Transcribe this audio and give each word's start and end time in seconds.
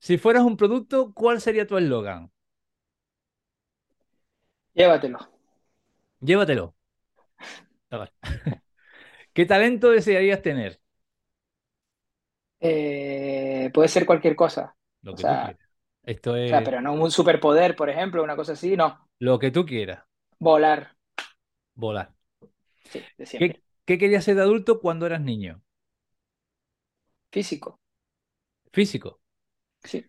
Si 0.00 0.18
fueras 0.18 0.42
un 0.42 0.56
producto, 0.56 1.12
¿cuál 1.14 1.40
sería 1.40 1.64
tu 1.68 1.78
eslogan? 1.78 2.32
Llévatelo. 4.74 5.18
Llévatelo. 6.20 6.74
¿Qué 9.32 9.46
talento 9.46 9.90
desearías 9.90 10.42
tener? 10.42 10.80
Eh, 12.60 13.70
puede 13.74 13.88
ser 13.88 14.06
cualquier 14.06 14.36
cosa. 14.36 14.76
Lo 15.02 15.14
O 15.14 15.16
que 15.16 15.24
tú 15.26 15.38
sea, 15.38 15.38
quieras. 15.38 15.60
Esto 16.04 16.36
o 16.44 16.48
sea, 16.48 16.62
es 16.62 16.64
pero 16.64 16.80
no 16.82 16.94
un 16.94 17.10
superpoder, 17.12 17.76
por 17.76 17.90
ejemplo, 17.90 18.24
una 18.24 18.36
cosa 18.36 18.52
así, 18.54 18.76
no. 18.76 19.08
lo 19.20 19.38
que 19.38 19.50
tú 19.52 19.64
quieras. 19.64 20.04
Volar, 20.46 20.96
Volar. 21.74 22.14
sí, 22.84 23.06
de 23.16 23.26
¿Qué, 23.36 23.60
qué 23.86 23.98
querías 23.98 24.22
ser 24.24 24.36
de 24.36 24.42
adulto 24.42 24.80
cuando 24.80 25.06
eras 25.06 25.20
niño? 25.20 25.62
Físico, 27.32 27.80
Físico. 28.72 29.19
Sí. 29.84 30.04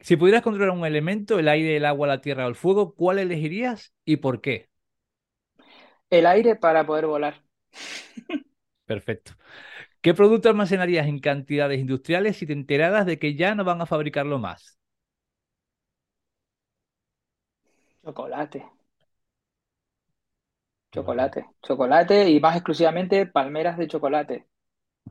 Si 0.00 0.16
pudieras 0.16 0.42
controlar 0.42 0.76
un 0.76 0.84
elemento, 0.84 1.38
el 1.38 1.48
aire, 1.48 1.76
el 1.76 1.84
agua, 1.86 2.06
la 2.06 2.20
tierra 2.20 2.44
o 2.46 2.48
el 2.50 2.54
fuego, 2.56 2.94
¿cuál 2.94 3.18
elegirías 3.18 3.94
y 4.04 4.16
por 4.18 4.40
qué? 4.42 4.68
El 6.10 6.26
aire 6.26 6.54
para 6.54 6.86
poder 6.86 7.06
volar. 7.06 7.42
Perfecto. 8.86 9.32
¿Qué 10.02 10.14
producto 10.14 10.48
almacenarías 10.50 11.06
en 11.08 11.20
cantidades 11.20 11.80
industriales 11.80 12.36
si 12.38 12.46
te 12.46 12.52
enteraras 12.54 13.06
de 13.06 13.18
que 13.18 13.34
ya 13.36 13.54
no 13.54 13.64
van 13.64 13.80
a 13.82 13.86
fabricarlo 13.86 14.38
más? 14.38 14.78
Chocolate, 18.04 18.62
chocolate, 20.92 21.44
chocolate 21.62 22.30
y 22.30 22.40
más 22.40 22.56
exclusivamente 22.56 23.26
palmeras 23.26 23.76
de 23.78 23.88
chocolate. 23.88 24.48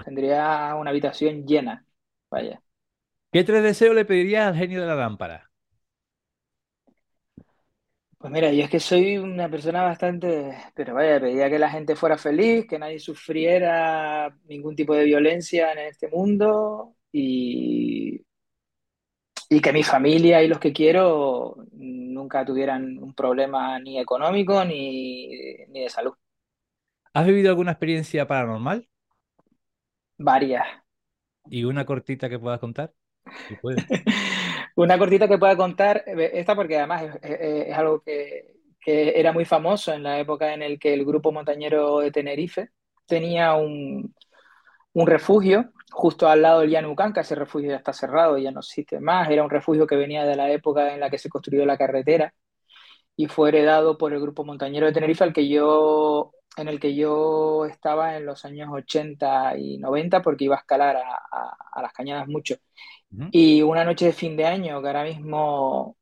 Tendría 0.04 0.76
una 0.76 0.92
habitación 0.92 1.46
llena. 1.46 1.86
Vaya. 2.32 2.62
¿Qué 3.32 3.44
tres 3.44 3.62
deseos 3.64 3.94
le 3.96 4.06
pedirías 4.06 4.48
al 4.48 4.56
genio 4.56 4.80
de 4.82 4.88
la 4.88 4.96
lámpara? 4.96 5.52
Pues 8.18 8.32
mira, 8.32 8.52
yo 8.54 8.64
es 8.64 8.70
que 8.70 8.80
soy 8.80 9.18
una 9.18 9.50
persona 9.50 9.82
bastante, 9.82 10.56
pero 10.76 10.94
vaya, 10.94 11.20
pedía 11.20 11.50
que 11.50 11.58
la 11.58 11.72
gente 11.72 11.96
fuera 11.96 12.18
feliz, 12.20 12.68
que 12.68 12.78
nadie 12.78 13.00
sufriera 13.00 14.30
ningún 14.46 14.76
tipo 14.76 14.94
de 14.94 15.06
violencia 15.06 15.72
en 15.74 15.80
este 15.80 16.08
mundo 16.08 16.96
y, 17.12 18.24
y 19.50 19.60
que 19.62 19.74
mi 19.74 19.84
familia 19.84 20.42
y 20.42 20.48
los 20.48 20.60
que 20.60 20.72
quiero 20.74 21.56
nunca 21.74 22.46
tuvieran 22.46 22.98
un 23.00 23.14
problema 23.14 23.80
ni 23.80 24.00
económico 24.00 24.64
ni, 24.66 25.28
ni 25.68 25.82
de 25.84 25.90
salud. 25.90 26.14
¿Has 27.14 27.26
vivido 27.26 27.50
alguna 27.50 27.72
experiencia 27.72 28.28
paranormal? 28.28 28.90
Varias. 30.18 30.68
¿Y 31.46 31.66
una 31.66 31.86
cortita 31.86 32.30
que 32.30 32.40
puedas 32.40 32.60
contar? 32.60 32.96
Una 34.76 34.98
cortita 34.98 35.28
que 35.28 35.38
pueda 35.38 35.56
contar, 35.58 36.04
eh, 36.08 36.32
esta 36.34 36.56
porque 36.56 36.78
además 36.78 37.04
es, 37.22 37.74
algo 37.78 38.02
que, 38.02 38.54
que 38.80 39.20
era 39.20 39.32
muy 39.34 39.46
famoso 39.46 39.94
en 39.94 40.04
la 40.04 40.20
época 40.20 40.54
en 40.54 40.62
el 40.62 40.80
que 40.80 40.94
el 40.94 41.06
grupo 41.06 41.32
montañero 41.32 42.00
de 42.00 42.12
Tenerife 42.12 42.70
tenía 43.06 43.54
un, 43.56 44.14
un 44.94 45.08
refugio 45.08 45.72
justo 45.92 46.28
al 46.30 46.42
lado 46.42 46.62
del 46.62 46.72
Llanucanca, 46.72 47.22
ese 47.22 47.36
refugio 47.36 47.72
ya 47.72 47.78
está 47.78 47.94
cerrado, 47.94 48.38
ya 48.38 48.52
no 48.52 48.62
existe 48.62 49.00
más, 49.00 49.30
era 49.30 49.44
un 49.44 49.50
refugio 49.50 49.88
que 49.88 49.96
venía 49.96 50.26
de 50.26 50.36
la 50.38 50.52
época 50.52 50.94
en 50.94 51.00
la 51.02 51.10
que 51.10 51.18
se 51.18 51.30
construyó 51.30 51.66
la 51.66 51.78
carretera 51.78 52.34
y 53.16 53.28
fue 53.28 53.50
heredado 53.50 53.98
por 53.98 54.14
el 54.14 54.22
grupo 54.22 54.44
montañero 54.46 54.88
de 54.88 54.94
Tenerife 54.94 55.24
al 55.24 55.34
que 55.34 55.48
yo, 55.50 56.34
en 56.58 56.68
el 56.68 56.80
que 56.80 56.96
yo 56.96 57.66
estaba 57.66 58.18
en 58.18 58.26
los 58.26 58.46
años 58.46 58.70
80 58.72 59.58
y 59.58 59.78
90 59.78 60.22
porque 60.22 60.46
iba 60.46 60.56
a 60.56 60.60
escalar 60.60 60.98
a- 60.98 61.58
a 61.74 61.82
las 61.82 61.94
cañadas 61.94 62.28
mucho. 62.28 62.56
Y 63.32 63.62
una 63.62 63.84
noche 63.84 64.06
de 64.08 64.14
fin 64.14 64.36
de 64.38 64.46
año, 64.46 64.82
que 64.82 64.88
ahora 64.88 65.04
mismo 65.04 65.98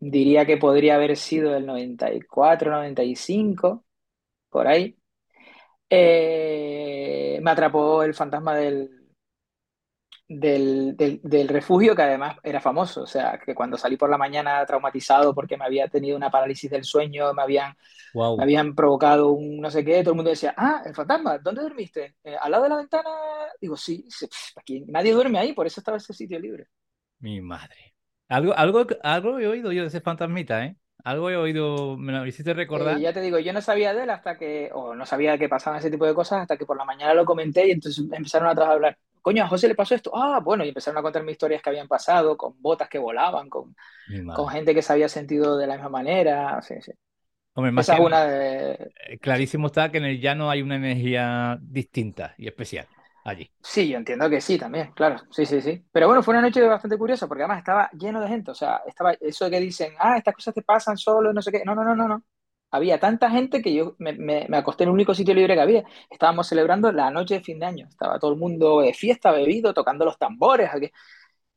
diría 0.00 0.46
que 0.46 0.56
podría 0.56 0.96
haber 0.96 1.16
sido 1.16 1.56
el 1.56 1.66
94, 1.66 2.70
95, 2.72 3.84
por 4.50 4.66
ahí, 4.68 4.96
eh, 5.90 7.40
me 7.42 7.50
atrapó 7.50 8.02
el 8.02 8.14
fantasma 8.14 8.54
del, 8.56 8.97
del, 10.28 10.96
del, 10.96 11.20
del 11.22 11.48
refugio, 11.48 11.94
que 11.96 12.02
además 12.02 12.36
era 12.42 12.60
famoso. 12.60 13.02
O 13.02 13.06
sea, 13.06 13.38
que 13.44 13.54
cuando 13.54 13.76
salí 13.78 13.96
por 13.96 14.10
la 14.10 14.18
mañana 14.18 14.64
traumatizado 14.66 15.34
porque 15.34 15.56
me 15.56 15.64
había 15.64 15.88
tenido 15.88 16.16
una 16.16 16.30
parálisis 16.30 16.70
del 16.70 16.84
sueño, 16.84 17.32
me 17.34 17.42
habían, 17.42 17.74
me 18.36 18.42
Wow. 18.42 18.44
habían 18.44 18.74
provocado 18.74 19.30
un 19.32 19.60
no 19.60 19.70
sé 19.70 19.84
qué, 19.84 20.00
todo 20.02 20.12
el 20.12 20.16
mundo 20.16 20.30
decía, 20.30 20.54
ah, 20.56 20.82
el 20.86 20.94
fantasma, 20.94 21.38
¿dónde 21.38 21.62
dormiste? 21.62 22.16
"Eh, 22.24 22.36
¿al 22.40 22.50
lado 22.52 22.64
de 22.64 22.70
la 22.70 22.76
ventana? 22.76 23.10
Digo, 23.60 23.76
sí, 23.76 24.04
"Pff, 24.08 24.58
aquí 24.58 24.84
nadie 24.88 25.12
duerme 25.14 25.38
ahí, 25.38 25.52
por 25.54 25.66
eso 25.66 25.80
estaba 25.80 25.96
ese 25.98 26.12
sitio 26.14 26.38
libre. 26.38 26.68
Mi 27.20 27.40
madre. 27.40 27.94
Algo, 28.28 28.54
algo, 28.56 28.86
algo 29.02 29.38
he 29.38 29.46
oído 29.48 29.72
yo 29.72 29.82
de 29.82 29.88
ese 29.88 30.00
fantasmita, 30.00 30.64
¿eh? 30.64 30.76
Algo 31.04 31.30
he 31.30 31.36
oído, 31.36 31.96
me 31.96 32.12
lo 32.12 32.26
hiciste 32.26 32.54
Eh, 32.70 32.94
recordar. 32.94 33.00
ya 33.00 33.12
te 33.14 33.20
digo, 33.22 33.38
yo 33.38 33.52
no 33.54 33.62
sabía 33.62 33.94
de 33.94 34.02
él 34.04 34.10
hasta 34.10 34.36
que, 34.36 34.70
o 34.74 34.94
no 34.94 35.06
sabía 35.06 35.38
que 35.38 35.48
pasaban 35.48 35.78
ese 35.80 35.90
tipo 35.90 36.04
de 36.06 36.14
cosas 36.14 36.42
hasta 36.42 36.56
que 36.58 36.66
por 36.66 36.76
la 36.76 36.84
mañana 36.84 37.14
lo 37.14 37.24
comenté 37.24 37.66
y 37.66 37.70
entonces 37.72 38.04
empezaron 38.12 38.48
a 38.58 38.62
hablar. 38.72 38.98
Coño, 39.28 39.44
a 39.44 39.48
José 39.48 39.68
le 39.68 39.74
pasó 39.74 39.94
esto. 39.94 40.10
Ah, 40.14 40.40
bueno, 40.42 40.64
y 40.64 40.68
empezaron 40.68 40.96
a 40.96 41.02
contarme 41.02 41.32
historias 41.32 41.60
que 41.60 41.68
habían 41.68 41.86
pasado 41.86 42.34
con 42.34 42.54
botas 42.62 42.88
que 42.88 42.98
volaban, 42.98 43.50
con, 43.50 43.76
con 44.34 44.48
gente 44.48 44.74
que 44.74 44.80
se 44.80 44.90
había 44.90 45.06
sentido 45.06 45.58
de 45.58 45.66
la 45.66 45.74
misma 45.74 45.90
manera. 45.90 46.62
Sí, 46.62 46.80
sí. 46.80 46.92
Hombre, 47.52 47.72
más 47.72 47.84
Esa 47.84 47.98
es 47.98 48.00
una 48.00 48.24
de... 48.24 48.90
eh, 49.06 49.18
clarísimo 49.18 49.66
está 49.66 49.90
que 49.92 49.98
en 49.98 50.06
el 50.06 50.18
llano 50.18 50.48
hay 50.48 50.62
una 50.62 50.76
energía 50.76 51.58
distinta 51.60 52.34
y 52.38 52.46
especial 52.46 52.86
allí. 53.22 53.50
Sí, 53.62 53.86
yo 53.86 53.98
entiendo 53.98 54.30
que 54.30 54.40
sí, 54.40 54.56
también, 54.56 54.92
claro. 54.92 55.18
Sí, 55.30 55.44
sí, 55.44 55.60
sí. 55.60 55.84
Pero 55.92 56.06
bueno, 56.06 56.22
fue 56.22 56.32
una 56.32 56.40
noche 56.40 56.62
bastante 56.62 56.96
curiosa 56.96 57.28
porque 57.28 57.42
además 57.42 57.58
estaba 57.58 57.90
lleno 57.92 58.22
de 58.22 58.28
gente. 58.28 58.50
O 58.52 58.54
sea, 58.54 58.80
estaba 58.86 59.12
eso 59.20 59.44
de 59.44 59.50
que 59.50 59.60
dicen, 59.60 59.92
ah, 59.98 60.16
estas 60.16 60.34
cosas 60.36 60.54
te 60.54 60.62
pasan 60.62 60.96
solo, 60.96 61.34
no 61.34 61.42
sé 61.42 61.52
qué. 61.52 61.62
No, 61.66 61.74
no, 61.74 61.84
no, 61.84 61.94
no, 61.94 62.08
no. 62.08 62.22
Había 62.70 63.00
tanta 63.00 63.30
gente 63.30 63.62
que 63.62 63.72
yo 63.74 63.96
me, 63.98 64.12
me- 64.14 64.46
me 64.48 64.56
acosté 64.58 64.84
en 64.84 64.90
el 64.90 64.94
único 64.94 65.14
sitio 65.14 65.34
libre 65.34 65.54
que 65.54 65.60
había. 65.60 65.84
Estábamos 66.10 66.48
celebrando 66.48 66.92
la 66.92 67.10
noche 67.10 67.34
de 67.36 67.40
fin 67.44 67.58
de 67.58 67.66
año. 67.66 67.86
Estaba 67.88 68.18
todo 68.18 68.32
el 68.32 68.38
mundo 68.38 68.80
de 68.80 68.94
fiesta, 68.94 69.32
bebido, 69.32 69.74
tocando 69.74 70.04
los 70.04 70.18
tambores. 70.18 70.70
aquí. 70.72 70.90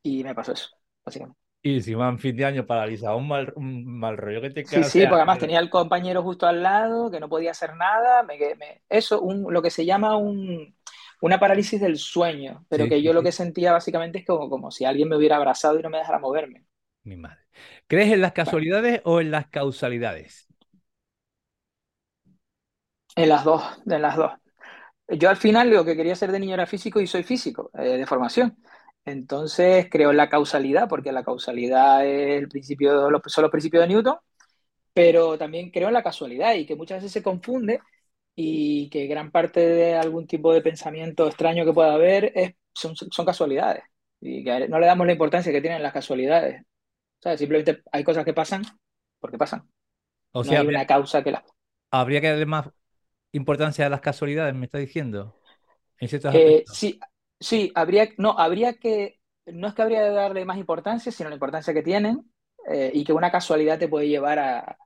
Y 0.03 0.23
me 0.23 0.35
pasó 0.35 0.53
eso, 0.53 0.69
básicamente. 1.05 1.39
Y 1.63 1.81
si 1.81 1.94
van 1.95 2.19
fin 2.19 2.35
de 2.35 2.45
año 2.45 2.66
paralizado, 2.66 3.17
un 3.17 3.27
mal, 3.27 3.53
un 3.55 3.85
mal 3.99 4.17
rollo 4.17 4.41
que 4.41 4.49
te 4.51 4.66
Sí, 4.66 4.67
queda. 4.67 4.89
Sí, 4.89 5.01
sea, 5.01 5.07
porque 5.07 5.19
además 5.22 5.39
eh, 5.39 5.39
tenía 5.39 5.59
el 5.59 5.69
compañero 5.69 6.22
justo 6.23 6.47
al 6.47 6.61
lado, 6.63 7.09
que 7.11 7.19
no 7.19 7.28
podía 7.29 7.51
hacer 7.51 7.75
nada. 7.75 8.23
Me, 8.23 8.38
quedé- 8.38 8.55
me- 8.55 8.83
eso, 8.89 9.22
un, 9.22 9.51
lo 9.51 9.61
que 9.61 9.69
se 9.72 9.85
llama 9.85 10.16
un, 10.17 10.75
una 11.22 11.39
parálisis 11.39 11.81
del 11.81 11.97
sueño. 11.97 12.66
Pero 12.69 12.88
sí, 12.88 12.88
que 12.88 13.01
sí, 13.01 13.03
yo 13.03 13.11
lo 13.13 13.23
sí. 13.23 13.23
que 13.23 13.31
sentía 13.31 13.72
básicamente 13.73 14.19
es 14.19 14.25
como, 14.25 14.49
como 14.49 14.72
si 14.72 14.85
alguien 14.85 15.09
me 15.09 15.17
hubiera 15.17 15.38
abrazado 15.38 15.79
y 15.79 15.83
no 15.83 15.89
me 15.89 15.97
dejara 15.97 16.19
moverme. 16.19 16.66
Mi 17.03 17.16
madre. 17.17 17.39
¿Crees 17.88 18.11
en 18.11 18.22
las 18.22 18.33
Bueno, 18.43 18.61
casualidades 18.61 19.01
o 19.05 19.22
en 19.22 19.31
las 19.31 19.47
causalidades? 19.47 20.47
En 23.16 23.29
las 23.29 23.44
dos, 23.44 23.63
en 23.85 24.01
las 24.01 24.16
dos. 24.16 24.31
Yo 25.09 25.29
al 25.29 25.38
final 25.38 25.69
lo 25.72 25.85
que 25.85 25.95
quería 25.95 26.16
ser 26.16 26.31
de 26.31 26.39
niño 26.39 26.55
era 26.55 26.67
físico 26.67 27.01
y 27.01 27.07
soy 27.07 27.23
físico, 27.23 27.72
eh, 27.77 27.97
de 27.99 28.05
formación. 28.07 28.57
Entonces 29.05 29.88
creo 29.91 30.11
en 30.11 30.17
la 30.17 30.29
causalidad, 30.29 30.89
porque 30.89 31.11
la 31.11 31.23
causalidad 31.23 32.05
es 32.07 32.39
el 32.41 32.49
principio, 32.49 33.09
los- 33.11 33.22
son 33.27 33.44
los 33.44 33.51
principios 33.51 33.83
de 33.83 33.89
Newton, 33.89 34.17
pero 34.94 35.38
también 35.38 35.72
creo 35.72 35.88
en 35.89 35.94
la 35.95 36.03
casualidad 36.03 36.55
y 36.55 36.66
que 36.66 36.75
muchas 36.75 36.97
veces 36.99 37.11
se 37.13 37.23
confunde 37.23 37.79
y 38.35 38.89
que 38.91 39.07
gran 39.07 39.31
parte 39.31 39.61
de 39.61 39.95
algún 39.95 40.28
tipo 40.28 40.53
de 40.53 40.61
pensamiento 40.61 41.28
extraño 41.28 41.66
que 41.66 41.73
pueda 41.73 41.93
haber 41.93 42.31
es, 42.35 42.55
son, 42.73 42.95
son 42.95 43.25
casualidades 43.25 43.83
y 44.22 44.43
que 44.43 44.67
no 44.69 44.79
le 44.79 44.88
damos 44.88 45.07
la 45.07 45.13
importancia 45.13 45.51
que 45.53 45.61
tienen 45.61 45.83
las 45.83 45.93
casualidades. 45.93 46.63
¿sabes? 47.22 47.39
Simplemente 47.39 47.83
hay 47.91 48.03
cosas 48.03 48.25
que 48.25 48.33
pasan 48.33 48.63
porque 49.19 49.38
pasan. 49.39 49.69
O 50.33 50.43
No 50.43 50.53
sea, 50.53 50.59
hay 50.59 50.61
habría, 50.61 50.67
una 50.67 50.88
causa 50.88 51.23
que 51.23 51.31
las... 51.31 51.43
habría 51.91 52.22
que 52.22 52.28
darle 52.29 52.45
más 52.45 52.69
importancia 53.33 53.85
a 53.85 53.89
las 53.89 54.01
casualidades, 54.01 54.55
me 54.55 54.65
está 54.65 54.77
diciendo, 54.79 55.35
en 55.99 56.09
Eh, 56.29 56.65
sí, 56.71 56.99
sí, 57.39 57.71
habría, 57.75 58.09
no, 58.17 58.37
habría 58.37 58.73
que, 58.75 59.19
no 59.47 59.67
es 59.67 59.73
que 59.73 59.81
habría 59.81 60.01
de 60.03 60.11
darle 60.11 60.45
más 60.45 60.57
importancia, 60.57 61.11
sino 61.11 61.29
la 61.29 61.35
importancia 61.35 61.73
que 61.73 61.83
tienen 61.83 62.31
eh, 62.69 62.91
y 62.93 63.03
que 63.03 63.13
una 63.13 63.31
casualidad 63.31 63.79
te 63.79 63.89
puede 63.89 64.07
llevar 64.07 64.39
a, 64.39 64.78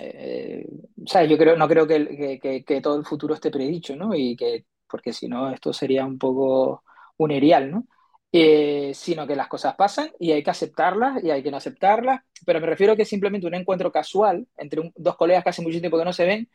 eh, 0.00 0.66
o 1.04 1.08
sea, 1.08 1.24
yo 1.24 1.38
creo, 1.38 1.56
no 1.56 1.68
creo 1.68 1.86
que, 1.86 2.06
que, 2.16 2.40
que- 2.40 2.64
que 2.64 2.80
todo 2.80 2.98
el 2.98 3.06
futuro 3.06 3.34
esté 3.34 3.50
predicho, 3.50 3.96
¿no? 3.96 4.14
Y 4.14 4.36
que, 4.36 4.66
porque 4.88 5.12
si 5.12 5.28
no, 5.28 5.50
esto 5.50 5.72
sería 5.72 6.04
un 6.06 6.18
poco 6.18 6.84
un 7.18 7.30
erial, 7.32 7.70
¿no? 7.70 7.86
Eh, 8.34 8.92
sino 8.94 9.26
que 9.26 9.36
las 9.36 9.48
cosas 9.48 9.74
pasan 9.76 10.10
y 10.18 10.32
hay 10.32 10.42
que 10.42 10.50
aceptarlas 10.50 11.22
y 11.22 11.30
hay 11.30 11.42
que 11.42 11.50
no 11.50 11.58
aceptarlas, 11.58 12.22
pero 12.46 12.60
me 12.60 12.66
refiero 12.66 12.94
a 12.94 12.96
que 12.96 13.04
simplemente 13.04 13.46
un 13.46 13.54
encuentro 13.54 13.92
casual 13.92 14.48
entre 14.56 14.80
un- 14.80 14.92
dos 14.96 15.16
colegas 15.16 15.44
que 15.44 15.50
hace 15.50 15.62
mucho 15.62 15.80
tiempo 15.80 15.98
que 15.98 16.04
no 16.06 16.12
se 16.14 16.24
ven, 16.26 16.50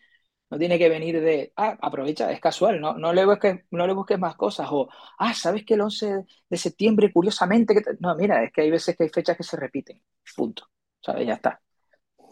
no 0.49 0.57
tiene 0.59 0.79
que 0.79 0.89
venir 0.89 1.19
de, 1.21 1.53
ah, 1.57 1.77
aprovecha, 1.81 2.31
es 2.31 2.39
casual, 2.39 2.79
no, 2.81 2.93
no 2.97 3.13
le 3.13 3.25
busques, 3.25 3.65
no 3.71 3.85
le 3.87 3.93
busques 3.93 4.19
más 4.19 4.35
cosas, 4.35 4.67
o, 4.71 4.89
ah, 5.19 5.33
¿sabes 5.33 5.65
que 5.65 5.73
el 5.75 5.81
11 5.81 6.25
de 6.49 6.57
septiembre, 6.57 7.11
curiosamente, 7.11 7.73
que 7.73 7.81
te-?" 7.81 7.97
no, 7.99 8.15
mira, 8.15 8.43
es 8.43 8.51
que 8.53 8.61
hay 8.61 8.71
veces 8.71 8.95
que 8.97 9.03
hay 9.05 9.09
fechas 9.09 9.37
que 9.37 9.43
se 9.43 9.57
repiten, 9.57 10.01
punto, 10.35 10.69
¿sabes? 11.01 11.27
Ya 11.27 11.33
está. 11.35 11.61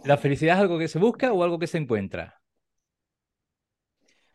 ¿La 0.06 0.16
felicidad 0.18 0.56
es 0.56 0.62
algo 0.62 0.80
que 0.80 0.88
se 0.88 1.00
busca 1.00 1.34
o 1.34 1.44
algo 1.44 1.60
que 1.60 1.68
se 1.68 1.78
encuentra? 1.78 2.42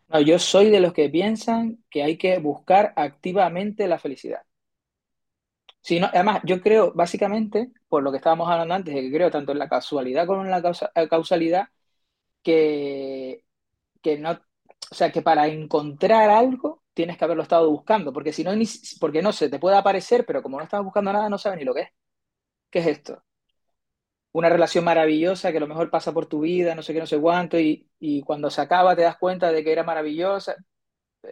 No, 0.09 0.21
yo 0.21 0.39
soy 0.39 0.69
de 0.71 0.79
los 0.81 0.93
que 0.93 1.09
piensan 1.09 1.83
que 1.89 2.03
hay 2.03 2.19
que 2.19 2.39
buscar 2.39 2.93
activamente 2.97 3.89
la 3.89 3.99
felicidad. 3.99 4.43
Sí, 5.83 5.99
no, 5.99 6.07
además, 6.13 6.41
yo 6.45 6.61
creo, 6.61 6.93
básicamente, 6.93 7.73
por 7.89 8.03
lo 8.03 8.11
que 8.11 8.19
estábamos 8.19 8.49
hablando 8.51 8.75
antes, 8.75 8.95
de 8.95 9.01
que 9.03 9.13
creo 9.13 9.31
tanto 9.31 9.53
en 9.53 9.59
la 9.59 9.69
casualidad 9.69 10.27
como 10.27 10.45
en 10.45 10.51
la 10.51 10.61
causa- 10.63 10.93
causalidad, 11.09 11.69
que, 12.43 13.45
que 14.03 14.19
no, 14.19 14.33
o 14.33 14.95
sea, 14.95 15.13
que 15.13 15.23
para 15.23 15.47
encontrar 15.49 16.31
algo 16.31 16.83
tienes 16.95 17.17
que 17.19 17.25
haberlo 17.25 17.43
estado 17.43 17.71
buscando, 17.71 18.13
porque 18.13 18.33
si 18.33 18.45
no, 18.45 18.55
ni, 18.57 18.67
porque 19.01 19.23
no 19.23 19.33
sé, 19.33 19.49
te 19.49 19.59
puede 19.59 19.77
aparecer, 19.77 20.27
pero 20.27 20.43
como 20.43 20.59
no 20.59 20.65
estás 20.65 20.83
buscando 20.85 21.13
nada, 21.13 21.29
no 21.29 21.39
sabes 21.39 21.59
ni 21.59 21.65
lo 21.65 21.75
que 21.75 21.83
es. 21.83 21.89
¿Qué 22.71 22.81
es 22.81 22.87
esto? 22.89 23.23
Una 24.33 24.49
relación 24.49 24.85
maravillosa 24.85 25.51
que 25.51 25.57
a 25.59 25.61
lo 25.61 25.67
mejor 25.67 25.91
pasa 25.91 26.13
por 26.13 26.27
tu 26.27 26.41
vida, 26.41 26.75
no 26.77 26.83
sé 26.83 26.93
qué, 26.93 27.01
no 27.01 27.07
sé 27.07 27.21
cuánto, 27.21 27.59
y, 27.59 27.91
y 27.99 28.23
cuando 28.23 28.49
se 28.51 28.61
acaba 28.61 28.95
te 28.95 29.03
das 29.03 29.17
cuenta 29.19 29.51
de 29.51 29.65
que 29.65 29.73
era 29.73 29.83
maravillosa, 29.83 30.55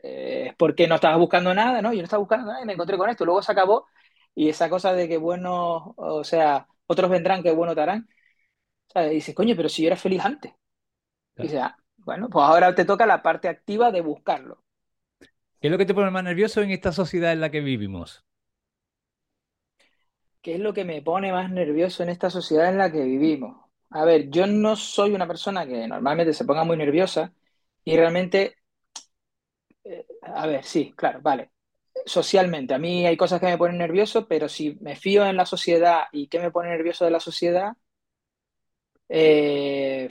eh, 0.03 0.47
es 0.51 0.57
porque 0.57 0.89
no 0.89 0.97
estabas 0.97 1.19
buscando 1.19 1.55
nada, 1.55 1.83
¿no? 1.83 1.93
Yo 1.93 1.99
no 2.01 2.05
estaba 2.05 2.21
buscando 2.21 2.47
nada 2.49 2.63
y 2.63 2.67
me 2.67 2.75
encontré 2.75 2.99
con 2.99 3.11
esto, 3.11 3.25
luego 3.27 3.43
se 3.43 3.53
acabó, 3.53 3.87
y 4.35 4.49
esa 4.51 4.71
cosa 4.71 4.93
de 4.95 5.09
que 5.09 5.19
bueno, 5.19 5.95
o 5.99 6.25
sea, 6.25 6.69
otros 6.87 7.11
vendrán 7.11 7.43
que 7.43 7.53
bueno 7.53 7.75
te 7.75 7.83
harán. 7.83 8.09
Y 8.97 9.09
dices, 9.11 9.35
coño, 9.35 9.55
pero 9.57 9.69
si 9.69 9.83
yo 9.83 9.89
era 9.89 9.97
feliz 9.97 10.25
antes. 10.25 10.53
Y 11.39 11.43
Claro. 11.43 11.49
dices, 11.49 11.61
ah, 11.63 11.77
bueno, 12.09 12.31
pues 12.31 12.43
ahora 12.43 12.75
te 12.75 12.87
toca 12.87 13.05
la 13.05 13.23
parte 13.23 13.49
activa 13.49 13.93
de 13.93 14.01
buscarlo. 14.01 14.65
¿Qué 15.61 15.69
es 15.69 15.71
lo 15.71 15.77
que 15.77 15.85
te 15.85 15.93
pone 15.93 16.11
más 16.11 16.25
nervioso 16.25 16.63
en 16.63 16.71
esta 16.71 16.91
sociedad 16.91 17.33
en 17.33 17.41
la 17.43 17.51
que 17.51 17.61
vivimos? 17.61 18.25
¿Qué 20.41 20.55
es 20.55 20.61
lo 20.61 20.73
que 20.73 20.87
me 20.87 21.03
pone 21.03 21.33
más 21.33 21.51
nervioso 21.51 22.03
en 22.03 22.09
esta 22.09 22.31
sociedad 22.31 22.71
en 22.71 22.79
la 22.79 22.91
que 22.91 23.03
vivimos? 23.03 23.59
A 23.91 24.07
ver, 24.07 24.31
yo 24.31 24.47
no 24.47 24.75
soy 24.75 25.13
una 25.13 25.27
persona 25.27 25.67
que 25.67 25.87
normalmente 25.87 26.33
se 26.33 26.47
ponga 26.47 26.65
muy 26.65 26.79
nerviosa 26.79 27.35
y 27.85 27.95
realmente, 27.95 28.57
eh, 29.85 30.07
a 30.23 30.47
ver, 30.47 30.65
sí, 30.65 30.95
claro, 30.97 31.21
vale. 31.21 31.51
Socialmente, 32.07 32.73
a 32.73 32.79
mí 32.79 33.07
hay 33.07 33.19
cosas 33.19 33.39
que 33.41 33.47
me 33.47 33.59
ponen 33.59 33.77
nervioso, 33.79 34.27
pero 34.29 34.49
si 34.49 34.77
me 34.81 34.97
fío 34.97 35.27
en 35.27 35.37
la 35.37 35.45
sociedad 35.45 36.05
y 36.13 36.29
qué 36.29 36.39
me 36.41 36.51
pone 36.51 36.71
nervioso 36.71 37.05
de 37.05 37.11
la 37.11 37.21
sociedad, 37.21 37.73
eh, 39.09 40.09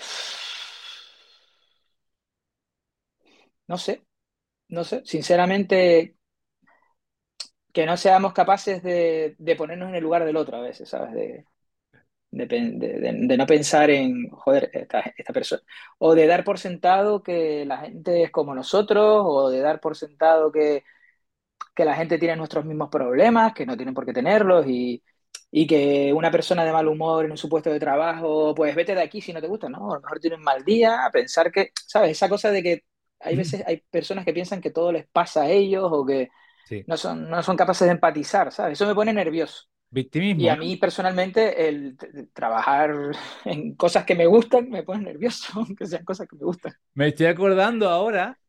no 3.68 3.78
sé, 3.78 4.04
no 4.70 4.84
sé. 4.84 5.04
Sinceramente, 5.06 6.18
que 7.74 7.86
no 7.86 7.98
seamos 7.98 8.34
capaces 8.34 8.82
de, 8.84 9.36
de 9.38 9.56
ponernos 9.56 9.90
en 9.90 9.96
el 9.96 10.04
lugar 10.04 10.26
del 10.26 10.38
otro 10.38 10.58
a 10.58 10.62
veces, 10.62 10.90
¿sabes? 10.90 11.14
De, 11.14 11.46
de, 12.32 12.48
de, 12.48 13.38
no 13.38 13.46
pensar 13.46 13.90
en, 13.90 14.30
joder, 14.30 14.70
esta, 14.74 15.02
esta, 15.18 15.34
persona, 15.34 15.62
o 16.00 16.16
de 16.16 16.28
dar 16.28 16.44
por 16.44 16.60
sentado 16.60 17.24
que 17.24 17.66
la 17.66 17.80
gente 17.80 18.24
es 18.24 18.32
como 18.32 18.56
nosotros, 18.56 19.24
o 19.26 19.50
de 19.50 19.60
dar 19.62 19.80
por 19.80 19.96
sentado 19.98 20.52
que, 20.52 20.84
que 21.76 21.86
la 21.86 21.96
gente 21.96 22.18
tiene 22.20 22.36
nuestros 22.36 22.66
mismos 22.66 22.90
problemas, 22.90 23.54
que 23.54 23.66
no 23.66 23.78
tienen 23.78 23.96
por 23.96 24.06
qué 24.06 24.14
tenerlos, 24.14 24.68
y, 24.68 25.04
y, 25.52 25.68
que 25.68 26.14
una 26.14 26.32
persona 26.32 26.66
de 26.66 26.74
mal 26.74 26.88
humor 26.88 27.26
en 27.26 27.32
un 27.32 27.38
supuesto 27.38 27.72
de 27.72 27.80
trabajo, 27.80 28.56
pues 28.56 28.76
vete 28.76 28.96
de 28.96 29.04
aquí 29.04 29.22
si 29.22 29.34
no 29.34 29.42
te 29.42 29.48
gusta, 29.48 29.70
¿no? 29.70 29.92
A 29.94 29.96
lo 29.96 30.02
mejor 30.02 30.20
tiene 30.20 30.38
un 30.38 30.44
mal 30.44 30.64
día, 30.66 31.10
pensar 31.14 31.52
que, 31.52 31.72
¿sabes? 31.88 32.12
Esa 32.12 32.30
cosa 32.30 32.52
de 32.52 32.64
que 32.64 32.84
hay 33.20 33.36
veces 33.36 33.64
hay 33.68 33.78
personas 33.90 34.26
que 34.26 34.34
piensan 34.34 34.62
que 34.62 34.72
todo 34.72 34.92
les 34.92 35.08
pasa 35.08 35.44
a 35.44 35.50
ellos 35.50 35.88
o 35.92 36.06
que 36.06 36.30
Sí. 36.66 36.88
no 36.88 36.98
son, 36.98 37.30
no 37.30 37.44
son 37.44 37.58
capaces 37.58 37.88
de 37.88 37.94
empatizar, 37.94 38.52
¿sabes? 38.54 38.74
Eso 38.74 38.88
me 38.88 38.96
pone 38.96 39.14
nervioso. 39.14 39.66
Y 40.36 40.48
Victimismo, 40.48 40.50
a 40.50 40.56
¿no? 40.56 40.58
mí 40.58 40.78
personalmente 40.78 41.68
el 41.70 41.98
trabajar 42.34 42.94
en 43.46 43.76
cosas 43.76 44.06
que 44.06 44.16
me 44.16 44.28
gustan 44.28 44.70
me 44.70 44.84
pone 44.84 45.04
nervioso, 45.06 45.54
aunque 45.56 45.88
sean 45.88 46.06
cosas 46.06 46.28
que 46.28 46.36
me 46.38 46.46
gustan. 46.46 46.74
Me 46.94 47.08
estoy 47.10 47.28
acordando 47.28 47.90
ahora, 47.90 48.40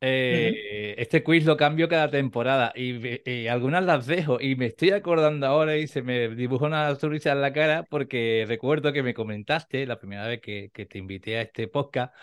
eh, 0.00 0.94
este 0.98 1.24
quiz 1.24 1.44
lo 1.44 1.56
cambio 1.56 1.88
cada 1.88 2.08
temporada 2.10 2.72
y, 2.76 3.20
y, 3.30 3.48
algunas 3.48 3.84
las 3.84 4.06
dejo 4.06 4.40
y 4.40 4.54
me 4.56 4.66
estoy 4.66 4.90
acordando 4.92 5.46
ahora 5.46 5.76
y 5.76 5.88
se 5.88 6.02
me 6.02 6.28
dibuja 6.30 6.66
una 6.66 6.94
sonrisa 6.96 7.32
en 7.32 7.40
la 7.42 7.52
cara 7.52 7.84
porque 7.84 8.44
recuerdo 8.48 8.92
que 8.92 9.02
me 9.02 9.14
comentaste 9.14 9.86
la 9.86 9.98
primera 9.98 10.26
vez 10.28 10.40
que, 10.40 10.70
que 10.72 10.86
te 10.86 10.98
invité 10.98 11.38
a 11.38 11.42
este 11.42 11.66
podcast 11.68 12.14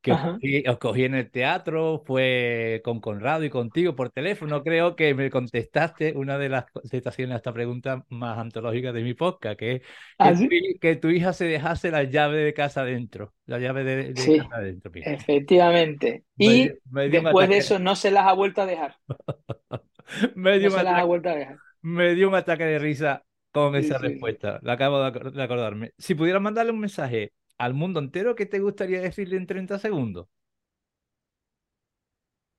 que 0.00 0.12
os 0.12 0.20
cogí, 0.22 0.64
os 0.68 0.78
cogí, 0.78 1.04
en 1.04 1.14
el 1.14 1.30
teatro, 1.30 2.02
fue 2.06 2.80
con 2.84 3.00
Conrado 3.00 3.44
y 3.44 3.50
contigo 3.50 3.96
por 3.96 4.10
teléfono. 4.10 4.62
Creo 4.62 4.96
que 4.96 5.14
me 5.14 5.30
contestaste 5.30 6.12
una 6.16 6.38
de 6.38 6.48
las 6.48 6.70
contestaciones 6.70 7.34
a 7.34 7.36
esta 7.38 7.52
pregunta 7.52 8.04
más 8.08 8.38
antológica 8.38 8.92
de 8.92 9.02
mi 9.02 9.14
podcast, 9.14 9.58
que 9.58 9.72
es 9.76 9.82
que, 9.82 9.86
¿Ah, 10.18 10.34
tu, 10.34 10.48
sí? 10.48 10.80
que 10.80 10.96
tu 10.96 11.08
hija 11.08 11.32
se 11.32 11.46
dejase 11.46 11.90
la 11.90 12.04
llave 12.04 12.38
de 12.38 12.54
casa 12.54 12.82
adentro, 12.82 13.34
la 13.46 13.58
llave 13.58 13.84
de, 13.84 14.14
de 14.14 14.14
sí, 14.14 14.36
casa 14.36 14.56
adentro. 14.56 14.90
Mira. 14.92 15.12
efectivamente. 15.14 16.24
Me, 16.36 16.70
Y 16.70 16.80
me 16.90 17.08
después 17.08 17.48
de 17.48 17.58
eso 17.58 17.78
no 17.78 17.96
se 17.96 18.10
las 18.10 18.26
ha 18.26 18.32
vuelto 18.32 18.62
a 18.62 18.66
dejar. 18.66 18.96
me, 20.34 20.58
dio 20.58 20.70
no 20.70 20.70
se 20.70 20.82
las 20.82 20.98
ha 20.98 21.04
vuelto 21.04 21.28
a 21.30 21.34
dejar. 21.34 21.60
me 21.82 22.14
dio 22.14 22.28
un 22.28 22.34
ataque 22.34 22.64
de 22.64 22.78
risa 22.78 23.24
con 23.52 23.74
Sí, 23.74 23.76
esa 23.76 23.98
respuesta. 23.98 24.58
La 24.62 24.74
acabo 24.74 25.00
de, 25.10 25.30
de 25.30 25.42
acordarme. 25.42 25.92
Si 25.98 26.14
pudieras 26.14 26.42
mandarle 26.42 26.72
un 26.72 26.80
mensaje 26.80 27.32
al 27.58 27.74
mundo 27.74 28.00
entero, 28.00 28.34
¿qué 28.34 28.46
te 28.46 28.60
gustaría 28.60 29.00
decirle 29.00 29.36
en 29.36 29.46
30 29.46 29.78
segundos? 29.78 30.28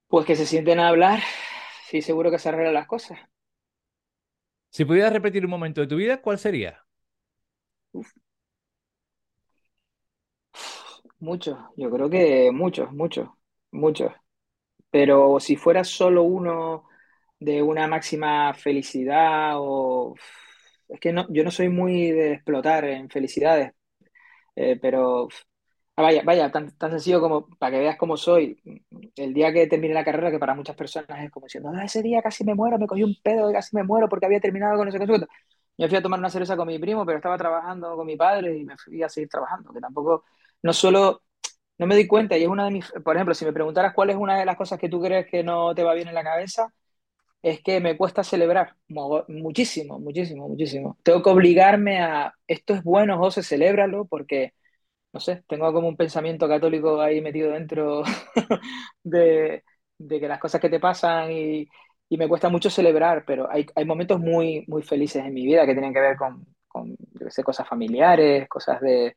Pues 0.09 0.25
que 0.25 0.35
se 0.35 0.45
sienten 0.45 0.79
a 0.81 0.89
hablar, 0.89 1.21
sí, 1.89 2.01
seguro 2.01 2.29
que 2.29 2.39
se 2.39 2.49
arreglan 2.49 2.73
las 2.73 2.88
cosas. 2.88 3.19
Si 4.69 4.85
pudieras 4.85 5.11
repetir 5.11 5.44
un 5.44 5.51
momento 5.51 5.81
de 5.81 5.88
tu 5.88 5.97
vida, 5.97 6.21
¿cuál 6.21 6.39
sería? 6.39 6.85
Uf. 7.94 8.13
Muchos, 11.19 11.57
yo 11.75 11.89
creo 11.91 12.09
que 12.09 12.51
muchos, 12.51 12.91
muchos, 12.94 13.29
muchos. 13.71 14.11
Pero 14.91 15.39
si 15.39 15.55
fuera 15.57 15.83
solo 15.83 16.23
uno 16.23 16.85
de 17.39 17.61
una 17.63 17.88
máxima 17.88 18.53
felicidad 18.53 19.53
o... 19.57 20.15
Es 20.89 20.99
que 21.01 21.13
no, 21.13 21.27
yo 21.31 21.44
no 21.44 21.51
soy 21.51 21.69
muy 21.69 22.11
de 22.11 22.33
explotar 22.33 22.85
en 22.85 23.09
felicidades, 23.09 23.73
eh, 24.57 24.77
pero 24.81 25.27
ah, 25.95 26.01
vaya, 26.04 26.24
vaya, 26.24 26.51
tan, 26.51 26.75
tan 26.77 26.92
sencillo 26.92 27.21
como 27.21 27.48
para 27.57 27.71
que 27.74 27.80
veas 27.80 27.98
cómo 27.98 28.18
soy. 28.18 28.59
El 29.15 29.33
día 29.33 29.54
que 29.54 29.68
termine 29.68 29.94
la 29.94 30.04
carrera, 30.06 30.31
que 30.31 30.39
para 30.39 30.56
muchas 30.56 30.75
personas 30.75 31.24
es 31.24 31.31
como 31.31 31.45
diciendo, 31.45 31.71
ah, 31.75 31.86
ese 31.86 32.01
día 32.04 32.21
casi 32.24 32.44
me 32.44 32.56
muero, 32.56 32.80
me 32.80 32.88
cogí 32.88 33.04
un 33.04 33.15
pedo 33.24 33.51
casi 33.54 33.75
me 33.75 33.83
muero 33.83 34.09
porque 34.09 34.25
había 34.25 34.39
terminado 34.42 34.77
con 34.77 34.88
ese 34.88 34.98
concepto. 35.00 35.27
Yo 35.77 35.88
fui 35.88 35.98
a 35.98 36.01
tomar 36.01 36.19
una 36.19 36.30
cerveza 36.31 36.57
con 36.57 36.68
mi 36.68 36.80
primo, 36.80 37.06
pero 37.06 37.18
estaba 37.19 37.38
trabajando 37.38 37.95
con 37.95 38.07
mi 38.07 38.18
padre 38.18 38.57
y 38.57 38.65
me 38.65 38.77
fui 38.77 39.04
a 39.04 39.09
seguir 39.09 39.30
trabajando, 39.30 39.71
que 39.74 39.80
tampoco, 39.80 40.25
no 40.63 40.74
solo, 40.74 41.21
no 41.77 41.88
me 41.88 41.95
di 41.95 42.07
cuenta 42.07 42.38
y 42.38 42.44
es 42.44 42.50
una 42.50 42.65
de 42.65 42.71
mis, 42.71 42.92
por 43.04 43.15
ejemplo, 43.15 43.36
si 43.36 43.45
me 43.45 43.54
preguntaras 43.54 43.94
cuál 43.94 44.09
es 44.09 44.15
una 44.18 44.39
de 44.39 44.45
las 44.45 44.57
cosas 44.57 44.80
que 44.80 44.89
tú 44.89 45.01
crees 45.01 45.27
que 45.27 45.44
no 45.44 45.75
te 45.75 45.83
va 45.83 45.94
bien 45.94 46.07
en 46.07 46.15
la 46.15 46.24
cabeza, 46.24 46.74
es 47.41 47.61
que 47.61 47.79
me 47.79 47.97
cuesta 47.97 48.23
celebrar 48.23 48.75
muchísimo, 49.27 49.99
muchísimo, 49.99 50.49
muchísimo. 50.49 50.97
Tengo 51.03 51.21
que 51.23 51.29
obligarme 51.29 51.99
a, 52.01 52.33
esto 52.47 52.73
es 52.73 52.83
bueno, 52.83 53.17
José, 53.17 53.44
celébralo, 53.44 54.06
porque, 54.06 54.53
no 55.13 55.19
sé, 55.19 55.44
tengo 55.47 55.71
como 55.73 55.87
un 55.87 55.97
pensamiento 55.97 56.47
católico 56.47 57.01
ahí 57.01 57.21
metido 57.21 57.51
dentro 57.51 58.03
de, 59.03 59.63
de, 59.97 60.19
que 60.19 60.27
las 60.27 60.39
cosas 60.39 60.61
que 60.61 60.69
te 60.69 60.79
pasan 60.79 61.31
y, 61.31 61.67
y, 62.09 62.17
me 62.17 62.27
cuesta 62.27 62.49
mucho 62.49 62.69
celebrar, 62.69 63.23
pero 63.25 63.49
hay, 63.51 63.65
hay 63.75 63.85
momentos 63.85 64.19
muy, 64.19 64.65
muy 64.67 64.83
felices 64.83 65.25
en 65.25 65.33
mi 65.33 65.45
vida 65.45 65.65
que 65.65 65.73
tienen 65.73 65.94
que 65.94 65.99
ver 66.01 66.17
con, 66.17 66.45
con 66.67 66.95
sé, 67.29 67.44
cosas 67.44 67.67
familiares, 67.67 68.47
cosas 68.49 68.81
de, 68.81 69.15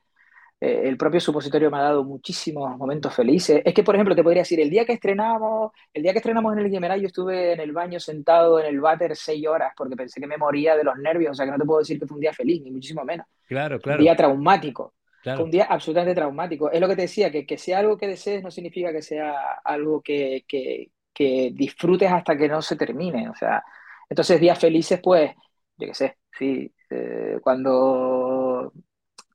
eh, 0.61 0.83
el 0.85 0.97
propio 0.97 1.21
supositorio 1.21 1.71
me 1.71 1.79
ha 1.79 1.83
dado 1.83 2.05
muchísimos 2.05 2.77
momentos 2.77 3.15
felices. 3.15 3.63
Es 3.65 3.73
que, 3.75 3.83
por 3.83 3.95
ejemplo, 3.95 4.15
te 4.15 4.23
podría 4.23 4.43
decir, 4.43 4.61
el 4.61 4.71
día 4.71 4.85
que 4.85 4.93
estrenamos, 4.93 5.73
el 5.93 6.03
día 6.03 6.13
que 6.13 6.19
estrenamos 6.19 6.53
en 6.53 6.59
el 6.61 6.71
Guimeray, 6.71 7.01
yo 7.01 7.07
estuve 7.07 7.53
en 7.53 7.61
el 7.61 7.73
baño 7.73 7.99
sentado 7.99 8.61
en 8.61 8.67
el 8.67 8.81
váter 8.81 9.17
seis 9.17 9.47
horas 9.47 9.73
porque 9.77 9.97
pensé 9.97 10.21
que 10.21 10.27
me 10.27 10.37
moría 10.37 10.77
de 10.77 10.85
los 10.85 10.97
nervios. 10.99 11.33
O 11.33 11.35
sea, 11.35 11.47
que 11.47 11.53
no 11.53 11.59
te 11.59 11.65
puedo 11.65 11.81
decir 11.81 11.99
que 11.99 12.07
fue 12.07 12.17
un 12.17 12.21
día 12.21 12.33
feliz, 12.33 12.63
ni 12.63 12.71
muchísimo 12.71 13.05
menos. 13.05 13.27
Claro, 13.47 13.81
Un 13.81 13.81
claro. 13.81 14.03
día 14.03 14.15
traumático. 14.17 14.95
Claro. 15.23 15.37
Fue 15.39 15.45
un 15.45 15.51
día 15.51 15.65
absolutamente 15.65 16.15
traumático. 16.15 16.71
Es 16.71 16.81
lo 16.81 16.89
que 16.89 16.97
te 16.97 17.03
decía, 17.03 17.31
que, 17.31 17.47
que 17.47 17.59
sea 17.59 17.79
algo 17.81 17.97
que 17.97 18.07
desees 18.09 18.43
no 18.43 18.51
significa 18.51 18.93
que 18.93 19.03
sea 19.03 19.35
algo 19.65 20.01
que, 20.03 20.45
que, 20.49 20.91
que 21.13 21.51
disfrutes 21.55 22.11
hasta 22.11 22.37
que 22.37 22.49
no 22.49 22.63
se 22.63 22.77
termine. 22.77 23.29
O 23.29 23.35
sea, 23.35 23.63
entonces 24.09 24.41
días 24.41 24.59
felices, 24.59 25.01
pues, 25.03 25.33
yo 25.77 25.87
qué 25.89 25.95
sé, 25.95 26.17
sí, 26.39 26.73
eh, 26.91 27.39
cuando 27.43 28.73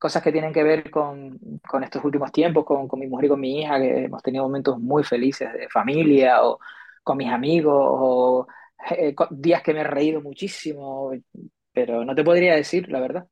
cosas 0.06 0.22
que 0.22 0.32
tienen 0.32 0.54
que 0.54 0.62
ver 0.64 0.92
con, 0.92 1.40
con 1.68 1.84
estos 1.84 2.04
últimos 2.06 2.32
tiempos, 2.32 2.64
con, 2.64 2.88
con, 2.88 3.00
mi 3.00 3.08
mujer 3.08 3.26
y 3.26 3.30
con 3.30 3.40
mi 3.40 3.62
hija, 3.62 3.80
que 3.80 4.04
hemos 4.04 4.22
tenido 4.22 4.44
momentos 4.44 4.78
muy 4.78 5.04
felices 5.04 5.52
de 5.52 5.68
familia, 5.68 6.46
o 6.46 6.60
con 7.02 7.18
mis 7.18 7.30
amigos, 7.30 7.74
o 7.76 8.48
eh, 8.92 9.16
días 9.32 9.64
que 9.64 9.74
me 9.74 9.80
he 9.80 9.84
reído 9.84 10.22
muchísimo, 10.22 11.12
pero 11.74 12.06
no 12.06 12.14
te 12.14 12.24
podría 12.24 12.54
decir, 12.54 12.88
la 12.92 13.00
verdad. 13.00 13.28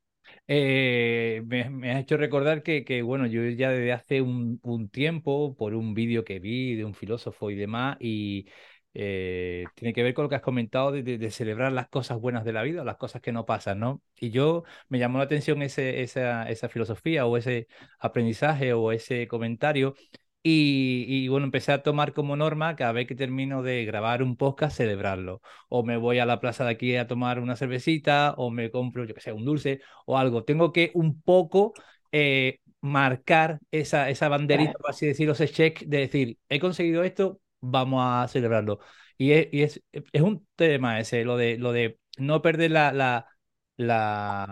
Eh, 0.48 1.44
me, 1.46 1.70
me, 1.70 1.92
has 1.92 2.00
hecho 2.00 2.18
recordar 2.18 2.64
que, 2.64 2.84
que, 2.84 3.04
bueno, 3.04 3.28
yo 3.28 3.44
ya 3.50 3.70
desde 3.70 3.94
hace 3.94 4.22
un, 4.24 4.60
un 4.64 4.90
tiempo, 4.90 5.56
por 5.56 5.76
un 5.76 5.94
vídeo 5.94 6.26
que 6.26 6.40
vi 6.40 6.74
de 6.74 6.86
un 6.86 6.96
filósofo 6.96 7.52
y 7.52 7.56
demás, 7.56 7.98
y 8.00 8.48
eh, 8.94 9.72
tiene 9.76 9.94
que 9.94 10.04
ver 10.04 10.14
con 10.14 10.24
lo 10.24 10.30
que 10.30 10.36
has 10.36 10.42
comentado 10.42 10.92
de, 10.92 11.04
de, 11.04 11.18
de, 11.18 11.32
celebrar 11.32 11.72
las 11.72 11.88
cosas 11.90 12.20
buenas 12.20 12.46
de 12.46 12.54
la 12.54 12.64
vida, 12.64 12.84
las 12.84 12.98
cosas 12.98 13.22
que 13.22 13.32
no 13.32 13.46
pasan, 13.46 13.80
¿no? 13.80 14.02
Y 14.20 14.30
yo 14.32 14.64
me 14.90 15.00
llamó 15.00 15.18
la 15.18 15.26
atención 15.26 15.62
ese, 15.62 16.02
esa, 16.04 16.50
esa 16.50 16.70
filosofía 16.70 17.26
o 17.26 17.38
ese 17.38 17.68
aprendizaje 18.00 18.74
o 18.74 18.92
ese 18.92 19.28
comentario 19.28 19.96
Y, 20.46 21.06
y, 21.08 21.30
bueno, 21.30 21.46
empecé 21.46 21.72
a 21.72 21.84
tomar 21.84 22.12
como 22.14 22.36
norma 22.36 22.76
cada 22.76 22.92
vez 22.92 23.08
que 23.08 23.16
termino 23.16 23.64
de 23.64 23.86
grabar 23.86 24.22
un 24.22 24.36
podcast, 24.36 24.76
celebrarlo. 24.76 25.42
O 25.70 25.84
me 25.86 25.96
voy 25.96 26.20
a 26.20 26.26
la 26.26 26.42
plaza 26.42 26.66
de 26.66 26.72
aquí 26.72 26.98
a 26.98 27.08
tomar 27.08 27.40
una 27.40 27.56
cervecita, 27.56 28.34
o 28.38 28.52
me 28.52 28.70
compro, 28.70 29.06
yo 29.06 29.14
que 29.16 29.22
sé, 29.22 29.32
un 29.32 29.46
dulce 29.46 29.80
o 30.06 30.18
algo. 30.18 30.44
Tengo 30.44 30.74
que 30.74 30.92
un 30.96 31.22
poco 31.22 31.74
eh, 32.12 32.60
marcar 32.82 33.60
esa, 33.72 34.10
esa 34.10 34.28
banderita, 34.28 34.78
por 34.80 34.90
así 34.92 35.06
decirlo, 35.08 35.32
ese 35.32 35.48
check 35.48 35.80
de 35.86 35.98
decir, 36.00 36.38
he 36.50 36.60
conseguido 36.60 37.04
esto, 37.04 37.40
vamos 37.64 38.02
a 38.06 38.28
celebrarlo. 38.28 38.80
Y 39.18 39.32
es, 39.34 39.48
y 39.52 39.62
es, 39.64 39.82
es 39.92 40.22
un 40.22 40.48
tema 40.56 41.00
ese, 41.00 41.24
lo 41.26 41.38
de, 41.38 41.58
lo 41.58 41.72
de 41.72 42.00
no 42.18 42.42
perder 42.42 42.72
la, 42.72 42.92
la, 42.94 43.28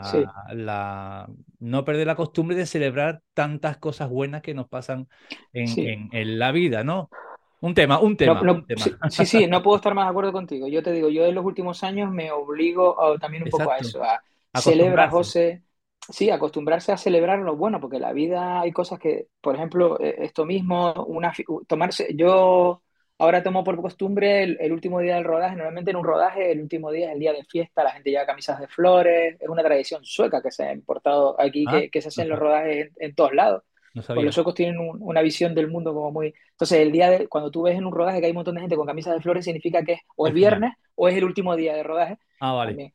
Sí, 0.01 0.31
la, 0.45 0.45
la, 0.53 1.29
no 1.59 1.85
perder 1.85 2.07
la 2.07 2.15
costumbre 2.15 2.55
de 2.55 2.65
celebrar 2.65 3.21
tantas 3.33 3.77
cosas 3.77 4.09
buenas 4.09 4.41
que 4.41 4.53
nos 4.53 4.67
pasan 4.69 5.07
en, 5.53 5.77
sí. 5.77 5.87
en, 5.87 6.09
en 6.13 6.39
la 6.39 6.51
vida, 6.51 6.83
¿no? 6.83 7.11
Un 7.59 7.73
tema, 7.75 7.99
un 7.99 8.17
No, 8.23 8.37
tema, 8.37 8.45
un 8.49 8.63
no, 8.63 8.65
tema. 8.65 8.91
sí, 8.93 8.99
sí, 9.09 9.25
sí, 9.25 9.47
no 9.47 9.63
puedo 9.63 9.77
estar 9.77 9.95
más 9.95 10.05
de 10.05 10.09
acuerdo 10.11 10.31
contigo. 10.31 10.67
Yo 10.67 10.83
te 10.83 10.91
digo, 10.91 11.09
yo 11.09 11.25
en 11.25 11.33
los 11.33 11.43
últimos 11.45 11.83
años 11.83 12.11
me 12.11 12.31
obligo 12.31 13.01
a- 13.01 13.17
también 13.17 13.41
un 13.43 13.49
poco 13.49 13.71
a 13.71 13.79
eso, 13.79 14.03
a 14.03 14.21
celebra, 14.53 15.09
Acostumbrarse. 15.09 15.09
José, 15.09 15.63
sí, 16.07 16.29
acostumbrarse 16.29 16.91
a 16.91 16.97
celebrar 16.97 17.39
lo 17.39 17.55
bueno, 17.55 17.79
porque 17.81 17.95
en 17.95 18.03
la 18.03 18.13
vida 18.13 18.61
hay 18.61 18.71
cosas 18.71 18.99
que, 18.99 19.27
por 19.41 19.55
ejemplo, 19.55 19.99
eh, 19.99 20.17
esto 20.19 20.45
mismo, 20.45 20.93
una, 21.07 21.33
tomarse, 21.67 22.09
yo 22.15 22.83
ahora 23.21 23.43
tomo 23.43 23.63
por 23.63 23.81
costumbre 23.81 24.43
el, 24.43 24.57
el 24.59 24.71
último 24.73 24.99
día 24.99 25.15
del 25.15 25.23
rodaje, 25.25 25.55
normalmente 25.55 25.91
en 25.91 25.97
un 25.97 26.05
rodaje 26.05 26.51
el 26.51 26.61
último 26.61 26.91
día 26.91 27.07
es 27.09 27.13
el 27.13 27.19
día 27.19 27.33
de 27.33 27.43
fiesta, 27.45 27.83
la 27.83 27.91
gente 27.91 28.09
lleva 28.11 28.25
camisas 28.25 28.59
de 28.59 28.67
flores, 28.67 29.37
es 29.39 29.49
una 29.49 29.63
tradición 29.63 30.03
sueca 30.05 30.41
que 30.41 30.51
se 30.51 30.63
ha 30.63 30.73
importado 30.73 31.39
aquí, 31.39 31.65
Ah, 31.65 31.69
que, 31.69 31.89
que 31.89 32.01
se 32.01 32.09
hace 32.09 32.21
no, 32.21 32.23
en 32.23 32.29
los 32.29 32.39
rodajes 32.39 32.87
en 32.87 32.93
en 33.09 33.15
todos 33.15 33.33
lados. 33.33 33.63
no 33.93 34.01
Pues 34.13 34.25
los 34.25 34.35
suecos 34.35 34.55
tienen 34.55 34.77
un- 34.79 34.97
una 35.01 35.21
visión 35.21 35.55
del 35.55 35.69
mundo 35.69 35.93
como 35.93 36.11
muy... 36.11 36.33
Entonces, 36.51 36.79
el 36.79 36.91
día 36.91 37.09
de, 37.09 37.27
cuando 37.29 37.49
tú 37.51 37.61
ves 37.63 37.77
en 37.77 37.85
un 37.85 37.93
rodaje 37.93 38.19
que 38.19 38.25
hay 38.25 38.31
un 38.31 38.35
montón 38.37 38.55
de 38.55 38.61
gente 38.61 38.75
con 38.75 38.85
camisas 38.87 39.13
de 39.15 39.21
flores, 39.21 39.45
significa 39.45 39.83
que 39.83 39.93
es 39.93 39.99
o 40.17 40.27
El 40.27 40.33
viernes 40.33 40.73
o 40.95 41.07
es 41.07 41.15
el 41.15 41.23
último 41.23 41.55
día 41.55 41.73
de 41.75 41.83
rodaje 41.83 42.17
Ah, 42.39 42.53
vale. 42.53 42.81
también. 42.81 42.93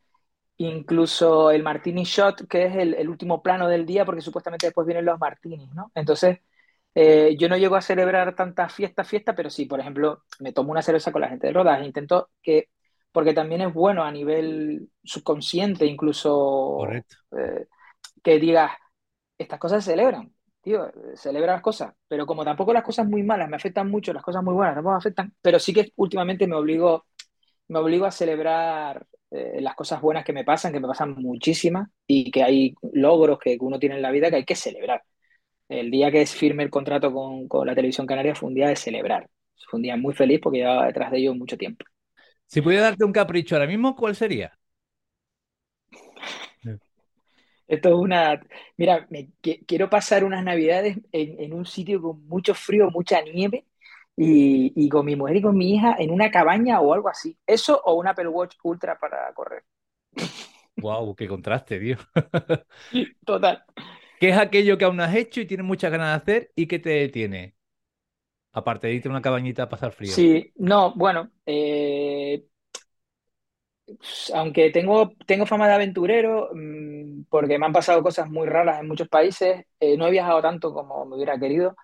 Incluso 0.58 1.50
el 1.50 1.62
martini 1.62 2.04
shot, 2.04 2.46
que 2.48 2.64
es 2.66 2.76
el, 2.76 2.94
el 2.94 3.08
último 3.10 3.42
plano 3.42 3.68
del 3.68 3.84
día, 3.86 4.04
porque 4.06 4.22
supuestamente 4.22 4.66
después 4.66 4.86
vienen 4.86 5.04
los 5.04 5.18
martinis, 5.20 5.70
¿no? 5.74 5.92
Entonces, 5.94 6.38
eh, 6.98 7.36
yo 7.38 7.50
no 7.50 7.58
llego 7.58 7.76
a 7.76 7.82
celebrar 7.82 8.34
tantas 8.34 8.72
fiestas, 8.72 9.06
fiestas, 9.06 9.34
pero 9.36 9.50
sí, 9.50 9.66
por 9.66 9.78
ejemplo, 9.80 10.22
me 10.40 10.54
tomo 10.54 10.72
una 10.72 10.80
cerveza 10.80 11.12
con 11.12 11.20
la 11.20 11.28
gente 11.28 11.46
del 11.46 11.54
rodaje, 11.54 11.84
intento 11.84 12.30
que, 12.42 12.70
porque 13.12 13.34
también 13.34 13.60
es 13.60 13.74
bueno 13.74 14.02
a 14.02 14.10
nivel 14.10 14.88
subconsciente, 15.04 15.84
incluso 15.84 16.78
eh, 16.90 17.66
que 18.24 18.38
digas, 18.38 18.72
estas 19.36 19.58
cosas 19.58 19.84
se 19.84 19.90
celebran, 19.90 20.32
tío, 20.62 20.90
celebra 21.16 21.52
las 21.52 21.60
cosas, 21.60 21.92
pero 22.08 22.24
como 22.24 22.46
tampoco 22.46 22.72
las 22.72 22.82
cosas 22.82 23.06
muy 23.06 23.22
malas 23.22 23.50
me 23.50 23.56
afectan 23.56 23.90
mucho, 23.90 24.14
las 24.14 24.22
cosas 24.22 24.42
muy 24.42 24.54
buenas 24.54 24.74
tampoco 24.74 24.92
me 24.92 24.98
afectan, 24.98 25.34
pero 25.42 25.58
sí 25.58 25.74
que 25.74 25.92
últimamente 25.96 26.46
me 26.46 26.56
obligo, 26.56 27.04
me 27.68 27.78
obligo 27.78 28.06
a 28.06 28.10
celebrar 28.10 29.06
eh, 29.30 29.60
las 29.60 29.74
cosas 29.74 30.00
buenas 30.00 30.24
que 30.24 30.32
me 30.32 30.44
pasan, 30.44 30.72
que 30.72 30.80
me 30.80 30.88
pasan 30.88 31.14
muchísimas, 31.16 31.90
y 32.06 32.30
que 32.30 32.42
hay 32.42 32.74
logros 32.94 33.38
que 33.38 33.58
uno 33.60 33.78
tiene 33.78 33.96
en 33.96 34.02
la 34.02 34.10
vida 34.10 34.30
que 34.30 34.36
hay 34.36 34.44
que 34.46 34.56
celebrar. 34.56 35.02
El 35.68 35.90
día 35.92 36.10
que 36.10 36.26
firme 36.26 36.64
el 36.64 36.70
contrato 36.70 37.12
con, 37.12 37.46
con 37.48 37.66
la 37.68 37.74
televisión 37.76 38.06
canaria 38.06 38.34
fue 38.34 38.48
un 38.48 38.54
día 38.56 38.68
de 38.68 38.76
celebrar. 38.76 39.30
Fue 39.68 39.78
un 39.78 39.82
día 39.82 39.96
muy 39.96 40.12
feliz 40.14 40.40
porque 40.42 40.58
llevaba 40.58 40.86
detrás 40.86 41.10
de 41.12 41.18
ello 41.18 41.34
mucho 41.34 41.56
tiempo. 41.56 41.84
Si 42.46 42.60
pudiera 42.60 42.84
darte 42.84 43.04
un 43.04 43.12
capricho 43.12 43.54
ahora 43.54 43.66
mismo, 43.68 43.94
¿cuál 43.96 44.16
sería? 44.16 44.58
Esto 47.68 47.88
es 47.90 47.94
una... 47.96 48.40
Mira, 48.76 49.06
me, 49.10 49.30
que- 49.42 49.64
quiero 49.66 49.90
pasar 49.90 50.24
unas 50.24 50.44
navidades 50.44 50.98
en, 51.12 51.40
en 51.40 51.52
un 51.52 51.66
sitio 51.66 52.00
con 52.00 52.26
mucho 52.28 52.54
frío, 52.54 52.90
mucha 52.90 53.20
nieve, 53.22 53.66
y, 54.16 54.72
y 54.76 54.88
con 54.88 55.04
mi 55.06 55.16
mujer 55.16 55.36
y 55.36 55.42
con 55.42 55.56
mi 55.56 55.74
hija 55.74 55.96
en 55.98 56.10
una 56.10 56.30
cabaña 56.30 56.80
o 56.80 56.94
algo 56.94 57.08
así. 57.08 57.36
Eso 57.46 57.80
o 57.84 57.94
un 57.94 58.06
Apple 58.08 58.28
Watch 58.28 58.56
Ultra 58.62 58.98
para 58.98 59.32
correr. 59.34 59.64
Wow, 60.76 61.14
qué 61.16 61.26
contraste, 61.28 61.78
tío. 61.80 61.96
Total. 63.24 63.64
¿Qué 64.20 64.30
es 64.30 64.38
aquello 64.38 64.78
que 64.78 64.84
aún 64.84 65.00
has 65.00 65.14
hecho 65.14 65.40
y 65.40 65.46
tienes 65.46 65.66
muchas 65.66 65.90
ganas 65.90 66.10
de 66.10 66.16
hacer 66.16 66.52
y 66.56 66.66
que 66.66 66.78
te 66.78 66.90
detiene? 66.90 67.54
Aparte 68.52 68.88
de 68.88 68.94
irte 68.94 69.08
a 69.08 69.12
una 69.12 69.22
cabañita 69.22 69.64
a 69.64 69.68
pasar 69.68 69.92
frío. 69.92 70.24
Sí, 70.24 70.52
no, 70.56 70.94
bueno, 70.94 71.30
eh, 71.44 72.46
aunque 74.34 74.70
tengo, 74.70 75.12
tengo 75.26 75.46
fama 75.46 75.68
de 75.68 75.74
aventurero, 75.74 76.50
mmm, 76.54 77.22
porque 77.28 77.58
me 77.58 77.66
han 77.66 77.72
pasado 77.72 78.02
cosas 78.02 78.28
muy 78.30 78.46
raras 78.48 78.80
en 78.80 78.88
muchos 78.88 79.08
países, 79.08 79.64
eh, 79.80 79.96
no 79.96 80.06
he 80.06 80.10
viajado 80.10 80.42
tanto 80.42 80.72
como 80.72 81.04
me 81.06 81.16
hubiera 81.16 81.38
querido, 81.38 81.76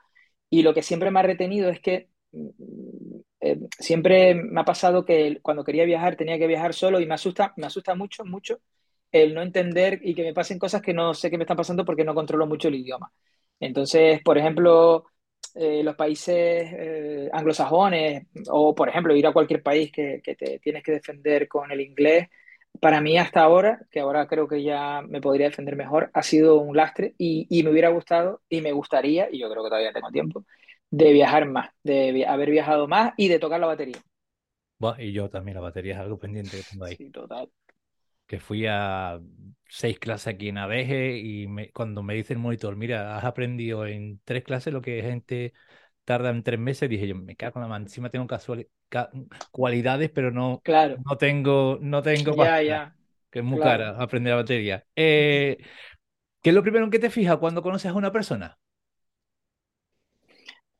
y 0.50 0.62
lo 0.62 0.74
que 0.74 0.82
siempre 0.82 1.10
me 1.10 1.20
ha 1.20 1.24
retenido 1.24 1.70
es 1.70 1.80
que 1.80 2.08
mm, 2.32 2.48
eh, 3.40 3.60
siempre 3.78 4.34
me 4.34 4.60
ha 4.60 4.64
pasado 4.64 5.04
que 5.04 5.40
cuando 5.42 5.64
quería 5.64 5.84
viajar 5.84 6.16
tenía 6.16 6.38
que 6.38 6.46
viajar 6.46 6.74
solo 6.74 7.00
y 7.00 7.06
me 7.06 7.14
asusta, 7.14 7.54
me 7.56 7.66
asusta 7.66 7.94
mucho, 7.94 8.24
mucho 8.24 8.60
el 9.12 9.34
no 9.34 9.42
entender 9.42 10.00
y 10.02 10.14
que 10.14 10.22
me 10.24 10.34
pasen 10.34 10.58
cosas 10.58 10.82
que 10.82 10.94
no 10.94 11.14
sé 11.14 11.30
qué 11.30 11.38
me 11.38 11.44
están 11.44 11.56
pasando 11.56 11.84
porque 11.84 12.04
no 12.04 12.14
controlo 12.14 12.46
mucho 12.46 12.68
el 12.68 12.76
idioma. 12.76 13.12
Entonces, 13.60 14.20
por 14.22 14.38
ejemplo, 14.38 15.04
eh, 15.54 15.82
los 15.84 15.94
países 15.96 16.34
eh, 16.36 17.30
anglosajones 17.32 18.26
o, 18.50 18.74
por 18.74 18.88
ejemplo, 18.88 19.14
ir 19.14 19.26
a 19.26 19.32
cualquier 19.32 19.62
país 19.62 19.92
que, 19.92 20.20
que 20.22 20.34
te 20.36 20.58
tienes 20.60 20.82
que 20.82 20.92
defender 20.92 21.48
con 21.48 21.70
el 21.70 21.80
inglés, 21.80 22.28
para 22.80 23.00
mí 23.00 23.18
hasta 23.18 23.42
ahora, 23.42 23.80
que 23.90 24.00
ahora 24.00 24.26
creo 24.26 24.48
que 24.48 24.62
ya 24.62 25.02
me 25.02 25.20
podría 25.20 25.46
defender 25.48 25.76
mejor, 25.76 26.10
ha 26.14 26.22
sido 26.22 26.56
un 26.60 26.76
lastre 26.76 27.14
y, 27.18 27.46
y 27.50 27.62
me 27.62 27.70
hubiera 27.70 27.90
gustado 27.90 28.42
y 28.48 28.60
me 28.62 28.72
gustaría, 28.72 29.28
y 29.30 29.38
yo 29.40 29.50
creo 29.50 29.62
que 29.62 29.68
todavía 29.70 29.92
tengo 29.92 30.10
tiempo, 30.10 30.44
de 30.90 31.12
viajar 31.12 31.46
más, 31.46 31.70
de 31.82 32.12
vi- 32.12 32.24
haber 32.24 32.50
viajado 32.50 32.88
más 32.88 33.12
y 33.16 33.28
de 33.28 33.38
tocar 33.38 33.60
la 33.60 33.66
batería. 33.68 33.98
Y 34.98 35.12
yo 35.14 35.30
también, 35.30 35.54
la 35.54 35.62
batería 35.62 35.94
es 35.94 36.00
algo 36.00 36.18
pendiente 36.18 36.58
que 36.58 36.64
tengo 36.64 36.84
ahí. 36.84 36.98
Sí, 36.98 37.10
total. 37.10 37.50
Que 38.32 38.40
fui 38.40 38.66
a 38.66 39.20
seis 39.68 39.98
clases 40.00 40.28
aquí 40.34 40.48
en 40.48 40.58
Adeje 40.58 41.18
y 41.18 41.46
me- 41.48 41.70
cuando 41.72 42.02
me 42.02 42.14
dice 42.14 42.32
el 42.32 42.38
monitor, 42.40 42.76
mira, 42.76 43.18
has 43.18 43.24
aprendido 43.24 43.86
en 43.86 44.20
tres 44.24 44.42
clases 44.44 44.72
lo 44.72 44.80
que 44.82 45.02
gente 45.02 45.52
tarda 46.04 46.30
en 46.30 46.42
tres 46.42 46.58
meses, 46.60 46.88
dije 46.90 47.08
yo, 47.08 47.14
me 47.16 47.36
cago 47.36 47.58
en 47.60 47.62
la 47.64 47.68
mano, 47.68 47.86
encima 47.86 48.10
tengo 48.10 48.26
casuali- 48.28 48.68
ca- 48.90 49.10
cualidades, 49.50 50.10
pero 50.10 50.30
no, 50.32 50.64
Claro, 50.64 51.04
no 51.10 51.18
tengo, 51.18 51.78
no 51.82 52.02
tengo 52.02 52.36
ya, 52.36 52.96
que 53.30 53.38
es 53.40 53.44
muy 53.44 53.58
claro. 53.58 53.88
cara 53.88 53.90
aprender 54.02 54.32
la 54.32 54.36
batería. 54.42 54.86
Eh, 54.96 55.58
¿qué 56.42 56.50
es 56.50 56.54
lo 56.56 56.62
primero 56.62 56.84
en 56.86 56.90
que 56.92 56.98
te 57.00 57.10
fijas 57.10 57.38
cuando 57.38 57.62
conoces 57.62 57.90
a 57.92 57.94
una 57.94 58.12
persona? 58.12 58.58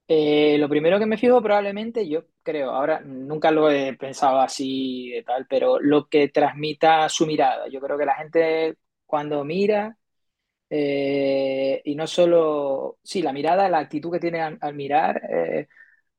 Eh, 0.09 0.59
lo 0.59 0.68
primero 0.68 0.99
que 0.99 1.06
me 1.06 1.16
fijo 1.16 1.40
probablemente, 1.42 2.06
yo 2.09 2.25
creo, 2.42 2.71
ahora 2.71 3.00
nunca 3.00 3.50
lo 3.50 3.71
he 3.71 3.97
pensado 3.97 4.40
así 4.40 5.11
de 5.11 5.23
tal, 5.23 5.47
pero 5.49 5.80
lo 5.80 6.09
que 6.09 6.28
transmita 6.28 7.09
su 7.09 7.26
mirada. 7.26 7.68
Yo 7.68 7.80
creo 7.80 7.97
que 7.97 8.04
la 8.04 8.16
gente 8.16 8.76
cuando 9.06 9.44
mira, 9.44 9.97
eh, 10.71 11.82
y 11.85 11.94
no 11.97 12.06
solo, 12.06 12.99
sí, 13.02 13.23
la 13.23 13.32
mirada, 13.32 13.68
la 13.68 13.78
actitud 13.80 14.12
que 14.12 14.21
tiene 14.21 14.40
al, 14.42 14.75
mirar, 14.75 15.23
eh, 15.30 15.68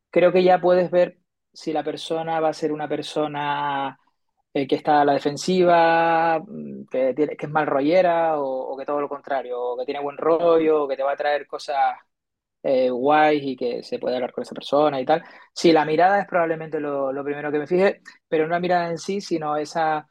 creo 0.09 0.31
que 0.31 0.43
ya 0.43 0.61
puedes 0.61 0.91
ver 0.91 1.19
si 1.53 1.73
la 1.73 1.83
persona 1.83 2.39
va 2.39 2.49
a 2.49 2.53
ser 2.53 2.71
una 2.71 2.87
persona 2.89 3.99
que 4.53 4.75
está 4.75 5.01
a 5.01 5.05
la 5.05 5.13
defensiva, 5.13 6.39
mm, 6.39 6.85
que, 6.91 7.15
es 7.39 7.49
mal 7.49 7.67
rollera, 7.67 8.39
o 8.39 8.77
que 8.77 8.85
todo 8.85 9.01
lo 9.01 9.09
contrario, 9.09 9.59
o 9.61 9.77
que 9.77 9.85
tiene 9.85 10.01
buen 10.01 10.17
rollo, 10.17 10.83
o 10.83 10.87
que 10.87 10.97
te 10.97 11.03
va 11.03 11.13
a 11.13 11.17
traer 11.17 11.47
cosas 11.47 11.95
eh, 12.63 12.89
guays 12.89 13.43
y 13.43 13.55
que 13.55 13.83
se 13.83 13.99
puede 13.99 14.15
hablar 14.15 14.31
con 14.31 14.43
esa 14.43 14.55
persona 14.55 14.99
y 14.99 15.05
tal. 15.05 15.23
Sí, 15.53 15.71
la 15.71 15.85
mirada 15.85 16.21
es 16.21 16.27
probablemente 16.27 16.79
lo, 16.79 17.11
lo 17.11 17.23
primero 17.23 17.51
que 17.51 17.59
me 17.59 17.67
fije, 17.67 18.01
pero 18.27 18.45
no 18.45 18.51
la 18.51 18.59
mirada 18.59 18.89
en 18.89 18.97
sí, 18.97 19.21
sino 19.21 19.57
esa, 19.57 20.09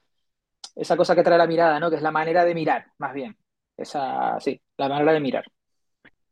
esa 0.74 0.96
cosa 0.96 1.14
que 1.14 1.22
trae 1.22 1.38
la 1.38 1.46
mirada, 1.46 1.80
¿no? 1.80 1.90
Que 1.90 1.96
es 1.96 2.02
la 2.02 2.10
manera 2.10 2.44
de 2.44 2.54
mirar, 2.54 2.86
más 2.98 3.14
bien. 3.14 3.36
Esa, 3.76 4.38
sí, 4.40 4.60
la 4.76 4.88
manera 4.88 5.12
de 5.12 5.20
mirar. 5.20 5.44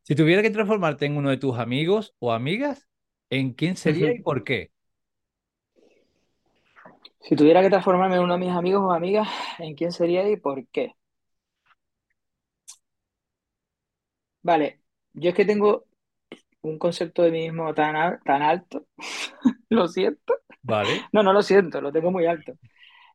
Si 0.02 0.14
tuviera 0.14 0.42
que 0.42 0.50
transformarte 0.50 1.06
en 1.06 1.16
uno 1.16 1.30
de 1.30 1.36
tus 1.36 1.58
amigos 1.58 2.14
o 2.18 2.32
amigas, 2.32 2.88
¿en 3.30 3.54
quién 3.54 3.76
sería 3.76 4.12
y 4.12 4.20
por 4.20 4.44
qué? 4.44 4.70
Si 7.20 7.36
tuviera 7.36 7.62
que 7.62 7.70
transformarme 7.70 8.16
en 8.16 8.22
uno 8.22 8.34
de 8.34 8.40
mis 8.40 8.50
amigos 8.50 8.82
o 8.82 8.92
amigas, 8.92 9.28
¿en 9.58 9.74
quién 9.74 9.92
sería 9.92 10.28
y 10.28 10.36
por 10.36 10.66
qué? 10.68 10.94
Vale, 14.42 14.80
yo 15.12 15.30
es 15.30 15.36
que 15.36 15.44
tengo 15.44 15.84
un 16.62 16.79
concepto 16.79 17.23
de 17.23 17.31
mí 17.31 17.40
mismo 17.43 17.75
tan, 17.75 17.97
al- 17.97 18.21
tan 18.25 18.43
alto, 18.43 18.87
lo 19.71 19.88
siento. 19.88 20.35
¿Vale? 20.62 21.11
No, 21.12 21.23
no 21.23 21.33
lo 21.33 21.43
siento, 21.43 21.81
lo 21.81 21.93
tengo 21.93 22.11
muy 22.12 22.26
alto. 22.26 22.55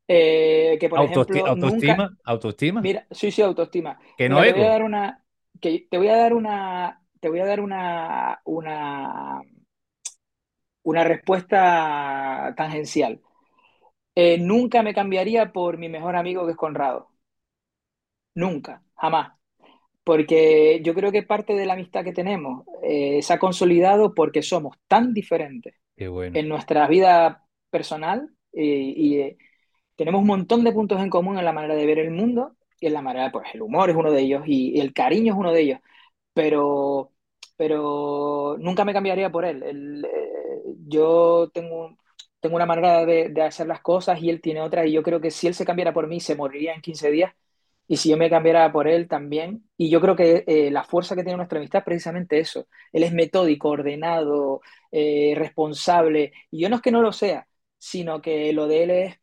Eh, 0.08 0.78
que, 0.80 0.90
por 0.90 1.02
ejemplo, 1.04 1.52
nunca, 1.54 2.06
autoestima, 2.06 2.18
autoestima, 2.26 2.82
Mira, 2.82 3.08
sí, 3.12 3.32
sí, 3.32 3.42
autoestima. 3.42 4.00
que 4.18 4.30
no 4.30 4.42
Mira, 4.42 4.54
te 4.54 4.54
voy 4.54 4.64
a 4.64 4.70
dar 4.70 4.84
una, 4.84 5.26
que 5.62 5.88
te 5.90 5.98
voy 5.98 6.10
a 6.10 6.18
dar 6.18 6.34
una, 6.34 7.02
te 7.22 7.30
voy 7.30 7.40
a 7.42 7.46
dar 7.46 7.60
una, 7.62 8.42
una, 8.46 9.42
una 10.84 11.04
respuesta 11.04 12.54
tangencial. 12.56 13.22
Eh, 14.16 14.38
nunca 14.40 14.84
me 14.84 14.94
cambiaría 14.96 15.54
por 15.54 15.78
mi 15.80 15.90
mejor 15.90 16.16
amigo 16.18 16.46
que 16.46 16.52
es 16.54 16.58
Conrado. 16.58 17.10
Nunca, 18.36 18.82
jamás. 18.96 19.34
Porque 20.06 20.82
yo 20.84 20.94
creo 20.94 21.12
que 21.12 21.24
parte 21.24 21.56
de 21.56 21.66
la 21.66 21.74
amistad 21.74 22.04
que 22.04 22.14
tenemos 22.14 22.64
eh, 22.84 23.22
se 23.24 23.34
ha 23.34 23.40
consolidado 23.40 24.14
porque 24.14 24.44
somos 24.44 24.78
tan 24.88 25.14
diferentes 25.14 25.74
bueno. 25.98 26.38
en 26.38 26.48
nuestra 26.48 26.88
vida 26.88 27.44
personal 27.72 28.30
y, 28.54 29.16
y, 29.16 29.20
eh, 29.20 29.38
tenemos 29.96 30.22
un 30.22 30.28
montón 30.28 30.64
de 30.64 30.72
puntos 30.72 31.02
en 31.02 31.10
común 31.10 31.40
en 31.40 31.46
la 31.46 31.54
manera 31.54 31.76
de 31.76 31.86
ver 31.86 32.00
el 32.00 32.12
mundo 32.12 32.56
y 32.80 32.86
en 32.88 32.94
la 32.94 33.02
manera, 33.02 33.32
pues 33.32 33.48
el 33.54 33.64
humor 33.64 33.90
es 33.90 33.96
uno 33.96 34.12
de 34.12 34.22
ellos 34.22 34.44
y, 34.46 34.78
y 34.78 34.80
el 34.80 34.94
cariño 34.94 35.34
es 35.34 35.40
uno 35.40 35.52
de 35.52 35.62
ellos, 35.62 35.80
pero, 36.34 37.12
pero 37.58 38.58
nunca 38.60 38.86
me 38.86 38.94
cambiaría 38.94 39.32
por 39.32 39.44
él. 39.46 39.64
él 39.64 40.06
eh, 40.06 40.62
yo 40.88 41.50
tengo, 41.52 41.98
tengo 42.40 42.56
una 42.58 42.68
manera 42.68 43.06
de, 43.06 43.30
de, 43.30 43.42
hacer 43.42 43.66
las 43.68 43.82
cosas 43.82 44.22
y 44.22 44.30
él 44.30 44.40
tiene 44.42 44.62
otra 44.62 44.86
y 44.86 44.92
yo 44.94 45.02
creo 45.02 45.20
que 45.20 45.32
si 45.32 45.48
él 45.48 45.56
se 45.56 45.66
cambiara 45.66 45.94
por 45.94 46.08
mí 46.08 46.20
se 46.20 46.36
moriría 46.36 46.74
en 46.74 46.82
15 46.82 47.10
días 47.10 47.34
y 47.88 47.98
si 47.98 48.10
yo 48.10 48.18
me 48.18 48.30
cambiara 48.30 48.72
por 48.72 48.88
él 48.88 49.08
también. 49.08 49.70
Y 49.78 49.90
yo 49.90 50.02
creo 50.02 50.16
que 50.16 50.44
eh, 50.48 50.72
la 50.72 50.84
fuerza 50.84 51.16
que 51.16 51.24
tiene 51.24 51.38
nuestra 51.38 51.60
amistad 51.60 51.80
es 51.80 51.86
precisamente 51.86 52.40
eso. 52.40 52.68
Él 52.94 53.04
es 53.04 53.14
metódico, 53.14 53.70
ordenado, 53.70 54.62
eh, 54.92 55.34
responsable. 55.38 56.34
Y 56.52 56.62
yo 56.62 56.70
no 56.70 56.78
es 56.78 56.82
que 56.82 56.92
no 56.92 57.02
lo 57.02 57.12
sea, 57.14 57.48
sino 57.78 58.22
que 58.22 58.54
lo 58.54 58.68
de 58.68 58.84
él 58.84 58.92
es, 58.92 59.16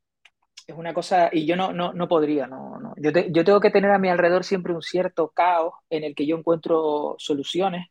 es 0.66 0.76
una 0.76 0.94
cosa, 0.94 1.30
y 1.32 1.46
yo 1.46 1.56
no, 1.56 1.72
no, 1.72 1.92
no 1.92 2.08
podría, 2.08 2.46
no, 2.46 2.78
no. 2.78 2.94
Yo, 2.98 3.12
te, 3.12 3.30
yo 3.32 3.44
tengo 3.44 3.60
que 3.60 3.70
tener 3.70 3.90
a 3.90 3.98
mi 3.98 4.08
alrededor 4.08 4.44
siempre 4.44 4.74
un 4.74 4.82
cierto 4.82 5.30
caos 5.30 5.74
en 5.90 6.04
el 6.04 6.14
que 6.14 6.26
yo 6.26 6.36
encuentro 6.36 7.16
soluciones. 7.18 7.86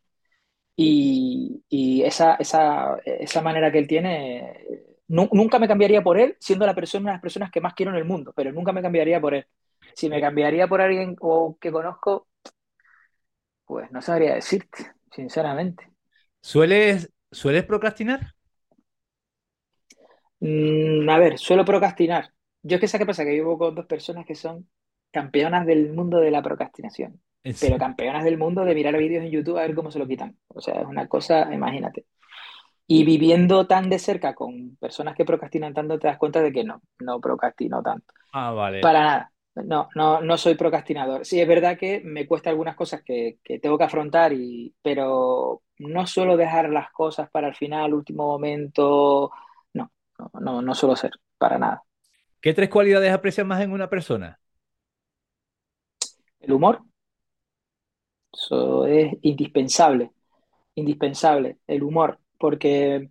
Y, 0.76 1.64
y 1.70 2.04
esa, 2.04 2.36
esa, 2.36 2.98
esa 3.06 3.42
manera 3.42 3.72
que 3.72 3.78
él 3.80 3.88
tiene, 3.88 4.66
nunca 5.08 5.60
me 5.60 5.68
cambiaría 5.68 6.02
por 6.04 6.18
él, 6.18 6.36
siendo 6.40 6.66
la 6.66 6.74
persona, 6.76 7.02
una 7.04 7.12
de 7.12 7.16
las 7.18 7.22
personas 7.22 7.52
que 7.52 7.62
más 7.62 7.74
quiero 7.76 7.92
en 7.92 7.98
el 7.98 8.06
mundo, 8.06 8.34
pero 8.36 8.52
nunca 8.52 8.72
me 8.74 8.82
cambiaría 8.82 9.22
por 9.22 9.36
él. 9.36 9.46
Si 9.96 10.10
me 10.10 10.22
cambiaría 10.22 10.68
por 10.68 10.82
alguien 10.82 11.16
o 11.20 11.58
que 11.60 11.72
conozco, 11.72 12.28
pues 13.66 13.92
no 13.92 14.02
sabría 14.02 14.36
decirte, 14.36 14.92
sinceramente. 15.12 15.92
¿Sueles, 16.42 17.12
¿sueles 17.32 17.66
procrastinar? 17.66 18.36
Mm, 20.40 21.10
a 21.10 21.18
ver, 21.20 21.38
suelo 21.38 21.66
procrastinar. 21.66 22.32
Yo 22.64 22.76
es 22.76 22.82
que 22.82 22.88
sé 22.88 22.98
qué 23.00 23.06
pasa, 23.06 23.24
que 23.24 23.32
vivo 23.32 23.58
con 23.58 23.76
dos 23.76 23.86
personas 23.86 24.26
que 24.26 24.36
son 24.36 24.70
campeonas 25.12 25.66
del 25.66 25.94
mundo 25.94 26.20
de 26.20 26.32
la 26.32 26.42
procrastinación, 26.42 27.22
pero 27.60 27.78
campeonas 27.78 28.24
del 28.24 28.38
mundo 28.38 28.64
de 28.66 28.76
mirar 28.76 28.98
vídeos 28.98 29.24
en 29.24 29.32
YouTube 29.32 29.58
a 29.58 29.62
ver 29.62 29.76
cómo 29.76 29.92
se 29.92 30.00
lo 30.00 30.08
quitan. 30.08 30.38
O 30.48 30.62
sea, 30.62 30.82
es 30.82 30.88
una 30.88 31.08
cosa, 31.08 31.54
imagínate. 31.54 32.06
Y 32.88 33.06
viviendo 33.06 33.68
tan 33.68 33.90
de 33.90 34.00
cerca 34.00 34.36
con 34.36 34.78
personas 34.78 35.16
que 35.16 35.26
procrastinan 35.26 35.74
tanto, 35.74 36.00
te 36.00 36.08
das 36.08 36.18
cuenta 36.18 36.42
de 36.42 36.52
que 36.54 36.64
no, 36.64 36.82
no 37.00 37.22
procrastino 37.22 37.82
tanto. 37.84 38.14
Ah, 38.34 38.52
vale. 38.54 38.82
Para 38.82 39.04
nada. 39.04 39.34
No, 39.56 39.90
no, 39.96 40.22
no 40.22 40.38
soy 40.38 40.56
procrastinador. 40.56 41.26
Sí, 41.26 41.42
es 41.42 41.48
verdad 41.48 41.78
que 41.78 42.02
me 42.06 42.26
cuesta 42.26 42.50
algunas 42.50 42.76
cosas 42.76 43.04
que, 43.04 43.40
que 43.44 43.60
tengo 43.60 43.78
que 43.78 43.84
afrontar, 43.84 44.32
y, 44.32 44.74
pero 44.82 45.62
no 45.80 46.08
suelo 46.08 46.38
dejar 46.38 46.70
las 46.70 46.92
cosas 46.92 47.30
para 47.30 47.50
el 47.50 47.56
final, 47.56 47.94
último 47.94 48.26
momento. 48.28 49.32
No, 49.74 49.92
no, 50.18 50.40
no, 50.40 50.62
no 50.62 50.76
suelo 50.76 50.96
ser, 50.96 51.12
para 51.38 51.60
nada. 51.60 51.84
¿Qué 52.42 52.54
tres 52.54 52.70
cualidades 52.70 53.12
aprecias 53.14 53.46
más 53.46 53.62
en 53.62 53.72
una 53.72 53.90
persona? 53.90 54.40
El 56.40 56.54
humor. 56.54 56.82
Eso 58.34 58.86
es 58.86 59.14
indispensable, 59.22 60.12
indispensable, 60.76 61.58
el 61.68 61.84
humor, 61.84 62.20
porque 62.40 63.10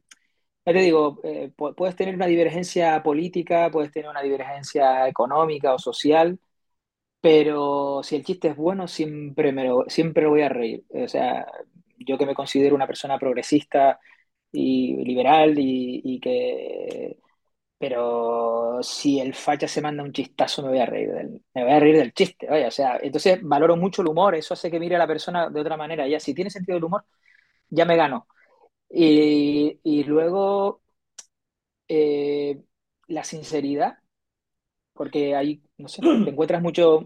ya 0.67 0.73
te 0.73 0.79
digo, 0.81 1.21
eh, 1.25 1.53
puedes 1.57 1.97
tener 1.97 2.15
una 2.15 2.27
divergencia 2.27 3.03
política, 3.03 3.71
puedes 3.71 3.91
tener 3.93 4.11
una 4.11 4.23
divergencia 4.23 5.09
económica 5.09 5.75
o 5.75 5.79
social, 5.79 6.39
pero 7.21 8.03
si 8.03 8.17
el 8.17 8.25
chiste 8.25 8.49
es 8.49 8.57
bueno, 8.57 8.89
siempre 8.89 9.53
me 9.53 9.65
lo, 9.65 9.85
siempre 9.89 10.25
lo 10.25 10.31
voy 10.31 10.43
a 10.43 10.49
reír. 10.49 10.85
O 10.91 11.09
sea, 11.09 11.47
yo 11.99 12.19
que 12.19 12.27
me 12.27 12.35
considero 12.35 12.75
una 12.75 12.87
persona 12.87 13.19
progresista 13.19 13.99
y 14.53 14.97
liberal 15.05 15.55
y, 15.59 16.21
que... 16.21 17.19
Pero 17.79 18.81
si 18.83 19.21
el 19.21 19.35
facha 19.35 19.69
se 19.69 19.81
manda 19.83 20.03
un 20.03 20.13
chistazo, 20.13 20.63
me 20.63 20.69
voy 20.71 20.81
a 20.81 20.87
reír 20.87 21.11
del, 21.13 21.43
me 21.55 21.65
voy 21.65 21.73
a 21.73 21.81
reír 21.81 21.97
del 21.97 22.13
chiste, 22.15 22.47
vaya. 22.49 22.69
O 22.69 22.71
sea, 22.71 22.99
entonces 23.03 23.41
valoro 23.43 23.77
mucho 23.77 24.03
el 24.03 24.09
humor, 24.09 24.35
eso 24.35 24.55
hace 24.55 24.71
que 24.71 24.81
mire 24.81 24.97
a 24.97 24.99
la 24.99 25.07
persona 25.07 25.51
de 25.51 25.61
otra 25.61 25.77
manera. 25.79 26.07
Ya, 26.09 26.21
si 26.21 26.35
tiene 26.35 26.51
sentido 26.51 26.79
el 26.79 26.85
humor, 26.85 27.05
ya 27.71 27.85
me 27.87 27.97
gano. 27.97 28.27
Y, 28.91 29.81
y 29.83 30.05
luego 30.05 30.83
eh, 31.89 32.63
la 33.09 33.25
sinceridad, 33.25 33.99
porque 34.95 35.37
hay, 35.37 35.63
no 35.79 35.89
sé, 35.89 36.03
te 36.03 36.09
encuentras 36.31 36.63
mucho, 36.63 37.05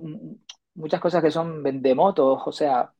muchas 0.74 1.00
cosas 1.00 1.22
que 1.22 1.30
son 1.30 1.62
vendemotos, 1.62 2.42
o 2.46 2.52
sea, 2.52 2.92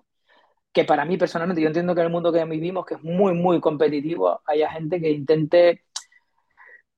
que 0.72 0.84
para 0.84 1.04
mí 1.04 1.18
personalmente, 1.18 1.62
yo 1.62 1.68
entiendo 1.68 1.94
que 1.94 2.02
en 2.02 2.06
el 2.08 2.12
mundo 2.12 2.32
que 2.32 2.44
vivimos, 2.46 2.86
que 2.86 2.94
es 2.96 3.02
muy, 3.04 3.34
muy 3.34 3.60
competitivo, 3.60 4.42
haya 4.46 4.70
gente 4.72 5.00
que 5.00 5.10
intente 5.10 5.84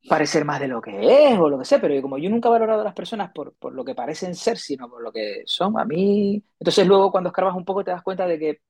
parecer 0.08 0.44
más 0.44 0.60
de 0.60 0.68
lo 0.68 0.80
que 0.80 1.32
es 1.32 1.38
o 1.38 1.48
lo 1.48 1.58
que 1.58 1.64
sea, 1.64 1.80
pero 1.80 2.00
como 2.00 2.18
yo 2.18 2.30
nunca 2.30 2.48
he 2.48 2.52
valorado 2.52 2.82
a 2.82 2.84
las 2.84 2.94
personas 2.94 3.32
por, 3.32 3.54
por 3.56 3.74
lo 3.74 3.84
que 3.84 3.94
parecen 3.94 4.34
ser, 4.36 4.56
sino 4.58 4.88
por 4.88 5.02
lo 5.02 5.12
que 5.12 5.42
son, 5.46 5.78
a 5.78 5.84
mí, 5.84 6.42
entonces 6.60 6.86
luego 6.86 7.10
cuando 7.10 7.28
escarbas 7.30 7.56
un 7.56 7.64
poco 7.64 7.82
te 7.84 7.90
das 7.90 8.02
cuenta 8.02 8.26
de 8.26 8.38
que 8.38 8.60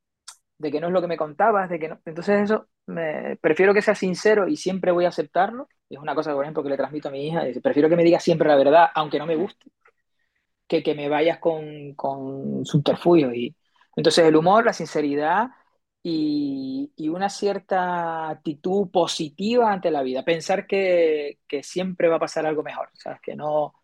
de 0.59 0.71
que 0.71 0.81
no 0.81 0.89
es 0.89 0.93
lo 0.93 1.01
que 1.01 1.07
me 1.07 1.17
contabas, 1.17 1.69
de 1.71 1.79
que 1.79 1.89
no. 1.89 2.01
Entonces 2.05 2.43
eso, 2.43 2.69
me, 2.87 3.37
prefiero 3.37 3.75
que 3.75 3.83
sea 3.83 3.95
sincero 3.95 4.49
y 4.49 4.57
siempre 4.57 4.93
voy 4.93 5.05
a 5.05 5.09
aceptarlo. 5.09 5.69
Es 5.89 5.99
una 5.99 6.15
cosa, 6.15 6.33
por 6.35 6.45
ejemplo, 6.45 6.63
que 6.63 6.71
le 6.71 6.77
transmito 6.77 7.09
a 7.09 7.13
mi 7.13 7.27
hija, 7.29 7.43
prefiero 7.63 7.89
que 7.89 7.97
me 7.97 8.05
digas 8.05 8.23
siempre 8.23 8.49
la 8.49 8.57
verdad, 8.57 8.89
aunque 8.95 9.19
no 9.19 9.27
me 9.27 9.37
guste, 9.37 9.71
que 10.67 10.83
que 10.83 10.95
me 10.95 11.09
vayas 11.09 11.39
con, 11.39 11.95
con 11.95 12.65
subterfugios. 12.65 13.35
Y, 13.35 13.55
entonces 13.97 14.25
el 14.27 14.37
humor, 14.37 14.65
la 14.65 14.73
sinceridad 14.73 15.49
y, 16.03 16.93
y, 16.97 17.09
una 17.09 17.29
cierta 17.29 18.29
actitud 18.29 18.91
positiva 18.91 19.73
ante 19.73 19.91
la 19.91 20.03
vida, 20.03 20.25
pensar 20.25 20.67
que, 20.67 21.41
que 21.49 21.63
siempre 21.63 22.09
va 22.09 22.17
a 22.17 22.21
pasar 22.21 22.47
algo 22.47 22.63
mejor, 22.63 22.91
¿sabes? 22.95 23.21
Que 23.21 23.35
no, 23.37 23.75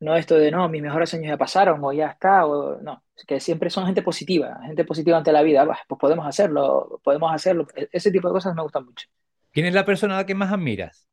no 0.00 0.16
esto 0.16 0.36
de, 0.36 0.50
no, 0.50 0.68
mis 0.68 0.82
mejores 0.82 1.12
años 1.14 1.28
ya 1.28 1.36
pasaron 1.36 1.82
o 1.82 1.92
ya 1.92 2.08
está, 2.08 2.46
o 2.46 2.80
no, 2.80 3.02
que 3.26 3.40
siempre 3.40 3.70
son 3.70 3.86
gente 3.86 4.02
positiva, 4.02 4.60
gente 4.64 4.84
positiva 4.84 5.16
ante 5.16 5.32
la 5.32 5.42
vida, 5.42 5.64
pues 5.64 5.78
podemos 5.98 6.26
hacerlo, 6.26 7.00
podemos 7.02 7.32
hacerlo. 7.32 7.66
E-, 7.74 7.88
ese 7.92 8.10
tipo 8.10 8.28
de 8.28 8.34
cosas 8.34 8.54
me 8.54 8.62
gustan 8.62 8.84
mucho. 8.84 9.08
¿Quién 9.52 9.66
es 9.66 9.74
la 9.74 9.84
persona 9.84 10.14
a 10.14 10.18
la 10.18 10.26
que 10.26 10.34
más 10.34 10.52
admiras? 10.52 11.08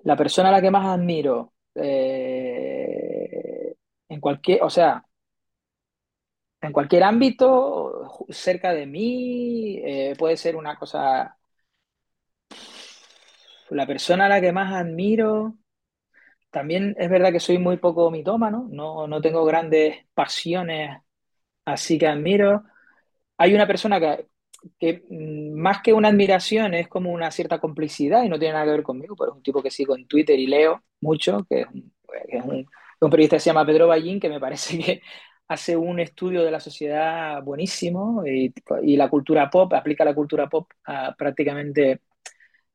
La 0.00 0.16
persona 0.16 0.48
a 0.48 0.52
la 0.52 0.60
que 0.60 0.70
más 0.70 0.86
admiro, 0.86 1.52
eh, 1.74 3.74
en 4.08 4.20
cualquier, 4.20 4.62
o 4.62 4.70
sea, 4.70 5.04
en 6.60 6.72
cualquier 6.72 7.04
ámbito, 7.04 8.26
cerca 8.30 8.72
de 8.72 8.86
mí, 8.86 9.80
eh, 9.84 10.14
puede 10.18 10.36
ser 10.36 10.56
una 10.56 10.76
cosa... 10.76 11.36
La 13.70 13.86
persona 13.86 14.26
a 14.26 14.28
la 14.28 14.40
que 14.40 14.50
más 14.50 14.72
admiro, 14.72 15.54
también 16.50 16.94
es 16.98 17.10
verdad 17.10 17.32
que 17.32 17.40
soy 17.40 17.58
muy 17.58 17.76
poco 17.76 18.10
mitómano, 18.10 18.68
no, 18.70 19.06
no 19.06 19.20
tengo 19.20 19.44
grandes 19.44 20.06
pasiones 20.14 20.98
así 21.64 21.98
que 21.98 22.06
admiro. 22.06 22.64
Hay 23.38 23.54
una 23.54 23.66
persona 23.66 24.00
que, 24.00 25.04
mm, 25.08 25.52
más 25.54 25.82
que 25.82 25.92
una 25.92 26.08
admiración 26.08 26.74
es 26.74 26.88
como 26.88 27.12
una 27.12 27.30
cierta 27.30 27.60
complicidad 27.60 28.24
y 28.24 28.28
no 28.28 28.38
tiene 28.38 28.54
nada 28.54 28.66
que 28.66 28.72
ver 28.72 28.82
conmigo, 28.82 29.16
pero 29.16 29.32
es 29.32 29.36
un 29.36 29.42
tipo 29.42 29.62
que 29.62 29.70
sigo 29.70 29.96
en 29.96 30.06
Twitter 30.06 30.38
y 30.38 30.46
leo 30.46 30.82
mucho, 31.00 31.46
que 31.48 31.62
es 31.62 31.66
un, 32.44 32.66
un, 33.00 33.10
periodista 33.10 33.36
que 33.36 33.40
se 33.40 33.50
llama 33.50 33.66
Pedro 33.66 33.88
Ballín, 33.88 34.20
que 34.20 34.28
me 34.28 34.40
parece 34.40 34.78
que 34.78 35.02
hace 35.48 35.76
un 35.76 36.00
estudio 36.00 36.44
de 36.44 36.50
la 36.50 36.60
sociedad 36.60 37.42
buenísimo 37.42 38.26
y, 38.26 38.52
y 38.82 38.96
la 38.96 39.08
cultura 39.08 39.50
pop, 39.50 39.72
aplica 39.74 40.04
la 40.04 40.14
cultura 40.14 40.48
pop 40.48 40.70
a 40.84 41.14
prácticamente 41.16 42.02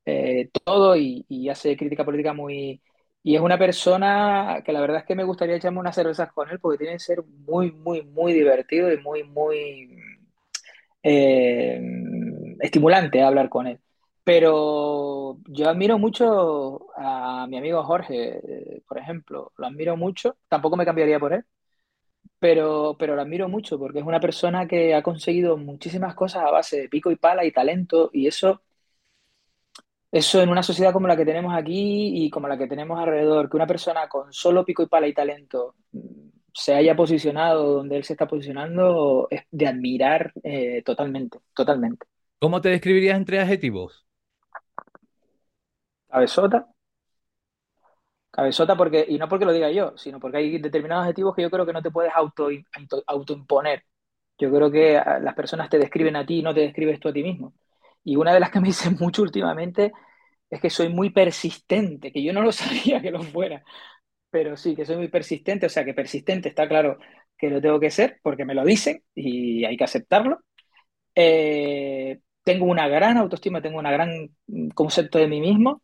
eh, 0.06 0.50
todo 0.66 0.96
y 0.96 1.50
hace 1.50 1.78
crítica 1.78 2.06
política 2.06 2.34
muy 2.34 2.82
y 3.24 3.36
es 3.36 3.42
una 3.42 3.58
persona 3.58 4.62
que 4.66 4.74
la 4.74 4.82
verdad 4.82 5.00
es 5.00 5.06
que 5.06 5.16
me 5.16 5.24
gustaría 5.24 5.56
echarme 5.56 5.80
unas 5.80 5.96
cervezas 5.96 6.32
con 6.34 6.50
él 6.50 6.60
porque 6.60 6.78
tiene 6.78 6.94
que 6.94 7.00
ser 7.00 7.24
muy, 7.24 7.72
muy, 7.72 8.04
muy 8.04 8.34
divertido 8.34 8.92
y 8.92 8.98
muy, 8.98 9.24
muy 9.24 9.98
eh, 11.02 11.82
estimulante 12.60 13.22
hablar 13.24 13.50
con 13.50 13.68
él. 13.68 13.80
Pero 14.26 15.38
yo 15.48 15.70
admiro 15.70 15.98
mucho 16.00 16.88
a 16.98 17.48
mi 17.48 17.58
amigo 17.58 17.84
Jorge, 17.84 18.40
eh, 18.78 18.82
por 18.88 18.98
ejemplo, 18.98 19.52
lo 19.58 19.68
admiro 19.68 19.98
mucho, 19.98 20.38
tampoco 20.50 20.78
me 20.78 20.86
cambiaría 20.86 21.20
por 21.20 21.34
él, 21.34 21.46
pero, 22.40 22.96
pero 23.00 23.16
lo 23.16 23.22
admiro 23.22 23.50
mucho 23.50 23.80
porque 23.80 24.00
es 24.00 24.06
una 24.06 24.20
persona 24.20 24.68
que 24.68 24.96
ha 24.96 25.04
conseguido 25.04 25.58
muchísimas 25.58 26.16
cosas 26.16 26.44
a 26.44 26.52
base 26.52 26.82
de 26.82 26.90
pico 26.90 27.12
y 27.12 27.16
pala 27.18 27.46
y 27.46 27.52
talento 27.52 28.10
y 28.14 28.28
eso 28.28 28.62
eso 30.14 30.42
en 30.42 30.50
una 30.50 30.64
sociedad 30.64 30.94
como 30.94 31.08
la 31.10 31.18
que 31.18 31.26
tenemos 31.26 31.56
aquí 31.56 32.26
y 32.26 32.32
como 32.32 32.48
la 32.50 32.58
que 32.58 32.68
tenemos 32.68 33.00
alrededor, 33.00 33.50
que 33.50 33.58
una 33.58 33.68
persona 33.68 34.08
con 34.10 34.34
solo 34.34 34.66
pico 34.66 34.84
y 34.84 34.88
pala 34.88 35.08
y 35.08 35.14
talento 35.16 35.76
mm, 35.94 36.30
se 36.54 36.76
haya 36.76 36.96
posicionado 36.96 37.76
donde 37.76 37.98
él 37.98 38.06
se 38.06 38.14
está 38.14 38.28
posicionando, 38.28 39.28
es 39.32 39.44
de 39.52 39.68
admirar 39.68 40.34
eh, 40.44 40.84
totalmente, 40.86 41.40
totalmente. 41.56 42.08
¿Cómo 42.40 42.62
te 42.62 42.70
describirías 42.70 43.18
entre 43.18 43.40
adjetivos? 43.40 44.06
Cabezota. 46.10 46.60
Cabezota 48.32 48.76
porque, 48.76 49.06
y 49.08 49.18
no 49.20 49.30
porque 49.30 49.46
lo 49.46 49.52
diga 49.54 49.70
yo, 49.72 49.96
sino 49.98 50.20
porque 50.20 50.38
hay 50.38 50.58
determinados 50.60 51.04
adjetivos 51.04 51.36
que 51.36 51.44
yo 51.44 51.52
creo 51.52 51.66
que 51.68 51.74
no 51.74 51.82
te 51.84 51.92
puedes 51.92 52.12
auto, 52.16 52.50
auto, 52.76 53.04
autoimponer. 53.08 53.84
Yo 54.40 54.52
creo 54.52 54.72
que 54.72 54.98
a- 54.98 55.20
las 55.20 55.36
personas 55.36 55.70
te 55.70 55.78
describen 55.80 56.16
a 56.16 56.26
ti 56.26 56.40
y 56.40 56.44
no 56.44 56.54
te 56.54 56.62
describes 56.62 57.00
tú 57.00 57.10
a 57.10 57.14
ti 57.14 57.24
mismo. 57.24 57.54
Y 58.04 58.16
una 58.16 58.34
de 58.34 58.40
las 58.40 58.52
que 58.52 58.60
me 58.60 58.68
dicen 58.70 58.98
mucho 59.00 59.22
últimamente 59.24 59.92
es 60.50 60.62
que 60.62 60.70
soy 60.70 60.90
muy 60.90 61.10
persistente, 61.12 62.12
que 62.12 62.24
yo 62.24 62.34
no 62.34 62.42
lo 62.42 62.52
sabía 62.54 63.02
que 63.02 63.12
lo 63.12 63.24
fuera, 63.24 63.64
pero 64.30 64.58
sí, 64.58 64.76
que 64.76 64.86
soy 64.86 64.98
muy 64.98 65.10
persistente, 65.10 65.66
o 65.68 65.70
sea, 65.70 65.86
que 65.86 65.94
persistente 65.94 66.50
está 66.50 66.68
claro 66.68 66.98
que 67.38 67.50
lo 67.50 67.62
tengo 67.62 67.80
que 67.80 67.92
ser 67.92 68.20
porque 68.24 68.46
me 68.46 68.56
lo 68.56 68.66
dicen 68.66 69.04
y 69.16 69.66
hay 69.66 69.78
que 69.78 69.84
aceptarlo. 69.86 70.40
Eh, 71.16 72.22
tengo 72.44 72.66
una 72.66 72.88
gran 72.88 73.18
autoestima, 73.18 73.62
tengo 73.62 73.80
un 73.80 73.86
gran 73.86 74.32
mm, 74.48 74.70
concepto 74.70 75.20
de 75.20 75.28
mí 75.28 75.42
mismo 75.42 75.84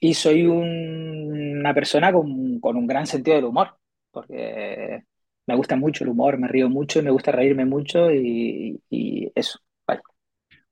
y 0.00 0.14
soy 0.14 0.46
un- 0.46 1.58
una 1.60 1.74
persona 1.74 2.12
con, 2.12 2.28
un 2.76 2.86
gran 2.86 3.06
sentido 3.06 3.36
del 3.36 3.44
humor, 3.46 3.76
porque 4.10 5.02
me 5.46 5.56
gusta 5.56 5.76
mucho 5.76 6.04
el 6.04 6.10
humor, 6.10 6.38
me 6.38 6.48
río 6.48 6.68
mucho 6.68 6.98
y 7.00 7.02
me 7.02 7.10
gusta 7.10 7.32
reírme 7.32 7.64
mucho 7.64 8.10
y 8.12 9.32
eso. 9.34 9.58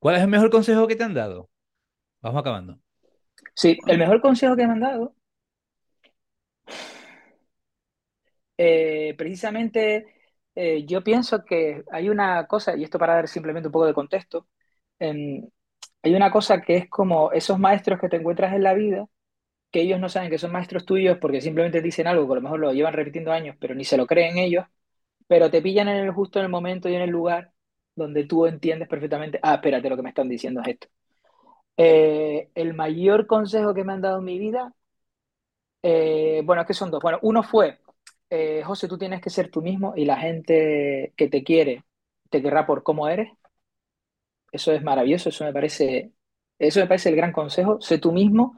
¿Cuál 0.03 0.17
es 0.17 0.21
el 0.23 0.27
mejor 0.27 0.49
consejo 0.49 0.85
que 0.85 0.97
te 0.97 1.05
han 1.05 1.13
dado? 1.13 1.49
Vamos 2.21 2.41
acabando. 2.41 2.77
Sí, 3.55 3.77
el 3.87 3.97
mejor 3.97 4.19
consejo 4.19 4.53
que 4.57 4.67
me 4.67 4.73
han 4.73 4.81
dado, 4.81 5.15
eh, 8.57 9.15
precisamente 9.17 10.05
eh, 10.55 10.85
yo 10.85 11.05
pienso 11.05 11.45
que 11.45 11.85
hay 11.89 12.09
una 12.09 12.45
cosa, 12.47 12.75
y 12.75 12.83
esto 12.83 12.99
para 12.99 13.15
dar 13.15 13.29
simplemente 13.29 13.69
un 13.69 13.71
poco 13.71 13.85
de 13.85 13.93
contexto, 13.93 14.49
em, 14.99 15.47
hay 16.01 16.15
una 16.15 16.31
cosa 16.31 16.61
que 16.61 16.75
es 16.75 16.89
como 16.89 17.31
esos 17.31 17.57
maestros 17.57 17.97
que 18.01 18.09
te 18.09 18.17
encuentras 18.17 18.53
en 18.53 18.63
la 18.63 18.73
vida, 18.73 19.07
que 19.71 19.81
ellos 19.83 20.01
no 20.01 20.09
saben 20.09 20.29
que 20.29 20.37
son 20.39 20.51
maestros 20.51 20.85
tuyos 20.85 21.17
porque 21.19 21.41
simplemente 21.41 21.79
te 21.79 21.85
dicen 21.85 22.07
algo 22.07 22.27
que 22.27 22.33
a 22.33 22.35
lo 22.37 22.41
mejor 22.41 22.59
lo 22.59 22.73
llevan 22.73 22.93
repitiendo 22.93 23.31
años, 23.31 23.55
pero 23.59 23.75
ni 23.75 23.85
se 23.85 23.97
lo 23.97 24.07
creen 24.07 24.37
ellos, 24.37 24.65
pero 25.27 25.51
te 25.51 25.61
pillan 25.61 25.87
en 25.89 25.97
el 26.05 26.11
justo 26.11 26.39
en 26.39 26.45
el 26.47 26.51
momento 26.51 26.89
y 26.89 26.95
en 26.95 27.03
el 27.03 27.11
lugar 27.11 27.52
donde 27.95 28.25
tú 28.25 28.45
entiendes 28.45 28.87
perfectamente, 28.87 29.39
ah, 29.41 29.55
espérate, 29.55 29.89
lo 29.89 29.95
que 29.95 30.01
me 30.03 30.09
están 30.09 30.29
diciendo 30.29 30.61
es 30.61 30.67
esto. 30.69 30.87
Eh, 31.77 32.49
el 32.55 32.73
mayor 32.73 33.27
consejo 33.27 33.73
que 33.73 33.83
me 33.83 33.93
han 33.93 34.01
dado 34.01 34.19
en 34.19 34.25
mi 34.25 34.39
vida, 34.39 34.73
eh, 35.81 36.41
bueno, 36.45 36.61
es 36.61 36.67
que 36.67 36.73
son 36.73 36.91
dos. 36.91 37.01
Bueno, 37.01 37.19
uno 37.23 37.43
fue, 37.43 37.79
eh, 38.29 38.63
José, 38.63 38.87
tú 38.87 38.97
tienes 38.97 39.21
que 39.21 39.29
ser 39.29 39.49
tú 39.51 39.61
mismo 39.61 39.93
y 39.95 40.05
la 40.05 40.17
gente 40.17 41.13
que 41.17 41.29
te 41.29 41.43
quiere 41.43 41.83
te 42.29 42.41
querrá 42.41 42.65
por 42.65 42.83
cómo 42.83 43.07
eres. 43.07 43.29
Eso 44.51 44.71
es 44.71 44.83
maravilloso, 44.83 45.29
eso 45.29 45.43
me 45.45 45.53
parece, 45.53 46.11
eso 46.59 46.79
me 46.79 46.87
parece 46.87 47.09
el 47.09 47.15
gran 47.15 47.31
consejo. 47.31 47.81
Sé 47.81 47.97
tú 47.97 48.11
mismo, 48.11 48.55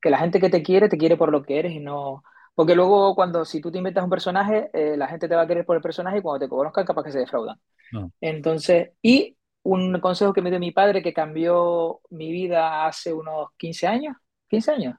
que 0.00 0.10
la 0.10 0.18
gente 0.18 0.40
que 0.40 0.50
te 0.50 0.62
quiere 0.62 0.88
te 0.88 0.98
quiere 0.98 1.16
por 1.16 1.30
lo 1.32 1.42
que 1.42 1.58
eres 1.58 1.72
y 1.72 1.80
no... 1.80 2.22
Porque 2.56 2.74
luego 2.74 3.14
cuando 3.14 3.44
si 3.44 3.60
tú 3.60 3.70
te 3.70 3.76
inventas 3.76 4.02
un 4.02 4.08
personaje, 4.08 4.70
eh, 4.72 4.96
la 4.96 5.06
gente 5.06 5.28
te 5.28 5.36
va 5.36 5.42
a 5.42 5.46
querer 5.46 5.66
por 5.66 5.76
el 5.76 5.82
personaje 5.82 6.18
y 6.18 6.22
cuando 6.22 6.44
te 6.44 6.48
conozcan 6.48 6.86
capaz 6.86 7.04
que 7.04 7.12
se 7.12 7.18
defraudan. 7.18 7.60
No. 7.92 8.10
Entonces, 8.18 8.92
y 9.02 9.36
un 9.62 10.00
consejo 10.00 10.32
que 10.32 10.40
me 10.40 10.48
dio 10.48 10.58
mi 10.58 10.72
padre 10.72 11.02
que 11.02 11.12
cambió 11.12 12.00
mi 12.08 12.32
vida 12.32 12.86
hace 12.86 13.12
unos 13.12 13.50
15 13.58 13.86
años, 13.86 14.16
15 14.48 14.70
años, 14.70 14.94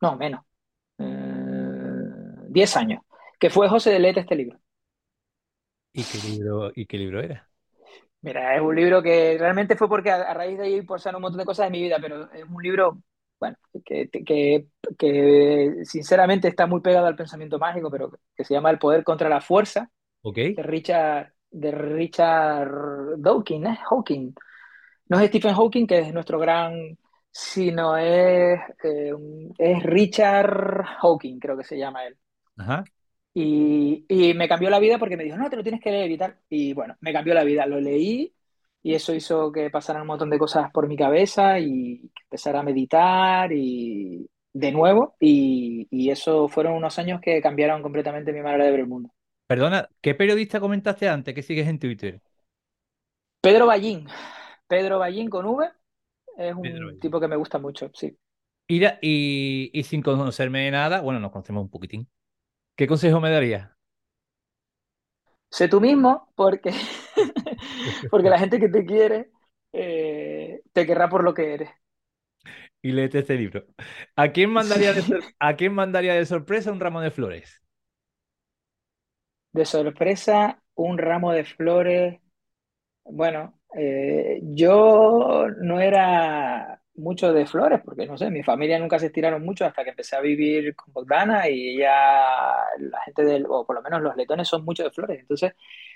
no, 0.00 0.16
menos, 0.16 0.40
eh, 0.98 2.44
10 2.48 2.76
años, 2.78 3.02
que 3.38 3.50
fue 3.50 3.68
José 3.68 3.90
de 3.90 3.98
Lete 3.98 4.20
este 4.20 4.36
libro. 4.36 4.58
¿Y 5.92 6.04
qué 6.04 6.18
libro, 6.26 6.70
y 6.74 6.86
qué 6.86 6.96
libro 6.96 7.20
era? 7.20 7.46
Mira, 8.22 8.56
es 8.56 8.62
un 8.62 8.74
libro 8.74 9.02
que 9.02 9.36
realmente 9.38 9.76
fue 9.76 9.88
porque 9.90 10.10
a, 10.10 10.22
a 10.22 10.34
raíz 10.34 10.56
de 10.56 10.64
ahí 10.64 10.82
pasaron 10.82 11.16
un 11.16 11.22
montón 11.22 11.38
de 11.38 11.44
cosas 11.44 11.66
de 11.66 11.70
mi 11.70 11.82
vida, 11.82 11.98
pero 12.00 12.32
es 12.32 12.44
un 12.44 12.62
libro, 12.62 12.98
bueno, 13.40 13.56
que, 13.84 14.08
que, 14.10 14.66
que 14.98 15.74
sinceramente 15.84 16.48
está 16.48 16.66
muy 16.66 16.80
pegado 16.80 17.06
al 17.06 17.16
pensamiento 17.16 17.58
mágico, 17.58 17.90
pero 17.90 18.10
que 18.36 18.44
se 18.44 18.54
llama 18.54 18.70
El 18.70 18.78
poder 18.78 19.04
contra 19.04 19.28
la 19.28 19.40
fuerza, 19.40 19.90
¿Ok? 20.22 20.38
de 20.56 20.62
Richard, 20.62 21.32
de 21.50 21.70
Richard 21.72 22.70
Dawkins, 23.18 23.66
¿eh? 23.66 23.78
Hawking. 23.90 24.34
No 25.08 25.20
es 25.20 25.28
Stephen 25.28 25.54
Hawking, 25.54 25.86
que 25.86 25.98
es 26.00 26.12
nuestro 26.14 26.38
gran, 26.38 26.98
sino 27.30 27.96
es, 27.96 28.60
eh, 28.84 29.12
es 29.58 29.82
Richard 29.84 30.84
Hawking, 31.00 31.38
creo 31.38 31.56
que 31.56 31.64
se 31.64 31.78
llama 31.78 32.06
él. 32.06 32.18
Ajá. 32.56 32.88
Y, 33.34 34.04
y 34.08 34.34
me 34.34 34.48
cambió 34.48 34.68
la 34.70 34.80
vida 34.80 34.98
porque 34.98 35.16
me 35.16 35.22
dijo, 35.24 35.36
no, 35.36 35.48
te 35.48 35.56
lo 35.56 35.62
tienes 35.62 35.80
que 35.80 35.90
leer 35.90 36.10
y 36.10 36.18
tal. 36.18 36.38
Y 36.48 36.72
bueno, 36.72 36.96
me 37.00 37.12
cambió 37.12 37.34
la 37.34 37.44
vida, 37.44 37.66
lo 37.66 37.80
leí 37.80 38.34
y 38.82 38.94
eso 38.94 39.14
hizo 39.14 39.52
que 39.52 39.70
pasaran 39.70 40.02
un 40.02 40.08
montón 40.08 40.30
de 40.30 40.38
cosas 40.38 40.70
por 40.72 40.88
mi 40.88 40.96
cabeza 40.96 41.58
y 41.58 42.10
que 42.14 42.22
empezara 42.24 42.60
a 42.60 42.62
meditar 42.62 43.52
y 43.52 44.28
de 44.52 44.72
nuevo. 44.72 45.16
Y, 45.20 45.86
y 45.90 46.10
eso 46.10 46.48
fueron 46.48 46.74
unos 46.74 46.98
años 46.98 47.20
que 47.20 47.42
cambiaron 47.42 47.82
completamente 47.82 48.32
mi 48.32 48.40
manera 48.42 48.64
de 48.64 48.70
ver 48.70 48.80
el 48.80 48.86
mundo. 48.86 49.10
Perdona, 49.46 49.88
¿qué 50.00 50.14
periodista 50.14 50.60
comentaste 50.60 51.08
antes 51.08 51.34
que 51.34 51.42
sigues 51.42 51.68
en 51.68 51.78
Twitter? 51.78 52.22
Pedro 53.40 53.66
Ballín, 53.66 54.06
Pedro 54.68 54.98
Ballín 54.98 55.30
con 55.30 55.46
V, 55.46 55.70
es 56.38 56.54
un 56.54 56.98
tipo 57.00 57.20
que 57.20 57.28
me 57.28 57.36
gusta 57.36 57.58
mucho, 57.58 57.90
sí. 57.94 58.16
Ira, 58.66 58.98
y, 59.02 59.70
y 59.72 59.82
sin 59.84 60.02
conocerme 60.02 60.60
de 60.64 60.70
nada, 60.70 61.00
bueno, 61.00 61.20
nos 61.20 61.32
conocemos 61.32 61.62
un 61.62 61.70
poquitín. 61.70 62.08
¿Qué 62.76 62.86
consejo 62.88 63.20
me 63.20 63.30
darías? 63.30 63.70
Sé 65.50 65.68
tú 65.68 65.80
mismo 65.80 66.28
porque, 66.34 66.72
porque 68.10 68.30
la 68.30 68.38
gente 68.38 68.58
que 68.60 68.68
te 68.68 68.84
quiere 68.84 69.30
eh, 69.72 70.62
te 70.72 70.86
querrá 70.86 71.08
por 71.08 71.24
lo 71.24 71.34
que 71.34 71.54
eres. 71.54 71.70
Y 72.82 72.92
léete 72.92 73.20
este 73.20 73.36
libro. 73.36 73.64
¿A 74.16 74.28
quién 74.32 74.50
mandaría 74.50 74.92
de, 74.94 75.02
¿A 75.38 75.56
quién 75.56 75.74
mandaría 75.74 76.14
de 76.14 76.26
sorpresa 76.26 76.72
un 76.72 76.80
ramo 76.80 77.00
de 77.00 77.10
flores? 77.10 77.62
De 79.52 79.64
sorpresa, 79.64 80.62
un 80.74 80.98
ramo 80.98 81.32
de 81.32 81.44
flores. 81.44 82.20
Bueno, 83.04 83.60
eh, 83.76 84.40
yo 84.42 85.48
no 85.62 85.80
era 85.80 86.77
mucho 86.98 87.32
de 87.32 87.46
flores 87.46 87.80
porque 87.84 88.06
no 88.06 88.18
sé, 88.18 88.30
mi 88.30 88.42
familia 88.42 88.78
nunca 88.78 88.98
se 88.98 89.06
estiraron 89.06 89.44
mucho 89.44 89.64
hasta 89.64 89.84
que 89.84 89.90
empecé 89.90 90.16
a 90.16 90.20
vivir 90.20 90.74
con 90.76 90.92
Bogdana 90.92 91.48
y 91.48 91.76
ella, 91.76 91.90
la 92.78 93.00
gente 93.04 93.24
del, 93.24 93.46
o 93.48 93.64
por 93.66 93.76
lo 93.76 93.82
menos 93.82 94.02
los 94.02 94.16
letones 94.16 94.48
son 94.48 94.64
mucho 94.64 94.84
de 94.84 94.90
flores. 94.90 95.20
Entonces, 95.20 95.52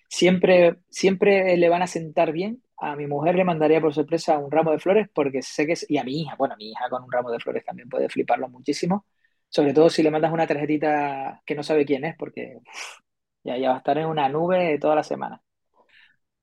siempre, 0.08 0.76
siempre 0.90 1.56
le 1.56 1.68
van 1.68 1.82
a 1.82 1.86
sentar 1.86 2.32
bien. 2.32 2.62
A 2.78 2.96
mi 2.96 3.06
mujer 3.06 3.34
le 3.36 3.44
mandaría 3.44 3.80
por 3.80 3.94
sorpresa 3.94 4.38
un 4.38 4.50
ramo 4.50 4.72
de 4.72 4.78
flores 4.80 5.08
porque 5.14 5.42
sé 5.42 5.66
que 5.66 5.72
es, 5.72 5.86
y 5.88 5.98
a 5.98 6.04
mi 6.04 6.20
hija, 6.22 6.34
bueno, 6.36 6.56
mi 6.56 6.70
hija 6.70 6.88
con 6.90 7.02
un 7.04 7.12
ramo 7.12 7.30
de 7.30 7.38
flores 7.40 7.64
también 7.64 7.88
puede 7.88 8.08
fliparlo 8.08 8.48
muchísimo. 8.48 9.06
Sobre 9.48 9.74
todo 9.74 9.90
si 9.90 10.02
le 10.02 10.10
mandas 10.10 10.32
una 10.32 10.46
tarjetita 10.46 11.42
que 11.44 11.54
no 11.54 11.62
sabe 11.62 11.84
quién 11.84 12.04
es, 12.04 12.16
porque 12.16 12.58
ya, 13.44 13.56
ya 13.58 13.70
va 13.70 13.74
a 13.76 13.78
estar 13.78 13.98
en 13.98 14.06
una 14.06 14.28
nube 14.28 14.78
toda 14.80 14.96
la 14.96 15.02
semana. 15.04 15.42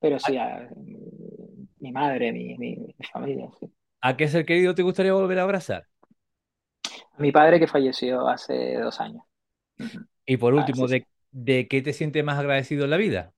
Pero 0.00 0.18
¿A, 0.22 0.28
sí, 0.28 0.36
a, 0.36 0.68
mi 1.80 1.92
madre, 1.92 2.32
mi, 2.32 2.56
mi, 2.58 2.76
mi 2.76 3.06
familia, 3.12 3.50
sí. 3.58 3.70
A 4.00 4.16
qué 4.16 4.28
ser 4.28 4.46
querido 4.46 4.74
te 4.74 4.82
gustaría 4.82 5.12
volver 5.12 5.38
a 5.38 5.42
abrazar? 5.44 5.88
A 7.16 7.22
mi 7.22 7.30
padre 7.30 7.60
que 7.60 7.68
falleció 7.68 8.26
hace 8.28 8.74
dos 8.78 9.00
años. 9.00 9.22
Y 10.26 10.36
por 10.38 10.54
Ah, 10.54 10.70
último, 10.70 10.74
sí, 10.74 10.88
sí. 10.88 10.96
¿de, 10.96 11.06
de 11.32 11.68
qué 11.68 11.82
te 11.82 11.92
sientes 11.92 12.24
más 12.24 12.38
agradecido 12.38 12.84
en 12.84 12.90
la 12.90 12.96
vida? 12.96 13.34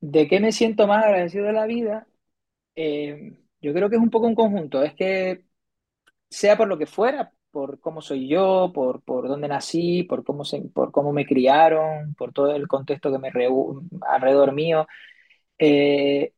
¿De 0.00 0.28
qué 0.28 0.40
me 0.40 0.52
siento 0.52 0.86
más 0.86 1.04
agradecido 1.04 1.46
de 1.46 1.52
la 1.52 1.66
vida? 1.66 2.06
Eh, 2.76 3.38
yo 3.62 3.74
creo 3.74 3.90
que 3.90 3.96
es 3.96 4.02
un 4.02 4.10
poco 4.10 4.26
un 4.26 4.34
conjunto. 4.36 4.82
Es 4.84 4.94
que 4.94 5.44
sea 6.30 6.56
por 6.58 6.68
lo 6.68 6.78
que 6.78 6.86
fuera, 6.86 7.32
por 7.50 7.80
cómo 7.80 8.02
soy 8.02 8.28
yo, 8.28 8.72
por, 8.74 9.02
por 9.02 9.28
dónde 9.28 9.48
nací, 9.48 10.04
por 10.04 10.24
cómo, 10.24 10.44
se, 10.44 10.62
por 10.62 10.92
cómo 10.92 11.12
me 11.12 11.26
criaron, 11.26 12.14
por 12.16 12.32
todo 12.32 12.54
el 12.54 12.68
contexto 12.68 13.12
que 13.12 13.18
me 13.18 13.30
reu- 13.32 13.88
alrededor 14.08 14.52
mío, 14.54 14.86
eh, 15.58 16.34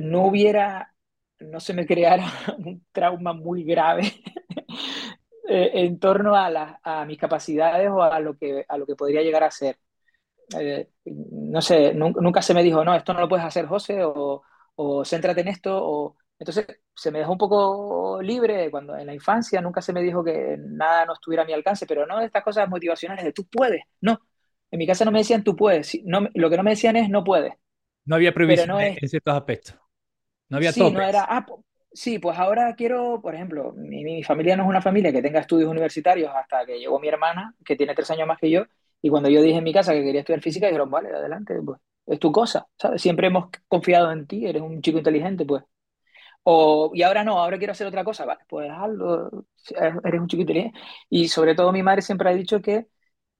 no 0.00 0.26
hubiera, 0.26 0.94
no 1.40 1.60
se 1.60 1.74
me 1.74 1.86
creara 1.86 2.26
un 2.58 2.84
trauma 2.92 3.32
muy 3.32 3.64
grave 3.64 4.02
eh, 5.48 5.70
en 5.74 5.98
torno 5.98 6.34
a, 6.36 6.50
la- 6.50 6.80
a 6.82 7.04
mis 7.04 7.18
capacidades 7.18 7.88
o 7.90 8.02
a 8.02 8.20
lo 8.20 8.36
que, 8.36 8.64
a 8.68 8.78
lo 8.78 8.86
que 8.86 8.96
podría 8.96 9.22
llegar 9.22 9.44
a 9.44 9.50
ser. 9.50 9.78
Eh, 10.58 10.90
no 11.06 11.62
sé, 11.62 11.94
nun- 11.94 12.14
nunca 12.20 12.42
se 12.42 12.54
me 12.54 12.62
dijo, 12.62 12.84
no, 12.84 12.94
esto 12.94 13.14
no 13.14 13.20
lo 13.20 13.28
puedes 13.28 13.46
hacer, 13.46 13.66
José, 13.66 14.02
o, 14.04 14.42
o 14.76 15.04
céntrate 15.04 15.42
en 15.42 15.48
esto, 15.48 15.76
o 15.84 16.16
entonces 16.38 16.66
se 16.94 17.10
me 17.12 17.20
dejó 17.20 17.32
un 17.32 17.38
poco 17.38 18.20
libre 18.22 18.70
cuando 18.70 18.96
en 18.96 19.06
la 19.06 19.14
infancia 19.14 19.60
nunca 19.60 19.82
se 19.82 19.92
me 19.92 20.02
dijo 20.02 20.24
que 20.24 20.56
nada 20.58 21.06
no 21.06 21.14
estuviera 21.14 21.44
a 21.44 21.46
mi 21.46 21.52
alcance, 21.52 21.86
pero 21.86 22.06
no 22.06 22.20
estas 22.20 22.44
cosas 22.44 22.68
motivacionales 22.68 23.24
de 23.24 23.32
tú 23.32 23.46
puedes, 23.48 23.82
no. 24.00 24.20
En 24.70 24.78
mi 24.78 24.86
casa 24.86 25.04
no 25.04 25.12
me 25.12 25.20
decían 25.20 25.44
tú 25.44 25.56
puedes, 25.56 25.98
no, 26.04 26.28
lo 26.34 26.50
que 26.50 26.56
no 26.56 26.62
me 26.64 26.70
decían 26.70 26.96
es 26.96 27.08
no 27.10 27.24
puedes, 27.24 27.54
No 28.04 28.16
había 28.16 28.34
pero 28.44 28.66
no 28.66 28.80
en 29.00 29.08
ciertos 29.08 29.34
aspectos. 29.34 29.76
No 30.50 30.56
había 30.58 30.72
Sí, 30.72 30.90
no 30.90 31.00
era, 31.02 31.24
ah, 31.28 31.46
sí, 31.92 32.18
pues 32.18 32.38
ahora 32.38 32.74
quiero, 32.76 33.20
por 33.22 33.34
ejemplo, 33.34 33.72
mi, 33.76 34.04
mi 34.04 34.22
familia 34.22 34.56
no 34.56 34.64
es 34.64 34.68
una 34.68 34.82
familia 34.82 35.12
que 35.12 35.22
tenga 35.22 35.40
estudios 35.40 35.70
universitarios 35.70 36.30
hasta 36.34 36.64
que 36.66 36.78
llegó 36.78 36.98
mi 37.00 37.08
hermana, 37.08 37.54
que 37.64 37.76
tiene 37.76 37.94
tres 37.94 38.10
años 38.10 38.26
más 38.28 38.38
que 38.38 38.50
yo, 38.50 38.64
y 39.02 39.08
cuando 39.10 39.28
yo 39.30 39.42
dije 39.42 39.58
en 39.58 39.64
mi 39.64 39.72
casa 39.72 39.92
que 39.92 40.02
quería 40.04 40.20
estudiar 40.20 40.42
física, 40.42 40.66
dijeron, 40.66 40.90
vale, 40.90 41.08
adelante, 41.10 41.54
pues 41.64 41.80
es 42.06 42.18
tu 42.18 42.32
cosa, 42.32 42.66
¿sabes? 42.78 43.00
Siempre 43.02 43.28
hemos 43.28 43.48
confiado 43.68 44.10
en 44.12 44.26
ti, 44.26 44.46
eres 44.46 44.62
un 44.62 44.82
chico 44.82 44.98
inteligente, 44.98 45.44
pues. 45.46 45.62
O, 46.42 46.90
y 46.94 47.02
ahora 47.02 47.22
no, 47.24 47.38
ahora 47.38 47.58
quiero 47.58 47.72
hacer 47.72 47.86
otra 47.86 48.04
cosa, 48.04 48.24
vale, 48.24 48.40
pues 48.48 48.70
hazlo, 48.70 49.30
eres 50.04 50.20
un 50.20 50.26
chico 50.28 50.42
inteligente. 50.42 50.78
Y 51.10 51.28
sobre 51.28 51.54
todo 51.54 51.72
mi 51.72 51.82
madre 51.82 52.02
siempre 52.02 52.30
ha 52.30 52.34
dicho 52.34 52.60
que 52.62 52.86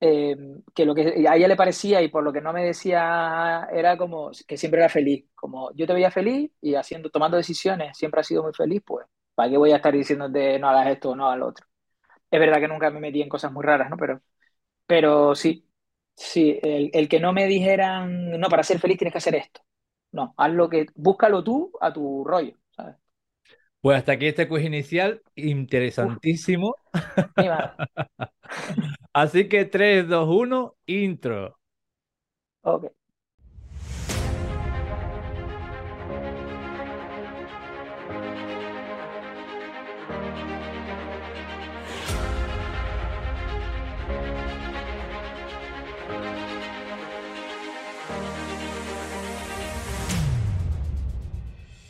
eh, 0.01 0.37
que 0.75 0.85
lo 0.87 0.95
que 0.95 1.27
a 1.29 1.37
ella 1.37 1.49
le 1.49 1.57
parecía 1.57 2.03
y 2.03 2.09
por 2.09 2.23
lo 2.25 2.33
que 2.33 2.41
no 2.41 2.53
me 2.53 2.65
decía 2.65 3.69
era 3.73 3.97
como 3.99 4.31
que 4.47 4.57
siempre 4.57 4.81
era 4.81 4.89
feliz, 4.89 5.27
como 5.35 5.73
yo 5.75 5.87
te 5.87 5.93
veía 5.95 6.11
feliz 6.11 6.51
y 6.61 6.75
haciendo, 6.75 7.11
tomando 7.11 7.37
decisiones, 7.37 7.97
siempre 7.99 8.21
has 8.21 8.27
sido 8.27 8.43
muy 8.43 8.53
feliz, 8.55 8.83
pues 8.87 9.07
¿para 9.35 9.51
qué 9.51 9.57
voy 9.59 9.73
a 9.73 9.77
estar 9.77 9.93
diciéndote 9.95 10.59
no 10.59 10.69
hagas 10.69 10.89
esto 10.89 11.11
o 11.11 11.17
no 11.17 11.35
lo 11.37 11.49
otro? 11.49 11.67
Es 12.31 12.41
verdad 12.41 12.61
que 12.61 12.69
nunca 12.69 12.91
me 12.91 13.01
metí 13.01 13.23
en 13.23 13.29
cosas 13.29 13.53
muy 13.53 13.65
raras, 13.65 13.91
¿no? 13.91 13.97
Pero, 13.97 14.21
pero 14.87 15.35
sí, 15.35 15.69
sí, 16.17 16.59
el, 16.63 16.91
el 16.95 17.09
que 17.09 17.21
no 17.21 17.33
me 17.33 17.47
dijeran, 17.47 18.39
no, 18.41 18.49
para 18.49 18.63
ser 18.65 18.79
feliz 18.81 18.99
tienes 18.99 19.13
que 19.13 19.19
hacer 19.19 19.35
esto. 19.37 19.63
No, 20.13 20.35
haz 20.37 20.53
lo 20.53 20.69
que, 20.71 20.87
búscalo 20.95 21.45
tú 21.45 21.73
a 21.81 21.93
tu 21.93 22.25
rollo. 22.25 22.57
Pues 23.81 23.99
hasta 23.99 24.13
aquí 24.13 24.27
este 24.27 24.47
quiz 24.47 24.65
inicial, 24.65 25.23
interesantísimo. 25.37 26.75
Así 29.13 29.49
que 29.49 29.65
3, 29.65 30.07
2, 30.09 30.29
1, 30.29 30.77
intro. 30.87 31.59
Ok. 32.63 33.00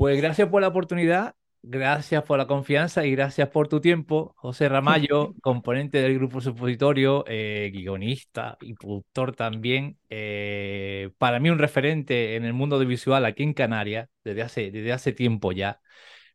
Pues 0.00 0.16
gracias 0.16 0.48
por 0.48 0.62
la 0.62 0.68
oportunidad, 0.68 1.34
gracias 1.62 2.22
por 2.22 2.38
la 2.38 2.46
confianza 2.46 3.04
y 3.04 3.10
gracias 3.10 3.50
por 3.50 3.68
tu 3.68 3.82
tiempo, 3.82 4.32
José 4.38 4.66
Ramallo, 4.66 5.34
componente 5.42 6.00
del 6.00 6.14
grupo 6.14 6.40
Supositorio, 6.40 7.22
eh, 7.26 7.70
guionista 7.70 8.56
y 8.62 8.72
productor 8.72 9.36
también. 9.36 9.98
eh, 10.08 11.10
para 11.18 11.38
mí 11.38 11.50
un 11.50 11.58
referente 11.58 12.34
en 12.36 12.46
el 12.46 12.54
mundo 12.54 12.76
audiovisual 12.76 13.26
aquí 13.26 13.42
en 13.42 13.52
Canarias 13.52 14.08
desde 14.24 14.40
hace, 14.40 14.70
desde 14.70 14.90
hace 14.90 15.12
tiempo 15.12 15.52
ya. 15.52 15.82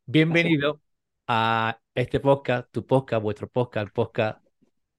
Bienvenido 0.04 0.80
a 1.26 1.80
este 1.96 2.20
podcast, 2.20 2.70
tu 2.70 2.86
podcast, 2.86 3.20
vuestro 3.20 3.48
podcast, 3.48 3.88
el 3.88 3.92
podcast 3.92 4.46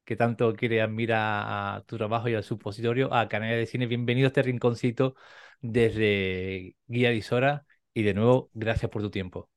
que 0.03 0.17
tanto 0.17 0.53
quiere 0.55 0.81
admira 0.81 1.77
a 1.77 1.85
tu 1.85 1.95
trabajo 1.95 2.27
y 2.27 2.35
al 2.35 2.43
supositorio, 2.43 3.13
a 3.13 3.29
Canarias 3.29 3.59
de 3.59 3.65
Cine. 3.65 3.87
Bienvenido 3.87 4.25
a 4.25 4.27
este 4.27 4.43
rinconcito 4.43 5.15
desde 5.61 6.75
Guía 6.87 7.11
Visora 7.11 7.65
y 7.97 8.03
de 8.03 8.13
nuevo, 8.13 8.51
gracias 8.53 8.91
por 8.91 9.01
tu 9.01 9.09
tiempo. 9.09 9.49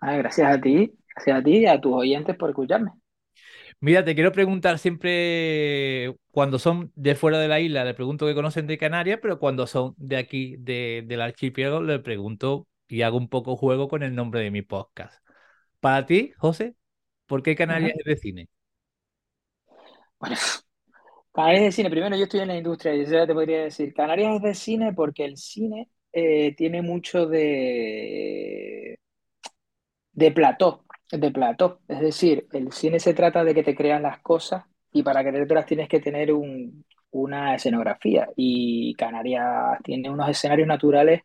Ah, 0.00 0.16
gracias 0.16 0.56
a 0.56 0.58
ti, 0.58 0.90
gracias 1.14 1.38
a 1.38 1.42
ti 1.42 1.58
y 1.58 1.66
a 1.66 1.78
tus 1.78 1.92
oyentes 1.92 2.34
por 2.34 2.48
escucharme. 2.48 2.92
Mira, 3.78 4.02
te 4.02 4.14
quiero 4.14 4.32
preguntar 4.32 4.78
siempre, 4.78 6.16
cuando 6.30 6.58
son 6.58 6.90
de 6.94 7.14
fuera 7.14 7.38
de 7.38 7.46
la 7.46 7.60
isla, 7.60 7.84
le 7.84 7.92
pregunto 7.92 8.26
qué 8.26 8.34
conocen 8.34 8.66
de 8.66 8.78
Canarias, 8.78 9.18
pero 9.20 9.38
cuando 9.38 9.66
son 9.66 9.94
de 9.98 10.16
aquí, 10.16 10.56
de, 10.56 11.04
del 11.06 11.20
archipiélago, 11.20 11.82
le 11.82 11.98
pregunto 11.98 12.66
y 12.88 13.02
hago 13.02 13.18
un 13.18 13.28
poco 13.28 13.54
juego 13.54 13.86
con 13.86 14.02
el 14.02 14.14
nombre 14.14 14.40
de 14.40 14.50
mi 14.50 14.62
podcast. 14.62 15.22
Para 15.80 16.06
ti, 16.06 16.32
José, 16.38 16.74
¿por 17.26 17.42
qué 17.42 17.54
Canarias 17.54 17.90
Ajá. 17.90 18.00
es 18.00 18.04
de 18.06 18.16
cine? 18.16 18.48
Bueno, 20.18 20.36
Canarias 21.34 21.64
de 21.64 21.72
cine, 21.72 21.90
primero 21.90 22.16
yo 22.16 22.24
estoy 22.24 22.40
en 22.40 22.48
la 22.48 22.56
industria 22.56 22.94
y 22.94 23.04
yo 23.04 23.12
ya 23.12 23.26
te 23.26 23.34
podría 23.34 23.64
decir, 23.64 23.92
Canarias 23.92 24.36
es 24.36 24.42
de 24.42 24.54
cine 24.54 24.94
porque 24.94 25.26
el 25.26 25.36
cine 25.36 25.90
eh, 26.12 26.54
tiene 26.56 26.82
mucho 26.82 27.26
de, 27.26 28.98
de 30.12 30.30
plató, 30.32 30.84
de 31.10 31.30
plató. 31.30 31.80
Es 31.88 32.00
decir, 32.00 32.46
el 32.52 32.72
cine 32.72 33.00
se 33.00 33.14
trata 33.14 33.44
de 33.44 33.54
que 33.54 33.62
te 33.62 33.74
crean 33.74 34.02
las 34.02 34.20
cosas 34.20 34.64
y 34.92 35.02
para 35.02 35.22
creértelas 35.22 35.66
tienes 35.66 35.88
que 35.88 36.00
tener 36.00 36.32
un- 36.32 36.84
una 37.10 37.54
escenografía. 37.54 38.28
Y 38.36 38.94
Canarias 38.94 39.78
tiene 39.84 40.10
unos 40.10 40.28
escenarios 40.28 40.68
naturales 40.68 41.22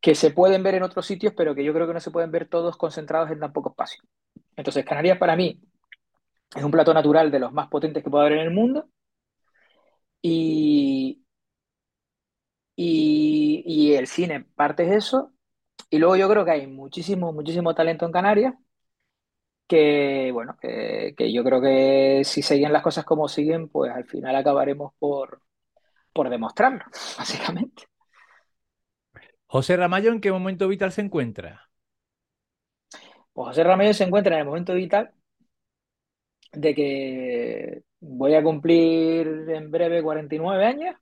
que 0.00 0.14
se 0.14 0.30
pueden 0.30 0.62
ver 0.62 0.74
en 0.74 0.82
otros 0.82 1.06
sitios, 1.06 1.34
pero 1.36 1.54
que 1.54 1.64
yo 1.64 1.72
creo 1.74 1.86
que 1.86 1.94
no 1.94 2.00
se 2.00 2.10
pueden 2.10 2.30
ver 2.30 2.48
todos 2.48 2.76
concentrados 2.76 3.30
en 3.30 3.40
tan 3.40 3.52
poco 3.52 3.70
espacio. 3.70 4.02
Entonces, 4.56 4.84
Canarias 4.84 5.18
para 5.18 5.36
mí 5.36 5.60
es 6.56 6.62
un 6.64 6.70
plató 6.72 6.94
natural 6.94 7.30
de 7.30 7.40
los 7.40 7.52
más 7.52 7.68
potentes 7.68 8.04
que 8.04 8.10
puede 8.10 8.26
haber 8.26 8.38
en 8.40 8.46
el 8.48 8.54
mundo 8.54 8.88
y, 10.22 11.22
y, 12.82 13.62
y 13.66 13.94
el 13.94 14.06
cine 14.06 14.42
parte 14.56 14.84
es 14.84 14.92
eso. 15.06 15.32
Y 15.90 15.98
luego 15.98 16.16
yo 16.16 16.28
creo 16.30 16.44
que 16.44 16.52
hay 16.52 16.66
muchísimo, 16.66 17.32
muchísimo 17.32 17.74
talento 17.74 18.06
en 18.06 18.12
Canarias 18.12 18.54
que, 19.66 20.30
bueno, 20.32 20.56
que, 20.60 21.14
que 21.16 21.32
yo 21.32 21.44
creo 21.44 21.60
que 21.60 22.22
si 22.24 22.42
siguen 22.42 22.72
las 22.72 22.82
cosas 22.82 23.04
como 23.04 23.28
siguen, 23.28 23.68
pues 23.68 23.92
al 23.92 24.04
final 24.04 24.34
acabaremos 24.36 24.92
por, 24.98 25.42
por 26.12 26.30
demostrarlo, 26.30 26.84
básicamente. 27.18 27.84
José 29.46 29.76
Ramallo, 29.76 30.12
¿en 30.12 30.20
qué 30.22 30.32
momento 30.32 30.66
vital 30.68 30.92
se 30.92 31.02
encuentra? 31.02 31.68
Pues 33.32 33.48
José 33.48 33.64
Ramírez 33.64 33.96
se 33.96 34.04
encuentra 34.04 34.34
en 34.34 34.40
el 34.40 34.46
momento 34.46 34.74
vital 34.74 35.12
de 36.52 36.74
que 36.74 37.82
voy 38.00 38.34
a 38.34 38.42
cumplir 38.42 39.26
en 39.50 39.70
breve 39.70 40.02
49 40.02 40.66
años, 40.66 40.96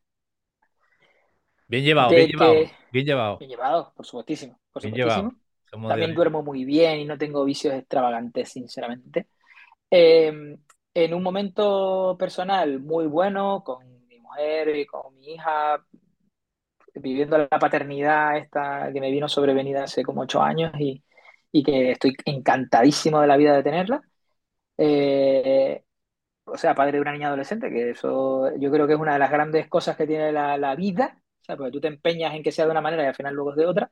Bien 1.69 1.85
llevado, 1.85 2.11
bien 2.11 2.27
de 2.27 2.29
llevado, 2.29 2.55
que, 2.55 2.71
bien 2.93 3.07
llevado, 3.07 3.39
bien 3.39 3.51
llevado, 3.51 3.93
por 3.95 4.07
supuestísimo, 4.07 4.59
por 4.73 4.83
bien 4.83 4.95
llevado. 4.95 5.31
supuestísimo. 5.31 5.49
De 5.71 5.89
También 5.89 6.15
duermo 6.15 6.43
muy 6.43 6.65
bien 6.65 7.01
y 7.01 7.05
no 7.05 7.19
tengo 7.19 7.45
vicios 7.45 7.75
extravagantes, 7.75 8.51
sinceramente. 8.51 9.29
Eh, 9.91 10.33
en 10.95 11.15
un 11.15 11.23
momento 11.23 12.17
personal 12.19 12.81
muy 12.81 13.07
bueno, 13.07 13.63
con 13.65 13.87
mi 14.09 14.19
mujer 14.19 14.75
y 14.77 14.87
con 14.87 15.15
mi 15.17 15.35
hija, 15.35 15.85
viviendo 16.95 17.39
la 17.39 17.49
paternidad 17.49 18.37
esta 18.39 18.91
que 18.93 19.01
me 19.01 19.11
vino 19.11 19.29
sobrevenida 19.29 19.85
hace 19.85 20.03
como 20.03 20.23
ocho 20.23 20.43
años 20.43 20.73
y, 20.79 21.03
y 21.53 21.63
que 21.63 21.93
estoy 21.93 22.15
encantadísimo 22.25 23.21
de 23.21 23.27
la 23.27 23.37
vida 23.37 23.55
de 23.57 23.63
tenerla. 23.63 24.03
Eh, 24.79 25.85
o 26.45 26.57
sea, 26.57 26.75
padre 26.75 26.93
de 26.93 27.01
una 27.01 27.13
niña 27.13 27.29
adolescente, 27.29 27.71
que 27.71 27.91
eso 27.91 28.57
yo 28.59 28.71
creo 28.71 28.87
que 28.87 28.95
es 28.95 28.99
una 29.01 29.15
de 29.15 29.19
las 29.21 29.31
grandes 29.31 29.69
cosas 29.69 29.97
que 29.97 30.07
tiene 30.07 30.33
la, 30.33 30.57
la 30.59 30.75
vida, 30.77 31.23
porque 31.57 31.73
tú 31.73 31.81
te 31.81 31.89
empeñas 31.89 32.35
en 32.35 32.43
que 32.43 32.53
sea 32.53 32.65
de 32.67 32.71
una 32.73 32.81
manera 32.81 33.05
y 33.05 33.07
al 33.07 33.15
final 33.15 33.35
luego 33.35 33.51
es 33.51 33.57
de 33.57 33.67
otra. 33.67 33.91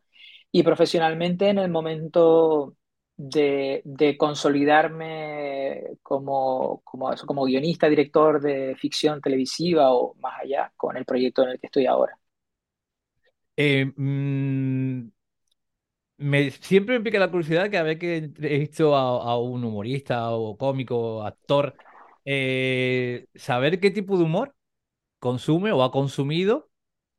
Y 0.52 0.62
profesionalmente 0.62 1.48
en 1.48 1.58
el 1.58 1.70
momento 1.70 2.76
de, 3.16 4.16
consolidarme 4.18 5.82
como, 6.02 6.82
como, 6.84 7.44
guionista, 7.44 7.88
director 7.88 8.40
de 8.40 8.76
ficción 8.76 9.20
televisiva 9.20 9.92
o 9.92 10.14
más 10.16 10.40
allá 10.42 10.72
con 10.76 10.96
el 10.96 11.04
proyecto 11.04 11.42
en 11.42 11.50
el 11.50 11.60
que 11.60 11.66
estoy 11.66 11.86
ahora. 11.86 12.18
Eh, 13.56 13.86
mm, 13.96 15.08
me, 16.18 16.50
siempre 16.50 16.98
me 16.98 17.04
pica 17.04 17.18
la 17.18 17.30
curiosidad 17.30 17.70
cada 17.70 17.84
vez 17.84 17.98
que 17.98 18.30
he 18.40 18.58
visto 18.58 18.94
a, 18.94 19.32
a 19.32 19.38
un 19.38 19.64
humorista 19.64 20.30
o 20.30 20.56
cómico, 20.56 21.22
actor, 21.22 21.74
eh, 22.24 23.26
saber 23.34 23.80
qué 23.80 23.90
tipo 23.90 24.18
de 24.18 24.24
humor 24.24 24.54
consume 25.18 25.72
o 25.72 25.82
ha 25.82 25.90
consumido 25.90 26.68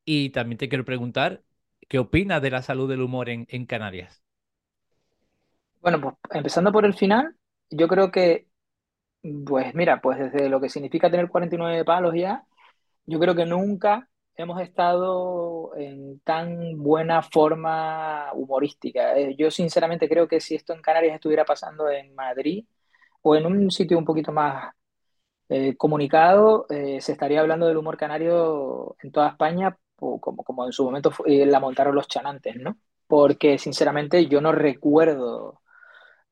y 0.07 0.29
también 0.29 0.57
te 0.57 0.69
quiero 0.69 0.85
preguntar 0.85 1.43
qué 1.89 1.99
opinas 1.99 2.41
de 2.41 2.49
la 2.49 2.61
salud 2.61 2.89
del 2.89 3.01
humor 3.01 3.27
en, 3.27 3.65
Canarias. 3.65 4.23
Bueno, 5.81 5.99
pues 5.99 6.15
empezando 6.31 6.71
por 6.71 6.85
el 6.85 6.93
final, 6.93 7.35
yo 7.69 7.89
creo 7.89 8.09
que, 8.09 8.47
pues 9.45 9.75
mira, 9.75 9.99
pues 9.99 10.17
desde 10.17 10.47
lo 10.47 10.61
que 10.61 10.69
significa 10.69 11.11
tener 11.11 11.27
49 11.27 11.83
palos 11.83 12.15
ya, 12.15 12.45
yo 13.05 13.19
creo 13.19 13.35
que 13.35 13.45
nunca 13.45 14.07
hemos 14.37 14.61
estado 14.61 15.75
en 15.75 16.21
tan 16.21 16.81
buena 16.81 17.21
forma 17.21 18.31
humorística. 18.33 19.17
Eh, 19.17 19.35
Yo 19.37 19.51
sinceramente 19.51 20.07
creo 20.07 20.25
que 20.29 20.39
si 20.39 20.55
esto 20.55 20.73
en 20.73 20.81
Canarias 20.81 21.15
estuviera 21.15 21.43
pasando 21.43 21.89
en 21.89 22.15
Madrid 22.15 22.65
o 23.23 23.35
en 23.35 23.45
un 23.45 23.71
sitio 23.71 23.97
un 23.97 24.05
poquito 24.05 24.31
más 24.31 24.71
eh, 25.49 25.75
comunicado, 25.77 26.65
eh, 26.69 27.01
se 27.01 27.13
estaría 27.13 27.41
hablando 27.41 27.67
del 27.67 27.77
humor 27.77 27.97
canario 27.97 28.95
en 29.01 29.11
toda 29.11 29.29
España, 29.29 29.77
como, 29.97 30.43
como 30.43 30.65
en 30.65 30.71
su 30.71 30.83
momento 30.83 31.11
eh, 31.25 31.45
la 31.45 31.59
montaron 31.59 31.95
los 31.95 32.07
chanantes, 32.07 32.55
¿no? 32.57 32.77
Porque 33.07 33.57
sinceramente 33.57 34.27
yo 34.27 34.41
no 34.41 34.51
recuerdo, 34.51 35.61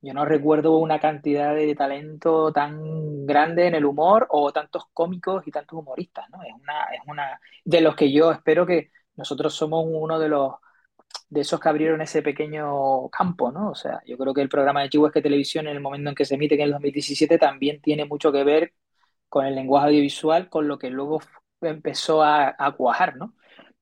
yo 0.02 0.14
no 0.14 0.26
recuerdo 0.26 0.78
una 0.78 1.00
cantidad 1.00 1.56
de 1.56 1.76
talento 1.76 2.52
tan 2.54 3.26
grande 3.26 3.68
en 3.68 3.76
el 3.76 3.86
humor 3.86 4.28
o 4.30 4.52
tantos 4.54 4.86
cómicos 4.94 5.48
y 5.48 5.52
tantos 5.52 5.80
humoristas, 5.80 6.30
¿no? 6.30 6.44
Es 6.44 6.54
una, 6.54 6.84
es 6.94 7.02
una 7.08 7.40
de 7.64 7.82
los 7.82 7.96
que 7.96 8.12
yo 8.12 8.32
espero 8.32 8.66
que 8.66 8.92
nosotros 9.16 9.54
somos 9.54 9.86
uno 9.88 10.20
de 10.20 10.30
los 10.30 10.54
de 11.30 11.42
esos 11.42 11.60
que 11.60 11.70
abrieron 11.70 12.02
ese 12.02 12.22
pequeño 12.22 13.10
campo, 13.10 13.52
¿no? 13.52 13.72
O 13.72 13.76
sea, 13.76 14.02
yo 14.06 14.18
creo 14.18 14.34
que 14.34 14.42
el 14.42 14.50
programa 14.50 14.82
de 14.82 14.90
Chihuahua 14.90 15.12
Televisión 15.22 15.68
en 15.68 15.76
el 15.76 15.82
momento 15.82 16.10
en 16.10 16.16
que 16.16 16.26
se 16.26 16.36
emite, 16.36 16.56
que 16.56 16.64
en 16.64 16.68
el 16.68 16.74
2017, 16.74 17.38
también 17.40 17.82
tiene 17.82 18.06
mucho 18.06 18.32
que 18.32 18.44
ver 18.44 18.74
con 19.30 19.46
el 19.46 19.56
lenguaje 19.56 19.88
audiovisual, 19.88 20.50
con 20.50 20.68
lo 20.68 20.78
que 20.78 20.90
luego 20.90 21.22
empezó 21.62 22.24
a 22.24 22.76
cuajar, 22.78 23.16
¿no? 23.18 23.34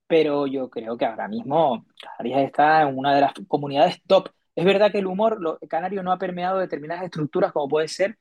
Pero 0.07 0.47
yo 0.47 0.69
creo 0.69 0.97
que 0.97 1.05
ahora 1.05 1.27
mismo 1.27 1.85
Canarias 2.01 2.43
está 2.43 2.83
en 2.83 2.97
una 2.97 3.15
de 3.15 3.21
las 3.21 3.33
comunidades 3.47 4.01
top. 4.07 4.29
Es 4.55 4.65
verdad 4.65 4.91
que 4.91 4.99
el 4.99 5.07
humor 5.07 5.41
lo, 5.41 5.59
canario 5.69 6.03
no 6.03 6.11
ha 6.11 6.19
permeado 6.19 6.59
determinadas 6.59 7.03
estructuras, 7.05 7.51
como 7.51 7.67
puede 7.67 7.87
ser 7.87 8.17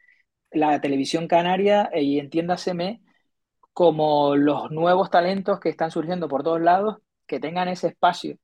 la 0.50 0.80
televisión 0.80 1.28
canaria, 1.28 1.90
eh, 1.92 2.02
y 2.02 2.18
entiéndaseme 2.20 3.02
como 3.72 4.36
los 4.36 4.70
nuevos 4.70 5.10
talentos 5.10 5.60
que 5.60 5.70
están 5.70 5.90
surgiendo 5.90 6.28
por 6.28 6.42
todos 6.44 6.60
lados, 6.60 6.98
que 7.26 7.40
tengan 7.40 7.68
ese 7.68 7.88
espacio 7.88 8.38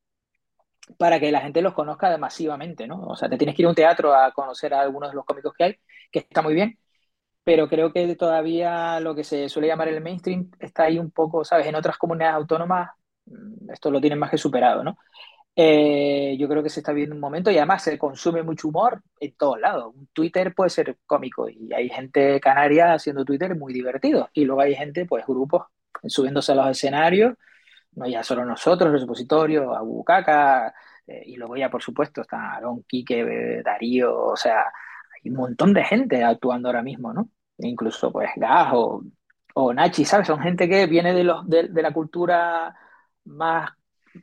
para 0.97 1.21
que 1.21 1.31
la 1.33 1.41
gente 1.41 1.63
los 1.63 1.75
conozca 1.75 2.17
masivamente, 2.19 2.87
¿no? 2.87 3.01
O 3.03 3.17
sea, 3.17 3.29
te 3.29 3.37
tienes 3.37 3.55
que 3.55 3.63
ir 3.63 3.67
a 3.67 3.69
un 3.71 3.75
teatro 3.75 4.15
a 4.15 4.33
conocer 4.33 4.73
a 4.75 4.81
algunos 4.81 5.11
de 5.11 5.17
los 5.17 5.25
cómicos 5.25 5.53
que 5.57 5.65
hay, 5.65 5.77
que 6.11 6.21
está 6.21 6.43
muy 6.43 6.55
bien, 6.55 6.79
pero 7.45 7.69
creo 7.69 7.93
que 7.93 8.17
todavía 8.17 9.01
lo 9.01 9.15
que 9.15 9.25
se 9.25 9.49
suele 9.49 9.69
llamar 9.69 9.89
el 9.89 10.03
mainstream 10.03 10.51
está 10.61 10.85
ahí 10.85 10.99
un 10.99 11.11
poco, 11.11 11.45
¿sabes? 11.45 11.67
En 11.67 11.75
otras 11.77 11.99
comunidades 11.99 12.37
autónomas 12.37 12.91
esto 13.73 13.91
lo 13.91 14.01
tienen 14.01 14.19
más 14.19 14.31
que 14.31 14.39
superado, 14.39 14.83
¿no? 14.85 14.99
Eh, 15.61 16.37
yo 16.39 16.49
creo 16.49 16.63
que 16.63 16.71
se 16.71 16.79
está 16.81 16.93
viendo 16.93 17.17
un 17.17 17.21
momento 17.21 17.51
y 17.51 17.57
además 17.57 17.83
se 17.83 17.99
consume 17.99 18.45
mucho 18.45 18.69
humor 18.69 19.03
en 19.19 19.35
todos 19.35 19.59
lados. 19.59 19.93
Un 19.93 20.07
Twitter 20.13 20.55
puede 20.55 20.71
ser 20.71 20.99
cómico 21.05 21.49
y 21.49 21.73
hay 21.75 21.89
gente 21.89 22.39
canaria 22.41 22.95
haciendo 22.95 23.25
Twitter 23.25 23.57
muy 23.57 23.73
divertido 23.73 24.31
y 24.33 24.45
luego 24.45 24.61
hay 24.61 24.77
gente, 24.77 25.05
pues 25.05 25.27
grupos 25.27 25.65
subiéndose 26.07 26.53
a 26.53 26.55
los 26.55 26.69
escenarios, 26.71 27.35
no 27.93 28.07
ya 28.07 28.23
solo 28.23 28.45
nosotros, 28.45 28.93
los 28.93 29.01
supositorios, 29.01 29.77
Abucaca, 29.77 30.73
eh, 31.07 31.23
y 31.27 31.37
luego 31.37 31.57
ya 31.57 31.71
por 31.71 31.83
supuesto 31.83 32.21
está 32.21 32.55
Aaron, 32.55 32.85
Quique, 32.85 33.61
Darío, 33.65 34.17
o 34.17 34.37
sea, 34.37 34.61
hay 34.61 35.31
un 35.31 35.37
montón 35.37 35.75
de 35.75 35.85
gente 35.85 36.23
actuando 36.23 36.69
ahora 36.69 36.83
mismo, 36.83 37.13
¿no? 37.13 37.31
Incluso 37.59 38.13
pues 38.13 38.31
Gas 38.37 38.69
o, 38.75 39.03
o 39.55 39.75
Nachi, 39.75 40.05
¿sabes? 40.05 40.29
Son 40.29 40.39
gente 40.41 40.69
que 40.69 40.87
viene 40.87 41.13
de, 41.15 41.25
los, 41.25 41.49
de, 41.49 41.69
de 41.69 41.83
la 41.83 41.93
cultura 41.93 42.77
más 43.29 43.71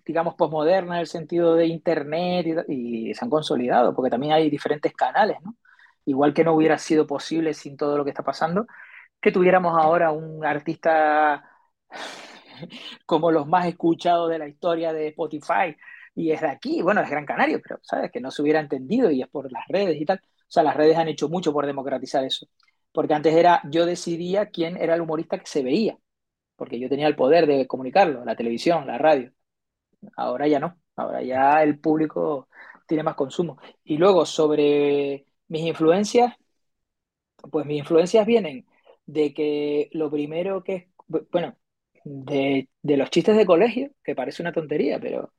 digamos, 0.05 0.35
posmoderna 0.35 0.95
en 0.95 1.01
el 1.01 1.07
sentido 1.07 1.55
de 1.55 1.67
Internet 1.67 2.65
y, 2.67 3.13
se 3.13 3.25
han 3.25 3.29
consolidado, 3.29 3.93
porque 3.95 4.09
también 4.11 4.33
hay 4.33 4.49
diferentes 4.49 4.93
canales, 4.93 5.37
¿no? 5.43 5.55
Igual 6.05 6.33
que 6.33 6.43
no 6.43 6.53
hubiera 6.53 6.77
sido 6.77 7.07
posible 7.07 7.53
sin 7.53 7.77
todo 7.77 7.97
lo 7.97 8.03
que 8.03 8.11
está 8.11 8.23
pasando, 8.23 8.67
que 9.21 9.31
tuviéramos 9.31 9.77
ahora 9.81 10.11
un 10.11 10.45
artista 10.45 11.49
como 13.05 13.31
los 13.31 13.47
más 13.47 13.67
escuchados 13.67 14.29
de 14.29 14.39
la 14.39 14.47
historia 14.47 14.93
de 14.93 15.09
Spotify 15.09 15.75
y 16.15 16.31
es 16.31 16.41
de 16.41 16.47
aquí, 16.49 16.81
bueno, 16.81 17.01
es 17.01 17.09
Gran 17.09 17.25
Canario, 17.25 17.61
pero, 17.61 17.79
¿sabes? 17.83 18.11
Que 18.11 18.21
no 18.21 18.31
se 18.31 18.41
hubiera 18.41 18.59
entendido 18.59 19.11
y 19.11 19.21
es 19.21 19.27
por 19.27 19.51
las 19.51 19.67
redes 19.67 19.99
y 19.99 20.05
tal. 20.05 20.21
O 20.23 20.47
sea, 20.47 20.63
las 20.63 20.75
redes 20.75 20.97
han 20.97 21.09
hecho 21.09 21.27
mucho 21.29 21.51
por 21.51 21.65
democratizar 21.65 22.23
eso. 22.23 22.47
Porque 22.93 23.13
antes 23.13 23.35
era, 23.35 23.61
yo 23.69 23.85
decidía 23.85 24.49
quién 24.49 24.77
era 24.77 24.95
el 24.95 25.01
humorista 25.01 25.37
que 25.37 25.45
se 25.45 25.63
veía, 25.63 25.97
porque 26.55 26.79
yo 26.79 26.89
tenía 26.89 27.07
el 27.07 27.15
poder 27.15 27.47
de 27.47 27.67
comunicarlo, 27.67 28.25
la 28.25 28.35
televisión, 28.35 28.87
la 28.87 28.97
radio. 28.97 29.31
Ahora 30.17 30.47
ya 30.47 30.59
no, 30.59 30.79
ahora 30.97 31.23
ya 31.23 31.63
el 31.63 31.79
público 31.79 32.49
tiene 32.87 33.03
más 33.03 33.15
consumo. 33.15 33.59
Y 33.83 33.97
luego 33.97 34.25
sobre 34.25 35.25
mis 35.49 35.63
influencias, 35.63 36.35
pues 37.51 37.65
mis 37.65 37.79
influencias 37.79 38.25
vienen 38.25 38.65
de 39.05 39.33
que 39.33 39.89
lo 39.93 40.09
primero 40.11 40.63
que, 40.63 40.89
bueno, 41.31 41.57
de, 42.03 42.69
de 42.81 42.97
los 42.97 43.09
chistes 43.09 43.37
de 43.37 43.45
colegio, 43.45 43.91
que 44.03 44.15
parece 44.15 44.41
una 44.43 44.53
tontería, 44.53 44.99
pero 44.99 45.33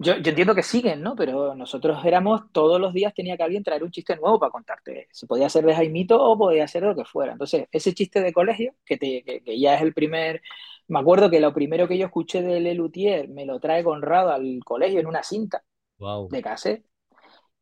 yo, 0.00 0.16
yo 0.18 0.30
entiendo 0.30 0.54
que 0.54 0.62
siguen, 0.62 1.02
¿no? 1.02 1.14
Pero 1.16 1.54
nosotros 1.54 2.04
éramos, 2.04 2.50
todos 2.52 2.80
los 2.80 2.92
días 2.94 3.14
tenía 3.14 3.36
que 3.36 3.42
alguien 3.44 3.62
traer 3.64 3.84
un 3.84 3.90
chiste 3.92 4.16
nuevo 4.16 4.38
para 4.40 4.50
contarte. 4.52 5.08
Se 5.12 5.26
podía 5.26 5.46
hacer 5.46 5.64
de 5.64 5.74
Jaimito 5.74 6.22
o 6.22 6.38
podía 6.38 6.66
ser 6.68 6.82
de 6.82 6.88
lo 6.88 6.96
que 6.96 7.04
fuera. 7.04 7.32
Entonces, 7.32 7.68
ese 7.72 7.94
chiste 7.94 8.20
de 8.22 8.32
colegio, 8.32 8.74
que, 8.84 8.96
te, 8.98 9.22
que, 9.24 9.42
que 9.44 9.60
ya 9.60 9.74
es 9.76 9.82
el 9.82 9.94
primer 9.94 10.42
me 10.88 10.98
acuerdo 10.98 11.30
que 11.30 11.40
lo 11.40 11.54
primero 11.54 11.86
que 11.88 11.96
yo 11.98 12.06
escuché 12.06 12.42
de 12.42 12.60
Lelutier 12.60 13.28
me 13.28 13.46
lo 13.46 13.60
trae 13.60 13.84
Conrado 13.84 14.30
al 14.32 14.60
colegio 14.64 14.98
en 15.00 15.06
una 15.06 15.22
cinta 15.22 15.62
Wow. 16.00 16.30
de 16.30 16.42
cassette. 16.42 16.86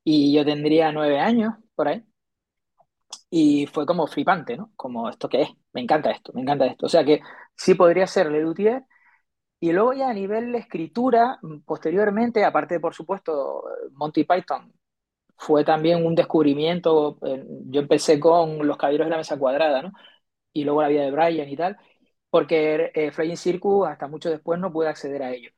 Y 0.05 0.33
yo 0.35 0.45
tendría 0.45 0.93
nueve 0.93 1.21
años 1.21 1.55
por 1.77 1.89
ahí. 1.89 2.05
Y 3.31 3.67
fue 3.67 3.87
como 3.87 4.07
flipante, 4.07 4.57
¿no? 4.57 4.73
Como 4.77 5.09
esto 5.09 5.29
que 5.29 5.43
es. 5.43 5.49
Me 5.73 5.81
encanta 5.83 6.11
esto, 6.11 6.33
me 6.35 6.41
encanta 6.43 6.67
esto. 6.67 6.87
O 6.87 6.89
sea 6.89 7.05
que 7.05 7.21
sí 7.57 7.75
podría 7.75 8.07
ser 8.07 8.31
Lelutier. 8.31 8.85
Y 9.61 9.73
luego 9.73 9.93
ya 9.93 10.09
a 10.11 10.15
nivel 10.15 10.53
de 10.53 10.59
escritura, 10.59 11.39
posteriormente, 11.65 12.45
aparte 12.45 12.81
por 12.81 12.95
supuesto, 12.95 13.65
Monty 13.93 14.25
Python 14.25 14.73
fue 15.37 15.65
también 15.65 16.05
un 16.07 16.15
descubrimiento. 16.15 17.19
Yo 17.67 17.81
empecé 17.81 18.21
con 18.21 18.67
Los 18.67 18.77
Caballeros 18.77 19.07
de 19.07 19.11
la 19.13 19.17
Mesa 19.19 19.39
Cuadrada, 19.39 19.83
¿no? 19.83 19.93
Y 20.53 20.65
luego 20.65 20.83
La 20.83 20.89
vida 20.89 21.03
de 21.05 21.11
Brian 21.13 21.49
y 21.49 21.57
tal 21.57 21.79
porque 22.31 22.91
eh, 22.95 23.11
Flying 23.13 23.37
Circus 23.37 23.87
hasta 23.89 24.09
mucho 24.09 24.31
después 24.31 24.61
no 24.61 24.73
pude 24.73 24.89
acceder 24.89 25.23
a 25.23 25.33
ello. 25.33 25.51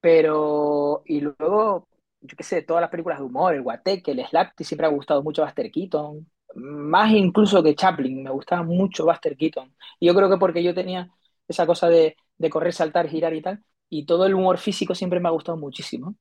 Pero, 0.00 1.02
y 1.06 1.20
luego, 1.20 1.88
yo 2.20 2.36
qué 2.36 2.44
sé, 2.44 2.62
todas 2.62 2.80
las 2.82 2.90
películas 2.90 3.18
de 3.18 3.24
humor, 3.24 3.54
el 3.54 3.62
Guateque, 3.62 4.12
el 4.12 4.26
Slapty, 4.26 4.64
siempre 4.64 4.86
ha 4.86 4.90
gustado 4.90 5.22
mucho 5.22 5.44
Buster 5.44 5.70
Keaton, 5.70 6.28
más 6.56 7.12
incluso 7.12 7.62
que 7.62 7.74
Chaplin, 7.74 8.22
me 8.22 8.30
gustaba 8.30 8.62
mucho 8.62 9.04
Buster 9.06 9.36
Keaton. 9.36 9.74
Y 10.00 10.06
yo 10.06 10.14
creo 10.14 10.30
que 10.30 10.38
porque 10.38 10.62
yo 10.62 10.74
tenía 10.74 11.10
esa 11.48 11.66
cosa 11.66 11.88
de, 11.88 12.16
de 12.38 12.50
correr, 12.50 12.72
saltar, 12.72 13.08
girar 13.08 13.34
y 13.34 13.42
tal, 13.42 13.62
y 13.88 14.06
todo 14.06 14.26
el 14.26 14.34
humor 14.34 14.58
físico 14.58 14.94
siempre 14.94 15.20
me 15.20 15.28
ha 15.28 15.32
gustado 15.32 15.58
muchísimo. 15.58 16.16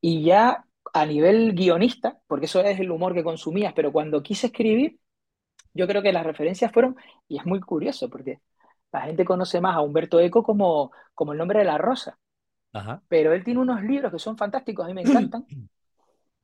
Y 0.00 0.22
ya 0.22 0.64
a 0.92 1.06
nivel 1.06 1.52
guionista, 1.54 2.18
porque 2.26 2.46
eso 2.46 2.60
es 2.60 2.80
el 2.80 2.90
humor 2.90 3.14
que 3.14 3.24
consumías, 3.24 3.72
pero 3.74 3.92
cuando 3.92 4.22
quise 4.22 4.48
escribir, 4.48 4.98
yo 5.74 5.86
creo 5.86 6.02
que 6.02 6.12
las 6.12 6.24
referencias 6.24 6.72
fueron, 6.72 6.96
y 7.28 7.38
es 7.38 7.46
muy 7.46 7.60
curioso, 7.60 8.08
porque 8.08 8.40
la 8.92 9.02
gente 9.02 9.24
conoce 9.24 9.60
más 9.60 9.76
a 9.76 9.80
Humberto 9.80 10.18
Eco 10.20 10.42
como, 10.42 10.92
como 11.14 11.32
el 11.32 11.38
nombre 11.38 11.60
de 11.60 11.64
la 11.66 11.78
rosa. 11.78 12.18
Ajá. 12.72 13.02
Pero 13.08 13.32
él 13.32 13.44
tiene 13.44 13.60
unos 13.60 13.82
libros 13.82 14.12
que 14.12 14.18
son 14.18 14.36
fantásticos, 14.36 14.84
a 14.84 14.88
mí 14.88 14.94
me 14.94 15.02
encantan, 15.02 15.46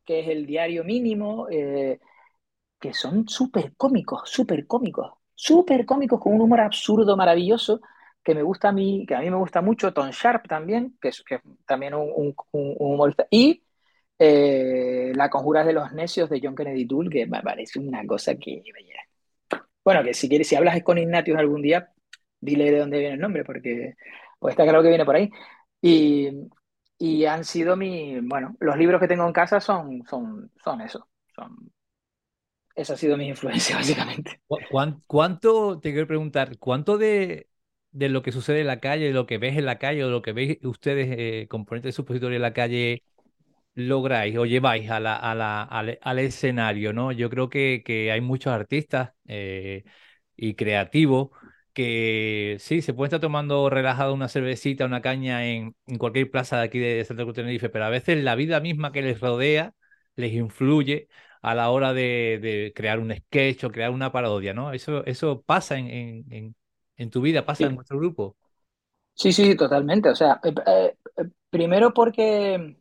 que 0.05 0.21
es 0.21 0.29
el 0.29 0.47
Diario 0.47 0.85
Mínimo, 0.85 1.49
eh, 1.51 2.01
que 2.79 2.93
son 2.93 3.27
súper 3.29 3.75
cómicos, 3.77 4.23
súper 4.27 4.67
cómicos, 4.67 5.13
súper 5.35 5.87
cómicos, 5.87 6.21
con 6.21 6.35
un 6.35 6.43
humor 6.43 6.61
absurdo, 6.61 7.17
maravilloso, 7.17 7.81
que 8.25 8.35
me 8.35 8.43
gusta 8.43 8.71
a 8.71 8.73
mí, 8.73 9.05
que 9.07 9.15
a 9.15 9.21
mí 9.21 9.31
me 9.31 9.37
gusta 9.37 9.61
mucho, 9.61 9.93
Tom 9.93 10.11
Sharp 10.11 10.49
también, 10.49 10.97
que 11.01 11.09
es, 11.09 11.23
que 11.23 11.41
también 11.67 11.95
un, 11.95 12.11
un, 12.15 12.35
un, 12.53 12.77
humorista, 12.79 13.27
y 13.31 13.63
eh, 14.19 15.13
La 15.15 15.29
Conjura 15.29 15.65
de 15.65 15.75
los 15.75 15.93
Necios 15.93 16.31
de 16.31 16.41
John 16.43 16.57
Kennedy 16.57 16.87
Toole, 16.87 17.11
que 17.11 17.27
me 17.27 17.43
parece 17.43 17.79
una 17.79 18.05
cosa 18.07 18.35
que... 18.37 18.63
Bueno, 19.85 20.03
que 20.03 20.15
si 20.15 20.29
quieres, 20.29 20.49
si 20.49 20.57
hablas 20.57 20.83
con 20.83 20.97
Ignatius 20.97 21.39
algún 21.39 21.61
día, 21.61 21.93
dile 22.41 22.71
de 22.71 22.79
dónde 22.79 22.99
viene 22.99 23.15
el 23.15 23.21
nombre, 23.21 23.45
porque 23.45 23.95
pues 24.39 24.53
está 24.53 24.65
claro 24.65 24.83
que 24.83 24.89
viene 24.89 25.05
por 25.05 25.17
ahí. 25.17 25.31
Y, 25.83 26.31
y, 26.99 27.27
han 27.27 27.45
sido 27.45 27.77
mi, 27.77 28.19
bueno, 28.21 28.57
los 28.61 28.79
libros 28.79 29.01
que 29.01 29.09
tengo 29.09 29.27
en 29.27 29.33
casa 29.35 29.61
son, 29.61 30.03
son, 30.07 30.51
son 30.63 30.81
eso, 30.81 31.07
son, 31.35 31.71
esa 32.75 32.95
ha 32.95 32.97
sido 32.97 33.17
mi 33.17 33.29
influencia 33.29 33.77
básicamente. 33.77 34.41
¿Cuánto, 35.07 35.81
te 35.81 35.93
quiero 35.93 36.07
preguntar, 36.07 36.59
cuánto 36.59 36.97
de, 36.97 37.49
de 37.95 38.09
lo 38.11 38.23
que 38.23 38.33
sucede 38.33 38.61
en 38.63 38.67
la 38.69 38.81
calle, 38.81 39.07
de 39.07 39.13
lo 39.13 39.27
que 39.27 39.39
ves 39.39 39.57
en 39.57 39.67
la 39.67 39.79
calle, 39.79 40.05
o 40.05 40.09
de 40.09 40.13
lo 40.13 40.23
que 40.23 40.33
veis 40.33 40.59
ustedes, 40.65 41.09
eh, 41.19 41.47
componentes 41.49 41.91
de 41.91 41.97
supositorio 41.97 42.37
en 42.37 42.43
la 42.43 42.53
calle, 42.53 43.05
lográis 43.75 44.37
o 44.39 44.47
lleváis 44.47 44.91
a 44.91 45.01
la, 45.01 45.17
a 45.17 45.35
la, 45.35 45.63
al, 45.63 45.99
al, 46.03 46.19
escenario, 46.21 46.93
¿no? 46.93 47.13
Yo 47.13 47.31
creo 47.31 47.49
que, 47.51 47.83
que 47.85 48.13
hay 48.13 48.21
muchos 48.21 48.53
artistas 48.53 49.13
eh, 49.27 49.85
y 50.37 50.55
creativos 50.55 51.31
que 51.73 52.57
sí, 52.61 52.83
se 52.83 52.95
puede 52.95 53.09
estar 53.09 53.21
tomando 53.21 53.71
relajado 53.71 54.15
una 54.15 54.29
cervecita, 54.29 54.85
una 54.87 55.03
caña 55.03 55.47
en, 55.47 55.77
en 55.87 55.99
cualquier 55.99 56.31
plaza 56.31 56.59
de 56.59 56.65
aquí 56.65 56.79
de 56.79 57.05
Santa 57.05 57.25
Cruz 57.25 57.35
de 57.37 57.43
Tenerife, 57.43 57.69
pero 57.69 57.85
a 57.85 57.91
veces 57.91 58.23
la 58.23 58.37
vida 58.37 58.61
misma 58.61 58.93
que 58.93 59.03
les 59.03 59.21
rodea 59.21 59.75
les 60.17 60.33
influye 60.33 61.09
a 61.43 61.55
la 61.55 61.71
hora 61.71 61.93
de, 61.93 62.73
crear 62.75 62.99
un 63.01 63.15
sketch 63.15 63.65
o 63.65 63.71
crear 63.71 63.91
una 63.91 64.13
parodia, 64.13 64.55
¿no? 64.55 64.73
Eso, 64.73 65.05
eso 65.05 65.43
pasa 65.43 65.77
en, 65.79 66.25
en, 66.31 66.57
tu 67.11 67.21
vida, 67.21 67.45
pasa 67.45 67.67
en 67.67 67.75
nuestro 67.75 67.99
grupo. 67.99 68.37
Sí, 69.15 69.33
sí, 69.33 69.57
totalmente. 69.57 70.09
O 70.09 70.15
sea, 70.15 70.41
eh, 70.43 70.55
eh, 70.67 71.25
primero 71.51 71.93
porque 71.95 72.77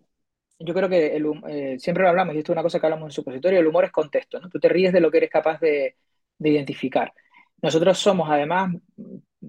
yo 0.59 0.73
creo 0.73 0.89
que 0.89 1.15
el, 1.15 1.79
siempre 1.79 2.03
lo 2.03 2.09
hablamos, 2.09 2.35
y 2.35 2.39
esto 2.39 2.51
es 2.51 2.55
una 2.55 2.63
cosa 2.63 2.79
que 2.79 2.85
hablamos 2.85 3.07
en 3.07 3.11
supositorio, 3.11 3.59
el 3.59 3.67
humor 3.67 3.85
es 3.85 3.91
contexto, 3.91 4.39
¿no? 4.39 4.49
Tú 4.49 4.59
te 4.59 4.69
ríes 4.69 4.93
de 4.93 5.01
lo 5.01 5.11
que 5.11 5.17
eres 5.17 5.29
capaz 5.29 5.59
de, 5.59 5.95
de 6.37 6.49
identificar. 6.49 7.13
Nosotros 7.61 7.97
somos 7.97 8.29
además 8.29 8.75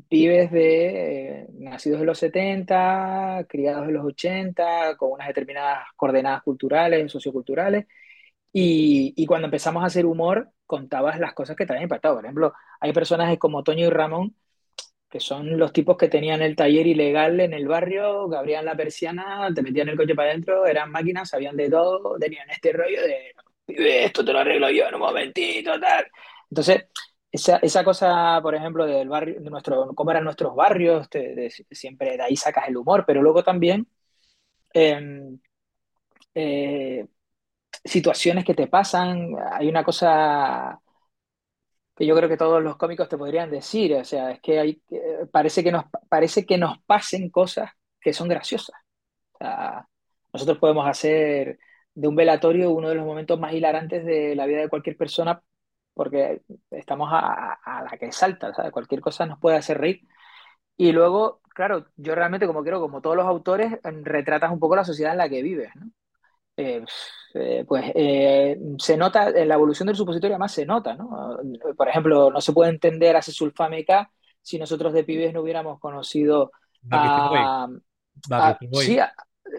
pibes 0.09 0.51
de 0.51 1.47
nacidos 1.55 2.01
en 2.01 2.07
los 2.07 2.19
70, 2.19 3.47
criados 3.49 3.89
en 3.89 3.95
los 3.95 4.05
80, 4.05 4.97
con 4.97 5.13
unas 5.13 5.29
determinadas 5.29 5.87
coordenadas 5.97 6.43
culturales, 6.43 7.11
socioculturales, 7.11 7.87
y, 8.53 9.15
y, 9.17 9.27
cuando 9.27 9.47
empezamos 9.47 9.83
a 9.83 9.87
hacer 9.87 10.07
humor, 10.07 10.51
contabas 10.67 11.19
las 11.21 11.35
cosas 11.35 11.57
que 11.57 11.67
te 11.67 11.73
habían 11.73 11.85
impactado. 11.85 12.17
Por 12.17 12.25
ejemplo, 12.25 12.55
hay 12.81 12.93
personajes 12.93 13.39
como 13.39 13.65
Toño 13.65 13.87
y 13.87 13.91
Ramón, 13.91 14.37
que 15.15 15.21
son 15.21 15.57
los 15.57 15.73
tipos 15.73 15.97
que 15.97 16.09
tenían 16.09 16.43
el 16.43 16.57
taller 16.57 16.89
ilegal 16.89 17.39
en 17.39 17.53
el 17.53 17.69
barrio, 17.69 18.29
que 18.29 18.37
abrían 18.37 18.65
la 18.65 18.75
persiana, 18.75 19.49
te 19.55 19.63
metían 19.63 19.89
el 19.89 19.97
coche 19.97 20.17
para 20.17 20.31
adentro, 20.31 20.67
eran 20.67 20.91
máquinas, 20.91 21.29
sabían 21.29 21.57
de 21.57 21.71
todo, 21.71 22.19
tenían 22.19 22.51
este 22.51 22.73
rollo 22.73 23.01
de, 23.01 23.33
esto 24.07 24.25
te 24.25 24.33
lo 24.33 24.41
arreglo 24.41 24.69
yo 24.71 24.89
en 24.89 24.95
un 24.97 25.01
momentito, 25.03 25.79
tal. 25.79 26.07
Entonces, 26.51 26.87
esa, 27.31 27.59
esa, 27.59 27.85
cosa, 27.85 28.41
por 28.43 28.57
ejemplo, 28.57 28.87
del 28.87 29.09
barrio, 29.09 29.41
de 29.41 29.51
nuestro, 29.51 29.95
cómo 29.95 30.11
eran 30.11 30.25
nuestros 30.25 30.53
barrios, 30.57 31.07
siempre 31.71 32.17
de 32.17 32.23
ahí 32.25 32.35
sacas 32.35 32.69
el 32.69 32.77
humor, 32.77 33.05
pero 33.07 33.23
luego 33.23 33.45
también 33.45 33.87
em, 34.73 35.39
eh, 36.35 37.07
situaciones 37.85 38.45
que 38.45 38.55
te 38.55 38.67
pasan, 38.67 39.37
hay 39.53 39.69
una 39.69 39.85
cosa 39.85 40.81
que 41.97 42.07
yo 42.07 42.17
creo 42.17 42.29
que 42.29 42.37
todos 42.37 42.63
los 42.63 42.77
cómicos 42.77 43.09
te 43.09 43.19
podrían 43.19 43.51
decir, 43.51 43.95
o 43.95 44.05
sea, 44.05 44.33
es 44.33 44.41
que 44.41 44.59
hay, 44.59 44.83
parece, 45.33 45.63
que 45.63 45.73
nos, 45.73 45.85
parece 46.09 46.45
que 46.47 46.59
nos 46.59 46.79
pasen 46.83 47.31
cosas 47.31 47.71
que 48.01 48.13
son 48.13 48.29
graciosas. 48.29 48.77
nosotros 50.33 50.59
podemos 50.59 50.87
hacer 50.89 51.59
de 51.95 52.09
un 52.09 52.17
velatorio 52.17 52.71
uno 52.71 52.89
de 52.89 52.97
los 52.97 53.07
momentos 53.07 53.39
más 53.39 53.53
hilarantes 53.53 54.05
de 54.05 54.35
la 54.35 54.47
vida 54.47 54.61
de 54.61 54.69
cualquier 54.69 54.97
persona 54.97 55.43
porque 55.95 56.43
estamos 56.71 57.09
a, 57.13 57.59
la 57.91 57.97
que 57.99 58.13
salta, 58.13 58.53
¿sabes? 58.53 58.73
Cualquier 58.73 59.01
cosa 59.01 59.27
nos 59.27 59.39
puede 59.39 59.57
hacer 59.57 59.79
reír. 59.79 60.03
Y 60.77 60.93
luego, 60.93 61.41
claro, 61.51 61.87
yo 61.97 62.15
realmente, 62.17 62.47
como 62.47 62.65
creo, 62.65 62.81
como 62.81 63.01
todos 63.01 63.17
los 63.17 63.27
autores, 63.27 63.79
retratas 64.03 64.51
un 64.53 64.59
poco 64.61 64.77
la 64.77 64.85
sociedad 64.85 65.13
en 65.13 65.19
la 65.19 65.29
que 65.29 65.43
vives, 65.43 65.71
¿no? 65.77 65.91
Eh, 66.57 66.85
eh, 67.35 67.65
pues 67.67 67.91
eh, 67.95 68.57
se 68.79 68.97
nota, 68.97 69.29
en 69.31 69.49
la 69.49 69.55
evolución 69.55 69.89
del 69.89 69.97
supositorio 69.97 70.35
además 70.35 70.53
se 70.53 70.65
nota, 70.65 70.95
¿no? 70.95 71.39
Por 71.77 71.89
ejemplo, 71.89 72.31
no 72.31 72.41
se 72.41 72.53
puede 72.53 72.71
entender 72.71 73.17
a 73.17 73.23
Sulfameca 73.23 74.11
si 74.41 74.59
nosotros 74.59 74.93
de 74.93 75.05
pibes 75.05 75.33
no 75.33 75.41
hubiéramos 75.41 75.81
conocido 75.81 76.53
a, 76.91 77.67
sí, 78.73 78.99
a, 78.99 79.13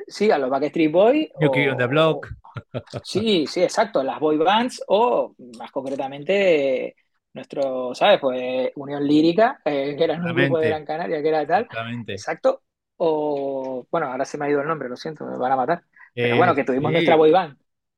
sí, 0.07 0.31
a 0.31 0.37
los 0.37 0.49
Backstreet 0.49 0.91
Boys. 0.91 1.29
Yuki 1.39 1.67
on 1.67 1.77
the 1.77 1.87
Block. 1.87 2.27
Sí, 3.03 3.45
sí, 3.47 3.61
exacto, 3.61 4.01
las 4.01 4.17
boy 4.17 4.37
bands 4.37 4.81
o 4.87 5.35
más 5.59 5.71
concretamente 5.71 6.95
nuestro, 7.33 7.93
¿sabes? 7.93 8.17
Pues 8.21 8.71
Unión 8.75 9.05
Lírica, 9.05 9.59
eh, 9.65 9.93
que 9.97 10.03
era 10.05 10.15
un 10.15 10.33
grupo 10.33 10.57
de 10.59 10.69
Gran 10.69 10.85
Canaria, 10.85 11.21
que 11.21 11.27
era 11.27 11.45
tal. 11.45 11.67
Exacto. 12.07 12.61
O, 12.95 13.85
bueno, 13.91 14.07
ahora 14.07 14.23
se 14.23 14.37
me 14.37 14.45
ha 14.45 14.49
ido 14.49 14.61
el 14.61 14.67
nombre, 14.67 14.87
lo 14.87 14.95
siento, 14.95 15.25
me 15.25 15.37
van 15.37 15.51
a 15.51 15.55
matar. 15.57 15.83
Pero 16.15 16.37
bueno, 16.37 16.55
que 16.55 16.63
tuvimos 16.63 16.91
nuestra 16.91 17.15
boy 17.15 17.31
band. 17.31 17.57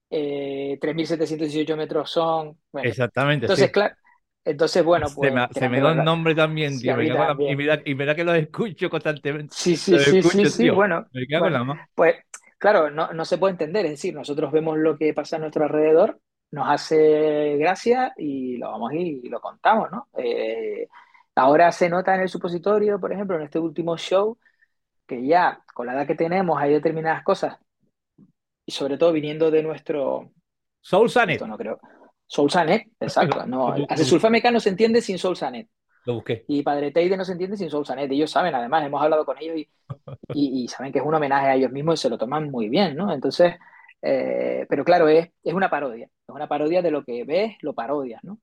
Eh, 0.10 0.78
3.718 0.82 1.76
metros 1.78 2.12
son. 2.12 2.58
Exactamente. 2.74 3.46
Entonces, 3.46 3.72
claro. 3.72 3.96
Entonces, 4.44 4.84
bueno, 4.84 5.08
pues. 5.14 5.34
Se 5.52 5.70
me, 5.70 5.80
da 5.80 5.92
un 5.92 6.04
nombre 6.04 6.34
también, 6.34 6.80
tío. 6.80 7.02
y, 7.02 7.96
mira, 7.96 8.16
que 8.16 8.24
lo 8.24 8.34
escucho 8.34 8.90
constantemente. 8.90 9.54
Sí, 9.56 9.76
sí, 9.76 10.00
sí, 10.00 10.22
sí, 10.22 10.46
sí, 10.46 10.70
bueno. 10.70 11.06
Me 11.12 11.28
cago 11.28 11.48
en 11.48 11.54
la 11.54 11.64
mano. 11.64 11.82
Pues 11.94 12.16
claro, 12.58 12.90
no, 12.90 13.12
no 13.14 13.26
se 13.26 13.38
puede 13.38 13.52
entender, 13.52 13.86
es 13.86 13.92
decir, 13.92 14.14
nosotros 14.14 14.52
vemos 14.52 14.78
lo 14.78 14.98
que 14.98 15.14
pasa 15.14 15.36
a 15.36 15.40
nuestro 15.40 15.64
alrededor, 15.64 16.20
nos 16.52 16.68
hace 16.70 17.58
gracia 17.58 18.14
y 18.18 18.58
lo 18.58 18.72
vamos 18.72 18.94
y 18.94 19.28
lo 19.30 19.40
contamos, 19.40 19.92
¿no? 19.92 20.08
Eh, 20.18 20.88
ahora 21.36 21.72
se 21.72 21.90
nota 21.90 22.16
en 22.16 22.22
el 22.22 22.30
supositorio, 22.30 23.00
por 23.00 23.14
ejemplo, 23.14 23.36
en 23.36 23.44
este 23.44 23.60
último 23.60 23.98
show, 23.98 24.38
que 25.06 25.26
ya 25.26 25.62
con 25.74 25.88
la 25.88 25.94
edad 25.94 26.08
que 26.08 26.16
tenemos 26.16 26.60
hay 26.60 26.72
determinadas 26.74 27.24
cosas, 27.24 27.58
y 28.68 28.72
sobre 28.72 28.98
todo 28.98 29.12
viniendo 29.12 29.50
de 29.50 29.64
nuestro... 29.64 30.30
Soul 30.82 31.10
Sanet. 31.10 31.42
No 31.42 31.58
creo. 31.58 31.80
Soul 32.28 32.52
Sanet, 32.52 32.90
exacto. 33.00 33.48
No, 33.48 33.74
Sulfameca 33.98 34.52
no 34.52 34.60
se 34.60 34.70
entiende 34.70 35.02
sin 35.02 35.18
Soul 35.18 35.36
Sanet. 35.36 35.68
Lo 36.06 36.16
busqué. 36.16 36.46
Y 36.48 36.62
Padre 36.62 36.92
Teide 36.92 37.18
no 37.18 37.26
se 37.26 37.32
entiende 37.32 37.58
sin 37.58 37.70
Soul 37.70 37.86
Sanet. 37.86 38.12
Ellos 38.12 38.30
saben, 38.30 38.54
además, 38.54 38.86
hemos 38.86 39.02
hablado 39.02 39.26
con 39.26 39.38
ellos 39.40 39.58
y 39.58 39.70
y, 40.34 40.68
saben 40.68 40.92
que 40.92 41.00
es 41.00 41.06
un 41.06 41.14
homenaje 41.14 41.48
a 41.48 41.56
ellos 41.56 41.72
mismos 41.72 42.00
y 42.00 42.02
se 42.02 42.10
lo 42.10 42.18
toman 42.18 42.52
muy 42.52 42.70
bien, 42.70 42.96
¿no? 42.96 43.12
Entonces, 43.12 43.56
eh, 44.02 44.66
pero 44.70 44.84
claro, 44.84 45.08
es, 45.08 45.30
es 45.44 45.54
una 45.54 45.70
parodia, 45.70 46.06
es 46.06 46.36
una 46.36 46.48
parodia 46.48 46.82
de 46.82 46.92
lo 46.92 47.04
que 47.04 47.24
ves, 47.24 47.56
lo 47.62 47.74
parodias, 47.74 48.24
¿no? 48.24 48.40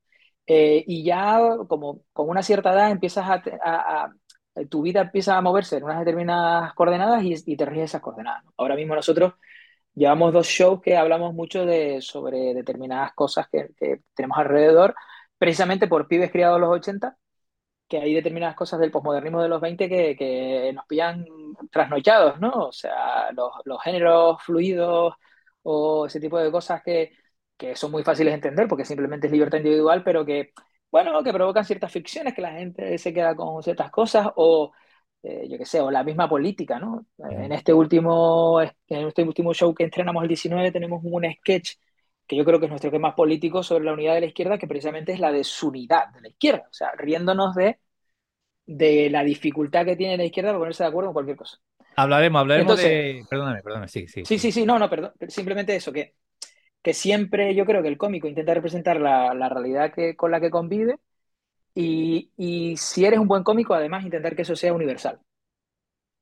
Eh, 0.46 0.84
y 0.86 1.04
ya 1.04 1.38
como 1.68 2.02
con 2.12 2.28
una 2.28 2.42
cierta 2.42 2.72
edad 2.72 2.90
empiezas 2.90 3.24
a, 3.28 4.12
tu 4.68 4.82
vida 4.82 5.00
empieza 5.00 5.36
a 5.36 5.40
moverse 5.40 5.78
en 5.78 5.84
unas 5.84 5.98
determinadas 5.98 6.74
coordenadas 6.74 7.22
y, 7.24 7.56
te 7.56 7.66
ríes 7.66 7.86
esas 7.86 8.02
coordenadas. 8.02 8.44
Ahora 8.56 8.76
mismo 8.76 8.94
nosotros 8.94 9.34
llevamos 9.94 10.32
dos 10.32 10.46
shows 10.46 10.80
que 10.82 10.96
hablamos 10.96 11.34
mucho 11.34 11.66
de, 11.66 12.00
sobre 12.00 12.54
determinadas 12.54 13.12
cosas 13.14 13.48
que, 13.50 13.70
que 13.76 14.00
tenemos 14.14 14.38
alrededor, 14.38 14.94
precisamente 15.38 15.88
por 15.88 16.08
pibes 16.08 16.30
criados 16.30 16.60
los 16.60 16.70
80 16.70 17.16
que 17.88 17.98
hay 17.98 18.14
determinadas 18.14 18.56
cosas 18.56 18.80
del 18.80 18.90
posmodernismo 18.90 19.42
de 19.42 19.48
los 19.48 19.60
20 19.60 19.88
que, 19.88 20.16
que 20.16 20.72
nos 20.74 20.86
pillan 20.86 21.26
trasnochados, 21.70 22.40
¿no? 22.40 22.50
O 22.68 22.72
sea, 22.72 23.30
los, 23.32 23.52
los, 23.64 23.82
géneros 23.82 24.42
fluidos 24.42 25.14
o 25.62 26.06
ese 26.06 26.20
tipo 26.20 26.38
de 26.38 26.50
cosas 26.50 26.82
que, 26.82 27.12
que, 27.56 27.76
son 27.76 27.90
muy 27.90 28.02
fáciles 28.02 28.32
de 28.32 28.36
entender 28.36 28.68
porque 28.68 28.84
simplemente 28.84 29.26
es 29.26 29.32
libertad 29.32 29.58
individual, 29.58 30.02
pero 30.04 30.24
que, 30.24 30.52
bueno, 30.90 31.22
que 31.22 31.32
provocan 31.32 31.64
ciertas 31.64 31.92
ficciones, 31.92 32.34
que 32.34 32.42
la 32.42 32.52
gente 32.52 32.98
se 32.98 33.12
queda 33.12 33.34
con 33.36 33.62
ciertas 33.62 33.90
cosas 33.90 34.28
o, 34.36 34.72
eh, 35.24 35.48
yo 35.48 35.58
qué 35.58 35.64
sé, 35.64 35.80
o 35.80 35.90
la 35.90 36.04
misma 36.04 36.28
política, 36.28 36.78
¿no? 36.78 37.06
En 37.18 37.50
este 37.52 37.72
último, 37.72 38.60
en 38.60 39.06
este 39.08 39.22
último 39.22 39.54
show 39.54 39.74
que 39.74 39.84
entrenamos 39.84 40.22
el 40.22 40.28
19 40.28 40.70
tenemos 40.70 41.00
un 41.02 41.24
sketch 41.40 41.72
que 42.26 42.36
yo 42.36 42.44
creo 42.44 42.58
que 42.58 42.66
es 42.66 42.70
nuestro 42.70 42.90
tema 42.90 43.14
político 43.14 43.62
sobre 43.62 43.84
la 43.84 43.94
unidad 43.94 44.14
de 44.14 44.20
la 44.20 44.26
izquierda, 44.26 44.58
que 44.58 44.66
precisamente 44.66 45.12
es 45.12 45.20
la 45.20 45.32
desunidad 45.32 46.08
de 46.12 46.20
la 46.20 46.28
izquierda, 46.28 46.66
o 46.70 46.72
sea, 46.74 46.92
riéndonos 46.92 47.54
de, 47.54 47.78
de 48.66 49.10
la 49.10 49.24
dificultad 49.24 49.84
que 49.84 49.96
tiene 49.96 50.16
la 50.16 50.24
izquierda 50.24 50.50
para 50.50 50.58
ponerse 50.58 50.82
de 50.84 50.88
acuerdo 50.88 51.10
en 51.10 51.14
cualquier 51.14 51.36
cosa. 51.36 51.58
Hablaremos, 51.96 52.40
hablaremos 52.40 52.76
de... 52.76 53.24
Perdóname, 53.28 53.62
perdóname, 53.62 53.88
sí, 53.88 54.06
sí. 54.08 54.24
Sí, 54.24 54.38
sí, 54.38 54.52
sí, 54.52 54.66
no, 54.66 54.78
no, 54.78 54.90
perdón, 54.90 55.12
simplemente 55.28 55.76
eso, 55.76 55.92
que, 55.92 56.14
que 56.82 56.94
siempre 56.94 57.54
yo 57.54 57.64
creo 57.64 57.82
que 57.82 57.88
el 57.88 57.98
cómico 57.98 58.28
intenta 58.28 58.54
representar 58.54 59.00
la, 59.00 59.34
la 59.34 59.48
realidad 59.48 59.92
que, 59.92 60.16
con 60.16 60.30
la 60.30 60.40
que 60.40 60.50
convive 60.50 60.96
y, 61.74 62.76
si 62.78 63.04
eres 63.04 63.18
un 63.18 63.28
buen 63.28 63.42
cómico, 63.42 63.74
además 63.74 64.04
intentar 64.04 64.36
que 64.36 64.42
eso 64.42 64.56
sea 64.56 64.72
universal. 64.72 65.20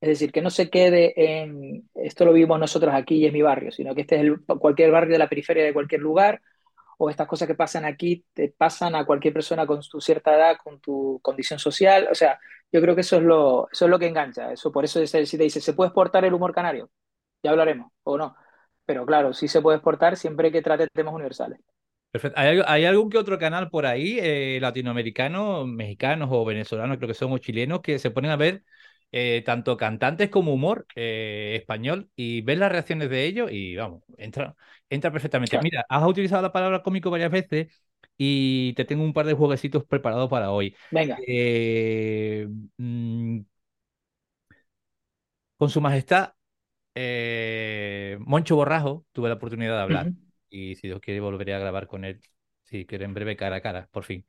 Es 0.01 0.09
decir, 0.09 0.33
que 0.33 0.43
no 0.43 0.51
se 0.51 0.69
quede 0.69 1.13
en, 1.17 1.89
esto 1.95 2.25
lo 2.25 2.33
vimos 2.33 2.59
nosotros 2.59 2.93
aquí 2.95 3.17
y 3.17 3.27
es 3.27 3.33
mi 3.33 3.43
barrio, 3.43 3.71
sino 3.71 3.95
que 3.95 4.01
este 4.03 4.21
es 4.21 4.33
cualquier 4.59 4.91
barrio 4.91 5.13
de 5.13 5.19
la 5.19 5.29
periferia 5.29 5.65
de 5.65 5.73
cualquier 5.73 6.01
lugar, 6.01 6.43
o 6.99 7.11
estas 7.11 7.27
cosas 7.29 7.49
que 7.49 7.55
pasan 7.55 7.85
aquí 7.85 8.25
te 8.33 8.49
pasan 8.51 8.95
a 8.95 9.05
cualquier 9.07 9.35
persona 9.35 9.67
con 9.67 9.81
tu 9.83 10.01
cierta 10.01 10.35
edad, 10.35 10.57
con 10.63 10.81
tu 10.81 11.21
condición 11.23 11.59
social. 11.59 12.09
O 12.11 12.15
sea, 12.15 12.39
yo 12.73 12.81
creo 12.81 12.95
que 12.95 13.03
eso 13.03 13.17
es 13.17 13.23
lo, 13.23 13.69
eso 13.73 13.85
es 13.87 13.91
lo 13.91 13.99
que 13.99 14.07
engancha. 14.07 14.53
Eso, 14.53 14.73
por 14.73 14.85
eso 14.85 15.05
si 15.07 15.37
te 15.39 15.45
dice, 15.45 15.61
¿se 15.61 15.75
puede 15.75 15.89
exportar 15.89 16.25
el 16.25 16.35
humor 16.35 16.55
canario? 16.55 16.91
Ya 17.43 17.51
hablaremos, 17.51 17.93
o 18.05 18.19
no. 18.19 18.37
Pero 18.87 19.07
claro, 19.07 19.33
sí 19.35 19.49
se 19.49 19.61
puede 19.63 19.79
exportar 19.79 20.17
siempre 20.17 20.53
que 20.53 20.63
trate 20.63 20.89
temas 20.93 21.15
universales. 21.15 21.61
Perfecto. 22.13 22.39
¿Hay, 22.39 22.85
algún 22.85 23.09
que 23.09 23.17
otro 23.17 23.39
canal 23.39 23.71
por 23.71 23.87
ahí, 23.87 24.19
eh, 24.21 24.59
latinoamericano, 24.61 25.67
mexicanos 25.67 26.29
o 26.31 26.45
venezolanos, 26.45 26.99
creo 26.99 27.09
que 27.09 27.15
son, 27.15 27.33
o 27.33 27.39
chilenos, 27.39 27.81
que 27.81 27.99
se 27.99 28.11
ponen 28.11 28.31
a 28.31 28.37
ver 28.37 28.65
eh, 29.13 29.43
tanto 29.47 29.79
cantantes 29.79 30.29
como 30.29 30.53
humor 30.53 30.87
eh, 30.95 31.55
español 31.59 32.11
y 32.15 32.43
ves 32.43 32.59
las 32.59 32.71
reacciones 32.71 33.09
de 33.09 33.25
ellos 33.25 33.51
y 33.51 33.77
vamos, 33.77 34.03
entra, 34.19 34.55
entra 34.91 35.11
perfectamente. 35.11 35.59
Mira, 35.63 35.87
has 35.89 36.07
utilizado 36.07 36.43
la 36.43 36.53
palabra 36.53 36.83
cómico 36.83 37.11
varias 37.11 37.31
veces 37.31 37.69
y 38.19 38.75
te 38.75 38.85
tengo 38.85 39.05
un 39.05 39.15
par 39.15 39.25
de 39.25 39.33
jueguecitos 39.33 39.87
preparados 39.87 40.29
para 40.29 40.51
hoy. 40.51 40.77
Venga. 40.91 41.17
Eh, 41.27 42.47
mm, 42.77 43.41
con 45.57 45.71
su 45.71 45.81
majestad, 45.81 46.35
Moncho 48.19 48.57
Borrajo, 48.57 49.07
tuve 49.13 49.31
la 49.31 49.37
oportunidad 49.37 49.77
de 49.77 49.83
hablar 49.83 50.13
y 50.53 50.77
si 50.77 50.89
Dios 50.89 51.01
quiere 51.01 51.21
volveré 51.21 51.55
a 51.55 51.59
grabar 51.61 51.87
con 51.89 52.05
él, 52.05 52.21
si 52.65 52.87
quiere 52.87 53.07
en 53.07 53.15
breve 53.15 53.37
cara 53.37 53.57
a 53.57 53.63
cara, 53.63 53.89
por 53.93 54.05
fin. 54.05 54.27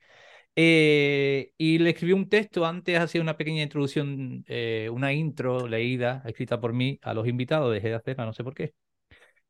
Eh, 0.55 1.53
y 1.57 1.79
le 1.79 1.91
escribí 1.91 2.13
un 2.13 2.29
texto, 2.29 2.65
antes 2.65 2.99
hacía 2.99 3.21
una 3.21 3.37
pequeña 3.37 3.63
introducción, 3.63 4.45
eh, 4.47 4.89
una 4.91 5.13
intro 5.13 5.67
leída, 5.67 6.23
escrita 6.25 6.59
por 6.61 6.73
mí 6.73 6.99
a 7.03 7.13
los 7.15 7.27
invitados, 7.27 7.73
dejé 7.73 7.89
de 7.89 7.95
hacerla, 7.95 8.25
no 8.25 8.33
sé 8.33 8.43
por 8.43 8.55
qué. 8.55 8.73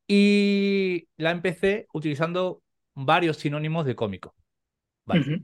y 0.07 1.07
la 1.17 1.31
empecé 1.31 1.87
utilizando 1.93 2.61
varios 2.93 3.37
sinónimos 3.37 3.85
de 3.85 3.95
cómico. 3.95 4.35
¿vale? 5.05 5.25
Ujú, 5.25 5.39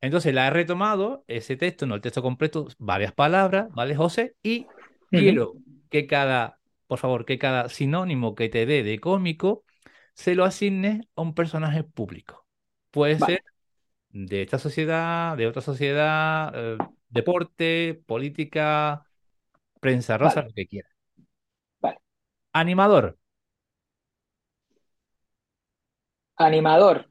Entonces 0.00 0.34
la 0.34 0.48
he 0.48 0.50
retomado, 0.50 1.24
ese 1.28 1.56
texto, 1.56 1.86
no 1.86 1.94
el 1.96 2.00
texto 2.00 2.22
completo, 2.22 2.68
varias 2.78 3.12
palabras, 3.14 3.68
¿vale, 3.72 3.96
José? 3.96 4.36
Y 4.42 4.72
ujú. 5.12 5.34
quiero 5.34 5.58
que 5.90 6.06
cada, 6.06 6.60
por 6.86 6.98
favor, 6.98 7.24
que 7.26 7.38
cada 7.38 7.68
sinónimo 7.68 8.34
que 8.34 8.48
te 8.48 8.66
dé 8.66 8.82
de 8.84 9.00
cómico 9.00 9.64
se 10.18 10.36
lo 10.36 10.44
asignes 10.46 11.02
a 11.16 11.22
un 11.22 11.34
personaje 11.34 11.84
público. 11.84 12.46
Puede 12.92 13.18
Vale. 13.18 13.34
ser 13.36 13.44
de 14.10 14.42
esta 14.42 14.58
sociedad, 14.58 15.36
de 15.36 15.46
otra 15.48 15.62
sociedad, 15.62 16.52
eh, 16.56 16.78
deporte, 17.10 18.02
política, 18.06 19.06
prensa 19.80 20.18
rosa, 20.18 20.42
Vale. 20.42 20.44
lo 20.44 20.52
que 20.54 20.66
quieras. 20.68 20.92
Vale. 21.80 21.98
Animador, 22.52 23.16
Animador. 26.36 27.10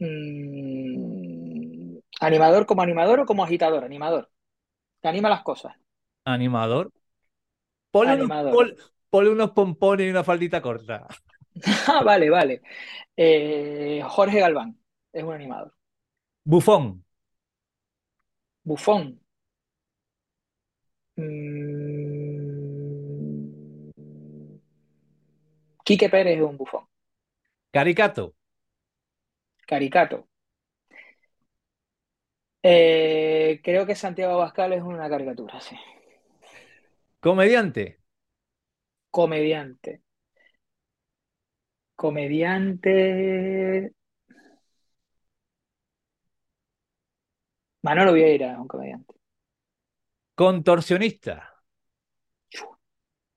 Mm, 0.00 1.98
¿Animador 2.20 2.66
como 2.66 2.82
animador 2.82 3.20
o 3.20 3.26
como 3.26 3.44
agitador? 3.44 3.84
Animador. 3.84 4.30
Que 5.02 5.08
anima 5.08 5.30
las 5.30 5.42
cosas. 5.44 5.74
animador. 6.24 6.92
Ponle 7.90 8.14
unos, 8.14 8.30
ponle 9.10 9.30
unos 9.30 9.50
pompones 9.52 10.06
y 10.06 10.10
una 10.10 10.24
faldita 10.24 10.62
corta. 10.62 11.06
Ah, 11.88 12.02
vale, 12.04 12.30
vale. 12.30 12.62
Eh, 13.16 14.02
Jorge 14.06 14.40
Galván 14.40 14.78
es 15.12 15.24
un 15.24 15.34
animador. 15.34 15.74
Bufón, 16.44 17.04
Bufón. 18.68 19.04
Mm, 21.18 21.98
Quique 25.84 26.08
Pérez 26.08 26.36
es 26.36 26.44
un 26.44 26.56
bufón. 26.56 26.84
caricato, 27.72 28.34
Caricato. 29.70 30.18
Eh, 32.62 33.60
creo 33.64 33.86
que 33.86 33.94
Santiago 33.96 34.34
Abascal 34.34 34.72
es 34.72 34.82
una 34.82 35.08
caricatura, 35.08 35.60
sí. 35.60 35.76
comediante, 37.20 38.00
Comediante. 39.10 40.00
Comediante. 42.00 43.92
Manolo 47.82 48.12
Vieira 48.12 48.52
es 48.52 48.58
un 48.58 48.68
comediante. 48.68 49.14
contorsionista. 50.34 51.34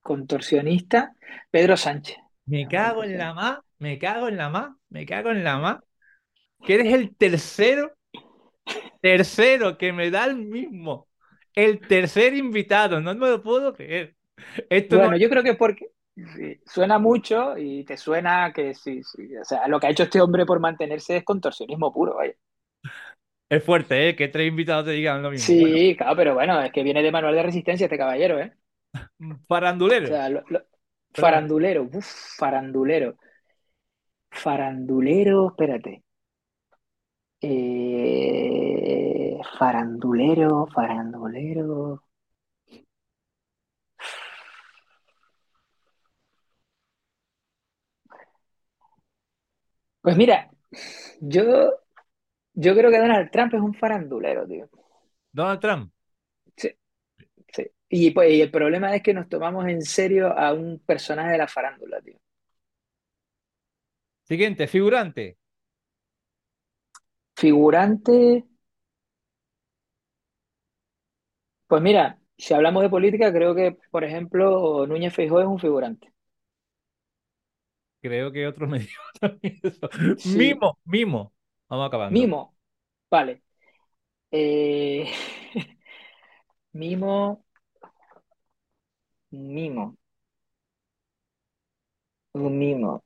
Contorsionista. 0.02 1.16
Pedro 1.50 1.76
Sánchez. 1.76 2.18
Me 2.46 2.68
cago 2.68 3.04
en 3.04 3.18
la 3.18 3.34
más, 3.34 3.60
me 3.80 3.98
cago 3.98 4.28
en 4.28 4.38
la 4.38 4.50
más, 4.50 4.72
me 4.90 5.06
cago 5.06 5.32
en 5.32 5.44
la 5.44 5.58
más. 5.58 5.80
Que 6.64 6.76
eres 6.76 6.94
el 6.94 7.16
tercero, 7.16 7.96
tercero 9.02 9.78
que 9.78 9.92
me 9.94 10.12
da 10.12 10.26
el 10.26 10.38
mismo. 10.38 11.08
El 11.56 11.80
tercer 11.80 12.36
invitado, 12.36 13.02
no 13.02 13.16
me 13.16 13.30
lo 13.30 13.42
puedo 13.42 13.74
creer. 13.74 14.16
Esto 14.70 14.98
no 14.98 15.02
Bueno, 15.04 15.18
yo 15.18 15.30
creo 15.30 15.44
que 15.44 15.56
porque 15.56 15.88
sí, 16.16 16.62
suena 16.66 17.00
mucho 17.00 17.58
y 17.58 17.84
te 17.86 17.98
suena 17.98 18.52
que 18.54 18.74
sí, 18.74 19.02
sí. 19.04 19.36
O 19.38 19.46
sea, 19.46 19.68
lo 19.68 19.80
que 19.80 19.88
ha 19.88 19.90
hecho 19.92 20.04
este 20.04 20.22
hombre 20.22 20.46
por 20.46 20.60
mantenerse 20.60 21.18
es 21.18 21.24
contorsionismo 21.26 21.92
puro, 21.94 22.16
vaya. 22.16 22.34
es 23.50 23.64
fuerte, 23.64 24.10
¿eh? 24.10 24.16
Que 24.16 24.28
tres 24.30 24.48
invitados 24.48 24.86
te 24.86 24.92
digan 24.92 25.22
lo 25.22 25.30
mismo. 25.32 25.58
Bueno, 25.60 25.78
Sí, 25.78 25.96
claro, 25.98 26.16
pero 26.16 26.34
bueno, 26.36 26.62
es 26.62 26.72
que 26.72 26.84
viene 26.84 27.02
de 27.04 27.12
manual 27.12 27.36
de 27.36 27.44
resistencia 27.44 27.86
este 27.86 27.98
caballero, 27.98 28.40
¿eh? 28.40 28.54
O 29.46 29.46
farandulero, 29.48 30.12
sea, 30.12 30.30
lo- 30.30 30.44
lo- 30.50 30.66
perdón. 31.16 31.46
farandulero, 31.54 31.84
uf, 31.94 32.06
farandulero. 32.38 33.16
Farandulero, 34.42 35.48
espérate. 35.52 36.04
Eh, 37.42 39.38
farandulero, 39.58 40.68
farandulero. 40.74 42.04
Pues 50.02 50.16
mira, 50.18 50.50
yo, 51.22 51.72
yo 52.54 52.76
creo 52.76 52.92
que 52.92 53.00
Donald 53.00 53.32
Trump 53.32 53.54
es 53.56 53.62
un 53.62 53.74
farandulero, 53.76 54.48
tío. 54.48 54.70
Donald 55.34 55.60
Trump, 55.60 55.92
Sí, 56.58 56.70
sí. 57.54 57.68
Y, 57.90 58.12
pues, 58.12 58.32
y 58.34 58.42
el 58.42 58.52
problema 58.52 58.96
es 58.96 59.04
que 59.04 59.14
nos 59.16 59.30
tomamos 59.30 59.68
en 59.68 59.82
serio 59.84 60.38
a 60.38 60.54
un 60.54 60.80
personaje 60.82 61.34
de 61.34 61.40
la 61.40 61.48
farándula, 61.50 62.02
tío. 62.02 62.20
siguiente, 64.24 64.68
figurante, 64.68 65.38
Figurante, 67.36 68.46
pues 71.68 71.82
mira, 71.82 72.20
si 72.38 72.54
hablamos 72.54 72.84
de 72.84 72.90
política, 72.90 73.32
creo 73.34 73.56
que, 73.56 73.78
por 73.92 74.04
ejemplo, 74.04 74.86
Núñez 74.88 75.14
Feijóo 75.14 75.42
es 75.42 75.48
un 75.48 75.60
figurante. 75.60 76.11
Creo 78.02 78.32
que 78.32 78.48
otro 78.48 78.68
me 78.68 78.80
dijo 78.80 79.02
también 79.20 79.60
eso. 79.64 79.90
Sí, 80.16 80.62
Mimo, 80.62 80.80
mimo, 80.86 81.34
vamos 81.70 81.88
acabando. 81.88 82.32
Mimo, 82.32 82.58
vale. 83.10 83.44
Eh, 84.32 85.12
Mimo, 86.74 87.44
mimo, 89.32 89.98
un 92.34 92.58
mimo. 92.60 93.04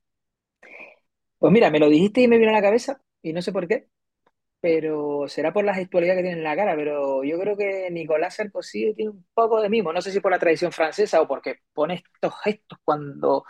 Pues 1.38 1.52
mira, 1.54 1.70
me 1.70 1.80
lo 1.80 1.90
dijiste 1.90 2.22
y 2.22 2.28
me 2.28 2.38
vino 2.38 2.50
a 2.52 2.54
la 2.54 2.62
cabeza, 2.62 3.02
y 3.22 3.34
no 3.34 3.42
sé 3.42 3.52
por 3.52 3.68
qué, 3.68 3.88
pero 4.62 5.28
será 5.30 5.54
por 5.54 5.66
la 5.66 5.76
gestualidad 5.76 6.16
que 6.16 6.24
tiene 6.24 6.38
en 6.40 6.44
la 6.44 6.56
cara, 6.56 6.76
pero 6.76 7.24
yo 7.24 7.40
creo 7.40 7.58
que 7.58 7.90
Nicolás 7.92 8.36
Sarkozy 8.36 8.94
tiene 8.96 9.12
un 9.12 9.28
poco 9.34 9.62
de 9.62 9.70
mimo, 9.70 9.94
no 9.94 10.02
sé 10.02 10.12
si 10.12 10.22
por 10.22 10.32
la 10.32 10.40
tradición 10.40 10.72
francesa 10.74 11.22
o 11.22 11.28
porque 11.28 11.58
pone 11.74 12.04
estos 12.16 12.34
gestos 12.44 12.80
cuando 12.86 13.46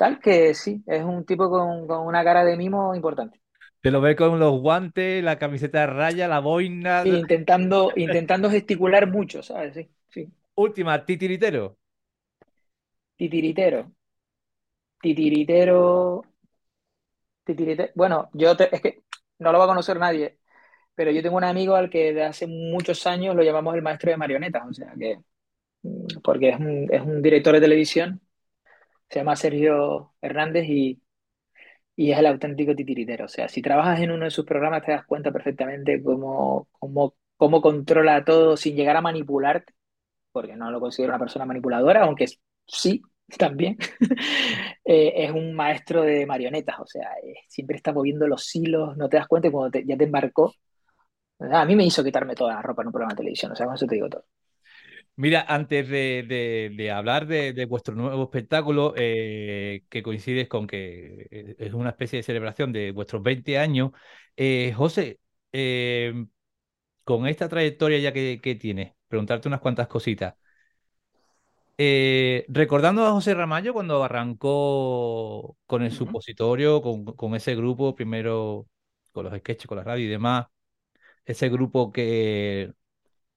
tal, 0.00 0.20
que 0.20 0.54
sí, 0.54 0.82
es 0.88 1.04
un 1.04 1.24
tipo 1.26 1.50
con, 1.50 1.86
con 1.88 2.06
una 2.08 2.24
cara 2.24 2.44
de 2.44 2.56
mimo 2.58 2.94
importante. 2.96 3.40
Te 3.82 3.90
lo 3.90 4.00
ve 4.00 4.16
con 4.16 4.38
los 4.38 4.60
guantes, 4.60 5.22
la 5.24 5.38
camiseta 5.38 5.80
de 5.80 5.86
raya, 5.86 6.28
la 6.28 6.40
boina. 6.40 7.02
Sí, 7.02 7.16
intentando, 7.18 7.92
intentando 7.96 8.50
gesticular 8.50 9.06
mucho, 9.08 9.42
¿sabes? 9.42 9.74
Sí, 9.74 9.90
sí. 10.10 10.32
Última, 10.64 11.04
titiritero. 11.04 11.76
Titiritero. 13.16 13.92
Titiritero. 15.02 16.22
Titiritero. 17.44 17.92
Bueno, 17.94 18.30
yo 18.34 18.56
te- 18.56 18.74
es 18.74 18.80
que 18.80 19.02
no 19.38 19.52
lo 19.52 19.58
va 19.58 19.64
a 19.64 19.68
conocer 19.68 19.98
nadie, 19.98 20.38
pero 20.94 21.10
yo 21.12 21.22
tengo 21.22 21.36
un 21.36 21.44
amigo 21.44 21.76
al 21.76 21.90
que 21.90 22.12
de 22.14 22.24
hace 22.24 22.46
muchos 22.46 23.06
años 23.06 23.36
lo 23.36 23.42
llamamos 23.44 23.74
el 23.74 23.82
maestro 23.82 24.10
de 24.10 24.16
marionetas, 24.18 24.64
o 24.68 24.72
sea 24.74 24.94
que, 24.98 25.18
mm, 25.82 26.20
porque 26.24 26.50
es 26.50 26.60
un, 26.60 26.88
es 26.92 27.02
un 27.02 27.22
director 27.22 27.54
de 27.54 27.60
televisión, 27.62 28.20
se 29.10 29.20
llama 29.20 29.36
Sergio 29.36 30.14
Hernández 30.22 30.66
y, 30.68 31.02
y 31.96 32.12
es 32.12 32.18
el 32.18 32.26
auténtico 32.26 32.74
titiritero. 32.74 33.26
O 33.26 33.28
sea, 33.28 33.48
si 33.48 33.62
trabajas 33.62 34.00
en 34.00 34.10
uno 34.10 34.24
de 34.24 34.30
sus 34.30 34.44
programas 34.46 34.84
te 34.84 34.92
das 34.92 35.04
cuenta 35.06 35.32
perfectamente 35.32 36.02
cómo, 36.02 36.68
cómo, 36.78 37.14
cómo 37.36 37.60
controla 37.60 38.24
todo 38.24 38.56
sin 38.56 38.76
llegar 38.76 38.96
a 38.96 39.00
manipularte, 39.02 39.74
porque 40.32 40.56
no 40.56 40.70
lo 40.70 40.80
considero 40.80 41.12
una 41.12 41.20
persona 41.20 41.46
manipuladora, 41.46 42.04
aunque 42.04 42.26
sí, 42.66 43.02
también. 43.38 43.78
Eh, 44.84 45.26
es 45.26 45.30
un 45.30 45.54
maestro 45.54 46.02
de 46.02 46.26
marionetas, 46.26 46.80
o 46.80 46.86
sea, 46.86 47.12
eh, 47.22 47.34
siempre 47.48 47.76
está 47.76 47.92
moviendo 47.92 48.26
los 48.26 48.54
hilos, 48.56 48.96
no 48.96 49.08
te 49.08 49.18
das 49.18 49.28
cuenta 49.28 49.50
cuando 49.50 49.78
ya 49.78 49.96
te 49.96 50.04
embarcó. 50.04 50.52
A 51.52 51.64
mí 51.64 51.76
me 51.76 51.84
hizo 51.84 52.04
quitarme 52.04 52.34
toda 52.34 52.54
la 52.54 52.62
ropa 52.62 52.82
en 52.82 52.88
un 52.88 52.92
programa 52.92 53.14
de 53.14 53.18
televisión, 53.18 53.52
o 53.52 53.56
sea, 53.56 53.66
con 53.66 53.74
eso 53.74 53.86
te 53.86 53.96
digo 53.96 54.08
todo. 54.08 54.24
Mira, 55.16 55.44
antes 55.48 55.88
de, 55.88 56.24
de- 56.26 56.72
de 56.74 56.90
hablar 56.90 57.26
de, 57.26 57.52
de 57.52 57.66
vuestro 57.66 57.94
nuevo 57.94 58.22
espectáculo, 58.24 58.94
eh, 58.96 59.84
que 59.90 60.02
coincides 60.02 60.48
con 60.48 60.66
que 60.66 61.28
eh, 61.30 61.56
es 61.58 61.74
una 61.74 61.90
especie 61.90 62.18
de 62.18 62.22
celebración 62.22 62.72
de 62.72 62.90
vuestros 62.92 63.22
20 63.22 63.58
años, 63.58 63.90
eh, 64.36 64.72
José, 64.74 65.20
eh, 65.52 66.24
con 67.04 67.26
esta 67.26 67.48
trayectoria 67.48 67.98
ya 68.00 68.12
que, 68.12 68.40
que 68.42 68.54
tienes, 68.56 68.94
preguntarte 69.08 69.48
unas 69.48 69.60
cuantas 69.60 69.88
cositas. 69.88 70.34
Recordando 72.48 73.06
a 73.06 73.12
José 73.12 73.34
Ramallo 73.34 73.72
cuando 73.72 74.02
arrancó 74.04 75.56
con 75.66 75.82
el 75.82 75.92
supositorio, 75.92 76.82
con, 76.82 77.04
con 77.04 77.34
ese 77.34 77.54
grupo, 77.54 77.94
primero 77.94 78.66
con 79.12 79.24
los 79.24 79.38
sketches, 79.38 79.66
con 79.66 79.78
la 79.78 79.84
radio 79.84 80.04
y 80.04 80.08
demás, 80.08 80.46
ese 81.26 81.48
grupo 81.50 81.92
que, 81.92 82.72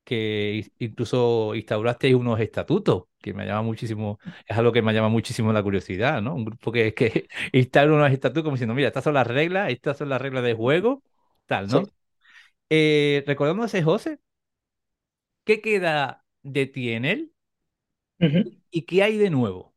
que 0.03 0.71
incluso 0.79 1.55
instaurasteis 1.55 2.15
unos 2.15 2.39
estatutos, 2.39 3.05
que 3.21 3.33
me 3.33 3.45
llama 3.45 3.61
muchísimo, 3.63 4.19
es 4.47 4.57
algo 4.57 4.71
que 4.71 4.81
me 4.81 4.93
llama 4.93 5.09
muchísimo 5.09 5.53
la 5.53 5.63
curiosidad, 5.63 6.21
¿no? 6.21 6.35
Un 6.35 6.45
grupo 6.45 6.71
que, 6.71 6.93
que 6.93 7.27
instaura 7.53 7.93
unos 7.93 8.11
estatutos 8.11 8.43
como 8.43 8.55
diciendo, 8.55 8.73
mira, 8.75 8.89
estas 8.89 9.03
son 9.03 9.13
las 9.15 9.27
reglas, 9.27 9.71
estas 9.71 9.97
son 9.97 10.09
las 10.09 10.21
reglas 10.21 10.43
de 10.43 10.53
juego, 10.53 11.03
tal, 11.45 11.69
¿no? 11.69 11.83
Sí. 11.83 11.91
Eh, 12.69 13.23
recordando 13.27 13.63
a 13.63 13.67
ese 13.67 13.83
José, 13.83 14.19
¿qué 15.45 15.61
queda 15.61 16.25
de 16.43 16.65
ti 16.67 16.91
en 16.91 17.05
él 17.05 17.33
y 18.71 18.81
qué 18.83 19.03
hay 19.03 19.17
de 19.17 19.29
nuevo? 19.29 19.73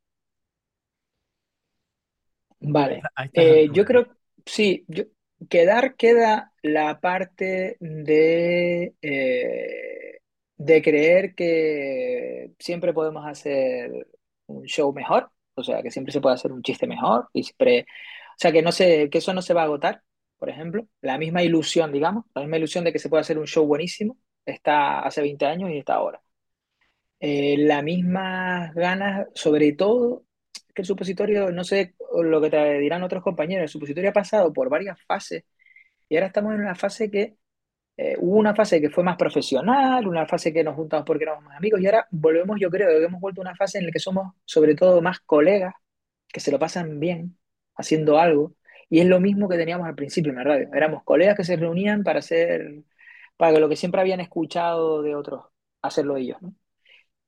Vale. 2.60 3.02
Eh, 3.32 3.68
yo 3.72 3.84
creo, 3.84 4.06
sí, 4.44 4.84
yo, 4.88 5.04
quedar 5.48 5.94
queda 5.96 6.52
la 6.62 7.00
parte 7.00 7.76
de, 7.80 8.94
eh, 9.02 10.15
de 10.56 10.82
creer 10.82 11.34
que 11.34 12.52
siempre 12.58 12.92
podemos 12.92 13.26
hacer 13.26 14.08
un 14.46 14.64
show 14.64 14.92
mejor, 14.92 15.30
o 15.54 15.64
sea, 15.64 15.82
que 15.82 15.90
siempre 15.90 16.12
se 16.12 16.20
puede 16.20 16.34
hacer 16.34 16.52
un 16.52 16.62
chiste 16.62 16.86
mejor, 16.86 17.28
y 17.32 17.42
siempre, 17.44 17.82
o 17.82 18.38
sea, 18.38 18.52
que 18.52 18.62
no 18.62 18.72
se, 18.72 19.10
que 19.10 19.18
eso 19.18 19.34
no 19.34 19.42
se 19.42 19.54
va 19.54 19.62
a 19.62 19.64
agotar, 19.64 20.02
por 20.38 20.48
ejemplo. 20.50 20.86
La 21.00 21.18
misma 21.18 21.42
ilusión, 21.42 21.92
digamos, 21.92 22.24
la 22.34 22.42
misma 22.42 22.58
ilusión 22.58 22.84
de 22.84 22.92
que 22.92 22.98
se 22.98 23.08
puede 23.08 23.22
hacer 23.22 23.38
un 23.38 23.46
show 23.46 23.66
buenísimo, 23.66 24.18
está 24.44 25.00
hace 25.00 25.20
20 25.22 25.46
años 25.46 25.70
y 25.70 25.78
está 25.78 25.94
ahora. 25.94 26.22
Eh, 27.20 27.56
las 27.58 27.82
mismas 27.82 28.74
ganas, 28.74 29.26
sobre 29.34 29.72
todo, 29.72 30.24
que 30.74 30.82
el 30.82 30.86
supositorio, 30.86 31.50
no 31.52 31.64
sé 31.64 31.94
lo 32.14 32.40
que 32.40 32.50
te 32.50 32.78
dirán 32.78 33.02
otros 33.02 33.22
compañeros, 33.22 33.64
el 33.64 33.68
supositorio 33.68 34.10
ha 34.10 34.12
pasado 34.12 34.52
por 34.52 34.68
varias 34.68 35.00
fases 35.06 35.44
y 36.08 36.16
ahora 36.16 36.28
estamos 36.28 36.54
en 36.54 36.60
una 36.60 36.74
fase 36.74 37.10
que 37.10 37.36
eh, 37.96 38.14
hubo 38.18 38.36
una 38.38 38.54
fase 38.54 38.80
que 38.80 38.90
fue 38.90 39.04
más 39.04 39.16
profesional, 39.16 40.06
una 40.06 40.26
fase 40.26 40.52
que 40.52 40.62
nos 40.64 40.74
juntamos 40.76 41.06
porque 41.06 41.24
éramos 41.24 41.44
más 41.44 41.56
amigos 41.56 41.80
y 41.80 41.86
ahora 41.86 42.06
volvemos, 42.10 42.58
yo 42.60 42.70
creo 42.70 42.88
que 42.88 43.04
hemos 43.04 43.20
vuelto 43.20 43.40
a 43.40 43.44
una 43.44 43.56
fase 43.56 43.78
en 43.78 43.86
la 43.86 43.92
que 43.92 43.98
somos 43.98 44.34
sobre 44.44 44.74
todo 44.74 45.00
más 45.02 45.20
colegas, 45.20 45.74
que 46.28 46.40
se 46.40 46.50
lo 46.52 46.58
pasan 46.58 47.00
bien 47.00 47.38
haciendo 47.76 48.18
algo 48.18 48.54
y 48.88 49.00
es 49.00 49.06
lo 49.06 49.20
mismo 49.20 49.48
que 49.48 49.56
teníamos 49.56 49.86
al 49.86 49.94
principio 49.94 50.30
en 50.30 50.36
la 50.38 50.44
radio. 50.44 50.68
Éramos 50.74 51.02
colegas 51.04 51.36
que 51.36 51.44
se 51.44 51.56
reunían 51.56 52.04
para 52.04 52.20
hacer, 52.20 52.84
para 53.36 53.58
lo 53.58 53.68
que 53.68 53.76
siempre 53.76 54.00
habían 54.00 54.20
escuchado 54.20 55.02
de 55.02 55.14
otros, 55.14 55.44
hacerlo 55.82 56.16
ellos. 56.16 56.38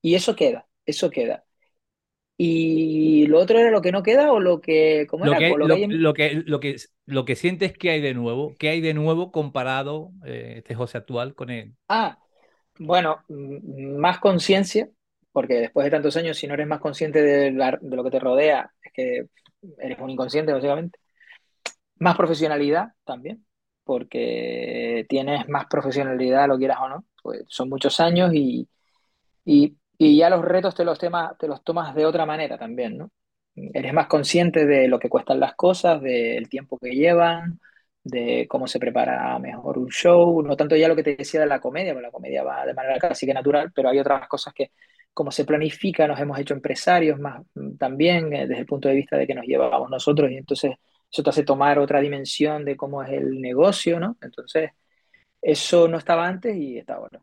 Y 0.01 0.15
eso 0.15 0.35
queda, 0.35 0.67
eso 0.85 1.09
queda. 1.09 1.45
Y 2.39 3.27
lo 3.27 3.39
otro 3.39 3.59
era 3.59 3.71
lo 3.71 3.81
que 3.83 3.91
no 3.93 4.03
queda 4.03 4.31
o 4.33 4.39
lo 4.41 4.61
que, 4.61 5.07
¿cómo 5.09 5.25
Lo 5.25 5.35
era? 5.35 5.37
que, 5.37 5.47
O 5.47 5.57
lo 5.57 5.69
que 5.69 5.73
lo, 5.73 5.77
hay 5.77 5.83
en- 5.83 6.01
lo 6.01 6.13
que, 6.13 6.33
lo 6.45 6.59
que, 6.61 6.77
lo 7.05 7.25
que 7.25 7.35
sientes 7.35 7.73
que 7.77 7.89
hay 7.89 7.99
de 8.01 8.13
nuevo, 8.13 8.55
¿qué 8.57 8.69
hay 8.69 8.79
de 8.81 8.93
nuevo 8.93 9.31
comparado 9.33 10.11
eh, 10.25 10.55
este 10.57 10.75
José 10.75 10.97
actual 10.97 11.35
con 11.35 11.49
él? 11.49 11.75
Ah, 11.87 12.19
bueno, 12.79 13.23
más 13.29 14.19
conciencia, 14.19 14.89
porque 15.31 15.55
después 15.55 15.85
de 15.85 15.91
tantos 15.91 16.17
años, 16.17 16.37
si 16.37 16.47
no 16.47 16.55
eres 16.55 16.67
más 16.67 16.79
consciente 16.81 17.21
de, 17.23 17.51
la- 17.51 17.79
de 17.81 17.95
lo 17.95 18.03
que 18.03 18.11
te 18.11 18.19
rodea, 18.19 18.71
es 18.83 18.93
que 18.93 19.27
eres 19.79 19.99
un 19.99 20.09
inconsciente, 20.11 20.53
básicamente. 20.53 20.99
Más 21.99 22.15
profesionalidad 22.17 22.89
también, 23.03 23.45
porque 23.83 25.05
tienes 25.09 25.47
más 25.49 25.65
profesionalidad, 25.67 26.47
lo 26.47 26.57
quieras 26.57 26.77
o 26.81 26.89
no. 26.89 27.05
Pues 27.21 27.43
son 27.49 27.69
muchos 27.69 27.99
años 27.99 28.31
y, 28.33 28.69
y, 29.45 29.77
y 29.99 30.17
ya 30.17 30.31
los 30.31 30.45
retos 30.45 30.75
te 30.75 30.85
los, 30.85 30.99
tema- 30.99 31.35
te 31.39 31.47
los 31.49 31.63
tomas 31.63 31.95
de 31.95 32.07
otra 32.07 32.25
manera 32.27 32.57
también, 32.59 32.97
¿no? 32.99 33.11
Eres 33.55 33.93
más 33.93 34.07
consciente 34.07 34.65
de 34.65 34.87
lo 34.89 34.99
que 34.99 35.09
cuestan 35.09 35.39
las 35.41 35.55
cosas, 35.55 36.01
del 36.01 36.49
tiempo 36.49 36.79
que 36.79 36.91
llevan, 36.91 37.59
de 38.03 38.47
cómo 38.49 38.67
se 38.67 38.79
prepara 38.79 39.37
mejor 39.39 39.77
un 39.77 39.89
show, 39.89 40.41
no 40.43 40.55
tanto 40.57 40.75
ya 40.77 40.87
lo 40.87 40.95
que 40.95 41.03
te 41.03 41.15
decía 41.17 41.41
de 41.41 41.47
la 41.47 41.59
comedia, 41.61 41.93
porque 41.93 42.07
la 42.07 42.11
comedia 42.11 42.43
va 42.43 42.65
de 42.65 42.73
manera 42.75 42.97
casi 42.99 43.25
que 43.27 43.33
natural, 43.33 43.71
pero 43.75 43.89
hay 43.89 43.99
otras 43.99 44.27
cosas 44.29 44.53
que, 44.53 44.71
como 45.13 45.31
se 45.31 45.45
planifica, 45.45 46.07
nos 46.07 46.19
hemos 46.19 46.39
hecho 46.39 46.53
empresarios 46.53 47.19
más 47.19 47.41
mm, 47.55 47.77
también 47.77 48.33
eh, 48.33 48.47
desde 48.47 48.61
el 48.61 48.65
punto 48.67 48.87
de 48.89 48.95
vista 48.95 49.17
de 49.17 49.27
que 49.27 49.35
nos 49.35 49.45
llevábamos 49.45 49.89
nosotros 49.89 50.31
y 50.31 50.37
entonces 50.37 50.73
eso 51.11 51.23
te 51.23 51.29
hace 51.31 51.43
tomar 51.43 51.79
otra 51.79 51.99
dimensión 52.01 52.65
de 52.65 52.77
cómo 52.77 53.03
es 53.03 53.11
el 53.11 53.41
negocio, 53.41 53.99
¿no? 53.99 54.17
Entonces, 54.21 54.71
eso 55.41 55.87
no 55.87 55.97
estaba 55.97 56.27
antes 56.27 56.55
y 56.55 56.77
está 56.79 56.95
ahora. 56.95 57.21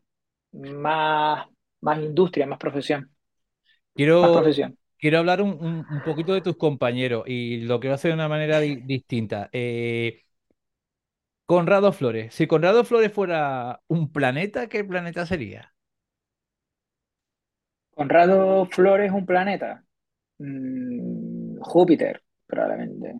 Más, 0.53 1.47
más 1.81 1.99
industria, 1.99 2.47
más 2.47 2.59
profesión, 2.59 3.11
más 4.19 4.31
Quiero, 4.31 4.31
profesión. 4.31 4.77
quiero 4.99 5.17
hablar 5.19 5.41
un, 5.41 5.49
un- 5.59 5.85
un 5.89 6.01
poquito 6.01 6.33
de 6.33 6.41
tus 6.41 6.57
compañeros 6.57 7.23
y 7.27 7.61
lo 7.61 7.79
quiero 7.79 7.95
hacer 7.95 8.11
de 8.11 8.15
una 8.15 8.29
manera 8.29 8.59
di- 8.59 8.77
distinta. 8.81 9.49
Eh, 9.51 10.23
Conrado 11.45 11.91
Flores. 11.93 12.33
Si 12.35 12.45
Conrado 12.47 12.83
Flores 12.85 13.11
fuera 13.11 13.81
un 13.87 14.11
planeta, 14.11 14.67
¿qué 14.69 14.83
planeta 14.83 15.25
sería? 15.25 15.73
Conrado 17.91 18.65
Flores, 18.67 19.11
un 19.11 19.25
planeta. 19.25 19.83
Mm, 20.39 21.59
Júpiter, 21.61 22.23
probablemente. 22.45 23.15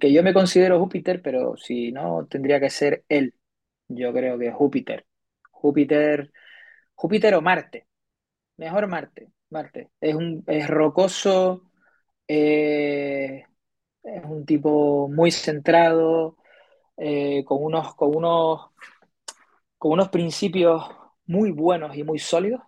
Que 0.00 0.12
yo 0.12 0.22
me 0.22 0.34
considero 0.34 0.80
Júpiter, 0.80 1.22
pero 1.22 1.56
si 1.56 1.92
no, 1.92 2.26
tendría 2.30 2.60
que 2.60 2.70
ser 2.70 3.04
él. 3.08 3.34
Yo 3.88 4.12
creo 4.12 4.38
que 4.38 4.52
Júpiter. 4.52 5.06
Júpiter, 5.52 6.32
Júpiter 6.96 7.34
o 7.36 7.42
Marte. 7.42 7.88
Mejor 8.60 8.86
Marte. 8.88 9.32
Marte. 9.48 9.88
Es 10.02 10.14
un, 10.14 10.44
es 10.46 10.68
rocoso, 10.68 11.62
eh, 12.28 13.44
es 14.02 14.24
un 14.24 14.44
tipo 14.44 15.08
muy 15.08 15.30
centrado, 15.30 16.36
eh, 16.98 17.42
con 17.46 17.64
unos, 17.64 17.94
con 17.94 18.14
unos, 18.14 18.70
con 19.78 19.92
unos 19.92 20.10
principios 20.10 20.84
muy 21.26 21.52
buenos 21.52 21.96
y 21.96 22.04
muy 22.04 22.18
sólidos. 22.18 22.60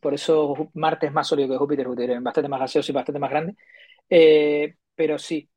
Por 0.00 0.14
eso 0.14 0.70
Marte 0.74 1.06
es 1.06 1.12
más 1.12 1.26
sólido 1.26 1.48
que 1.48 1.56
Júpiter, 1.58 1.86
Júpiter 1.88 2.10
es 2.12 2.22
bastante 2.22 2.48
más 2.48 2.60
gaseoso 2.60 2.92
y 2.92 2.94
bastante 2.94 3.18
más 3.18 3.30
grande. 3.30 3.56
Eh, 4.08 4.76
pero 4.94 5.18
sí, 5.18 5.50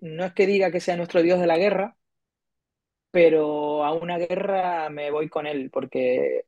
no 0.00 0.24
es 0.24 0.32
que 0.32 0.46
diga 0.46 0.72
que 0.72 0.80
sea 0.80 0.96
nuestro 0.96 1.22
dios 1.22 1.38
de 1.38 1.46
la 1.46 1.56
guerra, 1.56 1.96
pero 3.10 3.84
a 3.84 3.92
una 3.94 4.18
guerra 4.18 4.90
me 4.90 5.10
voy 5.10 5.28
con 5.28 5.46
él, 5.46 5.70
porque 5.70 6.46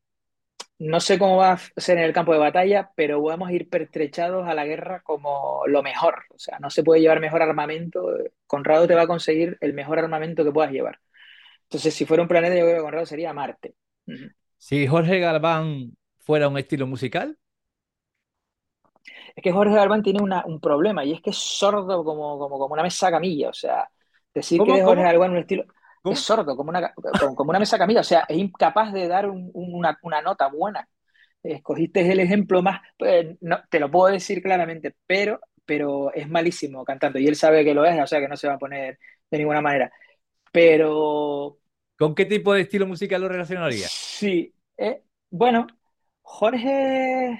no 0.79 0.99
sé 0.99 1.17
cómo 1.19 1.37
va 1.37 1.53
a 1.53 1.57
ser 1.81 1.97
en 1.97 2.03
el 2.05 2.13
campo 2.13 2.33
de 2.33 2.39
batalla, 2.39 2.91
pero 2.95 3.21
vamos 3.21 3.49
a 3.49 3.53
ir 3.53 3.69
pertrechados 3.69 4.47
a 4.47 4.53
la 4.53 4.65
guerra 4.65 5.01
como 5.03 5.63
lo 5.67 5.83
mejor. 5.83 6.23
O 6.35 6.39
sea, 6.39 6.59
no 6.59 6.69
se 6.69 6.83
puede 6.83 7.01
llevar 7.01 7.19
mejor 7.19 7.41
armamento. 7.41 8.07
Conrado 8.47 8.87
te 8.87 8.95
va 8.95 9.03
a 9.03 9.07
conseguir 9.07 9.57
el 9.61 9.73
mejor 9.73 9.99
armamento 9.99 10.43
que 10.43 10.51
puedas 10.51 10.71
llevar. 10.71 10.99
Entonces, 11.63 11.93
si 11.95 12.05
fuera 12.05 12.23
un 12.23 12.29
planeta, 12.29 12.55
yo 12.55 12.63
creo 12.65 12.77
que 12.77 12.83
Conrado 12.83 13.05
sería 13.07 13.33
Marte. 13.33 13.75
Si 14.59 14.85
Jorge 14.87 15.19
Galván 15.19 15.97
fuera 16.19 16.47
un 16.47 16.57
estilo 16.59 16.85
musical, 16.87 17.39
Es 19.35 19.43
que 19.43 19.51
Jorge 19.51 19.75
Galván 19.75 20.01
tiene 20.03 20.21
una- 20.21 20.43
un 20.45 20.59
problema 20.59 21.03
y 21.05 21.13
es 21.13 21.21
que 21.21 21.29
es 21.31 21.37
sordo 21.37 22.03
como, 22.03 22.37
como, 22.39 22.57
como 22.59 22.73
una 22.73 22.83
mesa 22.83 23.11
camilla. 23.11 23.49
O 23.49 23.53
sea, 23.53 23.89
decir 24.33 24.63
que 24.63 24.71
¿cómo, 24.71 24.77
de 24.77 24.83
Jorge 24.83 25.03
Galván 25.03 25.31
un 25.31 25.37
estilo. 25.37 25.65
Es 26.05 26.19
sordo, 26.19 26.55
como 26.55 26.69
una, 26.69 26.93
como, 27.17 27.49
una 27.51 27.59
mesa 27.59 27.77
camilla. 27.77 28.01
O 28.01 28.03
sea, 28.03 28.25
es 28.27 28.37
incapaz 28.37 28.93
de 28.93 29.07
dar 29.07 29.29
un- 29.29 29.51
un- 29.53 29.73
una, 29.75 29.97
una 30.03 30.21
nota 30.21 30.47
buena. 30.47 30.87
Escogiste 31.43 32.11
el 32.11 32.19
ejemplo 32.19 32.61
más. 32.61 32.81
eh, 32.99 33.37
no, 33.41 33.59
te 33.69 33.79
lo 33.79 33.91
puedo 33.91 34.13
decir 34.13 34.41
claramente, 34.41 34.95
pero, 35.07 35.39
pero 35.65 36.13
es 36.13 36.29
malísimo 36.29 36.85
cantando 36.85 37.19
y 37.19 37.27
él 37.27 37.35
sabe 37.35 37.63
que 37.65 37.73
lo 37.73 37.85
es, 37.85 38.01
o 38.01 38.07
sea 38.07 38.19
que 38.19 38.27
no 38.29 38.37
se 38.37 38.47
va 38.47 38.55
a 38.55 38.59
poner 38.59 38.99
de 39.31 39.37
ninguna 39.37 39.61
manera. 39.61 39.91
Pero 40.51 41.59
¿Con 41.97 42.15
qué 42.15 42.25
tipo 42.25 42.53
de 42.53 42.61
estilo 42.61 42.87
musical 42.87 43.21
lo 43.21 43.29
relacionaría? 43.29 43.93
sí, 44.19 44.53
eh, 44.77 45.03
bueno, 45.29 45.67
Jorge. 46.21 47.39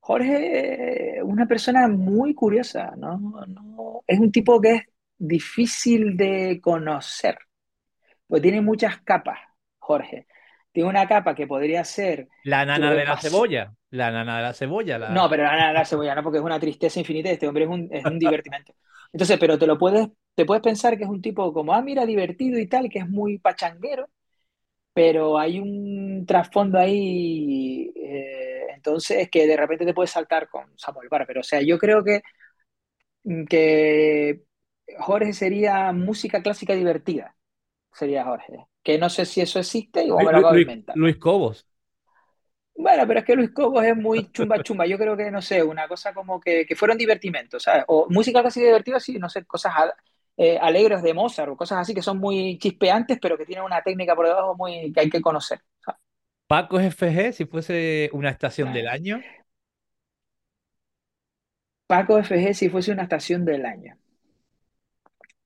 Jorge 0.00 1.18
es 1.18 1.22
una 1.22 1.46
persona 1.46 1.88
muy 1.88 2.34
curiosa, 2.34 2.92
¿no? 2.96 3.18
No- 3.46 4.02
es 4.06 4.18
un 4.20 4.30
tipo 4.32 4.60
que 4.60 4.72
es 4.74 4.82
difícil 5.18 6.16
de 6.16 6.60
conocer, 6.62 7.38
pues 8.26 8.42
tiene 8.42 8.60
muchas 8.60 9.00
capas, 9.02 9.38
Jorge. 9.78 10.26
Tiene 10.72 10.90
una 10.90 11.08
capa 11.08 11.34
que 11.34 11.46
podría 11.46 11.84
ser, 11.84 12.28
La 12.50 12.64
nana 12.64 12.94
de 12.94 13.04
la 13.04 13.16
cebolla. 13.18 13.74
La 13.90 14.10
nana 14.10 14.36
de 14.38 14.42
la 14.42 14.54
cebolla. 14.54 14.98
No, 15.06 15.28
La... 15.28 15.30
pero 15.30 15.44
la, 15.44 15.72
la 15.72 15.84
cebolla 15.84 16.14
no, 16.14 16.22
porque 16.22 16.38
es 16.38 16.44
una 16.44 16.58
tristeza 16.58 16.98
infinita 16.98 17.28
y 17.28 17.32
este 17.34 17.46
hombre 17.46 17.64
es 17.64 17.70
un, 17.70 17.88
es 17.92 18.04
un 18.06 18.18
divertimento. 18.18 18.74
Entonces, 19.12 19.38
pero 19.38 19.58
te 19.58 19.66
lo 19.66 19.78
puedes, 19.78 20.08
te 20.34 20.44
puedes 20.44 20.62
pensar 20.62 20.96
que 20.98 21.04
es 21.04 21.10
un 21.10 21.22
tipo 21.22 21.52
como, 21.52 21.72
ah, 21.72 21.80
mira, 21.82 22.04
divertido 22.04 22.58
y 22.58 22.66
tal, 22.66 22.88
que 22.90 22.98
es 23.00 23.08
muy 23.08 23.38
pachanguero, 23.38 24.08
pero 24.94 25.38
hay 25.38 25.60
un 25.60 26.24
trasfondo 26.26 26.78
ahí, 26.78 27.92
eh, 27.96 28.66
entonces, 28.74 29.30
que 29.30 29.46
de 29.46 29.56
repente 29.56 29.86
te 29.86 29.94
puedes 29.94 30.10
saltar 30.12 30.48
con 30.48 30.78
Samuel 30.78 31.08
Bar. 31.10 31.26
Pero, 31.26 31.40
o 31.40 31.44
sea, 31.44 31.62
yo 31.62 31.78
creo 31.78 32.04
que 32.04 32.22
que 33.48 34.42
Jorge 34.98 35.32
sería 35.32 35.92
música 35.92 36.42
clásica 36.42 36.74
divertida, 36.74 37.36
sería 37.92 38.24
Jorge. 38.24 38.66
Que 38.84 38.98
no 38.98 39.10
sé 39.10 39.26
si 39.26 39.40
eso 39.42 39.58
existe 39.60 40.00
de 40.00 40.14
Luis, 40.50 40.62
inventar. 40.62 40.94
Luis 40.94 41.16
Cobos. 41.18 41.66
Bueno, 42.78 43.06
pero 43.06 43.20
es 43.20 43.24
que 43.26 43.34
Luis 43.36 43.50
Cobos 43.52 43.84
es 43.84 43.96
muy 43.96 44.30
chumba 44.32 44.62
chumba. 44.62 44.86
Yo 44.86 44.98
creo 44.98 45.16
que, 45.16 45.30
no 45.30 45.40
sé, 45.40 45.62
una 45.62 45.88
cosa 45.88 46.12
como 46.12 46.38
que, 46.40 46.66
que 46.66 46.76
fueron 46.76 46.98
divertimentos, 46.98 47.62
¿sabes? 47.62 47.84
O 47.88 48.06
música 48.10 48.42
clásica 48.42 48.66
divertida, 48.66 49.00
sí, 49.00 49.18
no 49.18 49.28
sé, 49.30 49.44
cosas 49.46 49.72
a- 49.76 49.94
eh, 50.36 50.58
alegres 50.60 51.02
de 51.02 51.14
Mozart 51.14 51.50
o 51.50 51.56
cosas 51.56 51.78
así 51.78 51.94
que 51.94 52.02
son 52.02 52.18
muy 52.18 52.58
chispeantes, 52.58 53.18
pero 53.20 53.38
que 53.38 53.46
tienen 53.46 53.64
una 53.64 53.80
técnica 53.82 54.14
por 54.14 54.26
debajo 54.26 54.54
muy 54.54 54.92
que 54.92 55.00
hay 55.00 55.08
que 55.10 55.22
conocer. 55.22 55.60
¿sabes? 55.82 56.00
Paco 56.48 56.78
FG, 56.80 57.32
si 57.32 57.46
fuese 57.46 58.10
una 58.12 58.30
estación 58.30 58.72
del 58.72 58.88
año. 58.88 59.22
Paco 61.88 62.16
FG 62.18 62.54
si 62.54 62.68
fuese 62.68 62.92
una 62.92 63.02
estación 63.02 63.44
del 63.44 63.66
año. 63.66 63.98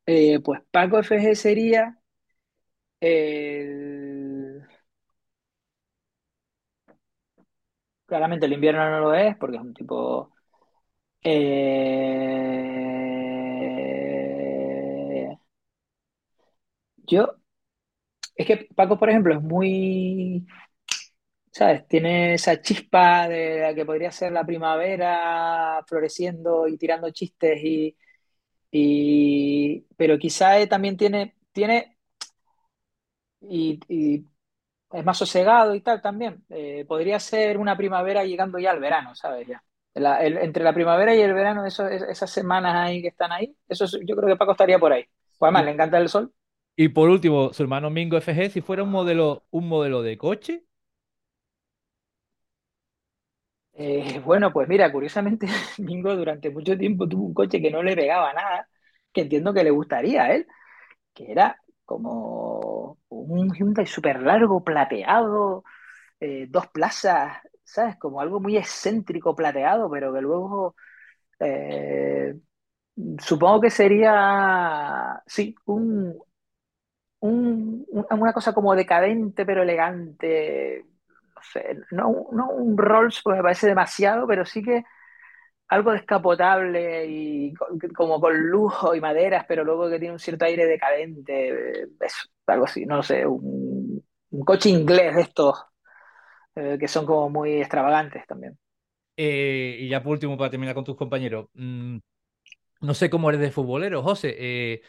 Eh, 0.07 0.41
pues 0.41 0.61
Paco 0.71 0.99
FG 0.99 1.35
sería 1.37 1.99
el... 3.01 4.63
Claramente 8.07 8.47
el 8.47 8.53
invierno 8.55 8.89
no 8.91 9.01
lo 9.01 9.15
es 9.15 9.37
porque 9.37 9.57
es 9.57 9.63
un 9.63 9.73
tipo... 9.75 10.33
Eh, 11.23 11.81
yo... 17.09 17.37
Es 18.35 18.47
que 18.47 18.69
Paco, 18.75 18.99
por 18.99 19.11
ejemplo, 19.11 19.35
es 19.35 19.43
muy... 19.43 20.47
¿Sabes? 21.53 21.87
Tiene 21.89 22.35
esa 22.35 22.61
chispa 22.63 23.29
de 23.29 23.61
la 23.61 23.75
que 23.75 23.85
podría 23.85 24.13
ser 24.13 24.33
la 24.33 24.47
primavera 24.47 25.83
floreciendo 25.87 26.69
y 26.69 26.79
tirando 26.79 27.11
chistes 27.11 27.61
y 27.65 27.97
y 28.71 29.83
pero 29.97 30.19
quizá 30.19 30.67
también 30.69 30.97
tiene, 30.97 31.37
tiene 31.53 31.97
y, 33.41 33.81
y 33.89 34.25
es 34.93 35.05
más 35.05 35.19
sosegado 35.19 35.75
y 35.75 35.81
tal 35.83 36.01
también. 36.03 36.45
Eh, 36.51 36.85
podría 36.87 37.21
ser 37.21 37.59
una 37.59 37.77
primavera 37.77 38.25
llegando 38.25 38.59
ya 38.59 38.71
al 38.73 38.81
verano, 38.81 39.15
¿sabes? 39.15 39.49
Ya. 39.49 39.65
La- 39.95 40.19
el- 40.25 40.39
entre 40.39 40.65
la 40.65 40.75
primavera 40.75 41.15
y 41.15 41.21
el 41.21 41.35
verano, 41.35 41.67
eso, 41.67 41.87
es- 41.89 42.03
esas 42.03 42.31
semanas 42.31 42.75
ahí 42.77 43.03
que 43.03 43.09
están 43.09 43.33
ahí, 43.33 43.57
eso 43.69 43.85
es- 43.87 43.99
yo 44.07 44.17
creo 44.17 44.29
que 44.29 44.37
Paco 44.37 44.53
estaría 44.53 44.79
por 44.79 44.93
ahí. 44.93 45.05
Pues 45.39 45.49
además, 45.49 45.65
le 45.67 45.73
encanta 45.73 45.99
el 45.99 46.09
sol. 46.09 46.33
y 46.77 46.89
por 46.89 47.11
último, 47.11 47.53
su 47.53 47.63
hermano 47.63 47.91
Mingo 47.91 48.17
FG, 48.17 48.51
si 48.51 48.61
fuera 48.63 48.83
un 48.83 48.91
modelo, 48.91 49.45
un 49.51 49.69
modelo 49.69 50.03
de 50.03 50.17
coche, 50.19 50.65
Eh, 53.83 54.21
bueno, 54.25 54.53
pues 54.53 54.69
mira, 54.69 54.93
curiosamente, 54.93 55.47
Mingo 55.79 56.15
durante 56.17 56.51
mucho 56.51 56.77
tiempo 56.77 57.09
tuvo 57.09 57.25
un 57.27 57.35
coche 57.35 57.61
que 57.63 57.71
no 57.71 57.83
le 57.83 57.97
pegaba 57.97 58.33
nada, 58.35 58.69
que 59.13 59.23
entiendo 59.23 59.55
que 59.55 59.65
le 59.65 59.71
gustaría 59.71 60.25
a 60.25 60.35
él, 60.35 60.47
que 61.15 61.33
era 61.33 61.57
como 61.87 62.99
un 63.11 63.53
Hyundai 63.55 63.87
súper 63.87 64.23
largo, 64.23 64.65
plateado, 64.65 65.65
eh, 66.21 66.47
dos 66.51 66.69
plazas, 66.69 67.39
¿sabes? 67.65 67.97
Como 67.99 68.21
algo 68.21 68.41
muy 68.41 68.57
excéntrico, 68.59 69.35
plateado, 69.37 69.91
pero 69.91 70.13
que 70.15 70.21
luego 70.23 70.77
eh, 71.41 72.35
supongo 73.21 73.61
que 73.63 73.71
sería, 73.71 75.23
sí, 75.27 75.55
un, 75.67 76.19
un- 77.21 77.87
un- 77.91 78.07
una 78.11 78.33
cosa 78.33 78.53
como 78.55 78.75
decadente 78.75 79.45
pero 79.47 79.63
elegante. 79.63 80.87
No 81.91 82.27
no, 82.33 82.51
un 82.51 82.77
Rolls 82.79 83.21
porque 83.23 83.39
me 83.39 83.43
parece 83.43 83.67
demasiado, 83.69 84.27
pero 84.27 84.45
sí 84.47 84.63
que 84.63 84.85
algo 85.69 85.93
descapotable 85.93 87.07
y 87.09 87.55
co- 87.55 87.67
como 87.97 88.21
con 88.21 88.37
lujo 88.51 88.95
y 88.95 89.01
maderas, 89.01 89.45
pero 89.49 89.65
luego 89.65 89.91
que 89.91 89.99
tiene 89.99 90.13
un 90.15 90.19
cierto 90.21 90.45
aire 90.47 90.67
decadente. 90.67 91.83
eh, 91.85 91.89
Eso, 92.01 92.29
algo 92.47 92.65
así, 92.67 92.87
no 92.87 93.03
sé, 93.03 93.27
un, 93.27 94.05
coche 94.47 94.71
inglés 94.71 95.15
de 95.17 95.23
estos 95.23 95.57
eh, 96.57 96.77
que 96.81 96.89
son 96.89 97.07
como 97.07 97.31
muy 97.31 97.61
extravagantes 97.61 98.27
también. 98.27 98.59
eh, 99.17 99.77
y 99.81 99.89
ya 99.89 100.03
por 100.03 100.13
último, 100.13 100.37
para 100.39 100.51
terminar 100.51 100.75
con 100.75 100.85
tus 100.85 100.97
compañeros, 100.97 101.49
mm, 101.55 101.99
no 102.83 102.95
sé 102.95 103.11
cómo 103.11 103.31
eres 103.31 103.41
de 103.43 103.51
futbolero, 103.53 104.03
José, 104.05 104.83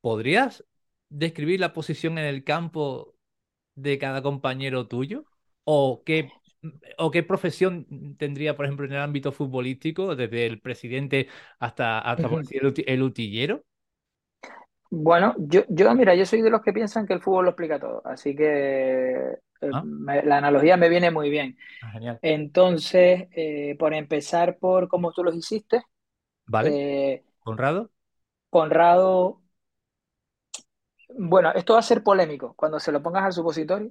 ¿podrías 0.00 0.64
describir 1.08 1.60
la 1.60 1.72
posición 1.72 2.18
en 2.18 2.26
el 2.26 2.44
campo 2.44 3.16
de 3.76 3.98
cada 3.98 4.22
compañero 4.22 4.88
tuyo? 4.88 5.26
¿O 5.70 6.02
qué, 6.06 6.34
o 6.98 7.10
qué 7.10 7.22
profesión 7.22 7.86
tendría, 8.18 8.56
por 8.56 8.64
ejemplo, 8.66 8.86
en 8.86 8.92
el 8.92 9.00
ámbito 9.00 9.32
futbolístico, 9.32 10.16
desde 10.16 10.46
el 10.46 10.60
presidente 10.60 11.28
hasta, 11.58 11.98
hasta 12.00 12.28
por 12.28 12.38
Ujú. 12.38 12.44
decir, 12.44 12.58
el, 12.62 12.68
uti- 12.72 12.84
el 12.86 13.02
utillero? 13.02 13.64
Bueno, 14.90 15.34
yo, 15.38 15.62
yo, 15.68 15.94
mira, 15.94 16.14
yo 16.14 16.24
soy 16.24 16.40
de 16.40 16.48
los 16.50 16.62
que 16.62 16.72
piensan 16.72 17.06
que 17.06 17.12
el 17.12 17.20
fútbol 17.20 17.44
lo 17.44 17.50
explica 17.50 17.78
todo, 17.78 18.00
así 18.06 18.34
que 18.34 19.32
eh, 19.60 19.72
Ah, 19.72 19.82
me- 19.82 20.22
la 20.22 20.38
analogía 20.38 20.76
me 20.78 20.88
viene 20.88 21.10
muy 21.10 21.28
bien. 21.30 21.58
ah, 21.80 21.90
genial. 21.92 22.20
Entonces, 22.22 23.28
eh, 23.32 23.76
por 23.78 23.94
empezar 23.94 24.58
por 24.58 24.88
cómo 24.88 25.12
tú 25.12 25.24
los 25.24 25.36
hiciste, 25.36 25.82
¿Vale? 26.46 26.80
eh, 26.80 27.24
Conrado. 27.44 27.90
Conrado, 28.54 29.40
bueno, 31.18 31.52
esto 31.54 31.74
va 31.74 31.78
a 31.80 31.82
ser 31.82 32.02
polémico. 32.02 32.54
Cuando 32.56 32.78
se 32.80 32.92
lo 32.92 33.02
pongas 33.02 33.24
al 33.24 33.32
supositorio, 33.32 33.90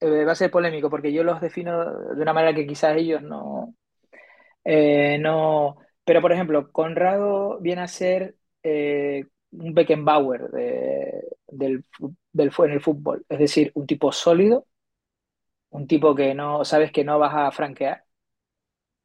eh, 0.00 0.24
va 0.24 0.32
a 0.32 0.34
ser 0.34 0.50
polémico 0.50 0.90
porque 0.90 1.12
yo 1.12 1.24
los 1.24 1.40
defino 1.40 1.84
de 2.14 2.22
una 2.22 2.32
manera 2.32 2.54
que 2.54 2.66
quizás 2.66 2.96
ellos 2.96 3.22
no, 3.22 3.74
eh, 4.64 5.18
no. 5.20 5.78
Pero, 6.04 6.20
por 6.22 6.32
ejemplo, 6.32 6.72
Conrado 6.72 7.58
viene 7.60 7.82
a 7.82 7.88
ser 7.88 8.36
eh, 8.62 9.26
un 9.52 9.74
Beckenbauer 9.74 10.50
de- 10.50 11.22
del, 11.48 11.84
del, 12.32 12.52
en 12.58 12.70
el 12.72 12.80
fútbol. 12.82 13.24
Es 13.28 13.38
decir, 13.38 13.72
un 13.74 13.86
tipo 13.86 14.12
sólido, 14.12 14.66
un 15.70 15.86
tipo 15.86 16.14
que 16.14 16.34
no 16.34 16.62
sabes 16.64 16.92
que 16.92 17.04
no 17.04 17.18
vas 17.18 17.34
a 17.34 17.50
franquear 17.50 18.04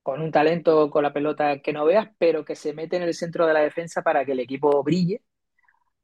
con 0.01 0.21
un 0.21 0.31
talento 0.31 0.89
con 0.89 1.03
la 1.03 1.13
pelota 1.13 1.59
que 1.61 1.73
no 1.73 1.85
veas, 1.85 2.09
pero 2.17 2.43
que 2.45 2.55
se 2.55 2.73
mete 2.73 2.97
en 2.97 3.03
el 3.03 3.13
centro 3.13 3.47
de 3.47 3.53
la 3.53 3.61
defensa 3.61 4.01
para 4.01 4.25
que 4.25 4.33
el 4.33 4.39
equipo 4.41 4.83
brille. 4.83 5.21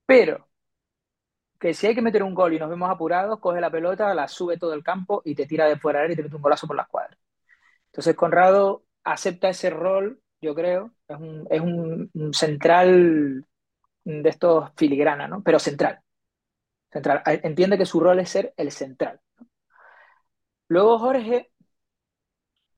Pero 0.08 0.49
que 1.60 1.74
si 1.74 1.88
hay 1.88 1.96
que 1.96 2.02
meter 2.02 2.24
un 2.24 2.34
gol 2.34 2.54
y 2.54 2.60
nos 2.60 2.70
vemos 2.70 2.90
apurados, 2.90 3.40
coge 3.40 3.62
la 3.62 3.72
pelota, 3.72 4.14
la 4.14 4.28
sube 4.28 4.58
todo 4.58 4.74
el 4.74 4.84
campo 4.84 5.22
y 5.26 5.36
te 5.36 5.46
tira 5.46 5.68
de 5.68 5.78
fuera 5.78 6.06
y 6.12 6.16
te 6.16 6.24
mete 6.24 6.36
un 6.36 6.42
golazo 6.42 6.68
por 6.68 6.76
la 6.76 6.84
escuadra. 6.84 7.18
Entonces 7.88 8.16
Conrado 8.16 8.86
acepta 9.04 9.50
ese 9.50 9.70
rol, 9.70 10.22
yo 10.42 10.56
creo, 10.56 10.94
es 11.08 11.18
un, 11.18 11.48
es 11.50 11.62
un, 11.62 12.34
central 12.34 13.46
de 14.06 14.30
estos 14.30 14.72
filigrana, 14.78 15.28
¿no? 15.28 15.44
Pero 15.44 15.60
central, 15.60 16.02
central. 16.92 17.24
Entiende 17.26 17.78
que 17.78 17.86
su 17.86 18.00
rol 18.00 18.20
es 18.20 18.30
ser 18.30 18.54
el 18.58 18.72
central. 18.72 19.20
Luego 20.68 20.98
Jorge 21.00 21.52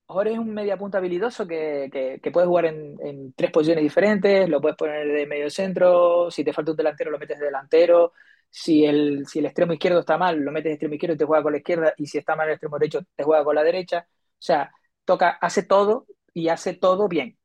Jorge 0.08 0.34
es 0.34 0.40
un 0.40 0.54
media 0.54 0.78
punta 0.78 0.98
habilidoso 0.98 1.48
que, 1.48 1.90
que, 1.92 2.20
que 2.22 2.32
puede 2.32 2.48
jugar 2.48 2.66
en, 2.66 2.98
en, 3.02 3.34
tres 3.34 3.52
posiciones 3.52 3.84
diferentes, 3.84 4.50
lo 4.50 4.60
puedes 4.62 4.78
poner 4.78 5.08
de 5.08 5.26
medio 5.26 5.50
centro, 5.50 6.30
si 6.30 6.44
te 6.44 6.54
falta 6.54 6.72
un 6.72 6.78
delantero 6.78 7.12
lo 7.12 7.20
metes 7.20 7.40
de 7.40 7.46
delantero, 7.46 8.14
si 8.52 8.86
el, 8.86 9.26
si 9.28 9.40
el 9.40 9.46
extremo 9.46 9.74
izquierdo 9.74 10.02
está 10.02 10.18
mal, 10.18 10.40
lo 10.40 10.52
metes 10.52 10.74
extremo 10.74 10.96
izquierdo 10.96 11.16
y 11.16 11.18
te 11.18 11.26
juega 11.26 11.44
con 11.44 11.54
la 11.54 11.60
izquierda, 11.60 11.94
y 11.98 12.06
si 12.08 12.18
está 12.20 12.36
mal 12.36 12.48
el 12.48 12.54
extremo 12.54 12.78
derecho, 12.78 13.02
te 13.16 13.24
juega 13.24 13.44
con 13.44 13.56
la 13.56 13.64
derecha. 13.64 14.06
O 14.08 14.42
sea, 14.44 14.72
toca, 15.06 15.32
hace 15.42 15.64
todo 15.64 16.06
y 16.34 16.50
hace 16.50 16.74
todo 16.76 17.08
bien. 17.08 17.38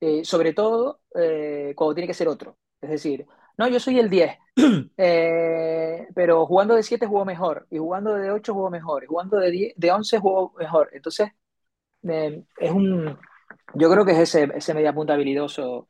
Eh, 0.00 0.24
sobre 0.24 0.52
todo 0.52 1.00
eh, 1.14 1.74
cuando 1.76 1.94
tiene 1.94 2.08
que 2.08 2.14
ser 2.14 2.28
otro. 2.28 2.58
Es 2.80 2.90
decir, 2.90 3.26
no, 3.58 3.68
yo 3.68 3.78
soy 3.80 3.98
el 3.98 4.10
10, 4.10 4.36
eh, 4.96 6.08
pero 6.14 6.46
jugando 6.46 6.74
de 6.74 6.82
7 6.82 7.06
juego 7.06 7.24
mejor, 7.24 7.66
y 7.70 7.78
jugando 7.78 8.14
de 8.14 8.30
8 8.30 8.54
juego 8.54 8.70
mejor, 8.70 9.04
y 9.04 9.06
jugando 9.06 9.38
de, 9.38 9.50
10, 9.50 9.74
de 9.76 9.92
11 9.92 10.18
juego 10.18 10.52
mejor. 10.58 10.90
Entonces, 10.92 11.30
eh, 12.08 12.42
es 12.58 12.70
un, 12.72 13.18
yo 13.74 13.90
creo 13.90 14.04
que 14.04 14.12
es 14.12 14.18
ese, 14.18 14.50
ese 14.54 14.74
media 14.74 14.92
punta 14.94 15.14
habilidoso, 15.14 15.88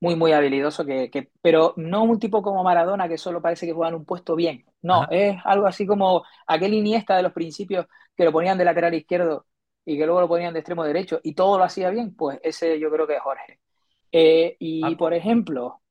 muy, 0.00 0.16
muy 0.16 0.32
habilidoso, 0.32 0.84
que, 0.86 1.10
que, 1.10 1.30
pero 1.42 1.74
no 1.76 2.04
un 2.04 2.18
tipo 2.18 2.42
como 2.42 2.64
Maradona 2.64 3.08
que 3.08 3.18
solo 3.18 3.42
parece 3.42 3.66
que 3.66 3.72
juega 3.72 3.90
en 3.90 3.96
un 3.96 4.04
puesto 4.06 4.34
bien. 4.36 4.64
No, 4.82 5.04
Ajá. 5.04 5.10
es 5.10 5.36
algo 5.44 5.66
así 5.66 5.86
como 5.86 6.24
aquel 6.46 6.74
Iniesta 6.74 7.16
de 7.16 7.22
los 7.22 7.32
principios 7.32 7.86
que 8.16 8.24
lo 8.24 8.32
ponían 8.32 8.58
de 8.58 8.64
lateral 8.64 8.94
izquierdo 8.94 9.46
y 9.84 9.98
que 9.98 10.06
luego 10.06 10.20
lo 10.22 10.28
ponían 10.28 10.52
de 10.54 10.60
extremo 10.60 10.84
derecho 10.84 11.20
y 11.22 11.34
todo 11.34 11.58
lo 11.58 11.64
hacía 11.64 11.90
bien, 11.90 12.14
pues 12.14 12.38
ese 12.42 12.78
yo 12.80 12.90
creo 12.90 13.06
que 13.06 13.14
es 13.16 13.20
Jorge. 13.22 13.60
Eh, 14.12 14.56
y 14.58 14.80
Paco. 14.80 14.96
por 14.96 15.14
ejemplo, 15.14 15.82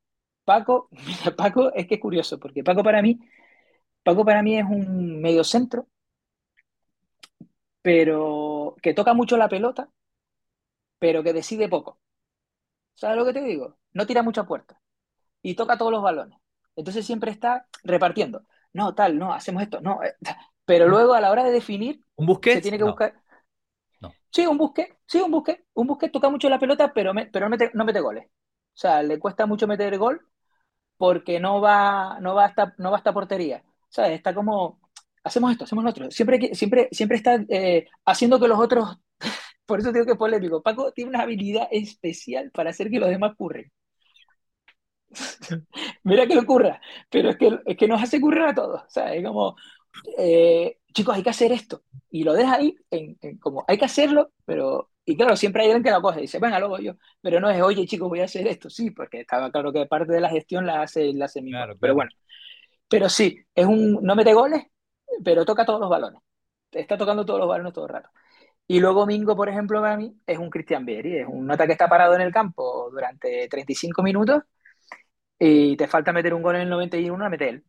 Paco, 0.46 0.90
mira, 1.08 1.36
Paco 1.36 1.74
es 1.74 1.88
que 1.88 1.96
es 1.96 2.02
curioso, 2.02 2.40
porque 2.40 2.64
Paco 2.64 2.84
para 2.84 3.02
mí, 3.02 3.20
Paco 4.04 4.26
para 4.26 4.44
mí 4.44 4.58
es 4.58 4.66
un 4.66 5.22
medio 5.22 5.44
centro, 5.44 5.88
pero 7.82 8.76
que 8.82 8.94
toca 8.94 9.14
mucho 9.14 9.38
la 9.38 9.50
pelota, 9.50 9.90
pero 11.00 11.24
que 11.24 11.34
decide 11.34 11.70
poco. 11.70 12.00
¿Sabes 13.00 13.18
lo 13.18 13.26
que 13.26 13.34
te 13.34 13.42
digo? 13.44 13.78
No 13.94 14.06
tira 14.06 14.24
mucha 14.24 14.46
puerta 14.46 14.82
y 15.42 15.56
toca 15.56 15.78
todos 15.78 15.92
los 15.92 16.04
balones. 16.04 16.40
Entonces 16.76 17.06
siempre 17.06 17.32
está 17.32 17.68
repartiendo. 17.84 18.46
No, 18.74 18.96
tal, 18.96 19.18
no, 19.20 19.34
hacemos 19.34 19.64
esto, 19.64 19.82
no. 19.82 20.04
eh, 20.04 20.16
Pero 20.66 20.88
luego 20.90 21.14
a 21.16 21.22
la 21.22 21.32
hora 21.32 21.44
de 21.46 21.52
definir, 21.52 22.04
¿Un 22.18 22.26
se 22.48 22.62
Busquets? 22.62 22.62
tiene 22.62 22.78
que 22.78 22.84
No, 22.84 22.92
buscar. 22.92 23.16
no. 24.02 24.18
Sí, 24.32 24.46
un 24.48 24.58
busque, 24.58 24.98
sí, 25.08 25.20
un 25.22 25.32
busque. 25.32 25.66
Un 25.74 25.88
busque 25.88 26.10
toca 26.10 26.30
mucho 26.30 26.50
la 26.50 26.60
pelota, 26.60 26.94
pero, 26.94 27.14
me- 27.14 27.26
pero 27.28 27.46
no, 27.46 27.50
mete, 27.52 27.72
no 27.74 27.86
mete 27.86 28.00
goles. 28.00 28.26
O 28.28 28.78
sea, 28.82 29.02
le 29.04 29.20
cuesta 29.20 29.46
mucho 29.46 29.68
meter 29.68 29.98
gol 29.98 30.22
porque 30.98 31.40
no 31.40 31.62
va, 31.62 32.20
no 32.22 32.36
va 32.36 32.46
hasta, 32.46 32.76
no 32.80 32.92
va 32.92 32.98
hasta 32.98 33.14
portería. 33.14 33.64
¿Sabes? 33.90 34.14
Está 34.14 34.36
como, 34.36 34.80
hacemos 35.24 35.52
esto, 35.52 35.66
hacemos 35.66 35.84
lo 35.86 35.92
otro. 35.92 36.12
Siempre, 36.12 36.56
siempre, 36.56 36.90
siempre 36.92 37.18
está 37.18 37.36
eh, 37.50 37.88
haciendo 38.06 38.40
que 38.40 38.48
los 38.50 38.60
otros, 38.60 38.98
por 39.70 39.80
eso 39.80 39.94
digo 39.94 40.06
que 40.06 40.14
es 40.14 40.18
polémico. 40.18 40.62
Paco 40.64 40.92
tiene 40.94 41.12
una 41.12 41.22
habilidad 41.24 41.70
especial 41.72 42.52
para 42.52 42.72
hacer 42.72 42.90
que 42.92 43.00
los 43.00 43.10
demás 43.10 43.36
curren. 43.38 43.72
Mira 46.04 46.28
que 46.28 46.36
lo 46.36 46.42
ocurra, 46.42 46.82
pero 47.10 47.30
es 47.32 47.38
que, 47.38 47.60
es 47.66 47.78
que 47.78 47.88
nos 47.88 48.02
hace 48.02 48.22
currir 48.22 48.44
a 48.44 48.54
todos. 48.56 48.82
O 48.82 48.90
sea, 48.90 49.14
es 49.14 49.26
como, 49.26 49.56
eh, 50.18 50.78
chicos, 50.94 51.16
hay 51.16 51.24
que 51.24 51.30
hacer 51.30 51.52
esto. 51.52 51.84
Y 52.12 52.24
lo 52.24 52.34
deja 52.34 52.56
ahí, 52.56 52.76
en, 52.92 53.18
en 53.22 53.38
como 53.40 53.66
hay 53.68 53.78
que 53.78 53.86
hacerlo, 53.86 54.32
pero. 54.46 54.92
Y 55.06 55.18
claro, 55.18 55.36
siempre 55.36 55.64
hay 55.64 55.70
alguien 55.70 55.84
que 55.84 55.92
lo 55.92 56.02
coge 56.04 56.20
y 56.20 56.22
dice, 56.24 56.40
venga, 56.40 56.60
luego 56.60 56.78
yo. 56.80 56.94
Pero 57.22 57.40
no 57.40 57.50
es, 57.50 57.62
oye, 57.62 57.86
chicos, 57.88 58.10
voy 58.10 58.20
a 58.22 58.26
hacer 58.26 58.48
esto. 58.48 58.70
Sí, 58.70 58.92
porque 58.92 59.22
estaba 59.22 59.52
claro 59.52 59.74
que 59.74 59.86
parte 59.88 60.14
de 60.14 60.22
la 60.22 60.30
gestión 60.30 60.68
la 60.68 60.84
hace, 60.84 61.14
la 61.14 61.26
hace 61.26 61.42
mi 61.42 61.52
Claro, 61.52 61.76
Pero 61.80 61.96
bueno, 61.96 62.12
pero 62.90 63.10
sí, 63.10 63.38
es 63.56 63.66
un, 63.66 64.00
no 64.04 64.16
mete 64.16 64.34
goles, 64.34 64.64
pero 65.24 65.46
toca 65.46 65.66
todos 65.66 65.80
los 65.80 65.90
balones. 65.90 66.22
Está 66.72 66.98
tocando 66.98 67.26
todos 67.26 67.40
los 67.40 67.50
balones 67.50 67.74
todo 67.74 67.86
el 67.88 67.94
rato. 67.94 68.10
Y 68.72 68.80
luego 68.80 69.08
Mingo, 69.08 69.36
por 69.36 69.50
ejemplo, 69.50 69.82
para 69.82 69.98
mí, 69.98 70.16
es 70.28 70.38
un 70.38 70.50
Cristian 70.52 70.86
Vieri, 70.86 71.18
es 71.20 71.28
un 71.28 71.48
nota 71.48 71.66
que 71.66 71.72
está 71.74 71.90
parado 71.90 72.14
en 72.16 72.22
el 72.22 72.32
campo 72.32 72.90
durante 72.92 73.48
35 73.50 74.04
minutos 74.04 74.44
y 75.40 75.76
te 75.78 75.88
falta 75.88 76.14
meter 76.14 76.34
un 76.36 76.44
gol 76.44 76.56
en 76.58 76.64
el 76.64 76.70
91, 76.70 77.24
la 77.24 77.30
mete 77.30 77.50
él. 77.50 77.66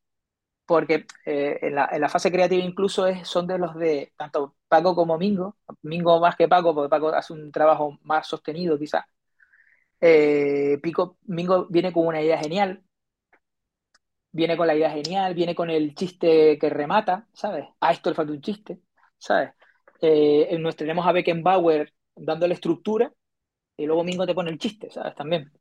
Porque 0.66 1.07
eh, 1.26 1.59
en, 1.62 1.74
la, 1.76 1.88
en, 1.92 2.01
la, 2.03 2.09
fase 2.11 2.32
creativa 2.32 2.62
incluso 2.64 3.07
es, 3.07 3.28
son 3.28 3.46
de 3.46 3.59
los 3.59 3.74
de 3.76 4.12
tanto 4.16 4.57
Paco 4.68 4.94
como 4.94 5.18
Mingo, 5.18 5.57
Mingo 5.82 6.20
más 6.20 6.36
que 6.36 6.48
Paco, 6.48 6.74
porque 6.74 6.90
Paco 6.90 7.09
hace 7.11 7.32
un 7.34 7.53
trabajo 7.53 7.98
más 8.03 8.26
sostenido 8.28 8.78
quizás. 8.78 9.05
Eh, 10.01 10.78
Pico, 10.82 11.18
Mingo 11.26 11.66
viene 11.70 11.92
con 11.92 12.07
una 12.07 12.22
idea 12.22 12.38
genial, 12.38 12.84
viene 14.32 14.57
con 14.57 14.66
la 14.66 14.74
idea 14.74 14.90
genial, 14.90 15.34
viene 15.34 15.55
con 15.55 15.70
el 15.70 15.94
chiste 15.94 16.59
que 16.59 16.70
remata, 16.70 17.26
¿sabes? 17.32 17.66
A 17.80 17.92
esto 17.92 18.11
le 18.11 18.16
falta 18.16 18.32
un 18.32 18.40
chiste, 18.40 18.80
¿sabes? 19.18 19.51
Eh, 20.03 20.57
nos 20.59 20.76
tenemos 20.76 21.07
a 21.07 21.12
Beckenbauer 21.12 21.92
dándole 22.16 22.55
estructura 22.55 23.12
y 23.76 23.86
luego 23.86 24.05
Mingo 24.05 24.26
te 24.26 24.34
pone 24.34 24.51
el 24.51 24.59
chiste, 24.59 24.90
¿sabes? 24.90 25.14
También. 25.16 25.53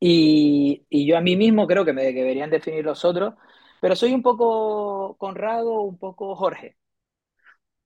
Y, 0.00 0.84
y 0.90 1.06
yo 1.06 1.16
a 1.16 1.20
mí 1.20 1.36
mismo 1.36 1.66
creo 1.66 1.84
que 1.84 1.92
me 1.92 2.02
deberían 2.12 2.50
definir 2.50 2.84
los 2.84 3.04
otros, 3.04 3.34
pero 3.80 3.94
soy 3.96 4.12
un 4.12 4.22
poco 4.22 5.16
Conrado, 5.18 5.80
un 5.82 5.98
poco 5.98 6.34
Jorge. 6.36 6.76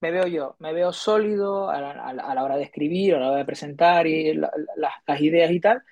Me 0.01 0.11
veo 0.11 0.26
yo, 0.26 0.57
me 0.59 0.72
veo 0.74 0.92
sólido 0.92 1.70
a 1.70 1.80
la, 1.80 1.90
a 2.11 2.34
la 2.34 2.44
hora 2.44 2.57
de 2.57 2.64
escribir, 2.64 3.14
a 3.14 3.20
la 3.20 3.28
hora 3.28 3.38
de 3.38 3.44
presentar 3.47 4.07
y 4.07 4.34
la, 4.34 4.51
la, 4.76 4.92
las 5.07 5.20
ideas 5.20 5.51
y 5.51 5.61
tal, 5.61 5.82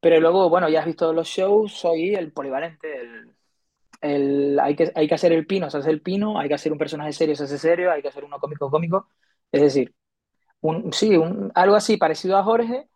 pero 0.00 0.20
luego, 0.20 0.48
bueno, 0.50 0.68
ya 0.68 0.80
has 0.80 0.86
visto 0.86 1.12
los 1.12 1.28
shows, 1.28 1.72
soy 1.72 2.14
el 2.14 2.32
polivalente, 2.32 3.00
el, 3.00 3.31
el, 4.02 4.58
hay, 4.60 4.76
que, 4.76 4.92
hay 4.94 5.08
que 5.08 5.14
hacer 5.14 5.32
el 5.32 5.46
pino, 5.46 5.70
se 5.70 5.78
hace 5.78 5.90
el 5.90 6.02
pino, 6.02 6.38
hay 6.38 6.48
que 6.48 6.54
hacer 6.54 6.72
un 6.72 6.78
personaje 6.78 7.12
serio, 7.12 7.36
se 7.36 7.44
hace 7.44 7.58
serio, 7.58 7.90
hay 7.92 8.02
que 8.02 8.08
hacer 8.08 8.24
uno 8.24 8.38
cómico, 8.38 8.70
cómico. 8.70 9.08
Es 9.52 9.62
decir, 9.62 9.94
un, 10.60 10.92
sí, 10.92 11.16
un, 11.16 11.52
algo 11.54 11.76
así 11.76 11.96
parecido 11.96 12.36
a 12.38 12.44
Jorge, 12.44 12.88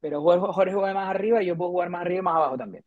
pero 0.00 0.22
Jorge 0.22 0.74
juega 0.74 0.94
más 0.94 1.10
arriba 1.10 1.42
y 1.42 1.46
yo 1.46 1.56
puedo 1.56 1.70
jugar 1.72 1.90
más 1.90 2.02
arriba 2.02 2.20
y 2.20 2.22
más 2.22 2.36
abajo 2.36 2.58
también. 2.58 2.84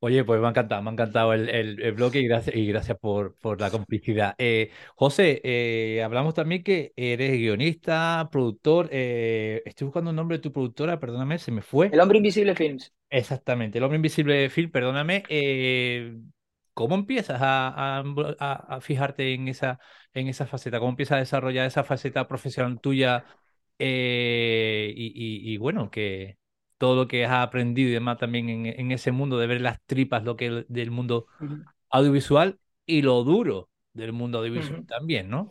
Oye, 0.00 0.24
pues 0.24 0.40
me 0.40 0.46
ha 0.46 0.50
encantado, 0.50 0.80
me 0.82 0.90
ha 0.90 0.92
encantado 0.92 1.32
el, 1.32 1.48
el, 1.48 1.82
el 1.82 1.92
bloque 1.92 2.20
y 2.20 2.28
gracias, 2.28 2.54
y 2.54 2.66
gracias 2.68 2.96
por, 2.98 3.34
por 3.36 3.60
la 3.60 3.70
complicidad. 3.70 4.34
Eh, 4.38 4.70
José, 4.94 5.40
eh, 5.42 6.02
hablamos 6.04 6.34
también 6.34 6.62
que 6.62 6.92
eres 6.96 7.32
guionista, 7.32 8.28
productor. 8.30 8.88
Eh, 8.92 9.62
estoy 9.64 9.86
buscando 9.86 10.10
un 10.10 10.16
nombre 10.16 10.36
de 10.36 10.42
tu 10.42 10.52
productora, 10.52 11.00
perdóname, 11.00 11.38
se 11.38 11.50
me 11.50 11.62
fue. 11.62 11.88
El 11.92 12.00
Hombre 12.00 12.18
Invisible 12.18 12.54
Films. 12.54 12.92
Exactamente, 13.10 13.78
El 13.78 13.84
Hombre 13.84 13.96
Invisible 13.96 14.48
Film, 14.50 14.70
perdóname. 14.70 15.24
¿Cómo 16.78 16.94
empiezas 16.94 17.42
a, 17.42 17.98
a, 17.98 18.52
a, 18.76 18.80
fijarte 18.80 19.34
en 19.34 19.48
esa, 19.48 19.80
en 20.14 20.28
esa 20.28 20.46
faceta? 20.46 20.78
¿Cómo 20.78 20.90
empiezas 20.90 21.16
a 21.16 21.18
desarrollar 21.18 21.66
esa 21.66 21.82
faceta 21.82 22.28
profesional 22.28 22.80
tuya? 22.80 23.24
y, 23.80 23.84
y, 23.84 25.52
y 25.52 25.56
bueno, 25.56 25.90
que 25.90 26.38
todo 26.78 26.94
lo 26.94 27.08
que 27.08 27.24
has 27.24 27.44
aprendido 27.44 27.90
y 27.90 27.94
demás 27.94 28.18
también 28.18 28.48
en, 28.48 28.66
en 28.66 28.92
ese 28.92 29.10
mundo 29.10 29.38
de 29.38 29.48
ver 29.48 29.60
las 29.60 29.82
tripas 29.86 30.22
lo 30.22 30.36
que 30.36 30.66
del 30.68 30.92
mundo 30.92 31.26
uh 31.40 31.44
-huh. 31.44 31.64
audiovisual 31.90 32.60
y 32.86 33.02
lo 33.02 33.24
duro 33.24 33.70
del 33.92 34.12
mundo 34.12 34.38
audiovisual 34.38 34.78
uh 34.78 34.82
-huh. 34.84 34.86
también, 34.86 35.28
¿no? 35.28 35.50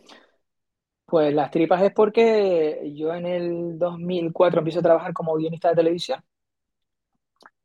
Pues 1.04 1.34
las 1.34 1.50
tripas 1.50 1.82
es 1.82 1.92
porque 1.92 2.90
yo 2.94 3.12
en 3.14 3.26
el 3.26 3.78
2004 3.78 4.60
empiezo 4.60 4.78
a 4.78 4.82
trabajar 4.82 5.12
como 5.12 5.34
guionista 5.34 5.68
de 5.68 5.76
televisión. 5.76 6.22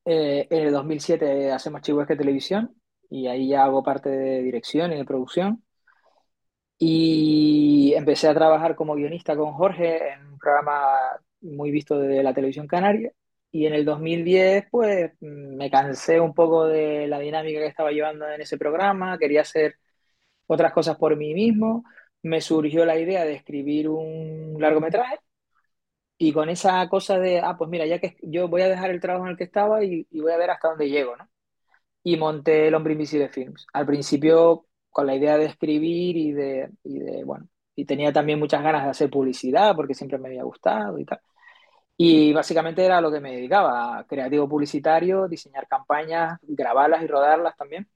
Eh, 0.03 0.47
en 0.49 0.67
el 0.67 0.73
2007 0.73 1.49
hacemos 1.53 1.81
Chihuahua 1.81 2.17
Televisión 2.17 2.75
y 3.13 3.27
ahí 3.27 3.49
ya 3.49 3.65
hago 3.65 3.83
parte 3.83 4.09
de 4.09 4.41
dirección 4.43 4.91
y 4.93 4.97
de 4.97 5.05
producción. 5.05 5.63
Y 6.77 7.93
empecé 7.95 8.27
a 8.27 8.33
trabajar 8.33 8.75
como 8.75 8.95
guionista 8.95 9.35
con 9.37 9.53
Jorge 9.53 10.13
en 10.13 10.25
un 10.33 10.37
programa 10.39 10.97
muy 11.41 11.71
visto 11.71 11.97
de 11.99 12.23
la 12.23 12.33
televisión 12.33 12.67
canaria 12.67 13.11
y 13.51 13.65
en 13.67 13.73
el 13.73 13.85
2010, 13.85 14.65
pues 14.71 15.11
me 15.21 15.69
cansé 15.69 16.19
un 16.19 16.33
poco 16.33 16.65
de 16.65 17.07
la 17.07 17.19
dinámica 17.19 17.59
que 17.59 17.67
estaba 17.67 17.91
llevando 17.91 18.27
en 18.27 18.41
ese 18.41 18.57
programa, 18.57 19.17
quería 19.19 19.41
hacer 19.41 19.75
otras 20.47 20.73
cosas 20.73 20.97
por 20.97 21.15
mí 21.17 21.33
mismo. 21.35 21.83
Me 22.23 22.41
surgió 22.41 22.85
la 22.85 22.99
idea 22.99 23.25
de 23.25 23.33
escribir 23.35 23.89
un 23.89 24.57
largometraje 24.59 25.19
y 26.17 26.33
con 26.33 26.49
esa 26.49 26.87
cosa 26.89 27.19
de, 27.19 27.39
ah, 27.39 27.55
pues 27.57 27.69
mira, 27.69 27.85
ya 27.85 27.99
que 27.99 28.17
yo 28.23 28.47
voy 28.47 28.61
a 28.63 28.69
dejar 28.69 28.91
el 28.91 29.01
trabajo 29.01 29.25
en 29.25 29.31
el 29.33 29.37
que 29.37 29.45
estaba 29.45 29.83
y, 29.83 30.07
y 30.11 30.21
voy 30.21 30.31
a 30.33 30.37
ver 30.37 30.51
hasta 30.51 30.69
dónde 30.69 30.89
llego, 30.89 31.15
¿no? 31.17 31.29
Y 32.03 32.17
monté 32.17 32.67
El 32.67 32.75
Hombre 32.75 32.93
Invisible 32.93 33.29
Films. 33.29 33.65
Al 33.73 33.85
principio 33.85 34.65
con 34.89 35.07
la 35.07 35.15
idea 35.15 35.37
de 35.37 35.45
escribir 35.45 36.17
y 36.17 36.31
de, 36.33 36.69
y 36.83 36.99
de, 36.99 37.23
bueno, 37.23 37.47
y 37.75 37.85
tenía 37.85 38.13
también 38.13 38.39
muchas 38.39 38.63
ganas 38.63 38.83
de 38.83 38.89
hacer 38.91 39.09
publicidad 39.09 39.75
porque 39.75 39.95
siempre 39.95 40.17
me 40.19 40.27
había 40.29 40.43
gustado 40.43 40.99
y 40.99 41.05
tal. 41.05 41.19
Y 41.97 42.33
básicamente 42.33 42.83
era 42.85 43.01
lo 43.01 43.11
que 43.11 43.19
me 43.19 43.33
dedicaba, 43.35 44.05
creativo 44.07 44.47
publicitario, 44.49 45.27
diseñar 45.27 45.67
campañas, 45.67 46.39
grabarlas 46.41 47.03
y 47.03 47.07
rodarlas 47.07 47.55
también. 47.57 47.87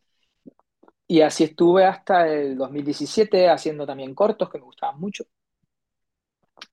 Y 1.07 1.21
así 1.21 1.45
estuve 1.45 1.85
hasta 1.85 2.27
el 2.27 2.57
2017 2.57 3.49
haciendo 3.49 3.85
también 3.85 4.13
cortos 4.13 4.49
que 4.49 4.57
me 4.57 4.65
gustaban 4.65 4.99
mucho. 4.99 5.25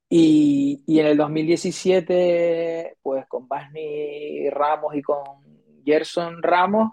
Y, 0.08 0.82
y 0.86 1.00
en 1.00 1.06
el 1.06 1.16
2017, 1.16 2.98
pues 3.02 3.26
con 3.26 3.48
Basni 3.48 4.48
Ramos 4.50 4.94
y 4.94 5.02
con 5.02 5.24
Gerson 5.84 6.42
Ramos, 6.42 6.92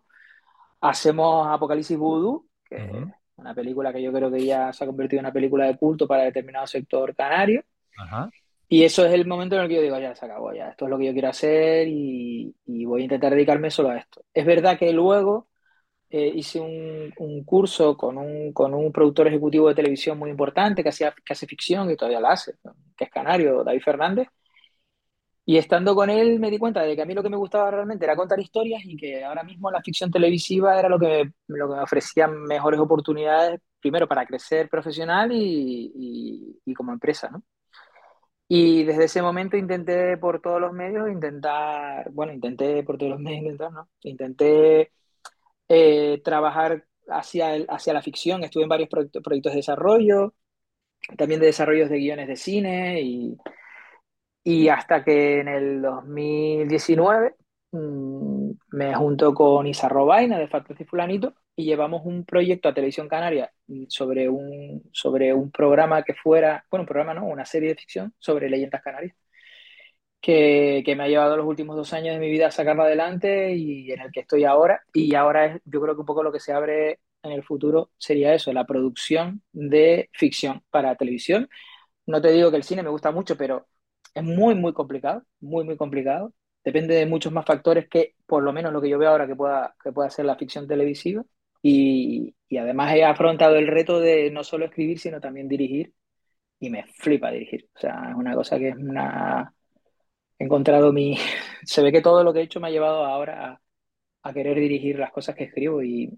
hacemos 0.82 1.48
Apocalipsis 1.48 1.98
Voodoo, 1.98 2.46
que 2.66 2.76
uh 2.76 2.80
-huh. 2.80 3.08
es 3.08 3.14
una 3.38 3.54
película 3.56 3.94
que 3.94 4.02
yo 4.02 4.12
creo 4.12 4.32
que 4.32 4.44
ya 4.44 4.74
se 4.74 4.84
ha 4.84 4.88
convertido 4.88 5.20
en 5.20 5.26
una 5.26 5.34
película 5.34 5.66
de 5.66 5.78
culto 5.78 6.08
para 6.08 6.24
determinado 6.24 6.68
sector 6.68 7.16
canario. 7.16 7.64
Y 8.68 8.84
eso 8.84 9.06
es 9.06 9.12
el 9.14 9.28
momento 9.28 9.56
en 9.56 9.64
el 9.64 9.68
que 9.68 9.76
yo 9.76 9.82
digo, 9.82 10.00
ya 10.00 10.16
se 10.16 10.26
acabó, 10.26 10.54
ya, 10.54 10.70
esto 10.70 10.86
es 10.86 10.92
lo 10.92 10.98
que 10.98 11.06
yo 11.06 11.12
quiero 11.12 11.28
hacer 11.28 11.88
y, 11.90 12.56
y 12.66 12.86
voy 12.86 13.02
a 13.02 13.04
intentar 13.04 13.34
dedicarme 13.34 13.70
solo 13.70 13.90
a 13.90 13.98
esto. 13.98 14.24
Es 14.34 14.46
verdad 14.46 14.80
que 14.80 14.94
luego 14.94 15.50
eh, 16.10 16.32
hice 16.36 16.60
un, 16.60 17.14
un, 17.18 17.44
curso 17.44 17.96
con 17.98 18.18
un, 18.18 18.54
con 18.54 18.74
un 18.74 18.92
productor 18.92 19.28
ejecutivo 19.28 19.68
de 19.70 19.76
televisión 19.76 20.18
muy 20.18 20.30
importante 20.30 20.84
que, 20.84 20.90
hacía, 20.90 21.14
que 21.24 21.34
hace 21.34 21.48
ficción 21.48 21.92
y 21.92 21.96
todavía 21.96 22.20
la 22.22 22.32
hace, 22.32 22.56
que 22.98 23.06
es 23.06 23.10
canario, 23.10 23.64
David 23.64 23.82
Fernández. 23.82 24.28
Y 25.46 25.58
estando 25.58 25.96
con 25.96 26.10
él 26.10 26.39
me 26.39 26.52
di 26.52 26.58
cuenta 26.60 26.82
de 26.84 26.96
que 26.96 27.02
a 27.02 27.06
mí 27.06 27.14
lo 27.14 27.24
que 27.24 27.30
me 27.30 27.38
gustaba 27.38 27.72
realmente 27.72 28.06
era 28.06 28.16
contar 28.16 28.39
historias 28.39 28.84
y 28.86 28.96
que 28.96 29.24
ahora 29.24 29.44
mismo 29.44 29.72
la 29.72 29.82
ficción 29.82 30.12
televisiva 30.12 30.78
era 30.80 30.88
lo 30.89 31.00
que 31.00 31.32
lo 31.48 31.70
que 31.70 31.76
me 31.76 31.82
ofrecía 31.82 32.28
mejores 32.28 32.80
oportunidades, 32.80 33.60
primero 33.80 34.08
para 34.08 34.26
crecer 34.26 34.70
profesional 34.70 35.32
y, 35.32 35.92
y, 35.96 36.62
y 36.66 36.74
como 36.74 36.94
empresa, 36.94 37.30
¿no? 37.32 37.44
Y 38.54 38.84
desde 38.84 39.06
ese 39.06 39.22
momento 39.22 39.56
intenté 39.56 40.18
por 40.18 40.42
todos 40.42 40.60
los 40.60 40.74
medios 40.74 41.10
intentar, 41.10 42.12
bueno, 42.12 42.34
intenté 42.34 42.84
por 42.84 42.98
todos 42.98 43.12
los 43.14 43.20
medios 43.22 43.44
intentar, 43.44 43.72
¿no? 43.72 43.89
Intenté 44.02 44.92
eh, 45.70 46.22
trabajar 46.24 46.86
hacia, 47.10 47.56
el, 47.56 47.66
hacia 47.70 47.94
la 47.94 48.02
ficción, 48.02 48.44
estuve 48.44 48.64
en 48.64 48.70
varios 48.70 48.89
proyectos, 48.89 49.24
proyectos 49.24 49.54
de 49.54 49.58
desarrollo, 49.58 50.34
también 51.18 51.39
de 51.39 51.48
desarrollos 51.48 51.89
de 51.89 51.98
guiones 52.00 52.28
de 52.28 52.36
cine 52.36 53.02
y, 53.02 53.38
y 54.44 54.70
hasta 54.70 55.04
que 55.04 55.39
en 55.39 55.48
el 55.48 55.82
2019 55.82 57.36
mmm, 57.72 58.52
me 58.72 58.96
junto 58.96 59.34
con 59.34 59.68
Isa 59.68 59.89
Robaina 59.89 60.38
de 60.39 60.48
Fantasy 60.48 60.86
Fulanito 60.86 61.36
y 61.56 61.66
llevamos 61.66 62.04
un 62.06 62.26
proyecto 62.26 62.70
a 62.70 62.74
Televisión 62.74 63.08
Canaria 63.08 63.52
sobre 63.89 64.30
un, 64.30 64.84
sobre 64.94 65.34
un 65.34 65.52
programa 65.52 66.04
que 66.04 66.14
fuera, 66.16 66.66
bueno, 66.72 66.84
un 66.84 66.88
programa 66.88 67.14
no, 67.14 67.26
una 67.28 67.46
serie 67.46 67.70
de 67.70 67.76
ficción 67.76 68.14
sobre 68.20 68.50
leyendas 68.50 68.82
canarias, 68.82 69.16
que, 70.20 70.84
que, 70.86 70.96
me 70.96 71.04
ha 71.04 71.08
llevado 71.08 71.36
los 71.38 71.46
últimos 71.48 71.76
dos 71.76 71.94
años 71.94 72.14
de 72.14 72.20
mi 72.20 72.30
vida 72.30 72.48
a 72.48 72.52
sacarlo 72.52 72.84
adelante 72.84 73.54
y 73.56 73.92
en 73.92 74.02
el 74.02 74.12
que 74.12 74.22
estoy 74.22 74.44
ahora. 74.44 74.84
Y 74.94 75.16
ahora 75.16 75.60
yo 75.66 75.82
creo 75.82 75.96
que 75.96 76.02
un 76.02 76.06
poco 76.06 76.24
lo 76.24 76.32
que 76.32 76.39
se 76.39 76.54
abre 76.54 77.00
en 77.24 77.32
el 77.32 77.44
futuro 77.44 77.92
sería 77.98 78.34
eso, 78.34 78.54
la 78.54 78.66
producción 78.66 79.42
de 79.52 80.10
ficción 80.14 80.64
para 80.70 80.96
televisión. 80.96 81.50
No 82.06 82.22
te 82.22 82.32
digo 82.32 82.52
que 82.52 82.58
el 82.58 82.64
cine 82.64 82.84
me 82.84 82.89
gusta 82.89 83.12
mucho, 83.12 83.38
pero 83.38 83.68
es 84.14 84.24
muy, 84.24 84.55
muy 84.55 84.74
complicado, 84.74 85.24
muy, 85.39 85.64
muy 85.64 85.78
complicado. 85.78 86.34
Depende 86.64 86.95
de 86.95 87.05
muchos 87.05 87.32
más 87.32 87.45
factores 87.45 87.88
que, 87.89 88.16
por 88.26 88.43
lo 88.43 88.53
menos 88.53 88.72
lo 88.74 88.82
que 88.82 88.89
yo 88.89 88.99
veo 88.99 89.09
ahora, 89.09 89.28
que 89.28 89.36
pueda, 89.36 89.76
que 89.84 89.91
pueda 89.91 90.09
ser 90.09 90.26
la 90.26 90.38
ficción 90.38 90.68
televisiva. 90.68 91.24
Y, 91.64 92.36
y, 92.47 92.57
además 92.57 92.93
he 92.95 93.03
afrontado 93.03 93.55
el 93.55 93.68
reto 93.68 93.99
de 93.99 94.32
no 94.32 94.43
solo 94.43 94.66
escribir, 94.66 94.99
sino 94.99 95.20
también 95.22 95.47
dirigir. 95.47 95.93
Y 96.59 96.70
me 96.70 96.86
flipa 96.86 97.32
dirigir. 97.32 97.70
O 97.76 97.80
sea, 97.80 98.09
es 98.09 98.16
una 98.16 98.36
cosa 98.36 98.59
que 98.59 98.70
es 98.70 98.76
una... 98.76 99.53
He 100.38 100.45
encontrado 100.45 100.93
mi... 100.93 101.18
Se 101.64 101.82
ve 101.82 101.91
que 101.91 102.01
todo 102.01 102.24
lo 102.24 102.34
que 102.34 102.39
he 102.39 102.43
hecho 102.43 102.59
me 102.59 102.68
ha 102.68 102.72
llevado 102.72 103.05
ahora 103.05 103.51
a, 103.51 103.62
a 104.30 104.34
querer 104.34 104.59
dirigir 104.59 104.99
las 104.99 105.12
cosas 105.12 105.36
que 105.36 105.45
escribo 105.45 105.82
y, 105.84 106.12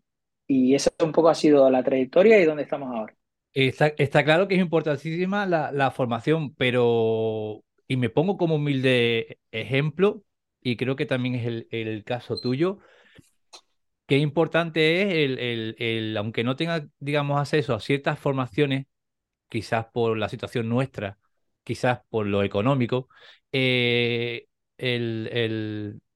y 0.48 0.76
esa 0.76 0.92
un 1.04 1.12
poco 1.12 1.30
ha 1.30 1.36
sido 1.36 1.70
la 1.70 1.84
trayectoria 1.84 2.40
y 2.40 2.46
dónde 2.46 2.64
estamos 2.64 2.94
ahora. 2.94 3.16
Está, 3.54 3.88
está 3.98 4.24
claro 4.24 4.48
que 4.48 4.56
es 4.56 4.62
importantísima 4.62 5.46
la, 5.46 5.72
la, 5.72 5.92
formación, 5.92 6.56
pero, 6.56 7.64
y 7.88 7.98
me 7.98 8.10
pongo 8.10 8.38
como 8.38 8.56
humilde 8.56 9.40
ejemplo, 9.52 10.24
y 10.62 10.78
creo 10.78 10.96
que 10.96 11.06
también 11.06 11.36
es 11.36 11.46
el, 11.46 11.68
el 11.72 12.04
caso 12.04 12.40
tuyo, 12.40 12.80
qué 14.08 14.18
importante 14.18 15.02
es 15.02 15.14
el, 15.14 15.40
el, 15.40 15.76
el, 15.80 16.18
aunque 16.18 16.44
no 16.44 16.56
tenga, 16.56 16.88
digamos, 17.00 17.40
acceso 17.40 17.74
a 17.74 17.80
ciertas 17.80 18.20
formaciones, 18.20 18.86
quizás 19.50 19.88
por 19.94 20.18
la 20.18 20.30
situación 20.30 20.70
nuestra, 20.70 21.20
quizás 21.64 22.02
por 22.10 22.28
lo 22.28 22.44
económico, 22.44 23.10
eh, 23.52 24.48
el, 24.78 25.30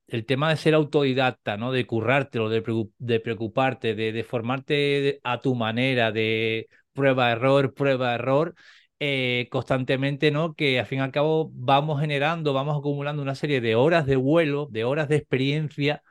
el, 0.08 0.26
tema 0.26 0.50
de 0.50 0.58
ser 0.58 0.74
autodidacta, 0.74 1.58
¿no? 1.58 1.72
De 1.72 1.86
currártelo, 1.86 2.50
de, 2.50 2.64
de 2.98 3.20
preocuparte, 3.20 3.96
de, 3.96 4.12
de 4.12 4.24
formarte 4.24 5.20
a 5.24 5.40
tu 5.42 5.56
manera, 5.56 6.12
de 6.12 6.68
prueba, 6.94 7.32
error, 7.32 7.74
prueba, 7.74 8.16
error, 8.16 8.56
eh, 9.00 9.48
constantemente, 9.52 10.32
¿no? 10.32 10.56
Que 10.56 10.80
al 10.80 10.86
fin 10.86 11.00
y 11.00 11.02
al 11.02 11.12
cabo 11.12 11.52
vamos 11.54 12.02
generando, 12.02 12.54
vamos 12.54 12.78
acumulando 12.78 13.22
una 13.22 13.36
serie 13.36 13.62
de 13.62 13.76
horas 13.76 14.06
de 14.06 14.16
vuelo, 14.16 14.68
de 14.72 14.84
horas 14.86 15.08
de 15.10 15.18
experiencia, 15.18 16.04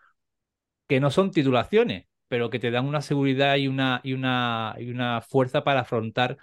que 0.88 1.00
no 1.00 1.10
son 1.10 1.30
titulaciones, 1.30 2.06
pero 2.28 2.50
que 2.50 2.58
te 2.58 2.70
dan 2.70 2.86
una 2.86 3.02
seguridad 3.02 3.56
y 3.56 3.68
una, 3.68 4.00
y 4.04 4.12
una, 4.12 4.74
y 4.78 4.90
una 4.90 5.20
fuerza 5.22 5.64
para 5.64 5.80
afrontar 5.80 6.38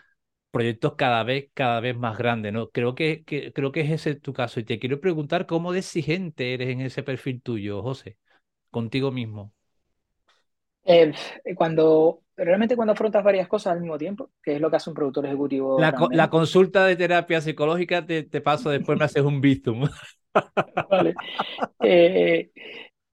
proyectos 0.51 0.95
cada 0.95 1.23
vez, 1.23 1.49
cada 1.53 1.79
vez 1.81 1.97
más 1.97 2.17
grandes, 2.17 2.53
¿no? 2.53 2.69
Creo 2.71 2.95
que, 2.95 3.23
creo 3.25 3.71
que 3.71 3.81
es 3.81 3.91
ese 3.91 4.15
tu 4.15 4.33
caso. 4.33 4.59
Y 4.59 4.63
te 4.65 4.79
quiero 4.79 5.01
preguntar 5.01 5.45
cómo 5.47 5.73
de 5.73 5.79
exigente 5.79 6.53
eres 6.53 6.69
en 6.69 6.81
ese 6.81 7.03
perfil 7.03 7.41
tuyo, 7.41 7.81
José, 7.83 8.17
contigo 8.71 9.11
mismo. 9.11 9.53
Eh, 10.85 11.13
cuando 11.55 12.23
realmente 12.35 12.75
cuando 12.75 12.93
afrontas 12.93 13.23
varias 13.23 13.47
cosas 13.47 13.73
al 13.73 13.81
mismo 13.81 13.97
tiempo, 13.97 14.31
que 14.41 14.55
es 14.55 14.61
lo 14.61 14.69
que 14.69 14.77
hace 14.77 14.89
un 14.89 14.95
productor 14.95 15.25
ejecutivo. 15.25 15.79
La, 15.79 16.29
consulta 16.29 16.85
de 16.85 16.95
terapia 16.95 17.41
psicológica 17.41 18.05
te, 18.05 18.23
te, 18.23 18.41
paso 18.41 18.69
después 18.69 18.97
me 18.97 19.05
haces 19.05 19.23
un 19.23 19.39
bizum. 19.39 19.87
vale. 20.89 21.13
Eh, 21.81 22.51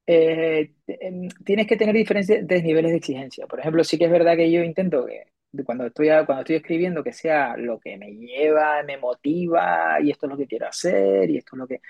eh, 0.06 0.72
em, 0.86 1.28
tienes 1.44 1.66
que 1.66 1.76
tener 1.76 1.94
diferentes 1.94 2.64
niveles 2.64 2.90
de 2.90 2.96
exigencia. 2.96 3.46
Por 3.46 3.60
ejemplo, 3.60 3.84
sí 3.84 3.98
que 3.98 4.06
es 4.06 4.10
verdad 4.10 4.36
que 4.36 4.50
yo 4.50 4.62
intento 4.62 5.06
que 5.06 5.26
cuando 5.64 5.86
estoy, 5.86 6.08
cuando 6.26 6.40
estoy 6.40 6.56
escribiendo 6.56 7.02
que 7.02 7.12
sea 7.12 7.56
lo 7.56 7.78
que 7.78 7.96
me 7.96 8.12
lleva, 8.12 8.82
me 8.82 8.96
motiva 8.96 10.00
y 10.00 10.10
esto 10.10 10.26
es 10.26 10.30
lo 10.30 10.38
que 10.38 10.46
quiero 10.46 10.68
hacer 10.68 11.30
y 11.30 11.38
esto 11.38 11.56
es 11.56 11.58
lo 11.58 11.66
que... 11.66 11.80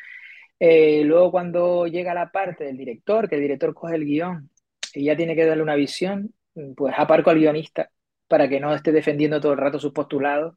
Eh, 0.58 1.02
luego 1.04 1.30
cuando 1.30 1.86
llega 1.86 2.12
la 2.12 2.30
parte 2.30 2.64
del 2.64 2.76
director, 2.76 3.28
que 3.28 3.36
el 3.36 3.40
director 3.40 3.72
coge 3.72 3.94
el 3.96 4.04
guion 4.04 4.50
y 4.94 5.04
ya 5.04 5.16
tiene 5.16 5.34
que 5.34 5.46
darle 5.46 5.62
una 5.62 5.74
visión, 5.74 6.34
pues 6.76 6.94
aparco 6.96 7.30
al 7.30 7.38
guionista 7.38 7.90
para 8.28 8.48
que 8.48 8.60
no 8.60 8.74
esté 8.74 8.92
defendiendo 8.92 9.40
todo 9.40 9.52
el 9.52 9.58
rato 9.58 9.78
sus 9.78 9.92
postulados. 9.92 10.54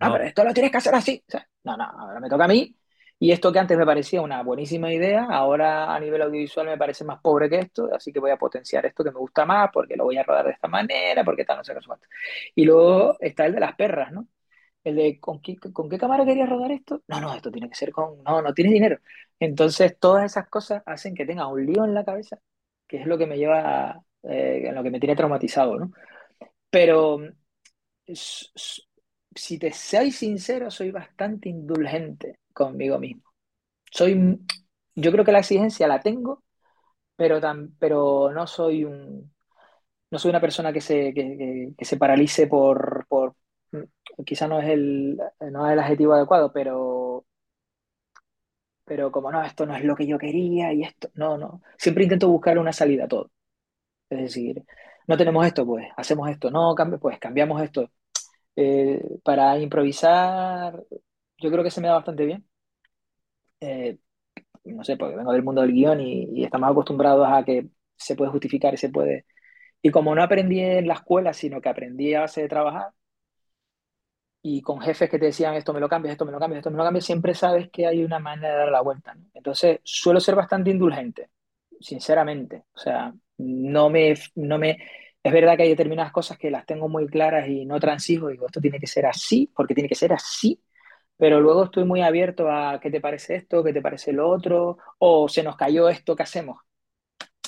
No, 0.00 0.12
pero 0.12 0.24
esto 0.24 0.44
lo 0.44 0.52
tienes 0.52 0.72
que 0.72 0.78
hacer 0.78 0.94
así. 0.94 1.24
no, 1.64 1.76
no, 1.76 1.84
ahora 1.84 2.20
me 2.20 2.28
toca 2.28 2.44
a 2.44 2.48
mí 2.48 2.76
y 3.18 3.32
esto 3.32 3.52
que 3.52 3.58
antes 3.58 3.78
me 3.78 3.86
parecía 3.86 4.20
una 4.20 4.42
buenísima 4.42 4.92
idea, 4.92 5.24
ahora 5.30 5.94
a 5.94 6.00
nivel 6.00 6.22
audiovisual 6.22 6.66
me 6.66 6.76
parece 6.76 7.04
más 7.04 7.20
pobre 7.22 7.48
que 7.48 7.58
esto, 7.60 7.88
así 7.94 8.12
que 8.12 8.20
voy 8.20 8.30
a 8.30 8.36
potenciar 8.36 8.84
esto 8.86 9.04
que 9.04 9.12
me 9.12 9.18
gusta 9.18 9.46
más, 9.46 9.70
porque 9.72 9.96
lo 9.96 10.04
voy 10.04 10.18
a 10.18 10.22
rodar 10.24 10.46
de 10.46 10.52
esta 10.52 10.68
manera, 10.68 11.24
porque 11.24 11.44
tal, 11.44 11.58
no 11.58 11.64
sé 11.64 11.74
qué 11.74 11.80
suerte. 11.80 12.06
Y 12.54 12.64
luego 12.64 13.16
está 13.20 13.46
el 13.46 13.54
de 13.54 13.60
las 13.60 13.74
perras, 13.76 14.12
¿no? 14.12 14.28
El 14.82 14.96
de, 14.96 15.18
¿con 15.20 15.40
qué, 15.40 15.56
¿con 15.56 15.88
qué 15.88 15.98
cámara 15.98 16.26
querías 16.26 16.48
rodar 16.48 16.72
esto? 16.72 17.02
No, 17.08 17.20
no, 17.20 17.34
esto 17.34 17.50
tiene 17.50 17.68
que 17.68 17.74
ser 17.76 17.92
con, 17.92 18.22
no, 18.22 18.42
no 18.42 18.52
tienes 18.52 18.74
dinero. 18.74 18.98
Entonces, 19.40 19.98
todas 19.98 20.24
esas 20.24 20.48
cosas 20.48 20.82
hacen 20.84 21.14
que 21.14 21.24
tenga 21.24 21.46
un 21.46 21.64
lío 21.64 21.84
en 21.84 21.94
la 21.94 22.04
cabeza, 22.04 22.38
es 22.96 23.06
lo 23.06 23.18
que 23.18 23.26
me 23.26 23.36
lleva, 23.36 24.02
eh, 24.22 24.70
lo 24.74 24.82
que 24.82 24.90
me 24.90 25.00
tiene 25.00 25.16
traumatizado, 25.16 25.78
¿no? 25.78 25.92
Pero, 26.70 27.20
si 28.06 29.58
te 29.58 29.72
soy 29.72 30.10
sincero, 30.10 30.70
soy 30.70 30.90
bastante 30.90 31.48
indulgente 31.48 32.40
conmigo 32.52 32.98
mismo. 32.98 33.22
Soy, 33.90 34.40
yo 34.94 35.12
creo 35.12 35.24
que 35.24 35.32
la 35.32 35.40
exigencia 35.40 35.88
la 35.88 36.00
tengo, 36.00 36.42
pero, 37.16 37.40
tan, 37.40 37.74
pero 37.78 38.32
no 38.32 38.46
soy 38.46 38.84
un, 38.84 39.32
no 40.10 40.18
soy 40.18 40.30
una 40.30 40.40
persona 40.40 40.72
que 40.72 40.80
se, 40.80 41.12
que, 41.14 41.74
se 41.80 41.96
paralice 41.96 42.46
por, 42.46 43.06
por 43.08 43.36
quizá 44.24 44.48
no 44.48 44.60
es 44.60 44.68
el, 44.68 45.18
no 45.50 45.66
es 45.66 45.72
el 45.72 45.78
adjetivo 45.80 46.14
adecuado, 46.14 46.52
pero, 46.52 47.03
pero 48.84 49.10
como 49.12 49.30
no, 49.32 49.42
esto 49.42 49.66
no 49.66 49.76
es 49.76 49.84
lo 49.84 49.96
que 49.96 50.06
yo 50.06 50.18
quería 50.18 50.72
y 50.72 50.82
esto, 50.82 51.10
no, 51.14 51.38
no, 51.38 51.62
siempre 51.78 52.04
intento 52.04 52.28
buscar 52.28 52.58
una 52.58 52.72
salida 52.72 53.04
a 53.04 53.08
todo. 53.08 53.30
Es 54.10 54.20
decir, 54.20 54.64
no 55.06 55.16
tenemos 55.16 55.46
esto, 55.46 55.66
pues 55.66 55.86
hacemos 55.96 56.30
esto, 56.30 56.50
no, 56.50 56.74
pues 57.00 57.18
cambiamos 57.18 57.62
esto. 57.62 57.90
Eh, 58.56 59.02
para 59.24 59.58
improvisar, 59.58 60.82
yo 61.38 61.50
creo 61.50 61.64
que 61.64 61.70
se 61.70 61.80
me 61.80 61.88
da 61.88 61.94
bastante 61.94 62.24
bien. 62.26 62.46
Eh, 63.60 63.98
no 64.64 64.84
sé, 64.84 64.96
porque 64.96 65.16
vengo 65.16 65.32
del 65.32 65.42
mundo 65.42 65.62
del 65.62 65.72
guion 65.72 66.00
y, 66.00 66.44
estamos 66.44 66.70
acostumbrados 66.70 67.26
a 67.28 67.44
que 67.44 67.68
se 67.96 68.16
puede 68.16 68.30
justificar 68.30 68.74
y 68.74 68.76
se 68.78 68.90
puede. 68.90 69.26
Y 69.82 69.90
como 69.90 70.14
no 70.14 70.22
aprendí 70.22 70.60
en 70.60 70.88
la 70.88 70.94
escuela, 70.94 71.32
sino 71.34 71.60
que 71.60 71.68
aprendí 71.68 72.14
a 72.14 72.22
base 72.22 72.42
de 72.42 72.48
trabajar, 72.48 72.88
y 74.46 74.60
con 74.62 74.78
jefes 74.80 75.08
que 75.10 75.18
te 75.18 75.26
decían 75.26 75.54
esto 75.54 75.72
me 75.72 75.80
lo 75.80 75.88
cambias, 75.88 76.12
esto 76.12 76.26
me 76.26 76.32
lo 76.32 76.38
cambias, 76.38 76.58
esto 76.58 76.70
me 76.70 76.76
lo 76.76 76.84
cambias, 76.84 77.06
siempre 77.06 77.34
sabes 77.34 77.70
que 77.70 77.86
hay 77.86 78.04
una 78.04 78.18
manera 78.18 78.50
de 78.52 78.58
dar 78.58 78.68
la 78.70 78.82
vuelta. 78.82 79.16
Entonces, 79.32 79.80
suelo 79.84 80.20
ser 80.20 80.34
bastante 80.34 80.70
indulgente, 80.70 81.30
sinceramente. 81.80 82.64
O 82.74 82.78
sea, 82.78 83.14
no 83.38 83.88
me, 83.90 84.14
no 84.34 84.58
me, 84.58 84.78
es 85.22 85.32
verdad 85.32 85.56
que 85.56 85.62
hay 85.64 85.70
determinadas 85.70 86.12
cosas 86.12 86.36
que 86.38 86.50
las 86.50 86.66
tengo 86.66 86.88
muy 86.90 87.06
claras 87.06 87.48
y 87.48 87.64
no 87.64 87.80
transijo, 87.80 88.28
digo, 88.28 88.46
esto 88.46 88.60
tiene 88.60 88.78
que 88.78 88.86
ser 88.86 89.06
así, 89.06 89.50
porque 89.56 89.74
tiene 89.74 89.88
que 89.88 89.94
ser 89.94 90.12
así, 90.12 90.62
pero 91.16 91.40
luego 91.40 91.64
estoy 91.64 91.84
muy 91.84 92.02
abierto 92.02 92.50
a 92.50 92.80
qué 92.80 92.90
te 92.90 93.00
parece 93.00 93.36
esto, 93.36 93.64
qué 93.64 93.72
te 93.72 93.80
parece 93.82 94.12
lo 94.12 94.28
otro, 94.28 94.76
o 94.98 95.28
se 95.28 95.42
nos 95.42 95.56
cayó 95.56 95.88
esto, 95.88 96.14
¿qué 96.16 96.22
hacemos? 96.24 96.58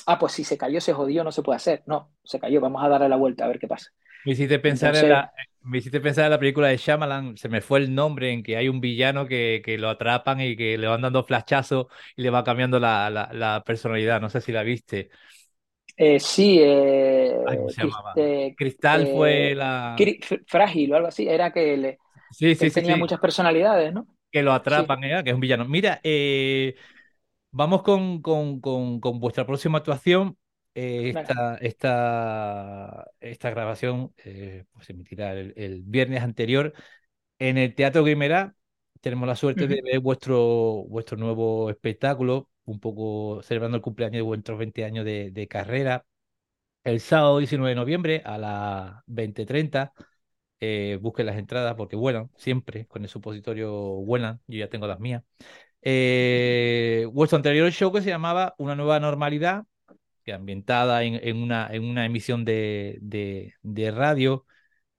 Ah, 0.05 0.17
pues 0.19 0.33
si 0.33 0.43
se 0.43 0.57
cayó, 0.57 0.79
se 0.81 0.93
jodió, 0.93 1.23
no 1.23 1.31
se 1.31 1.43
puede 1.43 1.57
hacer. 1.57 1.83
No, 1.85 2.13
se 2.23 2.39
cayó, 2.39 2.61
vamos 2.61 2.83
a 2.83 2.87
darle 2.89 3.09
la 3.09 3.17
vuelta 3.17 3.45
a 3.45 3.47
ver 3.49 3.59
qué 3.59 3.67
pasa. 3.67 3.91
Me 4.25 4.33
hiciste 4.33 4.59
pensar, 4.59 4.95
en, 4.95 5.09
la, 5.09 5.31
me 5.61 5.77
hiciste 5.77 5.99
pensar 5.99 6.25
en 6.25 6.31
la 6.31 6.39
película 6.39 6.67
de 6.67 6.77
Shyamalan, 6.77 7.37
se 7.37 7.49
me 7.49 7.61
fue 7.61 7.79
el 7.79 7.93
nombre, 7.93 8.31
en 8.31 8.43
que 8.43 8.57
hay 8.57 8.69
un 8.69 8.81
villano 8.81 9.25
que, 9.27 9.61
que 9.63 9.77
lo 9.77 9.89
atrapan 9.89 10.41
y 10.41 10.55
que 10.55 10.77
le 10.77 10.87
van 10.87 11.01
dando 11.01 11.23
flashazos 11.23 11.87
y 12.15 12.23
le 12.23 12.29
va 12.29 12.43
cambiando 12.43 12.79
la, 12.79 13.09
la, 13.09 13.63
personalidad. 13.65 14.19
No 14.19 14.29
sé 14.29 14.41
si 14.41 14.51
la 14.51 14.63
viste. 14.63 15.09
Eh, 15.95 16.19
sí, 16.19 16.59
eh, 16.61 18.53
Cristal 18.55 19.07
fue 19.07 19.55
la. 19.55 19.95
Frágil 20.45 20.93
o 20.93 20.95
algo 20.95 21.07
así, 21.07 21.27
era 21.27 21.51
que 21.51 21.77
le, 21.77 21.97
Sí, 22.31 22.55
sí, 22.55 22.69
sí, 22.69 22.81
tenía 22.81 22.97
muchas 22.97 23.19
personalidades, 23.19 23.93
¿no? 23.93 24.07
Que 24.31 24.43
lo 24.43 24.53
atrapan, 24.53 25.03
¿eh? 25.03 25.23
que 25.23 25.29
es 25.29 25.33
un 25.33 25.39
villano. 25.39 25.65
Mira, 25.65 25.99
eh, 26.03 26.75
vamos 27.51 27.83
con, 27.83 28.21
con, 28.21 28.59
con, 28.59 28.99
con, 28.99 29.19
vuestra 29.19 29.45
próxima 29.45 29.77
actuación. 29.79 30.37
Eh, 30.79 31.09
esta, 31.09 31.57
esta, 31.57 33.11
esta, 33.19 33.49
grabación 33.49 34.13
eh, 34.23 34.65
pues, 34.71 34.85
se 34.85 34.93
emitirá 34.93 35.31
el, 35.31 35.81
viernes 35.83 36.21
anterior 36.21 36.71
en 37.39 37.57
el 37.57 37.73
Teatro 37.73 38.03
Guimerá. 38.03 38.55
Tenemos 39.01 39.27
la 39.27 39.35
suerte 39.35 39.67
de 39.67 39.81
ver 39.81 39.99
vuestro, 40.01 40.85
vuestro 40.87 41.17
nuevo 41.17 41.71
espectáculo, 41.71 42.49
un 42.65 42.79
poco 42.79 43.41
celebrando 43.41 43.77
el 43.77 43.81
cumpleaños 43.81 44.17
de 44.17 44.21
vuestros 44.21 44.59
20 44.59 44.85
años 44.85 45.03
de, 45.03 45.31
de 45.31 45.47
carrera. 45.47 46.05
El 46.83 46.99
sábado 46.99 47.39
19 47.39 47.69
de 47.69 47.75
noviembre 47.75 48.21
a 48.23 48.37
las 48.37 48.93
20.30 49.07 49.93
eh, 50.59 50.99
busquen 51.01 51.25
las 51.25 51.37
entradas 51.37 51.75
porque 51.75 51.95
vuelan, 51.95 52.29
siempre, 52.35 52.85
con 52.87 53.03
el 53.03 53.09
supositorio 53.09 53.71
vuelan, 53.73 54.41
yo 54.47 54.59
ya 54.59 54.69
tengo 54.69 54.85
las 54.85 54.99
mías. 54.99 55.23
Eh, 55.81 57.07
vuestro 57.11 57.37
anterior 57.37 57.71
show 57.71 57.91
que 57.91 58.01
se 58.01 58.09
llamaba 58.09 58.53
Una 58.57 58.75
nueva 58.75 58.99
normalidad, 58.99 59.65
ambientada 60.33 61.03
en, 61.03 61.37
una, 61.37 61.67
en 61.71 61.83
una 61.83 62.05
emisión 62.05 62.45
de, 62.45 63.53
radio, 63.95 64.45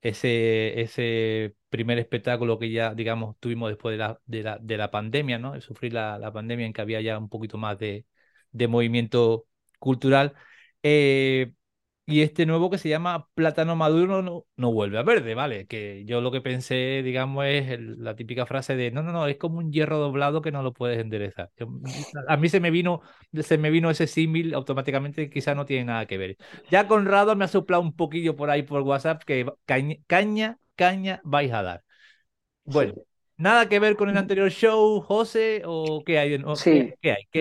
ese, 0.00 1.54
primer 1.68 1.98
espectáculo 1.98 2.58
que 2.58 2.70
ya, 2.70 2.94
digamos, 2.94 3.36
tuvimos 3.40 3.70
después 3.70 3.94
de 3.94 3.98
la, 3.98 4.20
de 4.26 4.42
la, 4.42 4.58
de 4.60 4.76
la 4.76 4.90
pandemia, 4.90 5.38
¿no? 5.38 5.52
De 5.52 5.60
sufrir 5.60 5.92
la, 5.92 6.18
la, 6.18 6.32
pandemia 6.32 6.66
en 6.66 6.72
que 6.72 6.80
había 6.80 7.00
ya 7.00 7.18
un 7.18 7.28
poquito 7.28 7.58
más 7.58 7.78
de, 7.78 8.06
de 8.52 8.68
movimiento 8.68 9.46
cultural. 9.78 10.34
Eh, 10.82 11.52
y 12.10 12.22
este 12.22 12.46
nuevo 12.46 12.70
que 12.70 12.78
se 12.78 12.88
llama 12.88 13.28
Plátano 13.34 13.76
Maduro 13.76 14.22
no, 14.22 14.46
no 14.56 14.72
vuelve 14.72 14.98
a 14.98 15.02
verde, 15.02 15.34
¿vale? 15.34 15.66
Que 15.66 16.06
yo 16.06 16.22
lo 16.22 16.30
que 16.30 16.40
pensé, 16.40 17.02
digamos, 17.04 17.44
es 17.44 17.78
la 17.78 18.16
típica 18.16 18.46
frase 18.46 18.76
de 18.76 18.90
no, 18.90 19.02
no, 19.02 19.12
no, 19.12 19.26
es 19.26 19.36
como 19.36 19.58
un 19.58 19.70
hierro 19.70 19.98
doblado 19.98 20.40
que 20.40 20.50
no 20.50 20.62
lo 20.62 20.72
puedes 20.72 20.98
enderezar. 20.98 21.50
a 22.26 22.36
mí 22.38 22.48
se 22.48 22.60
me 22.60 22.70
vino, 22.70 23.02
se 23.42 23.58
me 23.58 23.68
vino 23.68 23.90
ese 23.90 24.06
símil 24.06 24.54
automáticamente, 24.54 25.28
quizá 25.28 25.54
no 25.54 25.66
tiene 25.66 25.84
nada 25.84 26.06
que 26.06 26.16
ver. 26.16 26.38
Ya 26.70 26.88
Conrado 26.88 27.36
me 27.36 27.44
ha 27.44 27.48
soplado 27.48 27.82
un 27.82 27.94
poquillo 27.94 28.36
por 28.36 28.48
ahí 28.48 28.62
por 28.62 28.80
WhatsApp 28.80 29.22
que 29.24 29.44
caña, 29.66 30.58
caña, 30.76 31.20
vais 31.24 31.52
a 31.52 31.62
dar. 31.62 31.84
Bueno, 32.64 32.94
¿nada 33.36 33.68
que 33.68 33.80
ver 33.80 33.96
con 33.96 34.08
el 34.08 34.16
anterior 34.16 34.48
show, 34.48 35.02
José? 35.02 35.60
¿O 35.66 36.02
qué 36.06 36.18
hay? 36.18 36.42
sí. 36.56 36.94
¿Qué, 37.02 37.12
hay? 37.12 37.28
¿Qué, 37.30 37.40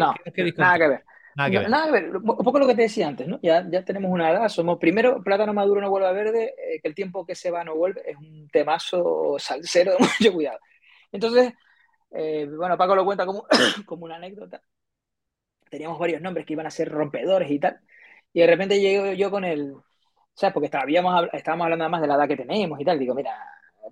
nada 0.58 0.78
que 0.78 0.88
ver. 0.90 1.04
Nada 1.38 1.86
que, 1.86 1.92
ver. 1.92 2.18
Un 2.18 2.24
poco 2.24 2.58
lo 2.58 2.66
que 2.66 2.74
te 2.74 2.82
decía 2.82 3.08
antes, 3.08 3.28
¿no? 3.28 3.40
Ya, 3.44 3.64
ya 3.70 3.86
tenemos 3.86 4.12
una 4.12 4.32
edad, 4.32 4.50
somos 4.50 4.80
primero, 4.80 5.22
plátano 5.24 5.54
maduro 5.54 5.80
no 5.80 5.90
vuelve 5.92 6.08
a 6.08 6.12
verde, 6.12 6.56
eh, 6.58 6.80
que 6.82 6.88
el 6.88 6.96
tiempo 6.96 7.28
que 7.28 7.36
se 7.36 7.52
va 7.52 7.64
no 7.64 7.76
vuelve, 7.76 8.10
es 8.10 8.18
un 8.18 8.50
temazo 8.52 9.36
salsero 9.38 9.92
de 9.92 10.00
mucho 10.00 10.34
cuidado. 10.34 10.58
Entonces, 11.12 11.54
eh, 12.10 12.50
bueno, 12.50 12.76
Paco 12.76 12.96
lo 12.96 13.06
cuenta 13.06 13.28
como, 13.28 13.46
como 13.86 14.06
una 14.06 14.16
anécdota. 14.16 14.64
Teníamos 15.70 16.00
varios 16.00 16.22
nombres 16.22 16.44
que 16.46 16.54
iban 16.54 16.66
a 16.66 16.72
ser 16.72 16.90
rompedores 16.90 17.52
y 17.52 17.60
tal, 17.60 17.80
y 18.34 18.40
de 18.42 18.48
repente 18.48 18.80
llego 18.80 19.14
yo 19.14 19.30
con 19.30 19.46
el, 19.46 19.76
¿sabes? 20.34 20.54
Porque 20.54 20.66
estábamos, 20.66 21.30
estábamos 21.34 21.66
hablando 21.66 21.88
más 21.88 22.02
de 22.02 22.08
la 22.08 22.16
edad 22.16 22.28
que 22.28 22.38
tenemos 22.38 22.82
y 22.82 22.86
tal, 22.86 22.98
digo, 22.98 23.14
mira, 23.14 23.38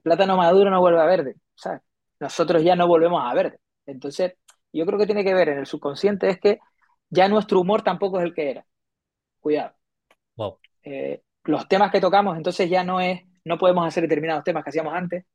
plátano 0.02 0.36
maduro 0.36 0.72
no 0.72 0.80
vuelve 0.80 1.00
a 1.00 1.06
verde, 1.06 1.36
¿sabes? 1.54 1.82
Nosotros 2.20 2.64
ya 2.64 2.76
no 2.76 2.88
volvemos 2.88 3.22
a 3.24 3.34
verde. 3.36 3.60
Entonces, 3.86 4.34
yo 4.74 4.86
creo 4.88 4.98
que 4.98 5.06
tiene 5.06 5.24
que 5.24 5.34
ver 5.36 5.50
en 5.50 5.60
el 5.60 5.68
subconsciente 5.68 6.28
es 6.30 6.39
que 6.39 6.60
ya 7.10 7.28
nuestro 7.28 7.60
humor 7.60 7.82
tampoco 7.82 8.20
es 8.20 8.26
el 8.26 8.34
que 8.34 8.51
era. 8.51 8.66
Cuidado. 9.39 9.76
Eh, 10.84 11.22
los 11.43 11.68
temas 11.68 11.91
que 11.91 12.01
tocamos, 12.01 12.38
entonces 12.38 12.70
ya 12.70 12.84
no 12.84 12.99
es, 12.99 13.22
no 13.43 13.58
podemos 13.58 13.86
hacer 13.88 14.03
determinados 14.03 14.43
temas 14.43 14.64
que 14.64 14.70
hacíamos 14.70 14.93
antes. 14.93 15.26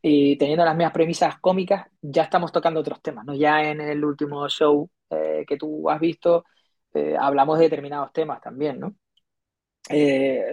Y 0.00 0.36
teniendo 0.36 0.64
las 0.64 0.76
mismas 0.76 0.92
premisas 0.92 1.38
cómicas, 1.40 1.86
ya 2.00 2.22
estamos 2.22 2.52
tocando 2.52 2.80
otros 2.80 3.02
temas, 3.02 3.24
¿no? 3.24 3.34
Ya 3.34 3.62
en 3.68 3.80
el 3.80 4.04
último 4.04 4.48
show 4.48 4.88
eh, 5.10 5.44
que 5.46 5.56
tú 5.56 5.90
has 5.90 5.98
visto, 6.00 6.44
eh, 6.94 7.16
hablamos 7.18 7.58
de 7.58 7.64
determinados 7.64 8.12
temas 8.12 8.40
también, 8.40 8.80
¿no? 8.80 8.94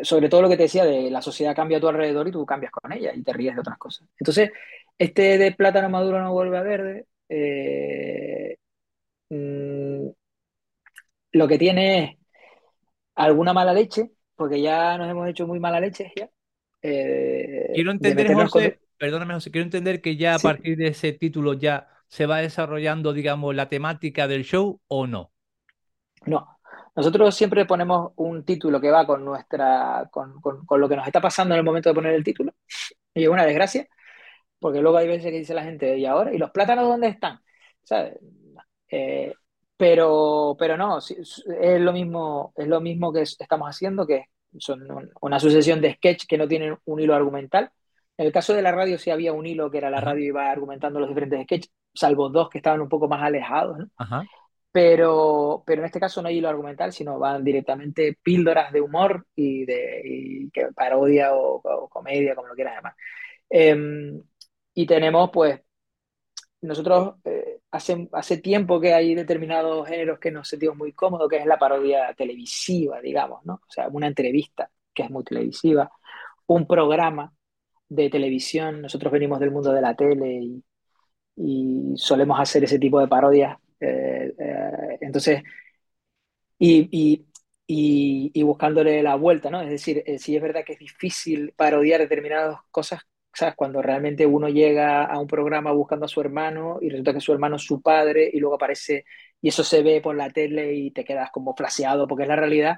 sobre 0.03 0.29
todo 0.29 0.43
lo 0.43 0.47
que 0.47 0.55
te 0.55 0.63
decía 0.63 0.85
de 0.85 1.11
la 1.11 1.21
sociedad 1.21 1.53
cambia 1.53 1.77
a 1.77 1.81
tu 1.81 1.89
alrededor 1.89 2.25
y 2.25 2.31
tú 2.31 2.45
cambias 2.45 2.71
con 2.71 2.93
ella 2.93 3.11
y 3.13 3.21
te 3.21 3.33
ríes 3.33 3.53
de 3.55 3.59
otras 3.59 3.77
cosas. 3.77 4.07
Entonces, 4.17 4.51
este 4.97 5.37
de 5.37 5.51
plátano 5.51 5.89
maduro 5.89 6.21
no 6.21 6.31
vuelve 6.31 6.57
a 6.57 6.61
verde, 6.61 7.05
mm, 9.29 10.14
lo 11.35 11.49
que 11.49 11.57
tiene 11.57 12.03
es 12.03 12.17
alguna 13.15 13.51
mala 13.51 13.73
leche, 13.73 14.11
porque 14.35 14.61
ya 14.61 14.97
nos 14.97 15.09
hemos 15.09 15.27
hecho 15.27 15.45
muy 15.45 15.59
mala 15.59 15.81
leche 15.81 16.11
ya. 16.15 16.29
Eh, 16.81 17.71
quiero 17.73 17.91
entender, 17.91 18.33
José, 18.33 18.79
perdóname, 18.97 19.33
José, 19.33 19.51
quiero 19.51 19.65
entender 19.65 20.01
que 20.01 20.15
ya 20.15 20.35
a 20.35 20.39
partir 20.39 20.77
de 20.77 20.87
ese 20.87 21.11
título 21.11 21.53
ya 21.53 21.89
se 22.07 22.25
va 22.25 22.37
desarrollando, 22.37 23.11
digamos, 23.11 23.53
la 23.53 23.67
temática 23.67 24.29
del 24.29 24.45
show 24.45 24.79
o 24.87 25.07
no. 25.07 25.33
No, 26.25 26.59
nosotros 26.95 27.35
siempre 27.35 27.65
ponemos 27.65 28.13
un 28.15 28.45
título 28.45 28.79
que 28.79 28.91
va 28.91 29.05
con 29.05 29.25
nuestra, 29.25 30.07
con, 30.09 30.39
con, 30.39 30.79
lo 30.79 30.87
que 30.87 30.95
nos 30.95 31.05
está 31.05 31.19
pasando 31.19 31.53
en 31.53 31.59
el 31.59 31.65
momento 31.65 31.89
de 31.89 31.95
poner 31.95 32.13
el 32.13 32.23
título. 32.23 32.53
Y 33.13 33.23
es 33.23 33.29
una 33.29 33.45
desgracia, 33.45 33.89
porque 34.57 34.79
luego 34.79 34.97
hay 34.97 35.07
veces 35.07 35.31
que 35.31 35.39
dice 35.39 35.53
la 35.53 35.63
gente, 35.65 35.97
¿y 35.97 36.05
ahora? 36.05 36.33
¿Y 36.33 36.37
los 36.37 36.51
plátanos 36.51 36.87
dónde 36.87 37.09
están? 37.09 37.41
¿Sabes? 37.83 38.17
Eh, 38.87 39.33
pero, 39.77 40.55
pero 40.57 40.77
no, 40.77 40.99
es 40.99 41.43
lo 41.45 41.93
mismo, 41.93 42.53
es 42.55 42.67
lo 42.67 42.79
mismo 42.81 43.11
que 43.11 43.21
estamos 43.21 43.69
haciendo, 43.69 44.07
que 44.07 44.25
son 44.57 44.87
una 45.21 45.39
sucesión 45.39 45.81
de 45.81 45.95
sketch 45.95 46.25
que 46.27 46.37
no 46.37 46.47
tienen 46.47 46.77
un 46.85 46.99
hilo 46.99 47.13
argumental. 47.13 47.71
En 48.17 48.25
el 48.25 48.31
caso 48.31 48.53
de 48.53 48.61
la 48.61 48.71
radio 48.71 48.97
sí 48.97 49.09
había 49.09 49.33
un 49.33 49.45
hilo 49.45 49.69
que 49.69 49.79
era 49.79 49.89
la 49.89 49.99
radio 49.99 50.23
y 50.23 50.27
iba 50.27 50.49
argumentando 50.49 50.99
los 50.99 51.09
diferentes 51.09 51.43
sketches, 51.43 51.71
salvo 51.93 52.29
dos 52.29 52.49
que 52.49 52.59
estaban 52.59 52.81
un 52.81 52.89
poco 52.89 53.07
más 53.07 53.21
alejados, 53.21 53.77
Pero, 54.71 55.63
pero 55.65 55.81
en 55.81 55.85
este 55.85 55.99
caso 55.99 56.21
no 56.21 56.27
hay 56.27 56.37
hilo 56.37 56.49
argumental, 56.49 56.91
sino 56.93 57.19
van 57.19 57.43
directamente 57.43 58.17
píldoras 58.21 58.71
de 58.73 58.81
humor 58.81 59.25
y 59.35 59.65
de 59.65 60.49
que 60.53 60.67
parodia 60.73 61.33
o, 61.33 61.89
comedia, 61.89 62.35
como 62.35 62.49
lo 62.49 62.55
quieras 62.55 62.75
llamar. 62.75 62.95
Em, 63.49 64.21
y 64.73 64.85
tenemos 64.85 65.29
pues 65.31 65.61
nosotros 66.65 67.15
eh, 67.25 67.59
hace, 67.71 68.09
hace 68.13 68.37
tiempo 68.37 68.79
que 68.79 68.93
hay 68.93 69.15
determinados 69.15 69.87
géneros 69.87 70.19
que 70.19 70.31
nos 70.31 70.47
sentimos 70.47 70.77
muy 70.77 70.93
cómodos, 70.93 71.29
que 71.29 71.37
es 71.37 71.45
la 71.45 71.59
parodia 71.59 72.13
televisiva, 72.15 73.01
digamos, 73.01 73.45
¿no? 73.45 73.55
O 73.55 73.71
sea, 73.71 73.87
una 73.89 74.07
entrevista 74.07 74.69
que 74.93 75.03
es 75.03 75.09
muy 75.11 75.23
televisiva, 75.23 75.91
un 76.47 76.67
programa 76.67 77.33
de 77.89 78.09
televisión, 78.09 78.81
nosotros 78.81 79.11
venimos 79.13 79.39
del 79.39 79.51
mundo 79.51 79.71
de 79.73 79.81
la 79.81 79.95
tele 79.95 80.61
y, 81.37 81.93
solemos 81.97 82.39
hacer 82.39 82.63
ese 82.63 82.79
tipo 82.79 82.99
de 82.99 83.07
parodias. 83.07 83.57
Eh, 83.79 84.33
eh, 84.37 84.97
entonces, 85.01 85.43
y, 86.59 87.25
y, 87.67 88.43
buscándole 88.43 89.01
la 89.03 89.15
vuelta, 89.15 89.49
¿no? 89.49 89.61
Es 89.61 89.69
decir, 89.69 90.03
si 90.19 90.35
es 90.35 90.41
verdad 90.41 90.63
que 90.65 90.73
es 90.73 90.79
difícil 90.79 91.53
parodiar 91.57 91.99
determinadas 92.01 92.59
cosas, 92.71 93.01
¿sabes? 93.35 93.55
Cuando 93.55 93.81
realmente 93.81 94.25
uno 94.25 94.49
llega 94.49 95.05
a 95.05 95.19
un 95.19 95.27
programa 95.27 95.71
buscando 95.71 96.05
a 96.05 96.09
su 96.09 96.21
hermano 96.21 96.79
y 96.81 96.89
resulta 96.89 97.13
que 97.13 97.21
su 97.21 97.33
hermano 97.33 97.57
es 97.57 97.63
su 97.63 97.81
padre 97.81 98.29
y 98.31 98.39
luego 98.39 98.55
aparece 98.55 99.05
y 99.41 99.49
eso 99.49 99.63
se 99.63 99.83
ve 99.83 100.01
por 100.01 100.15
la 100.15 100.29
tele 100.29 100.73
y 100.73 100.91
te 100.91 101.03
quedas 101.05 101.29
como 101.31 101.55
flaseado 101.55 102.07
porque 102.07 102.23
es 102.23 102.29
la 102.29 102.35
realidad. 102.35 102.77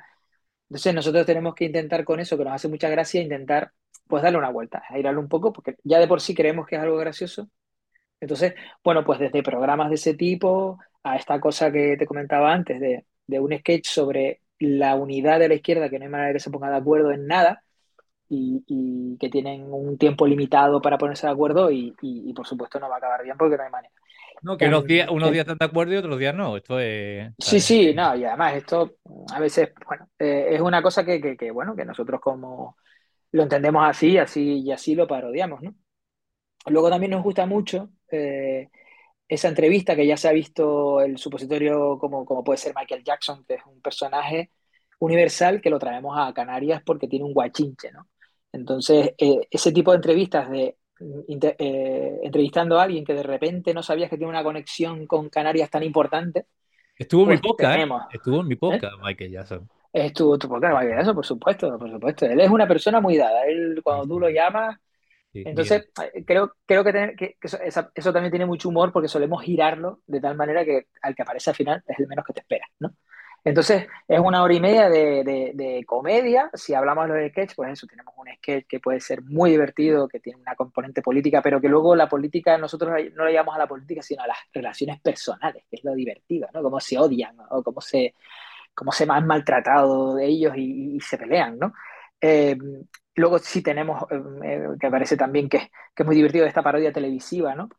Entonces 0.70 0.93
nosotros 0.93 1.26
tenemos 1.26 1.55
que 1.55 1.66
intentar 1.66 2.03
con 2.05 2.20
eso, 2.20 2.38
que 2.38 2.43
nos 2.43 2.53
hace 2.53 2.68
mucha 2.70 2.89
gracia, 2.89 3.22
intentar 3.22 3.72
pues 4.08 4.24
darle 4.24 4.38
una 4.39 4.49
vuelta, 4.51 4.84
girarlo 4.89 5.22
un 5.22 5.30
poco, 5.30 5.53
porque 5.53 5.76
ya 5.84 5.99
de 5.99 6.08
por 6.08 6.22
sí 6.22 6.34
creemos 6.36 6.66
que 6.68 6.76
es 6.76 6.82
algo 6.82 6.97
gracioso. 6.97 7.49
Entonces, 8.20 8.55
bueno, 8.84 9.03
pues 9.05 9.20
desde 9.20 9.43
programas 9.43 9.89
de 9.89 9.95
ese 9.95 10.14
tipo 10.16 10.80
a 11.03 11.16
esta 11.16 11.39
cosa 11.39 11.72
que 11.72 11.97
te 11.97 12.05
comentaba 12.08 12.53
antes, 12.53 12.80
de, 12.80 13.05
de 13.28 13.39
un 13.39 13.58
sketch 13.58 13.88
sobre 13.88 14.41
la 14.60 14.95
unidad 14.95 15.39
de 15.39 15.49
la 15.49 15.55
izquierda, 15.55 15.89
que 15.89 15.99
no 15.99 16.05
hay 16.05 16.12
manera 16.12 16.28
de 16.30 16.34
que 16.36 16.39
se 16.39 16.49
ponga 16.51 16.70
de 16.70 16.78
acuerdo 16.78 17.12
en 17.12 17.28
nada, 17.28 17.64
y, 18.30 19.18
que 19.20 19.30
tienen 19.30 19.72
un 19.72 19.98
tiempo 19.98 20.28
limitado 20.28 20.82
para 20.82 20.98
ponerse 20.98 21.28
de 21.28 21.34
acuerdo 21.34 21.72
y, 21.72 21.94
por 22.36 22.46
supuesto 22.46 22.80
no 22.80 22.90
va 22.90 22.96
a 22.96 22.98
acabar 22.98 23.24
bien 23.24 23.38
porque 23.38 23.58
no 23.58 23.64
hay 23.64 23.70
manera. 23.70 23.94
No, 24.44 24.56
que 24.56 24.68
unos 24.68 24.86
días, 24.86 25.10
unos 25.10 25.32
días 25.32 25.44
están 25.44 25.58
de 25.58 25.66
acuerdo 25.66 25.94
y 25.94 25.98
otros 25.98 26.20
días 26.20 26.36
no. 26.36 26.56
Esto 26.58 26.80
es. 26.80 27.32
Sí, 27.40 27.60
sí, 27.60 27.94
no, 27.94 28.16
y 28.16 28.24
además 28.24 28.56
esto 28.56 28.98
a 29.34 29.40
veces, 29.40 29.72
bueno, 29.88 30.08
eh, 30.20 30.50
es 30.52 30.62
una 30.62 30.82
cosa 30.82 31.04
que, 31.04 31.36
que, 31.36 31.52
bueno, 31.52 31.76
que 31.76 31.86
nosotros 31.86 32.22
como 32.22 32.78
lo 33.32 33.44
entendemos 33.44 33.84
así, 33.88 34.18
así 34.18 34.60
y 34.60 34.72
así 34.72 34.96
lo 34.96 35.08
parodiamos, 35.08 35.62
¿no? 35.62 35.74
Luego 36.68 36.90
también 36.90 37.12
nos 37.12 37.24
gusta 37.24 37.46
mucho 37.46 37.90
eh, 38.12 38.70
esa 39.28 39.48
entrevista 39.48 39.96
que 39.96 40.06
ya 40.06 40.18
se 40.18 40.30
ha 40.30 40.34
visto 40.34 41.02
el 41.02 41.18
supositorio 41.18 41.98
como, 41.98 42.26
como 42.26 42.44
puede 42.44 42.58
ser 42.58 42.74
Michael 42.76 43.04
Jackson, 43.04 43.44
que 43.46 43.56
es 43.56 43.66
un 43.66 43.82
personaje 43.82 44.52
universal 45.00 45.62
que 45.62 45.70
lo 45.70 45.80
traemos 45.80 46.16
a 46.18 46.34
Canarias 46.34 46.82
porque 46.86 47.08
tiene 47.08 47.26
un 47.26 47.34
guachinche, 47.34 47.92
¿no? 47.92 48.08
Entonces, 48.52 49.14
eh, 49.18 49.48
ese 49.52 49.72
tipo 49.72 49.91
de 49.91 49.98
entrevistas 49.98 50.50
de 50.50 50.78
eh, 51.00 52.20
entrevistando 52.24 52.80
a 52.80 52.84
alguien 52.84 53.06
que 53.06 53.14
de 53.14 53.24
repente 53.24 53.74
no 53.74 53.84
sabías 53.84 54.10
que 54.10 54.18
tiene 54.18 54.32
una 54.32 54.43
conexión 54.43 55.06
con 55.06 55.30
Canarias 55.30 55.70
tan 55.70 55.84
importante. 55.84 56.48
Estuvo 56.98 57.24
en 57.24 57.30
mi 57.30 57.38
pues 57.38 57.52
poca, 57.52 57.80
¿eh? 57.80 57.88
Estuvo 58.12 58.41
en 58.41 58.48
mi 58.48 58.56
poca, 58.56 58.91
Michael 59.04 59.32
Jackson. 59.32 59.70
Estuvo 59.93 60.38
tu 60.38 60.50
poca, 60.50 60.70
Michael 60.70 60.98
Jackson, 60.98 61.16
por 61.16 61.26
supuesto, 61.26 61.78
por 61.78 61.91
supuesto. 61.91 62.26
Él 62.26 62.39
es 62.39 62.50
una 62.50 62.68
persona 62.68 63.00
muy 63.00 63.18
dada. 63.18 63.45
Él, 63.45 63.82
cuando 63.84 64.08
tú 64.08 64.20
lo 64.20 64.30
llamas, 64.30 64.78
entonces, 65.34 65.89
creo, 66.26 66.54
creo 66.66 66.84
que, 66.84 67.16
que, 67.16 67.38
eso, 67.41 67.60
eso, 67.93 68.14
también 68.14 68.32
tiene 68.32 68.45
mucho 68.45 68.70
humor 68.70 68.91
porque 68.91 69.08
solemos 69.08 69.43
girarlo 69.43 70.02
de 70.08 70.20
tal 70.20 70.36
manera 70.36 70.66
que 70.66 70.88
al 71.02 71.16
que 71.16 71.22
aparece 71.22 71.52
al 71.52 71.56
final 71.56 71.84
es 71.86 72.00
el 72.00 72.08
menos 72.08 72.26
que 72.26 72.34
te 72.34 72.39
espera, 72.39 72.66
¿no? 72.80 72.93
Entonces, 73.48 73.88
es 74.10 74.20
una 74.20 74.43
hora 74.43 74.54
y 74.54 74.60
media 74.60 74.89
de, 74.89 75.84
comedia. 75.88 76.50
Si 76.54 76.74
hablamos 76.74 77.08
de 77.08 77.22
los 77.22 77.32
sketch, 77.32 77.56
pues 77.56 77.72
eso, 77.72 77.88
tenemos 77.88 78.14
un 78.18 78.28
sketch 78.36 78.68
que 78.68 78.82
puede 78.82 79.00
ser 79.00 79.22
muy 79.22 79.52
divertido, 79.52 80.10
que 80.10 80.20
tiene 80.20 80.41
una 80.41 80.54
componente 80.56 81.02
política, 81.02 81.41
pero 81.41 81.62
que 81.62 81.70
luego 81.70 81.95
la 81.95 82.10
política, 82.10 82.58
nosotros 82.58 82.91
no 83.16 83.24
le 83.26 83.32
llamamos 83.32 83.56
a 83.56 83.60
la 83.60 83.68
política, 83.68 84.02
sino 84.02 84.24
a 84.24 84.28
las 84.28 84.38
relaciones 84.54 85.00
personales, 85.00 85.64
que 85.70 85.78
es 85.78 85.84
lo 85.86 85.93
divertido, 85.93 86.50
¿no? 86.54 86.62
Cómo 86.62 86.82
se 86.82 86.98
odian 86.98 87.38
o 87.50 87.64
cómo 87.64 87.80
se, 87.80 88.16
cómo 88.74 88.91
se 88.91 89.06
han 89.10 89.26
maltratado 89.26 90.15
de 90.15 90.26
ellos 90.26 90.53
y, 90.57 90.99
se 90.99 91.18
pelean, 91.18 91.57
¿no? 91.57 91.74
Eh, 92.19 92.57
luego 93.15 93.40
sí 93.40 93.61
tenemos, 93.61 94.03
eh, 94.11 94.22
eh, 94.44 94.68
que 94.78 94.91
parece 94.91 95.15
también 95.15 95.48
que, 95.48 95.72
que, 95.95 96.03
es 96.03 96.06
muy 96.06 96.18
divertido 96.18 96.45
esta 96.45 96.64
parodia 96.64 96.91
televisiva, 96.91 97.56
¿no? 97.56 97.69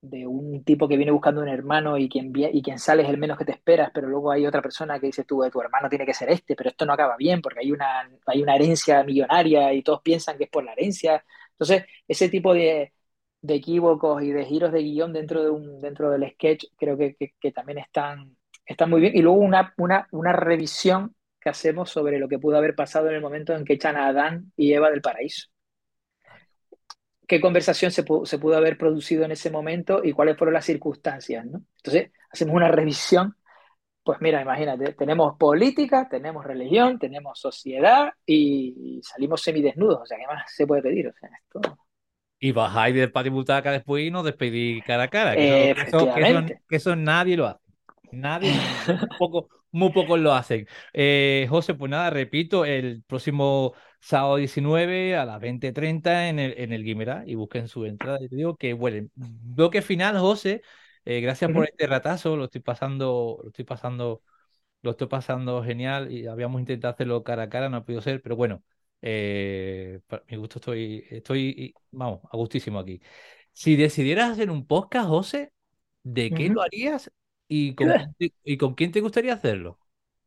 De 0.00 0.26
un 0.26 0.62
tipo 0.64 0.88
que 0.88 0.96
viene 0.96 1.12
buscando 1.12 1.40
un 1.42 1.48
hermano 1.48 1.98
y 1.98 2.08
quien, 2.08 2.32
y 2.36 2.62
quien 2.62 2.78
sale 2.78 3.02
es 3.02 3.08
el 3.08 3.18
menos 3.18 3.38
que 3.38 3.44
te 3.44 3.52
esperas, 3.52 3.90
pero 3.92 4.08
luego 4.08 4.30
hay 4.30 4.46
otra 4.46 4.62
persona 4.62 5.00
que 5.00 5.06
dice 5.06 5.24
tú, 5.24 5.42
tu 5.50 5.60
hermano 5.60 5.88
tiene 5.88 6.06
que 6.06 6.14
ser 6.14 6.30
este, 6.30 6.54
pero 6.56 6.70
esto 6.70 6.86
no 6.86 6.92
acaba 6.92 7.16
bien 7.16 7.40
porque 7.42 7.60
hay 7.60 7.72
una, 7.72 8.08
hay 8.26 8.42
una 8.42 8.54
herencia 8.56 9.02
millonaria 9.04 9.72
y 9.72 9.82
todos 9.82 10.02
piensan 10.02 10.38
que 10.38 10.44
es 10.44 10.50
por 10.50 10.64
la 10.64 10.72
herencia. 10.72 11.24
Entonces, 11.52 11.84
ese 12.06 12.28
tipo 12.28 12.54
de, 12.54 12.92
de 13.40 13.54
equívocos 13.54 14.22
y 14.22 14.32
de 14.32 14.44
giros 14.44 14.72
de 14.72 14.82
guion 14.82 15.12
dentro, 15.12 15.42
de 15.42 15.50
un, 15.50 15.80
dentro 15.80 16.10
del 16.10 16.30
sketch 16.32 16.66
creo 16.76 16.96
que, 16.96 17.16
que, 17.40 17.52
también 17.52 17.78
están, 17.78 18.36
están 18.64 18.90
muy 18.90 19.00
bien. 19.00 19.16
Y 19.16 19.22
luego 19.22 19.38
una, 19.38 19.74
una, 19.78 20.06
una 20.12 20.32
revisión 20.32 21.14
que 21.40 21.50
hacemos 21.50 21.90
sobre 21.90 22.18
lo 22.18 22.28
que 22.28 22.38
pudo 22.38 22.56
haber 22.56 22.74
pasado 22.74 23.08
en 23.08 23.14
el 23.16 23.20
momento 23.22 23.54
en 23.54 23.64
que 23.64 23.74
echan 23.74 23.96
a 23.96 24.08
Adán 24.08 24.52
y 24.56 24.72
Eva 24.72 24.90
del 24.90 25.02
paraíso 25.02 25.48
qué 27.26 27.40
conversación 27.40 27.90
se, 27.90 28.04
pudo, 28.04 28.56
haber 28.56 28.78
producido 28.78 29.24
en 29.24 29.32
ese 29.32 29.50
momento 29.50 30.00
y 30.02 30.12
cuáles 30.12 30.36
fueron 30.36 30.54
las 30.54 30.64
circunstancias, 30.64 31.44
¿no? 31.44 31.62
Entonces, 31.76 32.12
hacemos 32.30 32.54
una 32.54 32.68
revisión. 32.68 33.36
Pues 34.02 34.20
mira, 34.20 34.40
imagínate, 34.40 34.92
tenemos 34.92 35.36
política, 35.36 36.08
tenemos 36.08 36.44
religión, 36.44 36.98
tenemos 36.98 37.40
sociedad 37.40 38.12
y 38.24 39.00
salimos 39.02 39.42
semidesnudos. 39.42 40.02
O 40.02 40.06
sea, 40.06 40.16
¿qué 40.16 40.26
más 40.26 40.44
se 40.46 40.66
puede 40.66 40.82
pedir? 40.82 41.08
O 41.08 41.12
sea, 41.12 41.28
esto... 41.42 41.78
Y 42.38 42.52
bajáis 42.52 42.94
del 42.94 43.10
patio 43.10 43.32
butaca 43.32 43.72
después 43.72 44.04
y 44.04 44.10
nos 44.10 44.24
despedís 44.24 44.84
cara 44.84 45.04
a 45.04 45.08
cara. 45.08 45.34
Que, 45.34 45.74
eso, 46.70 46.94
nadie 46.94 47.36
lo 47.36 47.46
hace. 47.46 47.60
Nadie, 48.12 48.52
un 48.88 49.08
poco, 49.18 49.48
muy 49.72 49.90
pocos 49.90 50.20
lo 50.20 50.32
hacen. 50.32 50.66
Eh, 50.92 51.46
José, 51.48 51.74
pues 51.74 51.90
nada, 51.90 52.10
repito, 52.10 52.64
el 52.64 53.02
próximo 53.06 53.74
sábado 54.06 54.36
19 54.36 55.16
a 55.16 55.24
las 55.24 55.40
20.30 55.40 56.28
en 56.28 56.38
el, 56.38 56.54
en 56.58 56.72
el 56.72 56.84
Guimerá 56.84 57.24
y 57.26 57.34
busquen 57.34 57.66
su 57.66 57.84
entrada. 57.86 58.18
Y 58.22 58.28
te 58.28 58.36
digo 58.36 58.56
que, 58.56 58.72
bueno, 58.72 59.08
que 59.72 59.82
final, 59.82 60.16
José. 60.18 60.62
Eh, 61.04 61.20
gracias 61.20 61.50
por 61.52 61.64
este 61.64 61.86
ratazo, 61.86 62.36
lo 62.36 62.44
estoy 62.44 62.60
pasando, 62.60 63.40
lo 63.42 63.48
estoy 63.48 63.64
pasando, 63.64 64.22
lo 64.82 64.90
estoy 64.92 65.06
pasando 65.08 65.62
genial 65.62 66.10
y 66.10 66.26
habíamos 66.26 66.60
intentado 66.60 66.94
hacerlo 66.94 67.22
cara 67.24 67.44
a 67.44 67.48
cara, 67.48 67.68
no 67.68 67.78
ha 67.78 67.84
podido 67.84 68.02
ser, 68.02 68.22
pero 68.22 68.34
bueno, 68.34 68.62
eh, 69.02 70.00
para 70.06 70.24
mi 70.28 70.36
gusto 70.36 70.58
estoy, 70.58 71.04
estoy, 71.10 71.74
vamos, 71.92 72.20
a 72.30 72.36
gustísimo 72.36 72.80
aquí. 72.80 73.00
Si 73.52 73.76
decidieras 73.76 74.32
hacer 74.32 74.50
un 74.50 74.66
podcast, 74.66 75.08
José, 75.08 75.52
¿de 76.02 76.30
qué 76.30 76.48
lo 76.48 76.62
harías 76.62 77.10
¿Y 77.48 77.74
con, 77.76 77.88
¿y 78.18 78.56
con 78.56 78.74
quién 78.74 78.90
te 78.90 79.00
gustaría 79.00 79.34
hacerlo? 79.34 79.78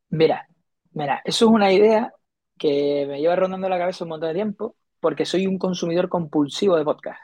Mira, 0.10 0.48
mira, 0.94 1.22
eso 1.26 1.46
es 1.46 1.52
una 1.52 1.74
idea 1.74 2.14
que 2.60 3.06
me 3.08 3.22
lleva 3.22 3.38
rondando 3.38 3.70
la 3.70 3.80
cabeza 3.80 4.06
un 4.06 4.12
montón 4.12 4.30
de 4.30 4.36
tiempo 4.36 4.78
porque 5.02 5.26
soy 5.26 5.48
un 5.48 5.60
consumidor 5.60 6.10
compulsivo 6.10 6.78
de 6.78 6.86
podcast. 6.86 7.22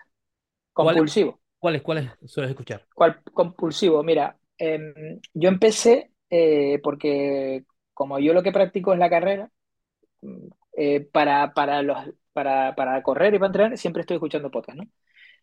¿Cuáles, 0.78 1.04
Compulsivo. 1.04 1.42
cuáles, 1.60 1.82
cuáles 1.82 2.12
sueles 2.26 2.52
escuchar? 2.52 2.88
¿Cuál 2.94 3.22
compulsivo? 3.34 4.04
Mira, 4.04 4.38
em, 4.58 5.20
yo 5.34 5.50
empecé 5.50 6.12
eh, 6.30 6.80
porque 6.84 7.66
como 7.94 8.20
yo 8.20 8.34
lo 8.34 8.44
que 8.44 8.52
practico 8.52 8.94
es 8.94 9.00
la 9.00 9.10
carrera, 9.10 9.52
mm, 10.22 10.48
eh, 10.78 11.02
para, 11.12 11.54
para, 11.54 11.82
los, 11.84 11.98
para, 12.34 12.76
para 12.76 13.04
correr 13.04 13.34
y 13.36 13.40
para 13.40 13.48
entrenar 13.48 13.78
siempre 13.78 14.02
estoy 14.02 14.16
escuchando 14.18 14.52
podcast, 14.52 14.78
¿no? 14.80 14.86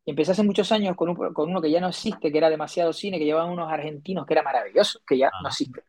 Y 0.06 0.10
empecé 0.12 0.32
hace 0.32 0.44
muchos 0.44 0.72
años 0.72 0.96
con, 0.96 1.10
un- 1.10 1.34
con 1.34 1.50
uno 1.50 1.62
que 1.62 1.70
ya 1.70 1.80
no 1.80 1.88
existe, 1.90 2.32
que 2.32 2.38
era 2.38 2.50
demasiado 2.50 2.92
cine, 2.92 3.18
que 3.18 3.26
llevaban 3.26 3.50
unos 3.52 3.72
argentinos, 3.72 4.26
que 4.26 4.34
era 4.34 4.42
maravilloso, 4.44 5.00
que 5.06 5.18
ya 5.18 5.32
no 5.38 5.48
Ah, 5.48 5.50
existe, 5.50 5.82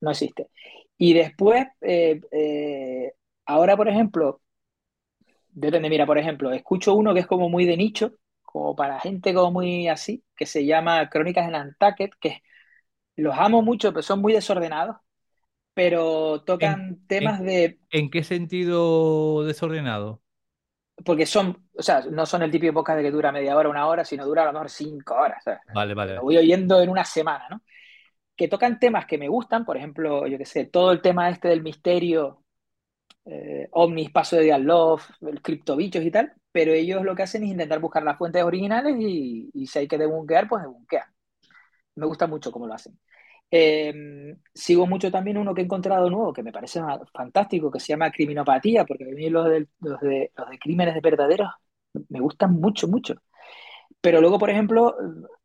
no 0.00 0.10
existe. 0.10 0.50
Y 0.98 1.14
después, 1.14 1.66
eh, 1.80 2.20
eh, 2.32 3.14
ahora, 3.46 3.76
por 3.76 3.88
ejemplo, 3.88 4.40
depende, 5.50 5.88
mira, 5.90 6.06
por 6.06 6.18
ejemplo, 6.18 6.52
escucho 6.52 6.94
uno 6.94 7.14
que 7.14 7.20
es 7.20 7.26
como 7.26 7.48
muy 7.48 7.64
de 7.66 7.76
nicho, 7.76 8.14
como 8.42 8.74
para 8.76 9.00
gente 9.00 9.34
como 9.34 9.52
muy 9.52 9.88
así, 9.88 10.24
que 10.36 10.46
se 10.46 10.64
llama 10.66 11.08
Crónicas 11.10 11.46
en 11.46 11.52
Nantucket, 11.52 12.12
que 12.20 12.42
los 13.16 13.36
amo 13.38 13.62
mucho, 13.62 13.92
pero 13.92 14.02
son 14.02 14.20
muy 14.20 14.32
desordenados, 14.32 14.96
pero 15.74 16.42
¿En, 16.58 16.72
tocan 16.72 17.00
en, 17.18 17.36
temas 17.36 17.40
de, 17.42 17.80
en 17.90 18.10
qué 18.10 18.24
sentido 18.24 19.44
desordenado? 19.44 20.22
porque 21.04 21.26
son, 21.26 21.68
o 21.76 21.82
sea, 21.82 22.02
no 22.10 22.24
son 22.26 22.42
el 22.42 22.50
típico 22.50 22.72
podcast 22.74 22.98
de 22.98 23.02
que 23.04 23.10
dura 23.10 23.32
media 23.32 23.56
hora, 23.56 23.68
una 23.68 23.86
hora, 23.86 24.04
sino 24.04 24.24
dura 24.26 24.42
a 24.42 24.46
lo 24.46 24.52
mejor 24.52 24.70
cinco 24.70 25.14
horas, 25.14 25.42
¿sabes? 25.44 25.60
Vale, 25.66 25.94
Lo 26.14 26.22
vale. 26.22 26.22
voy 26.22 26.36
oyendo 26.36 26.80
en 26.80 26.88
una 26.90 27.04
semana, 27.04 27.46
¿no? 27.50 27.62
Que 28.36 28.48
tocan 28.48 28.80
temas 28.80 29.06
que 29.06 29.18
me 29.18 29.28
gustan, 29.28 29.66
por 29.66 29.78
ejemplo, 29.78 30.26
yo 30.28 30.38
qué 30.38 30.46
sé, 30.46 30.66
todo 30.66 30.92
el 30.92 31.02
tema 31.02 31.30
este 31.30 31.48
del 31.48 31.62
misterio, 31.64 32.43
eh, 33.26 33.68
ovnis, 33.72 34.10
paso 34.10 34.36
de 34.36 34.44
Diatlov, 34.44 35.00
el 35.22 35.42
criptobichos 35.42 36.04
y 36.04 36.10
tal, 36.10 36.32
pero 36.52 36.72
ellos 36.72 37.02
lo 37.04 37.14
que 37.14 37.22
hacen 37.24 37.44
es 37.44 37.50
intentar 37.50 37.80
buscar 37.80 38.02
las 38.02 38.18
fuentes 38.18 38.42
originales 38.42 38.96
y, 38.98 39.50
y 39.54 39.66
si 39.66 39.80
hay 39.80 39.88
que 39.88 39.98
debunquear, 39.98 40.48
pues 40.48 40.62
debunquean. 40.62 41.06
Me 41.96 42.06
gusta 42.06 42.26
mucho 42.26 42.50
cómo 42.52 42.66
lo 42.66 42.74
hacen. 42.74 42.98
Eh, 43.50 44.36
sigo 44.52 44.86
mucho 44.86 45.10
también 45.12 45.38
uno 45.38 45.54
que 45.54 45.60
he 45.62 45.64
encontrado 45.64 46.10
nuevo, 46.10 46.32
que 46.32 46.42
me 46.42 46.52
parece 46.52 46.80
fantástico, 47.12 47.70
que 47.70 47.80
se 47.80 47.88
llama 47.88 48.10
Criminopatía, 48.10 48.84
porque 48.84 49.04
a 49.04 49.14
mí 49.14 49.30
los 49.30 49.48
de, 49.48 49.68
los 49.80 50.00
de, 50.00 50.32
los 50.36 50.50
de 50.50 50.58
crímenes 50.58 51.00
verdaderos 51.00 51.50
me 52.08 52.20
gustan 52.20 52.52
mucho, 52.54 52.88
mucho. 52.88 53.14
Pero 54.00 54.20
luego, 54.20 54.38
por 54.38 54.50
ejemplo, 54.50 54.94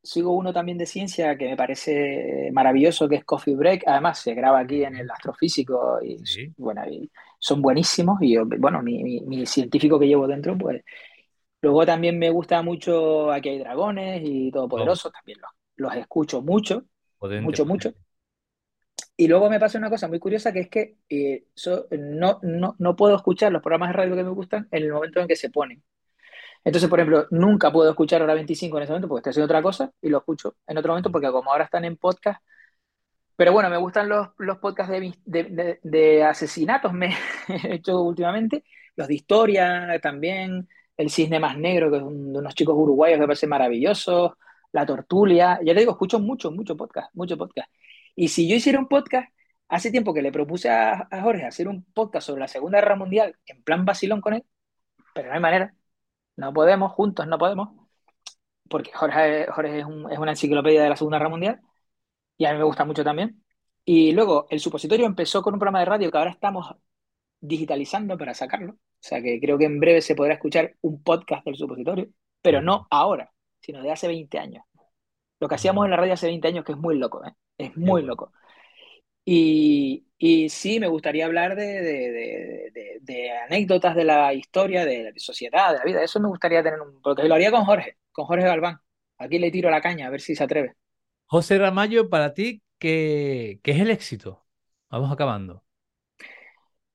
sigo 0.03 0.33
uno 0.35 0.51
también 0.51 0.77
de 0.77 0.85
ciencia 0.85 1.37
que 1.37 1.47
me 1.47 1.57
parece 1.57 2.49
maravilloso, 2.51 3.07
que 3.07 3.15
es 3.15 3.25
Coffee 3.25 3.55
Break. 3.55 3.83
Además, 3.87 4.19
se 4.19 4.33
graba 4.33 4.59
aquí 4.59 4.83
en 4.83 4.97
el 4.97 5.09
astrofísico 5.09 5.99
y, 6.03 6.17
Sí, 6.23 6.53
bueno, 6.57 6.83
y 6.89 7.09
son 7.39 7.61
buenísimos. 7.61 8.19
Y 8.21 8.35
yo, 8.35 8.45
bueno, 8.45 8.81
mi, 8.83 9.03
mi, 9.03 9.21
mi 9.21 9.45
científico 9.45 9.99
que 9.99 10.07
llevo 10.07 10.27
dentro, 10.27 10.57
pues. 10.57 10.83
Luego 11.61 11.85
también 11.85 12.19
me 12.19 12.29
gusta 12.29 12.61
mucho 12.63 13.31
Aquí 13.31 13.49
hay 13.49 13.59
dragones 13.59 14.21
y 14.25 14.51
oh, 14.51 14.51
Todopoderosos, 14.51 15.11
también 15.13 15.39
los, 15.41 15.51
los 15.77 15.95
escucho 15.95 16.41
mucho, 16.41 16.85
potente, 17.17 17.45
mucho, 17.45 17.65
mucho. 17.65 17.91
potente. 17.91 17.99
Y 19.17 19.27
luego 19.27 19.49
me 19.49 19.59
pasa 19.59 19.77
una 19.77 19.89
cosa 19.89 20.07
muy 20.07 20.19
curiosa 20.19 20.53
que 20.53 20.61
es 20.61 20.69
que 20.69 20.97
eh, 21.09 21.45
so- 21.53 21.87
no, 21.91 22.39
no, 22.41 22.75
no 22.79 22.95
puedo 22.95 23.15
escuchar 23.15 23.51
los 23.51 23.61
programas 23.61 23.89
de 23.89 23.93
radio 23.93 24.15
que 24.15 24.23
me 24.23 24.29
gustan 24.29 24.67
en 24.71 24.83
el 24.83 24.91
momento 24.93 25.19
en 25.19 25.27
que 25.27 25.35
se 25.35 25.49
ponen. 25.49 25.83
Entonces, 26.63 26.89
por 26.89 26.99
ejemplo, 26.99 27.27
nunca 27.31 27.71
puedo 27.71 27.89
escuchar 27.91 28.21
Hora 28.23 28.33
25 28.35 28.77
en 28.77 28.83
ese 28.83 28.91
momento 28.93 29.07
porque 29.09 29.21
estoy 29.21 29.31
haciendo 29.31 29.45
otra 29.45 29.63
cosa 29.63 29.91
y 30.01 30.09
lo 30.09 30.19
escucho 30.19 30.57
en 30.67 30.77
otro 30.77 30.91
momento 30.93 31.11
porque 31.11 31.31
como 31.31 31.51
ahora 31.51 31.65
están 31.65 31.85
en 31.85 31.97
podcast. 31.97 32.41
Pero 33.39 33.53
bueno, 33.53 33.69
me 33.69 33.77
gustan 33.77 34.09
los, 34.09 34.27
los 34.37 34.57
podcasts 34.57 34.91
de, 35.25 35.79
de, 35.81 36.23
asesinatos, 36.25 36.91
me 36.93 37.15
he 37.47 37.75
hecho 37.75 38.01
últimamente, 38.01 38.65
los 38.97 39.07
de 39.07 39.15
historia 39.15 39.97
también, 40.01 40.67
El 40.97 41.09
Cisne 41.09 41.39
Más 41.39 41.57
Negro, 41.57 41.89
que 41.89 41.97
es 41.97 42.03
de 42.03 42.09
unos 42.09 42.53
chicos 42.53 42.75
uruguayos 42.77 43.15
que 43.15 43.21
me 43.21 43.27
parece 43.27 43.47
maravilloso, 43.47 44.37
La 44.73 44.85
Tortulia. 44.85 45.57
Ya 45.63 45.73
te 45.73 45.79
digo, 45.79 45.93
escucho 45.93 46.19
mucho, 46.19 46.51
mucho 46.51 46.75
podcast, 46.75 47.15
mucho 47.15 47.37
podcast. 47.37 47.71
Y 48.13 48.27
si 48.27 48.49
yo 48.49 48.55
hiciera 48.57 48.77
un 48.77 48.89
podcast, 48.89 49.29
hace 49.69 49.89
tiempo 49.91 50.13
que 50.13 50.21
le 50.21 50.33
propuse 50.33 50.69
a, 50.69 51.07
a 51.09 51.21
Jorge 51.21 51.45
hacer 51.45 51.69
un 51.69 51.85
podcast 51.93 52.27
sobre 52.27 52.41
la 52.41 52.49
Segunda 52.49 52.79
Guerra 52.81 52.97
Mundial 52.97 53.37
en 53.45 53.63
plan 53.63 53.85
vacilón 53.85 54.19
con 54.21 54.33
él, 54.33 54.43
pero 55.15 55.29
no 55.29 55.35
hay 55.35 55.41
manera. 55.41 55.75
No 56.37 56.53
podemos, 56.53 56.91
juntos 56.93 57.27
no 57.27 57.37
podemos, 57.39 57.69
porque 58.69 58.91
Jorge, 58.93 59.47
Jorge 59.51 59.79
es, 59.79 59.85
un- 59.85 60.11
es 60.11 60.19
una 60.19 60.31
enciclopedia 60.31 60.83
de 60.83 60.89
la 60.89 60.95
Segunda 60.97 61.17
Guerra 61.17 61.29
Mundial 61.29 61.61
y 62.39 62.45
a 62.47 62.53
mí 62.53 62.59
me 62.59 62.65
gusta 62.65 62.85
mucho 62.85 63.05
también. 63.05 63.43
Y 63.85 64.13
luego 64.13 64.47
el 64.51 64.61
supositorio 64.61 65.07
empezó 65.07 65.43
con 65.43 65.55
un 65.55 65.61
programa 65.61 65.81
de 65.81 65.85
radio 65.87 66.11
que 66.11 66.19
ahora 66.19 66.31
estamos 66.31 66.75
digitalizando 67.41 68.17
para 68.17 68.33
sacarlo. 68.33 68.73
O 68.73 68.77
sea 69.01 69.21
que 69.21 69.39
creo 69.41 69.57
que 69.57 69.65
en 69.65 69.79
breve 69.79 70.01
se 70.01 70.15
podrá 70.15 70.33
escuchar 70.35 70.75
un 70.81 71.03
podcast 71.03 71.45
del 71.45 71.55
supositorio, 71.57 72.09
pero 72.41 72.61
no 72.61 72.87
ahora, 72.91 73.31
sino 73.61 73.81
de 73.83 73.91
hace 73.91 74.07
20 74.07 74.39
años. 74.39 74.63
Lo 75.39 75.47
que 75.49 75.55
hacíamos 75.55 75.85
en 75.85 75.91
la 75.91 75.97
radio 75.97 76.13
hace 76.13 76.27
20 76.27 76.47
años, 76.49 76.65
que 76.65 76.73
es 76.73 76.77
muy 76.77 76.97
loco, 76.97 77.25
¿eh? 77.25 77.33
Es 77.57 77.77
muy 77.77 78.03
loco. 78.03 78.33
Y, 79.25 80.07
y 80.17 80.49
sí, 80.49 80.79
me 80.79 80.87
gustaría 80.87 81.25
hablar 81.25 81.55
de, 81.55 81.65
de- 81.81 82.11
de- 82.11 82.71
de- 82.73 82.99
de 83.01 83.31
anécdotas 83.31 83.95
de 83.95 84.03
la 84.05 84.33
historia, 84.33 84.85
de 84.85 85.03
la 85.05 85.11
sociedad, 85.17 85.73
de 85.73 85.77
la 85.79 85.83
vida. 85.85 86.03
Eso 86.03 86.19
me 86.19 86.27
gustaría 86.29 86.63
tener 86.63 86.81
un... 86.81 87.01
Porque 87.01 87.23
lo 87.27 87.35
haría 87.35 87.51
con 87.51 87.65
Jorge, 87.65 87.97
con 88.11 88.25
Jorge 88.25 88.45
Galván. 88.45 88.79
Aquí 89.17 89.37
le 89.39 89.51
tiro 89.51 89.69
la 89.69 89.81
caña, 89.81 90.07
a 90.07 90.09
ver 90.09 90.21
si 90.21 90.35
se 90.35 90.43
atreve. 90.43 90.75
José 91.29 91.59
Ramallo, 91.59 92.09
para 92.09 92.33
ti, 92.33 92.63
¿qué, 92.79 93.59
qué 93.61 93.71
es 93.71 93.79
el 93.79 93.91
éxito? 93.91 94.43
Vamos 94.89 95.11
acabando. 95.11 95.63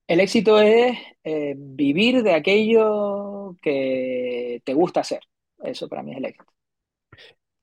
El 0.07 0.19
éxito 0.19 0.59
es 0.59 0.97
eh, 1.23 1.55
vivir 1.57 2.21
de 2.21 2.33
aquello 2.33 3.55
que 3.61 4.61
te 4.65 4.73
gusta 4.73 4.99
hacer. 4.99 5.21
Eso 5.63 5.87
para 5.87 6.03
mí 6.03 6.11
es 6.11 6.17
el 6.17 6.25
éxito. 6.25 6.51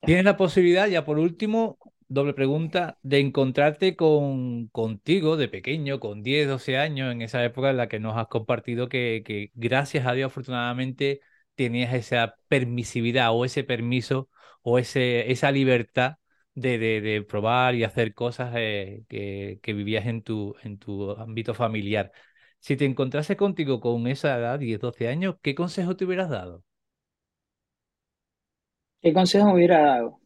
Tienes 0.03 0.25
la 0.25 0.35
posibilidad, 0.35 0.87
ya 0.87 1.05
por 1.05 1.19
último, 1.19 1.77
doble 2.07 2.33
pregunta, 2.33 2.97
de 3.03 3.19
encontrarte 3.19 3.95
con, 3.95 4.67
contigo 4.69 5.37
de 5.37 5.49
pequeño, 5.49 5.99
con 5.99 6.23
10, 6.23 6.47
12 6.47 6.77
años, 6.77 7.11
en 7.11 7.21
esa 7.21 7.45
época 7.45 7.69
en 7.69 7.77
la 7.77 7.87
que 7.87 7.99
nos 7.99 8.17
has 8.17 8.29
compartido 8.29 8.89
que, 8.89 9.21
que 9.23 9.51
gracias 9.53 10.07
a 10.07 10.13
Dios, 10.13 10.31
afortunadamente, 10.31 11.21
tenías 11.53 11.93
esa 11.93 12.33
permisividad 12.47 13.29
o 13.31 13.45
ese 13.45 13.63
permiso 13.63 14.27
o 14.63 14.79
ese, 14.79 15.31
esa 15.31 15.51
libertad 15.51 16.15
de, 16.55 16.77
de, 16.77 17.01
de 17.01 17.21
probar 17.23 17.75
y 17.75 17.83
hacer 17.83 18.13
cosas 18.13 18.53
eh, 18.57 19.05
que, 19.09 19.59
que 19.63 19.73
vivías 19.73 20.05
en 20.07 20.21
tu, 20.23 20.55
en 20.63 20.77
tu 20.79 21.11
ámbito 21.11 21.53
familiar. 21.53 22.11
Si 22.59 22.77
te 22.77 22.85
encontrases 22.85 23.37
contigo 23.37 23.79
con 23.81 24.07
esa 24.07 24.37
edad, 24.37 24.59
10, 24.59 24.79
12 24.79 25.07
años, 25.09 25.35
¿qué 25.41 25.55
consejo 25.55 25.95
te 25.97 26.05
hubieras 26.05 26.29
dado? 26.29 26.63
¿Qué 29.01 29.13
consejo 29.13 29.45
me 29.47 29.53
hubiera 29.53 29.79
dado? 29.81 30.19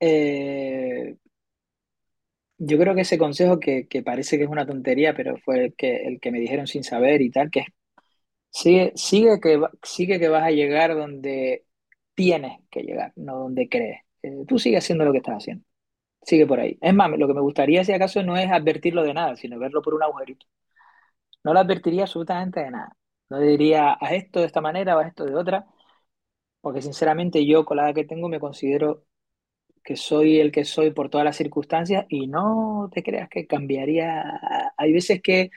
Eh, 0.00 1.16
yo 2.58 2.78
creo 2.78 2.94
que 2.94 3.02
ese 3.02 3.18
consejo 3.18 3.58
que, 3.60 3.86
que 3.88 4.02
parece 4.02 4.38
que 4.38 4.44
es 4.44 4.50
una 4.50 4.66
tontería, 4.66 5.14
pero 5.14 5.36
fue 5.38 5.66
el 5.66 5.74
que, 5.74 5.96
el 6.06 6.20
que 6.20 6.30
me 6.32 6.40
dijeron 6.40 6.66
sin 6.66 6.84
saber 6.84 7.20
y 7.22 7.30
tal, 7.30 7.50
que 7.50 7.66
sigue, 8.50 8.92
sigue 8.96 9.40
que, 9.40 9.60
sigue 9.82 10.20
que 10.20 10.28
vas 10.28 10.44
a 10.44 10.50
llegar 10.52 10.94
donde 10.96 11.64
tienes 12.14 12.60
que 12.70 12.82
llegar, 12.82 13.12
no 13.16 13.38
donde 13.38 13.68
crees. 13.68 14.00
Eh, 14.22 14.44
tú 14.48 14.58
sigue 14.58 14.78
haciendo 14.78 15.04
lo 15.04 15.12
que 15.12 15.18
estás 15.18 15.36
haciendo. 15.36 15.64
Sigue 16.22 16.46
por 16.46 16.60
ahí. 16.60 16.78
Es 16.80 16.94
más, 16.94 17.10
lo 17.10 17.28
que 17.28 17.34
me 17.34 17.40
gustaría, 17.42 17.84
si 17.84 17.92
acaso, 17.92 18.22
no 18.22 18.36
es 18.36 18.50
advertirlo 18.50 19.02
de 19.04 19.14
nada, 19.14 19.36
sino 19.36 19.58
verlo 19.58 19.82
por 19.82 19.94
un 19.94 20.02
agujerito. 20.02 20.46
No 21.44 21.52
lo 21.52 21.60
advertiría 21.60 22.02
absolutamente 22.02 22.60
de 22.60 22.70
nada. 22.70 22.96
No 23.30 23.38
diría, 23.40 23.92
haz 23.92 24.12
esto 24.12 24.40
de 24.40 24.46
esta 24.46 24.60
manera 24.60 24.96
o 24.96 25.00
haz 25.00 25.08
esto 25.08 25.24
de 25.24 25.34
otra, 25.34 25.66
porque 26.60 26.82
sinceramente 26.82 27.46
yo, 27.46 27.64
con 27.64 27.76
la 27.78 27.84
edad 27.86 27.94
que 27.94 28.04
tengo, 28.04 28.28
me 28.28 28.40
considero 28.40 29.04
que 29.84 29.96
soy 29.96 30.40
el 30.40 30.52
que 30.52 30.64
soy 30.64 30.92
por 30.92 31.10
todas 31.10 31.24
las 31.26 31.36
circunstancias 31.36 32.06
y 32.08 32.26
no 32.28 32.90
te 32.92 33.02
creas 33.02 33.28
que 33.30 33.46
cambiaría. 33.46 34.40
Hay 34.76 34.92
veces 34.92 35.22
que 35.22 35.50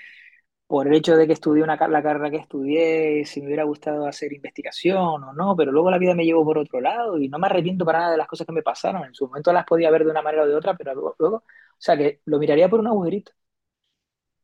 por 0.68 0.88
el 0.88 0.94
hecho 0.96 1.16
de 1.16 1.28
que 1.28 1.34
estudié 1.34 1.64
una, 1.64 1.76
la 1.88 2.04
carrera 2.04 2.30
que 2.30 2.38
estudié, 2.38 3.26
si 3.26 3.42
me 3.42 3.48
hubiera 3.48 3.64
gustado 3.64 4.06
hacer 4.08 4.34
investigación 4.34 4.98
o 5.24 5.34
no, 5.34 5.56
pero 5.56 5.72
luego 5.72 5.90
la 5.92 5.98
vida 5.98 6.14
me 6.16 6.26
llevó 6.26 6.44
por 6.46 6.58
otro 6.58 6.82
lado 6.82 7.18
y 7.20 7.30
no 7.30 7.40
me 7.40 7.48
arrepiento 7.48 7.86
para 7.86 8.00
nada 8.00 8.12
de 8.12 8.18
las 8.18 8.28
cosas 8.28 8.46
que 8.48 8.54
me 8.54 8.64
pasaron. 8.64 9.06
En 9.06 9.14
su 9.14 9.28
momento 9.28 9.54
las 9.54 9.66
podía 9.66 9.90
ver 9.92 10.04
de 10.06 10.12
una 10.12 10.22
manera 10.22 10.44
o 10.44 10.48
de 10.48 10.56
otra, 10.56 10.76
pero 10.78 10.94
luego, 10.94 11.16
luego- 11.20 11.38
o 11.38 11.44
sea 11.80 11.96
que 11.98 12.22
lo 12.26 12.40
miraría 12.40 12.70
por 12.70 12.80
un 12.82 12.88
agujerito, 12.88 13.32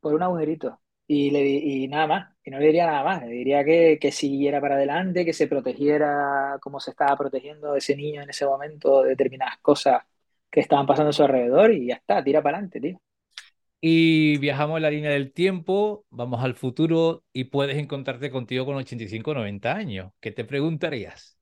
por 0.00 0.14
un 0.14 0.22
agujerito. 0.22 0.80
Y, 1.06 1.30
le, 1.30 1.42
y 1.46 1.86
nada 1.88 2.06
más, 2.06 2.34
y 2.44 2.50
no 2.50 2.58
le 2.58 2.66
diría 2.66 2.86
nada 2.86 3.04
más, 3.04 3.22
le 3.22 3.28
diría 3.28 3.62
que, 3.64 3.98
que 4.00 4.10
siguiera 4.10 4.60
para 4.60 4.76
adelante, 4.76 5.24
que 5.24 5.34
se 5.34 5.46
protegiera 5.48 6.58
como 6.62 6.80
se 6.80 6.90
estaba 6.92 7.16
protegiendo 7.16 7.74
ese 7.76 7.94
niño 7.96 8.22
en 8.22 8.30
ese 8.30 8.46
momento 8.46 9.02
de 9.02 9.10
determinadas 9.10 9.58
cosas 9.60 10.02
que 10.50 10.60
estaban 10.60 10.86
pasando 10.86 11.10
a 11.10 11.12
su 11.12 11.22
alrededor 11.22 11.72
y 11.72 11.88
ya 11.88 11.94
está, 11.96 12.24
tira 12.24 12.42
para 12.42 12.56
adelante, 12.58 12.80
tío. 12.80 12.98
Y 13.86 14.38
viajamos 14.38 14.78
en 14.78 14.82
la 14.82 14.90
línea 14.90 15.10
del 15.10 15.32
tiempo, 15.32 16.06
vamos 16.10 16.42
al 16.42 16.54
futuro 16.54 17.22
y 17.34 17.44
puedes 17.44 17.76
encontrarte 17.76 18.30
contigo 18.30 18.64
con 18.64 18.76
85 18.76 19.32
o 19.32 19.34
90 19.34 19.74
años. 19.76 20.10
¿Qué 20.20 20.30
te 20.32 20.44
preguntarías? 20.46 21.38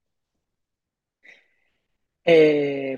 Eh, 2.24 2.96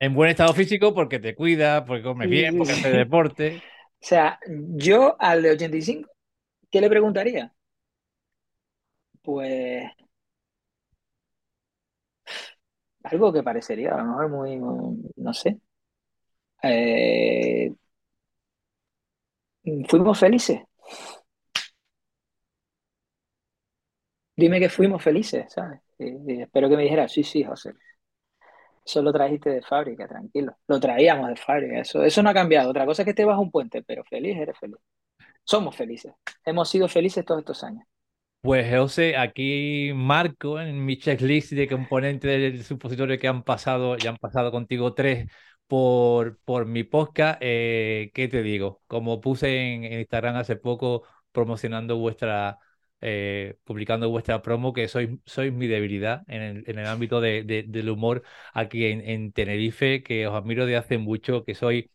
en 0.00 0.14
buen 0.14 0.30
estado 0.30 0.52
físico 0.54 0.94
porque 0.94 1.18
te 1.18 1.34
cuidas, 1.34 1.82
porque 1.86 2.02
comes 2.02 2.28
bien, 2.28 2.56
porque 2.56 2.74
haces 2.74 2.92
deporte. 2.94 3.62
O 4.02 4.04
sea, 4.04 4.38
yo 4.48 5.16
al 5.20 5.42
de 5.42 5.52
85, 5.52 6.10
¿qué 6.70 6.80
le 6.80 6.90
preguntaría? 6.90 7.54
Pues 9.22 9.90
algo 13.04 13.32
que 13.32 13.42
parecería 13.44 13.94
a 13.94 13.98
lo 13.98 14.04
mejor 14.06 14.28
muy, 14.30 14.56
muy- 14.58 14.98
no 15.16 15.32
sé. 15.34 15.60
Eh, 16.62 17.72
¿fuimos 19.88 20.18
felices? 20.18 20.60
Dime 24.36 24.60
que 24.60 24.68
fuimos 24.68 25.02
felices, 25.02 25.46
¿sabes? 25.52 25.80
Y- 25.98 26.34
y 26.34 26.42
espero 26.42 26.68
que 26.68 26.76
me 26.76 26.82
dijera, 26.84 27.08
sí, 27.08 27.22
sí, 27.24 27.44
José. 27.44 27.72
Eso 28.84 29.00
lo 29.02 29.12
trajiste 29.12 29.50
de 29.50 29.62
fábrica, 29.62 30.08
tranquilo. 30.08 30.56
Lo 30.66 30.80
traíamos 30.80 31.28
de 31.28 31.36
fábrica, 31.36 31.80
eso, 31.80 32.02
eso 32.02 32.22
no 32.22 32.30
ha 32.30 32.34
cambiado. 32.34 32.70
Otra 32.70 32.84
cosa 32.86 33.02
es 33.02 33.04
que 33.06 33.10
esté 33.10 33.24
bajo 33.24 33.40
un 33.42 33.50
puente, 33.50 33.82
pero 33.82 34.04
feliz, 34.04 34.36
eres 34.36 34.58
feliz. 34.58 34.76
Somos 35.44 35.76
felices. 35.76 36.14
Hemos 36.44 36.70
sido 36.70 36.88
felices 36.88 37.24
todos 37.24 37.40
estos 37.40 37.64
años. 37.64 37.84
Pues 38.40 38.74
José, 38.76 39.16
aquí 39.16 39.92
marco 39.94 40.58
en 40.60 40.84
mi 40.84 40.98
checklist 40.98 41.52
de 41.52 41.68
componentes 41.68 42.28
del 42.40 42.64
supositorio 42.64 43.16
que 43.18 43.28
han 43.28 43.44
pasado, 43.44 43.96
ya 43.96 44.10
han 44.10 44.16
pasado 44.16 44.50
contigo 44.50 44.94
tres 44.94 45.30
por, 45.66 46.38
por 46.44 46.66
mi 46.66 46.84
podcast. 46.84 47.38
Eh, 47.42 48.10
¿qué 48.14 48.28
te 48.28 48.42
digo? 48.42 48.82
Como 48.86 49.20
puse 49.20 49.74
en, 49.74 49.84
Instagram 49.84 50.36
hace 50.36 50.56
poco 50.56 51.02
promocionando 51.32 51.96
vuestra, 51.98 52.58
eh, 53.00 53.56
publicando 53.64 54.10
vuestra 54.10 54.42
promo, 54.42 54.72
que 54.72 54.88
sois, 54.88 55.10
sois 55.26 55.52
mi 55.52 55.66
debilidad 55.66 56.22
en 56.28 56.42
el, 56.42 56.64
en 56.66 56.78
el 56.78 56.86
ámbito 56.86 57.20
de, 57.20 57.42
de- 57.44 57.64
del 57.66 57.88
humor 57.90 58.22
aquí 58.52 58.86
en, 58.86 59.00
en 59.08 59.32
Tenerife, 59.32 60.02
que 60.02 60.26
os 60.26 60.34
admiro 60.34 60.66
de 60.66 60.76
hace 60.76 60.98
mucho, 60.98 61.44
que 61.44 61.54
sois 61.54 61.86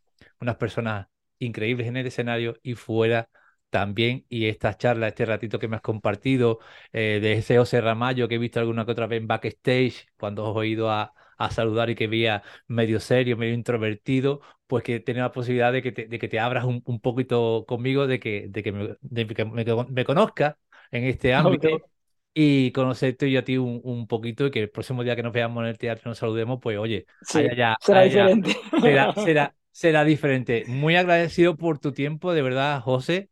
unas 0.42 0.56
personas 0.58 1.08
increíbles 1.40 1.88
en 1.88 1.98
el 1.98 2.08
escenario 2.08 2.58
y 2.64 2.76
fuera 2.76 3.30
también 3.70 4.26
y 4.30 4.46
esta 4.48 4.76
charla, 4.78 5.10
este 5.10 5.26
ratito 5.26 5.60
que 5.60 5.68
me 5.68 5.76
has 5.76 5.82
compartido 5.82 6.60
eh, 6.94 7.20
de 7.22 7.34
ese 7.34 7.58
José 7.58 7.82
Ramallo 7.82 8.28
que 8.28 8.36
he 8.36 8.38
visto 8.38 8.60
alguna 8.60 8.86
que 8.86 8.92
otra 8.92 9.08
vez 9.08 9.20
en 9.22 9.28
backstage 9.28 10.08
cuando 10.18 10.46
os 10.54 10.64
he 10.64 10.68
ido 10.68 10.90
a, 10.90 11.14
a 11.38 11.52
saludar 11.52 11.90
y 11.90 11.96
que 11.96 12.08
veía 12.08 12.44
medio 12.68 13.00
serio, 13.00 13.38
medio 13.38 13.54
introvertido, 13.54 14.42
pues 14.68 14.84
que 14.84 15.00
tenía 15.00 15.24
la 15.24 15.32
posibilidad 15.32 15.72
de 15.74 15.82
que 15.82 15.92
te, 15.92 16.08
de 16.08 16.20
que 16.20 16.28
te 16.28 16.40
abras 16.40 16.66
un, 16.66 16.82
un 16.86 17.00
poquito 17.00 17.66
conmigo, 17.68 18.08
de 18.08 18.20
que, 18.20 18.48
de 18.50 18.64
que, 18.64 18.72
me, 18.72 18.98
de 19.02 19.28
que 19.28 19.46
me, 19.46 19.64
me 19.90 20.06
conozcas 20.06 20.56
en 20.92 21.04
este 21.06 21.34
ámbito 21.34 21.86
y 22.34 22.72
conocerte 22.72 23.32
yo 23.32 23.40
a 23.40 23.44
ti 23.44 23.58
un, 23.58 23.82
un 23.84 24.08
poquito 24.08 24.46
y 24.48 24.52
que 24.52 24.60
el 24.62 24.70
próximo 24.70 25.04
día 25.04 25.16
que 25.16 25.24
nos 25.24 25.34
veamos 25.34 25.62
en 25.64 25.70
el 25.70 25.78
teatro 25.78 26.10
nos 26.10 26.18
saludemos, 26.20 26.60
pues 26.62 26.78
oye, 26.78 27.06
allá 27.34 27.48
sí, 27.50 27.58
será 27.80 28.02
allá 28.02 28.02
diferente. 28.02 28.56
será, 28.76 29.14
será, 29.16 29.56
será 29.72 30.04
diferente. 30.04 30.66
Muy 30.68 30.96
agradecido 30.96 31.58
por 31.58 31.80
tu 31.80 31.92
tiempo, 31.94 32.34
de 32.34 32.42
verdad, 32.42 32.82
José. 32.82 33.30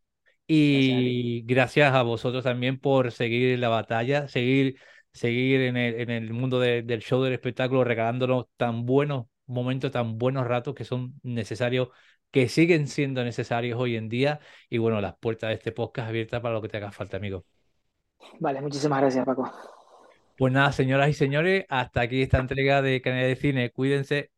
Y 0.47 1.41
gracias 1.45 1.93
a 1.93 2.03
vosotros 2.03 2.43
también 2.43 2.79
por 2.79 3.11
seguir 3.11 3.57
la 3.59 3.69
batalla, 3.69 4.27
seguir, 4.27 4.79
seguir 5.15 5.61
en 5.61 5.77
el, 5.77 5.95
en 6.01 6.11
el 6.11 6.33
mundo 6.33 6.59
de- 6.59 6.83
del 6.83 7.01
show 7.01 7.23
del 7.23 7.33
espectáculo, 7.33 7.83
regalándonos 7.85 8.47
tan 8.57 8.85
buenos 8.85 9.27
momentos, 9.47 9.91
tan 9.91 10.17
buenos 10.19 10.47
ratos 10.47 10.75
que 10.75 10.85
son 10.85 11.15
necesarios, 11.23 11.89
que 12.31 12.49
siguen 12.49 12.87
siendo 12.87 13.23
necesarios 13.23 13.79
hoy 13.79 13.95
en 13.97 14.09
día. 14.09 14.39
Y 14.69 14.77
bueno, 14.79 15.01
las 15.01 15.17
puertas 15.17 15.49
de 15.49 15.55
este 15.55 15.71
podcast 15.73 16.09
abiertas 16.09 16.41
para 16.41 16.53
lo 16.55 16.61
que 16.61 16.69
te 16.69 16.77
haga 16.77 16.91
falta, 16.91 17.17
amigo. 17.17 17.45
Vale, 18.39 18.61
muchísimas 18.61 18.99
gracias, 19.01 19.25
Paco. 19.25 19.51
Pues 20.37 20.51
nada, 20.53 20.71
señoras 20.73 21.09
y 21.09 21.13
señores, 21.13 21.65
hasta 21.69 22.01
aquí 22.01 22.21
esta 22.21 22.39
entrega 22.39 22.81
de 22.81 23.01
Canal 23.01 23.23
de 23.27 23.35
Cine. 23.37 23.71
Cuídense. 23.71 24.31